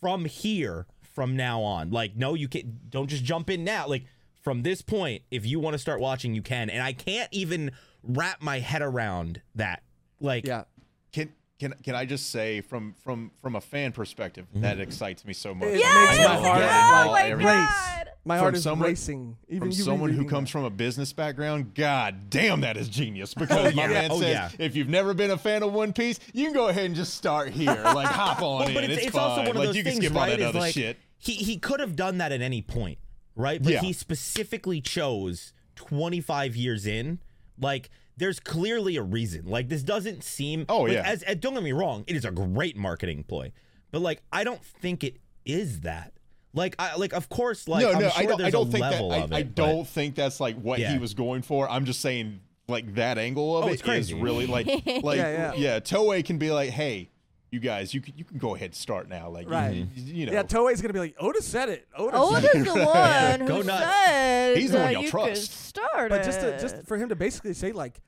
from 0.00 0.24
here 0.24 0.86
from 1.02 1.36
now 1.36 1.62
on. 1.62 1.90
Like, 1.90 2.16
no, 2.16 2.34
you 2.34 2.48
can't. 2.48 2.90
Don't 2.90 3.08
just 3.08 3.24
jump 3.24 3.50
in 3.50 3.64
now. 3.64 3.86
Like 3.86 4.04
from 4.42 4.62
this 4.62 4.82
point, 4.82 5.22
if 5.30 5.44
you 5.44 5.60
want 5.60 5.74
to 5.74 5.78
start 5.78 6.00
watching, 6.00 6.34
you 6.34 6.42
can. 6.42 6.70
And 6.70 6.82
I 6.82 6.92
can't 6.92 7.28
even 7.32 7.72
wrap 8.02 8.40
my 8.40 8.60
head 8.60 8.82
around 8.82 9.42
that. 9.54 9.82
Like, 10.20 10.46
Yeah. 10.46 10.64
Can 11.12 11.32
can 11.60 11.74
can 11.84 11.94
I 11.94 12.04
just 12.06 12.30
say 12.30 12.60
from 12.62 12.94
from 13.04 13.30
from 13.40 13.54
a 13.54 13.60
fan 13.60 13.92
perspective 13.92 14.46
Mm-hmm. 14.50 14.62
that 14.62 14.80
excites 14.80 15.24
me 15.24 15.32
so 15.32 15.54
much. 15.54 15.68
It 15.68 15.80
Yeah, 15.80 16.04
makes 16.06 16.18
my 16.18 16.34
heart 16.36 16.60
Yeah, 16.60 17.04
oh 17.06 17.12
my 17.12 17.30
race. 17.30 17.44
God. 17.44 18.06
My 18.22 18.38
From 18.38 18.54
is 18.54 18.62
someone- 18.62 18.88
racing. 18.88 19.36
Even 19.48 19.60
from 19.60 19.68
you 19.70 19.74
someone 19.82 20.10
who 20.10 20.16
rereading 20.16 20.28
comes 20.28 20.50
from 20.50 20.64
a 20.64 20.70
business 20.70 21.12
background, 21.12 21.74
god 21.74 22.28
damn, 22.28 22.60
that 22.62 22.76
is 22.76 22.88
genius. 22.88 23.32
Because 23.40 23.74
my 23.74 23.84
yeah. 23.84 23.88
man 23.88 24.10
Oh, 24.12 24.20
says, 24.20 24.28
yeah. 24.58 24.64
if 24.66 24.76
you've 24.76 24.90
never 24.90 25.14
been 25.14 25.30
a 25.30 25.38
fan 25.38 25.62
of 25.62 25.72
One 25.72 25.92
Piece, 25.94 26.20
you 26.34 26.44
can 26.44 26.52
go 26.52 26.68
ahead 26.68 26.84
and 26.84 26.94
just 26.94 27.14
start 27.14 27.48
here. 27.50 27.72
Like 27.84 28.08
hop 28.08 28.42
on 28.42 28.58
Well, 28.60 28.68
in. 28.68 28.74
but 28.74 28.84
it's, 28.84 28.92
it's 28.94 29.06
it's 29.06 29.16
fine. 29.16 29.24
also 29.24 29.40
one 29.42 29.50
of 29.50 29.56
like 29.56 29.66
those 29.68 29.76
you 29.76 29.82
can 29.84 29.92
things, 29.92 30.04
skip 30.04 30.14
all 30.16 30.22
right? 30.22 30.30
that 30.30 30.40
is 30.40 30.46
other 30.46 30.58
like, 30.58 30.74
shit. 30.74 30.98
He 31.18 31.32
he 31.34 31.56
could 31.56 31.80
have 31.80 31.96
done 31.96 32.18
that 32.18 32.30
at 32.32 32.42
any 32.42 32.60
point, 32.62 32.98
right? 33.36 33.62
But 33.62 33.72
Yeah. 33.72 33.80
he 33.80 33.92
specifically 33.94 34.80
chose 34.82 35.52
25 35.76 36.56
years 36.56 36.86
in. 36.86 37.20
Like, 37.58 37.88
there's 38.20 38.38
clearly 38.38 38.96
a 38.96 39.02
reason. 39.02 39.46
Like, 39.46 39.68
this 39.68 39.82
doesn't 39.82 40.22
seem. 40.22 40.66
Oh, 40.68 40.82
like, 40.82 40.92
yeah. 40.92 41.02
As, 41.04 41.24
as 41.24 41.36
don't 41.36 41.54
get 41.54 41.62
me 41.64 41.72
wrong, 41.72 42.04
it 42.06 42.14
is 42.14 42.24
a 42.24 42.30
great 42.30 42.76
marketing 42.76 43.24
ploy, 43.24 43.50
but 43.90 44.00
like, 44.02 44.22
I 44.32 44.44
don't 44.44 44.64
think 44.64 45.02
it 45.02 45.16
is 45.44 45.80
that. 45.80 46.12
Like, 46.54 46.74
I 46.78 46.96
like, 46.96 47.12
of 47.12 47.28
course, 47.28 47.66
like, 47.68 47.82
no, 47.82 47.92
I'm 47.92 48.00
no, 48.00 48.08
sure 48.10 48.22
I 48.22 48.26
don't. 48.26 48.42
I 48.42 48.50
don't 48.50 48.70
think 48.70 48.82
that. 48.84 49.00
I, 49.02 49.16
it. 49.24 49.32
I 49.32 49.42
don't 49.42 49.86
think 49.88 50.14
that's 50.14 50.38
like 50.40 50.56
what 50.60 50.78
Yeah. 50.80 50.92
he 50.92 50.98
was 50.98 51.14
going 51.14 51.42
for. 51.42 51.68
I'm 51.70 51.84
just 51.84 52.00
saying, 52.00 52.40
like 52.68 52.94
that 52.94 53.18
angle 53.18 53.56
of 53.58 53.64
Oh, 53.64 53.68
it's 53.68 54.12
really 54.12 54.46
like, 54.46 54.66
like 55.02 55.18
Yeah, 55.18 55.52
yeah, 55.52 55.52
yeah. 55.56 55.80
Toei 55.80 56.24
can 56.24 56.38
be 56.38 56.50
like, 56.50 56.70
hey, 56.70 57.10
you 57.52 57.58
guys, 57.60 57.94
you 57.94 58.00
can 58.00 58.14
you 58.16 58.24
can 58.24 58.38
go 58.38 58.54
ahead 58.56 58.66
and 58.66 58.74
start 58.74 59.08
now. 59.08 59.28
Like, 59.28 59.48
Right. 59.48 59.74
you, 59.74 59.86
you 59.94 60.26
know, 60.26 60.32
Yeah, 60.32 60.42
Toei's 60.42 60.80
gonna 60.82 60.92
be 60.92 60.98
like, 61.00 61.14
Oda 61.20 61.40
said 61.42 61.68
it. 61.68 61.86
Oda 61.96 62.16
Oda's 62.16 62.42
said 62.42 62.56
it. 62.56 62.64
the 62.64 62.74
one 63.38 63.46
Go 63.48 63.56
who 63.56 63.62
nuts. 63.64 63.84
said 64.06 64.56
He's 64.56 64.70
the 64.72 64.78
one 64.78 64.92
y'all 64.92 65.02
you 65.02 65.08
trust. 65.10 65.28
could 65.28 65.36
start 65.38 66.10
But 66.10 66.24
just 66.24 66.40
to, 66.40 66.60
just 66.60 66.84
for 66.86 66.96
him 66.96 67.08
to 67.10 67.16
basically 67.16 67.54
say 67.54 67.70
like, 67.72 68.00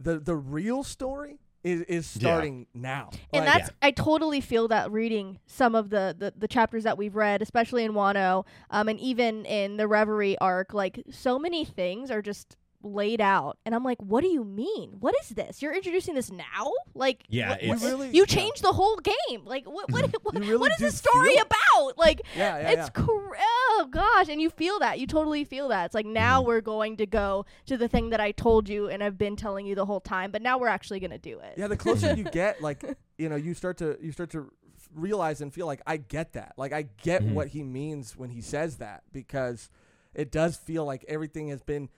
the 0.00 0.18
the 0.18 0.34
real 0.34 0.82
story 0.82 1.38
is 1.62 1.82
is 1.82 2.16
Yeah. 2.16 2.28
starting 2.28 2.66
now. 2.72 3.10
and 3.32 3.44
Like, 3.44 3.54
that's 3.54 3.70
I 3.82 3.90
totally 3.90 4.40
feel 4.40 4.66
that 4.68 4.90
reading 4.90 5.38
some 5.46 5.74
of 5.74 5.90
the, 5.90 6.16
the 6.18 6.32
the 6.36 6.48
chapters 6.48 6.84
that 6.84 6.96
we've 6.96 7.14
read, 7.14 7.42
especially 7.42 7.84
in 7.84 7.92
Wano, 7.92 8.46
um, 8.70 8.88
and 8.88 8.98
even 8.98 9.44
in 9.44 9.76
the 9.76 9.86
Reverie 9.86 10.38
arc, 10.38 10.72
like 10.72 11.02
so 11.10 11.38
many 11.38 11.64
things 11.64 12.10
are 12.10 12.22
just 12.22 12.56
laid 12.82 13.20
out, 13.20 13.58
and 13.66 13.74
I'm 13.74 13.84
like, 13.84 13.98
what 14.00 14.22
do 14.22 14.28
you 14.28 14.42
mean? 14.44 14.96
What 15.00 15.14
is 15.22 15.30
this? 15.30 15.60
You're 15.60 15.74
introducing 15.74 16.14
this 16.14 16.30
now? 16.30 16.72
Like, 16.94 17.24
Yeah, 17.28 17.50
what- 17.50 17.62
you 17.62 17.72
it's- 17.74 17.84
really 17.84 18.10
you 18.10 18.24
changed 18.26 18.62
the 18.62 18.72
whole 18.72 18.96
game. 18.96 19.44
Like, 19.44 19.66
what 19.66 19.90
what 19.92 20.06
what, 20.24 20.34
really 20.38 20.56
what 20.56 20.72
is 20.72 20.78
this 20.78 20.96
story 20.98 21.34
feel- 21.34 21.42
about? 21.42 21.98
Like, 21.98 22.22
Yeah, 22.36 22.58
yeah, 22.58 22.68
it's 22.70 22.76
yeah. 22.96 23.02
cr- 23.04 23.36
oh 23.38 23.88
gosh, 23.90 24.28
and 24.28 24.40
you 24.40 24.50
feel 24.50 24.78
that. 24.80 24.98
You 24.98 25.06
totally 25.06 25.44
feel 25.44 25.68
that. 25.68 25.86
It's 25.86 25.94
like 25.94 26.06
now 26.06 26.42
we're 26.42 26.60
going 26.62 26.96
to 26.98 27.06
go 27.06 27.44
to 27.66 27.76
the 27.76 27.88
thing 27.88 28.10
that 28.10 28.20
I 28.20 28.32
told 28.32 28.68
you 28.68 28.88
and 28.88 29.02
I've 29.02 29.18
been 29.18 29.36
telling 29.36 29.66
you 29.66 29.74
the 29.74 29.86
whole 29.86 30.00
time, 30.00 30.30
but 30.30 30.40
now 30.42 30.58
we're 30.58 30.68
actually 30.68 31.00
going 31.00 31.10
to 31.10 31.18
do 31.18 31.38
it. 31.40 31.54
Yeah, 31.56 31.66
the 31.68 31.76
closer 31.76 32.14
you 32.14 32.24
get, 32.32 32.62
like 32.62 32.82
you 33.18 33.28
know, 33.28 33.36
you 33.36 33.54
start 33.54 33.76
to 33.78 33.98
you 34.00 34.12
start 34.12 34.30
to 34.30 34.50
realize 34.94 35.40
and 35.40 35.52
feel 35.52 35.66
like 35.66 35.82
I 35.86 35.98
get 35.98 36.32
that. 36.32 36.54
Like 36.56 36.72
I 36.72 36.86
get 37.02 37.22
Mhm. 37.22 37.34
what 37.34 37.48
he 37.48 37.62
means 37.62 38.16
when 38.16 38.30
he 38.30 38.40
says 38.40 38.78
that 38.78 39.02
because 39.12 39.68
it 40.14 40.32
does 40.32 40.56
feel 40.56 40.84
like 40.84 41.04
everything 41.06 41.48
has 41.48 41.62
been 41.62 41.88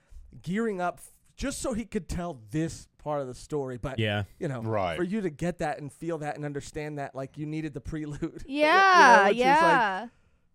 gearing 0.42 0.80
up 0.80 0.98
f- 0.98 1.10
just 1.36 1.60
so 1.60 1.72
he 1.74 1.84
could 1.84 2.09
tell 2.09 2.40
this 2.50 2.88
part 2.98 3.20
of 3.20 3.26
the 3.26 3.34
story. 3.34 3.76
But 3.78 3.98
Yeah. 3.98 4.24
you 4.38 4.48
know, 4.48 4.62
Right. 4.62 4.96
for 4.96 5.02
you 5.02 5.20
to 5.20 5.30
get 5.30 5.59
that 5.59 5.80
and 5.80 5.92
feel 5.92 6.18
that 6.18 6.36
and 6.36 6.44
understand 6.44 6.98
that, 6.98 7.14
like 7.14 7.36
you 7.36 7.46
needed 7.46 7.74
the 7.74 7.80
prelude. 7.80 8.44
You 8.46 8.60
Yeah, 8.60 9.16
know, 9.24 9.28
which 9.28 9.36
is, 9.38 9.40
like, 9.40 9.46
yeah. 9.46 10.06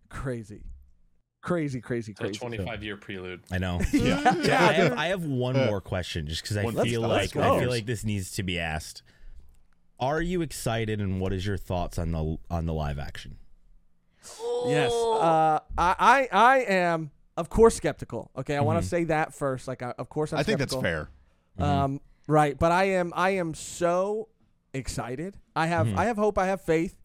crazy, 0.08 0.62
crazy, 1.42 1.80
crazy, 1.80 2.12
A 2.12 2.14
crazy. 2.22 2.38
25 2.38 2.82
year 2.82 2.96
prelude. 2.96 3.42
I 3.50 3.58
know. 3.58 3.80
yeah. 3.92 4.22
So 4.22 4.38
I, 4.54 4.72
have. 4.72 4.92
I 4.98 5.06
have 5.08 5.24
one 5.24 5.56
more 5.56 5.80
question, 5.80 6.26
just 6.26 6.42
because 6.42 6.56
I 6.56 6.64
one- 6.64 6.74
feel 6.74 7.02
let's 7.02 7.34
like 7.34 7.44
go. 7.44 7.56
I 7.56 7.60
feel 7.60 7.70
like 7.70 7.86
this 7.86 8.04
needs 8.04 8.30
to 8.32 8.42
be 8.42 8.58
asked. 8.58 9.02
Are 10.00 10.22
you 10.22 10.42
excited, 10.42 11.00
and 11.00 11.20
what 11.20 11.32
is 11.32 11.44
your 11.44 11.56
thoughts 11.56 11.98
on 11.98 12.12
the 12.12 12.38
on 12.50 12.66
the 12.66 12.72
live 12.72 12.98
action? 13.00 13.36
Yes. 14.66 14.92
Uh, 14.92 15.58
I, 15.76 15.96
I, 15.98 16.28
I 16.32 16.58
am, 16.60 17.10
of 17.38 17.48
course, 17.48 17.74
skeptical. 17.76 18.30
Okay, 18.36 18.56
I 18.56 18.60
want 18.60 18.78
Mhm. 18.78 18.82
to 18.82 18.88
say 18.88 19.04
that 19.04 19.32
first. 19.34 19.68
Like, 19.68 19.82
I, 19.82 19.94
of 19.96 20.08
course, 20.08 20.32
I'm 20.32 20.40
I 20.40 20.42
think 20.42 20.58
that's 20.58 20.74
fair. 20.74 21.08
Um, 21.58 22.00
right, 22.26 22.58
but 22.58 22.72
I 22.72 22.84
am, 22.84 23.12
I 23.16 23.30
am 23.30 23.54
so 23.54 24.28
excited. 24.74 25.38
I 25.56 25.66
have, 25.68 25.86
Mhm. 25.86 25.96
I 25.96 26.04
have 26.06 26.16
hope. 26.16 26.36
I 26.38 26.46
have 26.46 26.60
faith. 26.60 26.96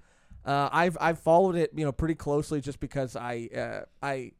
Uh, 0.45 0.69
I've, 0.71 0.97
I've 0.99 1.19
followed 1.19 1.55
it, 1.55 1.71
you 1.73 1.85
know, 1.85 1.91
pretty 1.91 2.15
closely, 2.15 2.59
just 2.61 2.79
because 2.79 3.15
I, 3.15 3.49
uh, 3.55 3.85
I, 4.05 4.31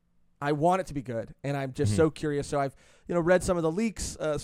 I 0.41 0.51
want 0.51 0.81
it 0.81 0.87
to 0.87 0.93
be 0.93 1.01
good, 1.01 1.33
and 1.43 1.55
I'm 1.55 1.71
just 1.73 1.95
so 1.95 2.09
curious. 2.09 2.47
So 2.47 2.59
I've, 2.59 2.75
you 3.07 3.15
know, 3.15 3.21
read 3.21 3.43
some 3.43 3.55
of 3.55 3.63
the 3.63 3.71
leaks, 3.71 4.17
uh, 4.17 4.37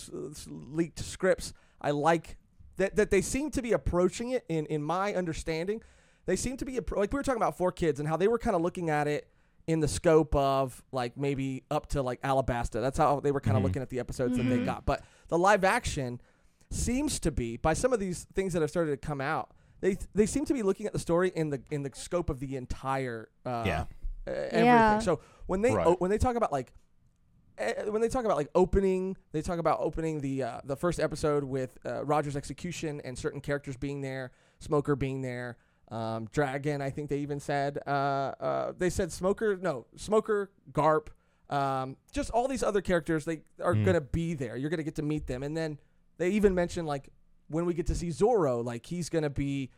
leaked 0.47 0.99
scripts. 0.99 1.51
I 1.81 1.91
like 1.91 2.37
that 2.77 2.95
that 2.95 3.09
they 3.11 3.21
seem 3.21 3.51
to 3.51 3.61
be 3.61 3.73
approaching 3.73 4.29
it 4.29 4.45
in 4.47 4.65
in 4.67 4.81
my 4.81 5.13
understanding. 5.13 5.81
They 6.25 6.37
seem 6.37 6.55
to 6.57 6.65
be 6.65 6.79
like 6.79 7.11
we 7.11 7.17
were 7.17 7.23
talking 7.23 7.41
about 7.41 7.57
4Kids 7.57 7.99
and 7.99 8.07
how 8.07 8.15
they 8.15 8.27
were 8.29 8.37
kind 8.39 8.55
of 8.55 8.61
looking 8.61 8.89
at 8.89 9.07
it 9.07 9.27
in 9.69 9.81
the 9.81 9.87
scope 9.87 10.35
of 10.35 10.83
like 10.91 11.15
maybe 11.15 11.63
up 11.69 11.85
to 11.89 12.01
like 12.01 12.19
Alabasta. 12.23 12.81
That's 12.81 12.97
how 12.97 13.19
they 13.19 13.31
were 13.31 13.39
kind 13.39 13.55
of 13.55 13.61
Mhm. 13.61 13.67
looking 13.67 13.81
at 13.83 13.89
the 13.91 13.99
episodes 13.99 14.35
that 14.37 14.43
they 14.43 14.57
Mhm. 14.57 14.65
got. 14.65 14.83
But 14.85 15.03
the 15.27 15.37
live 15.37 15.63
action 15.63 16.19
seems 16.71 17.19
to 17.19 17.29
be 17.31 17.55
by 17.57 17.73
some 17.75 17.93
of 17.93 17.99
these 17.99 18.25
things 18.33 18.53
that 18.53 18.61
have 18.63 18.71
started 18.71 18.99
to 18.99 19.07
come 19.07 19.21
out. 19.21 19.51
They 19.81 19.97
they 20.15 20.25
seem 20.25 20.45
to 20.45 20.53
be 20.55 20.63
looking 20.63 20.87
at 20.87 20.93
the 20.93 20.97
story 20.99 21.29
in 21.35 21.51
the 21.51 21.61
in 21.69 21.83
the 21.83 21.91
scope 21.93 22.31
of 22.31 22.39
the 22.39 22.55
entire 22.55 23.29
uh, 23.45 23.63
Yeah. 23.65 23.81
uh, 24.27 24.31
everything. 24.31 24.65
Yeah. 24.65 24.99
So 24.99 25.19
when 25.45 25.61
they 25.61 25.73
Right. 25.75 25.85
o- 25.85 25.95
when 25.99 26.09
they 26.09 26.17
talk 26.17 26.35
about 26.35 26.51
like 26.51 26.73
when 27.89 28.01
they 28.01 28.07
talk 28.09 28.23
about 28.25 28.37
like 28.37 28.49
opening, 28.55 29.17
they 29.33 29.41
talk 29.41 29.59
about 29.59 29.79
opening 29.81 30.21
the 30.21 30.43
uh, 30.43 30.61
the 30.63 30.75
first 30.77 30.99
episode 30.99 31.43
with 31.43 31.77
uh, 31.85 32.03
Roger's 32.05 32.35
execution 32.37 33.01
and 33.01 33.17
certain 33.17 33.41
characters 33.41 33.75
being 33.77 34.01
there, 34.01 34.31
Smoker 34.59 34.95
being 34.95 35.21
there, 35.21 35.57
um, 35.91 36.27
Dragon. 36.31 36.81
I 36.81 36.89
think 36.89 37.09
they 37.09 37.19
even 37.19 37.39
said 37.39 37.79
uh, 37.87 37.89
uh, 37.89 38.73
they 38.77 38.89
said 38.89 39.11
Smoker. 39.11 39.57
No, 39.57 39.85
Smoker, 39.95 40.51
Garp, 40.71 41.07
um, 41.49 41.97
just 42.11 42.29
all 42.31 42.47
these 42.47 42.63
other 42.63 42.81
characters. 42.81 43.25
They 43.25 43.41
are 43.61 43.73
Mm. 43.73 43.85
gonna 43.85 44.01
be 44.01 44.33
there. 44.33 44.55
You're 44.55 44.69
gonna 44.69 44.83
get 44.83 44.95
to 44.95 45.01
meet 45.03 45.27
them, 45.27 45.43
and 45.43 45.55
then 45.57 45.79
they 46.17 46.29
even 46.31 46.53
mentioned 46.53 46.87
like 46.87 47.09
when 47.47 47.65
we 47.65 47.73
get 47.73 47.87
to 47.87 47.95
see 47.95 48.11
Zoro, 48.11 48.61
like 48.61 48.85
he's 48.85 49.09
gonna 49.09 49.29
be. 49.29 49.71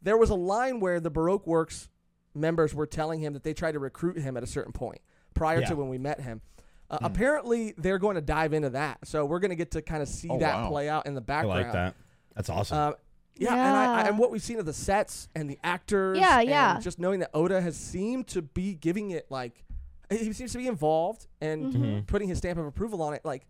There 0.00 0.16
was 0.16 0.30
a 0.30 0.34
line 0.36 0.78
where 0.78 1.00
the 1.00 1.10
Baroque 1.10 1.46
Works 1.46 1.88
members 2.34 2.72
were 2.72 2.86
telling 2.86 3.18
him 3.20 3.32
that 3.32 3.42
they 3.42 3.52
tried 3.52 3.72
to 3.72 3.80
recruit 3.80 4.16
him 4.18 4.36
at 4.36 4.44
a 4.44 4.46
certain 4.46 4.72
point 4.72 5.00
prior 5.34 5.60
Yeah. 5.60 5.68
to 5.70 5.76
when 5.76 5.88
we 5.88 5.98
met 5.98 6.20
him. 6.20 6.40
Uh, 6.88 6.98
Hmm. 6.98 7.04
Apparently, 7.06 7.74
they're 7.76 7.98
going 7.98 8.14
to 8.14 8.20
dive 8.20 8.52
into 8.52 8.70
that, 8.70 8.98
so 9.06 9.26
we're 9.26 9.40
going 9.40 9.50
to 9.50 9.56
get 9.56 9.72
to 9.72 9.82
kind 9.82 10.00
of 10.02 10.08
see 10.08 10.28
Oh, 10.30 10.38
that 10.38 10.54
wow. 10.54 10.68
play 10.68 10.88
out 10.88 11.06
in 11.06 11.14
the 11.14 11.20
I 11.20 11.24
background. 11.24 11.62
like 11.64 11.72
that. 11.72 11.94
That's 12.36 12.48
awesome. 12.48 12.94
Uh, 13.40 13.44
yeah, 13.44 13.54
and 13.68 13.76
I, 13.76 14.00
I 14.02 14.08
and 14.08 14.18
what 14.18 14.30
we've 14.30 14.42
seen 14.42 14.58
of 14.58 14.66
the 14.66 14.72
sets 14.72 15.28
and 15.34 15.48
the 15.48 15.58
actors, 15.62 16.18
Yeah, 16.18 16.40
and 16.40 16.48
yeah. 16.48 16.80
just 16.80 16.98
knowing 16.98 17.20
that 17.20 17.30
Oda 17.34 17.60
has 17.60 17.76
seemed 17.76 18.26
to 18.28 18.42
be 18.42 18.74
giving 18.74 19.10
it 19.10 19.26
like 19.30 19.64
he 20.10 20.32
seems 20.32 20.52
to 20.52 20.58
be 20.58 20.66
involved 20.66 21.26
and 21.40 21.72
Mhm. 21.74 22.06
putting 22.06 22.28
his 22.28 22.38
stamp 22.38 22.58
of 22.58 22.64
approval 22.66 23.02
on 23.02 23.12
it. 23.14 23.20
Like, 23.24 23.46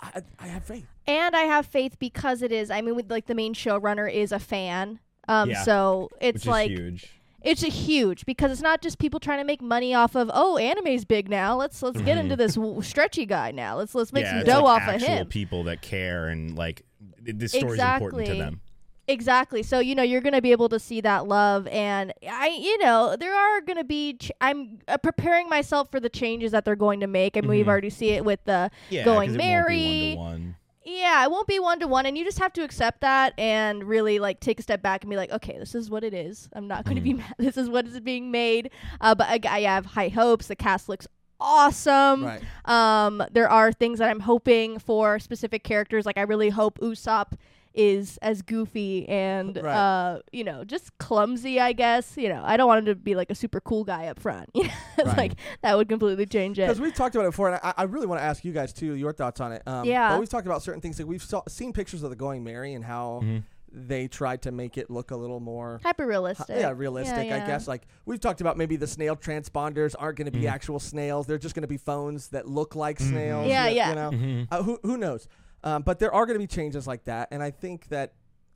I, 0.00 0.22
I 0.38 0.46
have 0.48 0.64
faith. 0.64 0.86
and 1.06 1.34
I 1.34 1.42
have 1.42 1.64
faith 1.66 1.98
because 1.98 2.42
it 2.42 2.52
is. 2.52 2.70
I 2.70 2.80
mean, 2.82 2.94
with 2.94 3.10
like 3.10 3.26
the 3.26 3.34
main 3.34 3.54
showrunner 3.54 4.12
is 4.12 4.30
a 4.32 4.38
fan. 4.38 5.00
Um, 5.28 5.50
Yeah. 5.50 5.62
so 5.62 6.10
it's 6.20 6.44
which 6.44 6.46
like 6.46 6.70
is 6.70 6.78
huge. 6.78 7.10
it's 7.42 7.62
a 7.62 7.68
huge 7.70 8.26
because 8.26 8.52
it's 8.52 8.60
not 8.60 8.82
just 8.82 8.98
people 8.98 9.18
trying 9.18 9.38
to 9.38 9.44
make 9.44 9.62
money 9.62 9.94
off 9.94 10.14
of 10.14 10.30
oh 10.34 10.58
anime's 10.58 11.06
big 11.06 11.30
now 11.30 11.56
let's 11.56 11.82
let's 11.82 12.00
get 12.02 12.18
into 12.18 12.36
this 12.36 12.56
w- 12.56 12.82
stretchy 12.82 13.24
guy 13.24 13.50
now 13.50 13.74
let's 13.76 13.94
let's 13.94 14.12
make 14.12 14.24
yeah, 14.24 14.30
some 14.32 14.38
it's 14.40 14.48
dough 14.48 14.62
like 14.64 14.82
off 14.82 14.88
of 14.88 14.94
actual 14.96 15.08
him 15.08 15.26
people 15.28 15.64
that 15.64 15.80
care 15.80 16.28
and 16.28 16.56
like 16.58 16.82
th- 17.24 17.36
this 17.38 17.52
story's 17.52 17.80
important 17.80 18.26
to 18.26 18.34
them. 18.34 18.60
Exactly. 19.08 19.62
So 19.62 19.78
you 19.80 19.94
know 19.94 20.02
you're 20.02 20.20
gonna 20.20 20.40
be 20.42 20.52
able 20.52 20.68
to 20.70 20.78
see 20.78 21.00
that 21.02 21.26
love 21.28 21.66
and 21.68 22.12
i 22.28 22.48
you 22.48 22.78
know 22.78 23.16
there 23.18 23.34
are 23.34 23.60
gonna 23.60 23.84
be 23.84 24.14
ch- 24.14 24.32
i'm 24.40 24.78
uh, 24.88 24.96
preparing 24.98 25.48
myself 25.48 25.90
for 25.90 26.00
the 26.00 26.08
changes 26.08 26.52
that 26.52 26.64
they're 26.64 26.76
going 26.76 27.00
to 27.00 27.06
make 27.06 27.36
I 27.36 27.40
mean, 27.40 27.50
we've 27.50 27.66
Mhm. 27.66 27.68
already 27.68 27.90
see 27.90 28.10
it 28.10 28.24
with 28.24 28.40
the 28.44 28.70
Yeah, 28.90 29.04
Going 29.04 29.28
'cause 29.28 29.34
it 29.36 29.38
Mary, 29.38 29.84
won't 29.84 29.92
be 30.00 30.16
one 30.16 30.56
yeah 30.86 31.24
it 31.24 31.30
won't 31.30 31.46
be 31.46 31.58
one 31.58 31.80
to 31.80 31.86
one 31.86 32.04
and 32.06 32.16
you 32.18 32.24
just 32.24 32.38
have 32.38 32.52
to 32.54 32.62
accept 32.62 33.00
that 33.02 33.32
and 33.38 33.84
really 33.84 34.18
like 34.18 34.40
take 34.40 34.58
a 34.58 34.62
step 34.62 34.82
back 34.82 35.02
and 35.02 35.10
be 35.10 35.16
like 35.16 35.30
okay 35.32 35.58
this 35.58 35.74
is 35.74 35.90
what 35.90 36.02
it 36.04 36.12
is. 36.14 36.48
I'm 36.52 36.66
not 36.68 36.84
going 36.84 36.96
to 36.96 37.02
be 37.02 37.14
mad. 37.14 37.34
This 37.38 37.56
is 37.56 37.68
what 37.70 37.86
is 37.86 37.98
being 38.00 38.30
made. 38.30 38.70
Uh, 39.00 39.14
but 39.14 39.26
I, 39.28 39.40
I 39.48 39.60
have 39.62 39.86
high 39.86 40.08
hopes. 40.08 40.46
The 40.48 40.56
cast 40.56 40.88
looks 40.88 41.06
awesome. 41.40 42.24
Right. 42.24 42.42
um 42.64 43.22
there 43.32 43.50
are 43.50 43.72
things 43.72 43.98
that 43.98 44.08
i'm 44.08 44.20
hoping 44.20 44.78
for 44.78 45.18
specific 45.18 45.62
characters. 45.64 46.06
Like 46.06 46.16
i 46.18 46.22
really 46.22 46.50
hope 46.50 46.78
usopp 46.80 47.32
is 47.74 48.18
as 48.22 48.40
goofy 48.42 49.08
and 49.08 49.56
Right. 49.56 49.74
uh 49.74 50.18
you 50.32 50.44
know 50.44 50.62
just 50.64 50.96
clumsy 50.98 51.58
i 51.60 51.72
guess 51.72 52.16
you 52.16 52.28
know 52.28 52.40
i 52.44 52.56
don't 52.56 52.68
want 52.68 52.78
him 52.80 52.84
to 52.86 52.94
be 52.94 53.14
like 53.16 53.30
a 53.30 53.34
super 53.34 53.60
cool 53.60 53.82
guy 53.84 54.06
up 54.06 54.20
front 54.20 54.48
you 54.54 54.64
know 54.64 54.70
it's 54.98 55.08
Right. 55.08 55.16
like 55.16 55.32
that 55.62 55.76
would 55.76 55.88
completely 55.88 56.26
change 56.26 56.58
it 56.58 56.62
Because 56.68 56.80
we've 56.80 56.94
talked 56.94 57.14
about 57.16 57.24
it 57.26 57.30
before, 57.30 57.48
and 57.50 57.60
I, 57.62 57.74
I 57.78 57.82
really 57.84 58.06
want 58.06 58.20
to 58.20 58.24
ask 58.24 58.44
you 58.44 58.52
guys 58.52 58.72
too 58.72 58.94
your 58.94 59.12
thoughts 59.12 59.40
on 59.40 59.52
it. 59.52 59.62
Um, 59.66 59.84
Yeah. 59.84 60.10
But 60.10 60.20
we've 60.20 60.28
talked 60.28 60.46
about 60.46 60.62
certain 60.62 60.80
things. 60.80 60.98
Like 60.98 61.08
we've 61.08 61.22
saw, 61.22 61.42
seen 61.48 61.72
pictures 61.72 62.02
of 62.04 62.10
the 62.10 62.16
Going 62.16 62.44
Merry 62.44 62.74
and 62.74 62.84
how 62.84 63.20
Mhm. 63.24 63.42
they 63.72 64.06
tried 64.06 64.42
to 64.42 64.52
make 64.52 64.78
it 64.78 64.88
look 64.90 65.10
a 65.10 65.16
little 65.16 65.40
more 65.40 65.80
Hyper 65.82 66.06
realistic. 66.06 66.46
yeah, 66.56 66.70
realistic, 66.74 67.18
I 67.18 67.24
yeah. 67.24 67.46
guess. 67.46 67.66
Like 67.66 67.82
we've 68.06 68.20
talked 68.20 68.40
about, 68.40 68.56
maybe 68.56 68.76
the 68.76 68.86
snail 68.86 69.16
transponders 69.16 69.94
aren't 69.98 70.16
going 70.16 70.26
to 70.26 70.38
be 70.38 70.44
Mhm. 70.44 70.50
actual 70.52 70.78
snails; 70.78 71.26
they're 71.26 71.38
just 71.38 71.56
going 71.56 71.62
to 71.62 71.68
be 71.68 71.76
phones 71.76 72.28
that 72.28 72.46
look 72.46 72.76
like 72.76 72.98
Mhm. 72.98 73.08
snails. 73.10 73.48
Yeah, 73.48 73.66
you- 73.66 73.76
yeah. 73.76 73.88
You 73.88 73.94
know, 73.96 74.10
Mhm. 74.12 74.48
uh, 74.52 74.62
who 74.62 74.78
who 74.84 74.96
knows? 74.96 75.26
Um, 75.64 75.82
but 75.82 75.98
there 75.98 76.12
are 76.14 76.26
going 76.26 76.34
to 76.34 76.38
be 76.38 76.46
changes 76.46 76.86
like 76.86 77.04
that, 77.04 77.28
and 77.32 77.42
I 77.42 77.50
think 77.50 77.88
that 77.88 78.12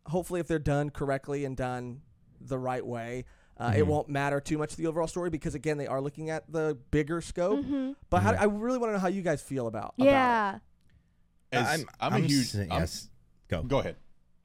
hopefully, 0.06 0.39
if 0.40 0.47
they're 0.47 0.59
done 0.60 0.90
correctly 0.90 1.44
and 1.44 1.56
done 1.56 2.02
the 2.40 2.59
right 2.59 2.85
way, 2.86 3.24
uh, 3.59 3.72
it 3.74 3.80
Mhm. 3.82 3.86
won't 3.86 4.09
matter 4.09 4.40
too 4.40 4.59
much 4.59 4.70
to 4.70 4.76
the 4.76 4.86
overall 4.86 5.06
story 5.09 5.30
because 5.30 5.55
again, 5.55 5.78
they 5.78 5.86
are 5.89 6.01
looking 6.01 6.30
at 6.30 6.51
the 6.52 6.78
bigger 6.93 7.20
scope. 7.20 7.64
Mhm. 7.64 7.97
But 8.10 8.22
how, 8.22 8.32
Mhm. 8.35 8.40
I 8.40 8.44
really 8.44 8.78
want 8.78 8.90
to 8.90 8.93
know 8.94 8.98
how 9.01 9.09
you 9.09 9.22
guys 9.22 9.43
feel 9.43 9.66
about. 9.66 9.94
about 9.98 10.06
it. 10.06 10.10
Yeah. 10.10 10.59
As- 11.51 11.80
I'm, 11.80 11.89
I'm, 12.12 12.24
a 12.24 12.26
huge. 12.26 12.47
sa- 12.52 12.59
I'm- 12.60 12.68
yes. 12.70 13.09
Go. 13.48 13.62
go 13.62 13.78
ahead. 13.80 13.97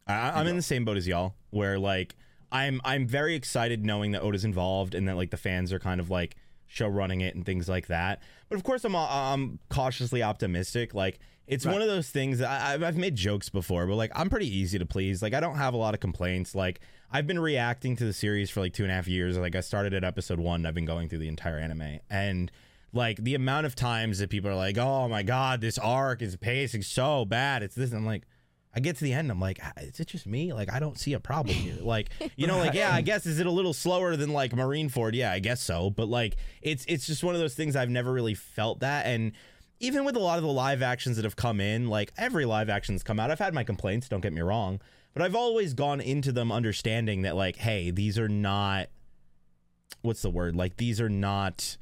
I, 0.07 0.30
I'm 0.31 0.45
You 0.45 0.49
in 0.52 0.56
go. 0.56 0.60
the 0.60 0.61
same 0.64 0.85
boat 0.85 0.98
as 0.98 1.07
y'all, 1.07 1.35
where 1.52 1.77
like 1.77 2.15
I'm 2.52 2.80
I'm 2.85 3.07
very 3.07 3.35
excited 3.35 3.85
knowing 3.85 4.11
that 4.14 4.22
Oda's 4.22 4.45
involved 4.45 4.95
and 4.95 5.07
that 5.07 5.15
like 5.15 5.30
the 5.31 5.38
fans 5.38 5.72
are 5.73 5.80
kind 5.80 5.99
of 5.99 6.10
like 6.10 6.35
show 6.74 6.88
running 6.88 7.22
it 7.22 7.36
and 7.36 7.45
things 7.45 7.70
like 7.70 7.88
that. 7.88 8.22
But 8.50 8.56
of 8.56 8.64
course, 8.64 8.84
I'm 8.84 8.95
uh, 8.95 9.08
I'm 9.08 9.60
cautiously 9.70 10.24
optimistic. 10.24 10.94
Like 10.94 11.20
it's 11.48 11.66
Right. 11.66 11.74
one 11.74 11.82
of 11.82 11.88
those 11.88 12.10
things 12.10 12.40
that 12.40 12.50
I, 12.50 12.74
I've 12.74 12.84
I've 12.84 12.98
made 12.98 13.16
jokes 13.16 13.50
before, 13.50 13.86
but 13.86 13.95
like 13.95 14.12
I'm 14.16 14.30
pretty 14.30 14.48
easy 14.54 14.80
to 14.80 14.86
please. 14.86 15.22
Like 15.22 15.34
I 15.34 15.40
don't 15.40 15.56
have 15.58 15.74
a 15.74 15.78
lot 15.78 15.94
of 15.94 16.00
complaints. 16.00 16.56
Like 16.56 16.80
I've 17.12 17.28
been 17.28 17.40
reacting 17.40 17.95
to 17.98 18.06
the 18.06 18.14
series 18.14 18.50
for 18.50 18.60
like 18.62 18.74
two 18.74 18.84
and 18.84 18.91
a 18.91 18.95
half 18.95 19.08
years. 19.08 19.38
Like 19.38 19.56
I 19.56 19.62
started 19.62 19.94
at 19.94 20.04
episode 20.04 20.40
one. 20.40 20.66
I've 20.66 20.74
been 20.74 20.86
going 20.86 21.10
through 21.10 21.20
the 21.20 21.28
entire 21.30 21.58
anime 21.58 22.00
and. 22.10 22.52
Like 22.95 23.18
the 23.18 23.34
amount 23.34 23.66
of 23.66 23.74
times 23.74 24.20
that 24.20 24.30
people 24.30 24.52
are 24.52 24.56
like, 24.56 24.78
"Oh 24.78 25.08
my 25.08 25.24
god, 25.24 25.62
this 25.62 25.80
arc 25.80 26.22
is 26.22 26.36
pacing 26.36 26.84
so 26.84 27.26
bad." 27.26 27.64
It's 27.64 27.74
this. 27.74 27.91
I'm 27.91 28.06
like, 28.06 28.22
I 28.76 28.80
get 28.80 28.95
to 28.98 29.04
the 29.04 29.14
end, 29.14 29.30
I'm 29.30 29.40
like, 29.40 29.60
"Ah, 29.62 29.72
is 29.82 30.00
it 30.00 30.08
just 30.08 30.26
me? 30.26 30.52
Like, 30.52 30.72
I 30.74 30.80
don't 30.80 30.98
see 30.98 31.14
a 31.14 31.20
problem 31.20 31.56
here. 31.56 31.78
Like, 31.84 32.10
you 32.36 32.48
know, 32.48 32.58
like, 32.58 32.74
yeah, 32.74 32.94
I 32.94 33.02
guess 33.02 33.26
is 33.26 33.40
it 33.40 33.45
a 33.45 33.52
little 33.52 33.74
slower 33.74 34.16
than 34.16 34.34
like 34.34 34.52
Marineford? 34.52 35.14
Yeah, 35.14 35.32
I 35.32 35.40
guess 35.40 35.62
so. 35.62 35.90
But 35.90 36.08
like, 36.08 36.38
it's 36.62 36.86
it's 36.88 37.06
just 37.06 37.24
one 37.24 37.36
of 37.36 37.41
those 37.41 37.54
things 37.54 37.76
I've 37.76 37.90
never 37.90 38.12
really 38.12 38.34
felt 38.34 38.80
that. 38.80 39.06
And 39.06 39.34
even 39.80 40.06
with 40.06 40.16
a 40.16 40.20
lot 40.20 40.38
of 40.38 40.44
the 40.44 40.52
live 40.52 40.82
actions 40.82 41.18
that 41.18 41.26
have 41.26 41.36
come 41.36 41.60
in, 41.60 41.88
like 41.88 42.14
every 42.18 42.45
live 42.45 42.70
action 42.70 42.95
that's 42.95 43.04
come 43.04 43.20
out, 43.20 43.30
I've 43.30 43.40
had 43.40 43.54
my 43.54 43.64
complaints. 43.64 44.08
Don't 44.10 44.22
get 44.22 44.34
me 44.34 44.41
wrong, 44.41 44.80
but 45.14 45.22
I've 45.22 45.36
always 45.36 45.74
gone 45.74 46.02
into 46.02 46.32
them 46.32 46.52
understanding 46.52 47.22
that 47.24 47.36
like, 47.36 47.58
hey, 47.58 47.91
these 47.91 48.18
are 48.18 48.30
not. 48.30 48.88
What's 50.02 50.22
the 50.22 50.30
word? 50.32 50.56
Like, 50.56 50.78
these 50.78 51.00
are 51.00 51.10
not. 51.10 51.78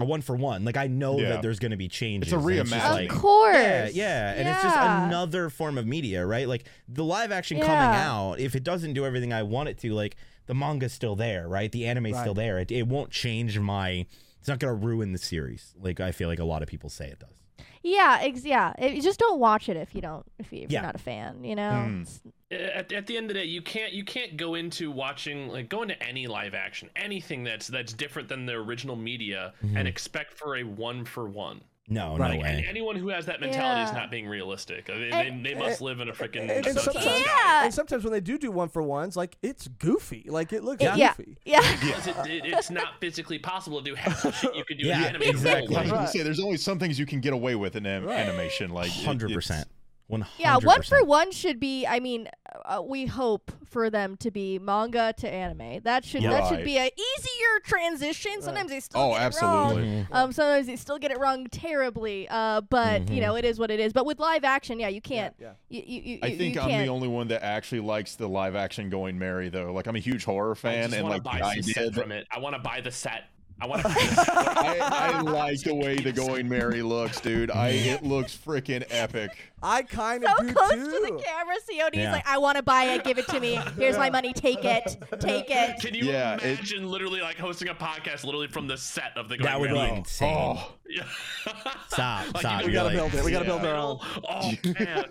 A 0.00 0.04
one 0.04 0.20
for 0.22 0.36
one. 0.36 0.64
Like 0.64 0.76
I 0.76 0.86
know 0.86 1.18
Yeah. 1.18 1.30
that 1.30 1.42
there's 1.42 1.58
going 1.58 1.72
to 1.72 1.76
be 1.76 1.88
changes. 1.88 2.32
It's 2.32 2.42
a 2.44 2.46
and 2.46 2.46
reimagining. 2.68 2.90
like, 2.90 3.12
Of 3.12 3.18
course. 3.18 3.54
yeah, 3.56 3.88
yeah, 3.92 4.32
and 4.32 4.48
it's 4.48 4.62
just 4.62 4.76
another 4.76 5.50
form 5.50 5.76
of 5.76 5.86
media, 5.86 6.24
right? 6.24 6.46
Like 6.46 6.64
the 6.88 7.02
live 7.04 7.32
action 7.32 7.58
coming 7.58 7.72
out, 7.98 8.38
if 8.38 8.54
it 8.54 8.62
doesn't 8.62 8.92
do 8.94 9.04
everything 9.04 9.32
I 9.32 9.42
want 9.42 9.68
it 9.70 9.78
to, 9.78 9.92
like 9.94 10.14
the 10.46 10.54
manga's 10.54 10.92
still 10.92 11.16
there, 11.16 11.48
right? 11.48 11.70
The 11.72 11.86
anime's 11.86 12.14
Right. 12.14 12.20
still 12.22 12.34
there. 12.34 12.58
It, 12.60 12.70
it 12.70 12.86
won't 12.86 13.10
change 13.10 13.58
my. 13.58 14.06
It's 14.38 14.46
not 14.48 14.60
going 14.60 14.78
to 14.80 14.86
ruin 14.86 15.12
the 15.12 15.18
series, 15.18 15.74
like 15.80 15.98
I 15.98 16.12
feel 16.12 16.28
like 16.28 16.38
a 16.38 16.44
lot 16.44 16.62
of 16.62 16.68
people 16.68 16.88
say 16.90 17.08
it 17.08 17.18
does. 17.18 17.42
Yeah, 17.82 18.18
ex- 18.22 18.44
yeah. 18.44 18.72
It, 18.78 18.94
you 18.94 19.02
just 19.02 19.18
don't 19.18 19.38
watch 19.38 19.68
it 19.68 19.76
if 19.76 19.94
you 19.94 20.00
don't 20.00 20.24
if, 20.38 20.52
you, 20.52 20.62
if 20.62 20.70
Yeah. 20.70 20.78
you're 20.80 20.86
not 20.86 20.94
a 20.94 20.98
fan. 20.98 21.44
You 21.44 21.56
know. 21.56 21.70
Mm. 21.88 22.20
At, 22.50 22.92
at 22.92 23.06
the 23.06 23.16
end 23.16 23.24
of 23.30 23.34
the 23.36 23.42
day 23.42 23.44
you 23.46 23.60
can't 23.60 23.92
you 23.92 24.04
can't 24.04 24.36
go 24.38 24.54
into 24.54 24.90
watching 24.90 25.48
like 25.48 25.68
go 25.68 25.82
into 25.82 26.02
any 26.02 26.26
live 26.26 26.54
action 26.54 26.88
anything 26.96 27.44
that's 27.44 27.66
that's 27.68 27.92
different 27.92 28.26
than 28.28 28.46
the 28.46 28.54
original 28.54 28.96
media 28.96 29.52
Mhm. 29.62 29.76
and 29.78 29.86
expect 29.86 30.32
for 30.32 30.56
a 30.56 30.62
one 30.62 31.04
for 31.04 31.28
one 31.28 31.60
No, 31.90 32.16
Right. 32.16 32.28
no 32.32 32.36
like 32.36 32.42
way. 32.42 32.66
anyone 32.68 32.96
who 32.96 33.08
has 33.08 33.26
that 33.26 33.40
mentality 33.40 33.82
is 33.82 33.92
not 33.92 34.10
being 34.10 34.28
realistic 34.28 34.90
Uh, 34.90 34.94
they, 34.98 35.10
And- 35.10 35.44
they, 35.44 35.54
they 35.54 35.58
must 35.58 35.80
live 35.80 36.00
in 36.00 36.08
a 36.08 36.12
freaking 36.12 36.42
And, 36.42 36.66
and 36.66 36.78
sometimes. 36.78 37.06
Yeah. 37.06 37.64
and 37.64 37.72
sometimes 37.72 38.04
when 38.04 38.12
they 38.12 38.20
do 38.20 38.36
do 38.38 38.50
one 38.50 38.68
for 38.68 38.82
ones, 38.82 39.16
like 39.16 39.36
it's 39.42 39.68
goofy. 39.68 40.26
Like 40.28 40.52
it 40.52 40.62
looks 40.64 40.84
It- 40.84 40.96
yeah. 40.96 41.14
goofy. 41.16 41.38
yeah. 41.44 41.60
because 41.80 42.06
it, 42.06 42.16
it, 42.26 42.44
it's 42.46 42.70
not 42.70 43.00
physically 43.00 43.38
possible 43.38 43.78
to 43.78 43.84
do 43.84 43.94
half 43.94 44.22
the 44.22 44.32
shit 44.32 44.54
you 44.54 44.64
can 44.64 44.76
do 44.76 44.84
in 44.84 44.88
Yeah, 44.90 45.00
the 45.00 45.08
animated 45.08 45.34
exactly. 45.34 45.74
world. 45.74 45.86
Like 45.88 45.94
Right. 45.94 46.08
say, 46.10 46.22
there's 46.22 46.40
only 46.40 46.58
some 46.58 46.78
things 46.78 46.98
you 46.98 47.06
can 47.06 47.20
get 47.20 47.32
away 47.32 47.54
with 47.54 47.74
in 47.76 47.86
an- 47.86 48.04
Right. 48.04 48.18
animation. 48.18 48.70
Like 48.70 48.90
Hundred 48.90 49.30
it's- 49.30 49.34
percent. 49.46 49.68
One 50.08 50.22
hundred. 50.22 50.40
Yeah, 50.42 50.56
one 50.58 50.82
for 50.82 51.04
one 51.04 51.30
should 51.32 51.60
be. 51.60 51.86
I 51.86 52.00
mean, 52.00 52.28
uh, 52.64 52.82
we 52.84 53.04
hope 53.06 53.52
for 53.66 53.90
them 53.90 54.16
to 54.16 54.30
be 54.30 54.58
manga 54.58 55.12
to 55.18 55.28
anime. 55.30 55.80
That 55.84 56.02
should 56.04 56.22
Yeah. 56.22 56.30
that 56.30 56.48
should 56.48 56.64
be 56.64 56.78
a 56.78 56.86
easier 56.86 57.60
transition. 57.64 58.40
Sometimes 58.40 58.70
they 58.70 58.80
still 58.80 59.00
Oh, 59.02 59.10
get 59.12 59.34
it 59.34 59.42
wrong. 59.42 59.66
absolutely. 59.68 60.06
Um, 60.10 60.32
sometimes 60.32 60.66
they 60.66 60.76
still 60.76 60.98
get 60.98 61.10
it 61.10 61.18
wrong 61.18 61.46
terribly. 61.50 62.26
Uh, 62.30 62.62
but 62.62 63.10
you 63.10 63.18
Mhm. 63.18 63.20
know, 63.20 63.36
it 63.36 63.44
is 63.44 63.58
what 63.58 63.70
it 63.70 63.80
is. 63.80 63.92
But 63.92 64.06
with 64.06 64.18
live 64.18 64.44
action, 64.44 64.80
yeah, 64.80 64.88
you 64.88 65.02
can't. 65.02 65.34
Yeah. 65.38 65.50
You, 65.68 65.82
you, 65.86 66.00
you, 66.02 66.18
I 66.22 66.34
think 66.36 66.54
you 66.54 66.60
I'm 66.62 66.68
can't. 66.70 66.86
the 66.86 66.90
only 66.90 67.08
one 67.08 67.28
that 67.28 67.42
actually 67.44 67.80
likes 67.80 68.14
the 68.16 68.28
live 68.28 68.56
action 68.56 68.88
Going 68.88 69.18
Merry 69.18 69.50
though. 69.50 69.72
Like 69.74 69.86
I'm 69.86 69.96
a 69.96 70.00
huge 70.00 70.24
horror 70.24 70.54
fan, 70.54 70.94
and 70.94 71.04
like 71.06 71.16
to 71.18 71.22
the 71.24 71.28
buy 71.28 71.38
some 71.40 71.48
idea 71.50 71.74
set 71.74 71.94
from 71.94 72.12
it. 72.12 72.26
I 72.30 72.38
want 72.38 72.56
to 72.56 72.62
buy 72.62 72.80
the 72.80 72.90
set. 72.90 73.24
I 73.60 73.66
want 73.66 73.82
to. 73.82 73.88
buy 73.88 73.94
the 73.94 74.14
set. 74.24 74.28
I, 74.36 74.78
I 75.18 75.20
like 75.20 75.60
the 75.62 75.74
way 75.74 75.96
the 75.96 76.12
Going 76.12 76.48
Merry 76.48 76.80
looks, 76.80 77.20
dude. 77.20 77.50
I 77.50 77.70
it 77.70 78.02
looks 78.04 78.36
freaking 78.36 78.84
epic. 78.88 79.32
I 79.62 79.82
kind 79.82 80.24
of 80.24 80.30
so 80.38 80.44
do 80.46 80.52
close 80.52 80.70
too. 80.72 80.84
to 80.84 80.90
the 81.16 81.22
camera, 81.24 81.54
COD's 81.68 81.96
Yeah. 81.96 82.12
like, 82.12 82.26
I 82.28 82.38
want 82.38 82.56
to 82.56 82.62
buy 82.62 82.84
it. 82.84 83.04
Give 83.04 83.18
it 83.18 83.26
to 83.28 83.40
me. 83.40 83.56
Here's 83.76 83.96
my 83.98 84.10
money. 84.10 84.32
Take 84.32 84.64
it. 84.64 84.96
Take 85.20 85.46
it. 85.50 85.80
Can 85.80 85.94
you 85.94 86.04
Yeah, 86.04 86.34
it- 86.36 86.42
imagine 86.42 86.88
literally 86.90 87.20
like 87.20 87.36
hosting 87.38 87.68
a 87.68 87.74
podcast 87.74 88.24
literally 88.24 88.46
from 88.48 88.66
the 88.68 88.76
set 88.76 89.12
of 89.16 89.28
the 89.28 89.36
That 89.36 89.44
Going 89.44 89.60
would 89.60 89.68
be 89.70 89.74
Merry? 89.74 89.96
insane. 89.98 90.34
Oh, 90.56 90.72
Yeah. 90.88 91.02
Stop, 91.88 92.26
Like, 92.34 92.40
stop, 92.40 92.60
you 92.62 92.68
We 92.68 92.72
gotta 92.72 92.88
like- 92.88 92.96
build 92.96 93.14
it. 93.14 93.24
We 93.24 93.30
gotta 93.32 93.44
build 93.44 93.64
our 93.64 93.74
own. 93.74 93.98
Oh 94.28 94.52
man, 94.78 95.04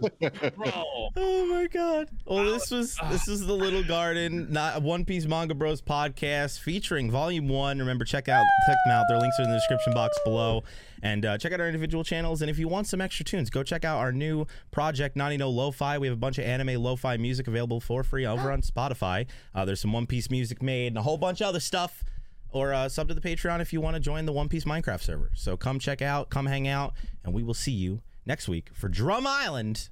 bro. 0.55 0.83
Oh 1.15 1.45
my 1.47 1.67
god. 1.67 2.09
Well, 2.25 2.45
this 2.45 2.71
was 2.71 2.97
this 3.09 3.27
is 3.27 3.45
the 3.45 3.53
Little 3.53 3.83
Garden, 3.83 4.51
not 4.51 4.81
One 4.81 5.05
Piece 5.05 5.25
Manga 5.25 5.53
Bros 5.55 5.81
podcast 5.81 6.59
featuring 6.59 7.09
Volume 7.11 7.47
One. 7.47 7.79
Remember, 7.79 8.05
check 8.05 8.27
out 8.29 8.43
check 8.67 8.77
them 8.85 8.93
out. 8.95 9.05
Their 9.09 9.17
links 9.19 9.35
are 9.39 9.43
in 9.43 9.49
the 9.49 9.57
description 9.57 9.93
box 9.93 10.17
below, 10.23 10.63
and 11.03 11.25
uh, 11.25 11.37
check 11.37 11.51
out 11.53 11.59
our 11.59 11.67
individual 11.67 12.03
channels. 12.03 12.41
And 12.41 12.49
if 12.49 12.57
you 12.59 12.67
want 12.67 12.87
some 12.87 13.01
extra 13.01 13.23
tunes, 13.25 13.49
go 13.49 13.63
check 13.63 13.85
out 13.85 13.97
our 13.99 14.11
new 14.11 14.45
project, 14.71 15.15
Nani 15.15 15.37
No 15.37 15.49
Lo-Fi. 15.49 15.97
We 15.97 16.07
have 16.07 16.15
a 16.15 16.19
bunch 16.19 16.37
of 16.37 16.45
anime 16.45 16.81
lo-fi 16.81 17.17
music 17.17 17.47
available 17.47 17.79
for 17.79 18.03
free 18.03 18.25
over 18.25 18.51
on 18.51 18.61
Spotify. 18.61 19.27
Uh, 19.53 19.65
there's 19.65 19.81
some 19.81 19.93
One 19.93 20.05
Piece 20.07 20.29
music 20.29 20.61
made 20.61 20.87
and 20.87 20.97
a 20.97 21.01
whole 21.01 21.17
bunch 21.17 21.41
of 21.41 21.47
other 21.47 21.59
stuff. 21.59 22.03
Or 22.49 22.73
uh, 22.73 22.87
sub 22.87 23.09
to 23.09 23.13
the 23.13 23.21
Patreon 23.21 23.59
if 23.59 23.73
you 23.73 23.81
want 23.81 23.95
to 23.95 23.99
join 23.99 24.25
the 24.25 24.31
One 24.31 24.47
Piece 24.47 24.63
Minecraft 24.63 25.01
server. 25.01 25.31
So 25.35 25.57
come 25.57 25.79
check 25.79 26.01
out, 26.01 26.29
come 26.29 26.45
hang 26.45 26.67
out, 26.67 26.93
and 27.25 27.33
we 27.33 27.43
will 27.43 27.53
see 27.53 27.73
you 27.73 28.01
next 28.25 28.47
week 28.47 28.69
for 28.73 28.87
Drum 28.87 29.27
Island. 29.27 29.89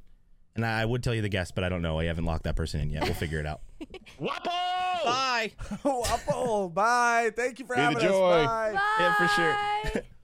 And 0.56 0.66
I 0.66 0.82
I 0.84 0.86
would 0.86 1.04
tell 1.04 1.14
you 1.14 1.22
the 1.22 1.28
guest, 1.30 1.54
but 1.54 1.66
I 1.66 1.70
don't 1.70 1.82
know. 1.82 2.00
I 2.00 2.06
haven't 2.06 2.24
locked 2.24 2.46
that 2.46 2.56
person 2.56 2.80
in 2.80 2.90
yet. 2.90 3.04
We'll 3.04 3.14
figure 3.14 3.42
it 3.42 3.46
out. 3.46 3.60
Wapo! 4.22 4.46
Bye. 5.04 5.52
Waffle. 5.84 6.70
Bye. 6.70 7.32
Thank 7.36 7.60
you 7.60 7.66
for 7.66 7.76
Be 7.76 7.82
the 7.82 7.84
having 7.84 7.98
us. 7.98 8.04
joy. 8.04 8.46
Bye. 8.46 8.72
Bye. 8.74 8.80
Yeah, 9.00 9.14
for 9.16 9.28
sure. 9.28 10.04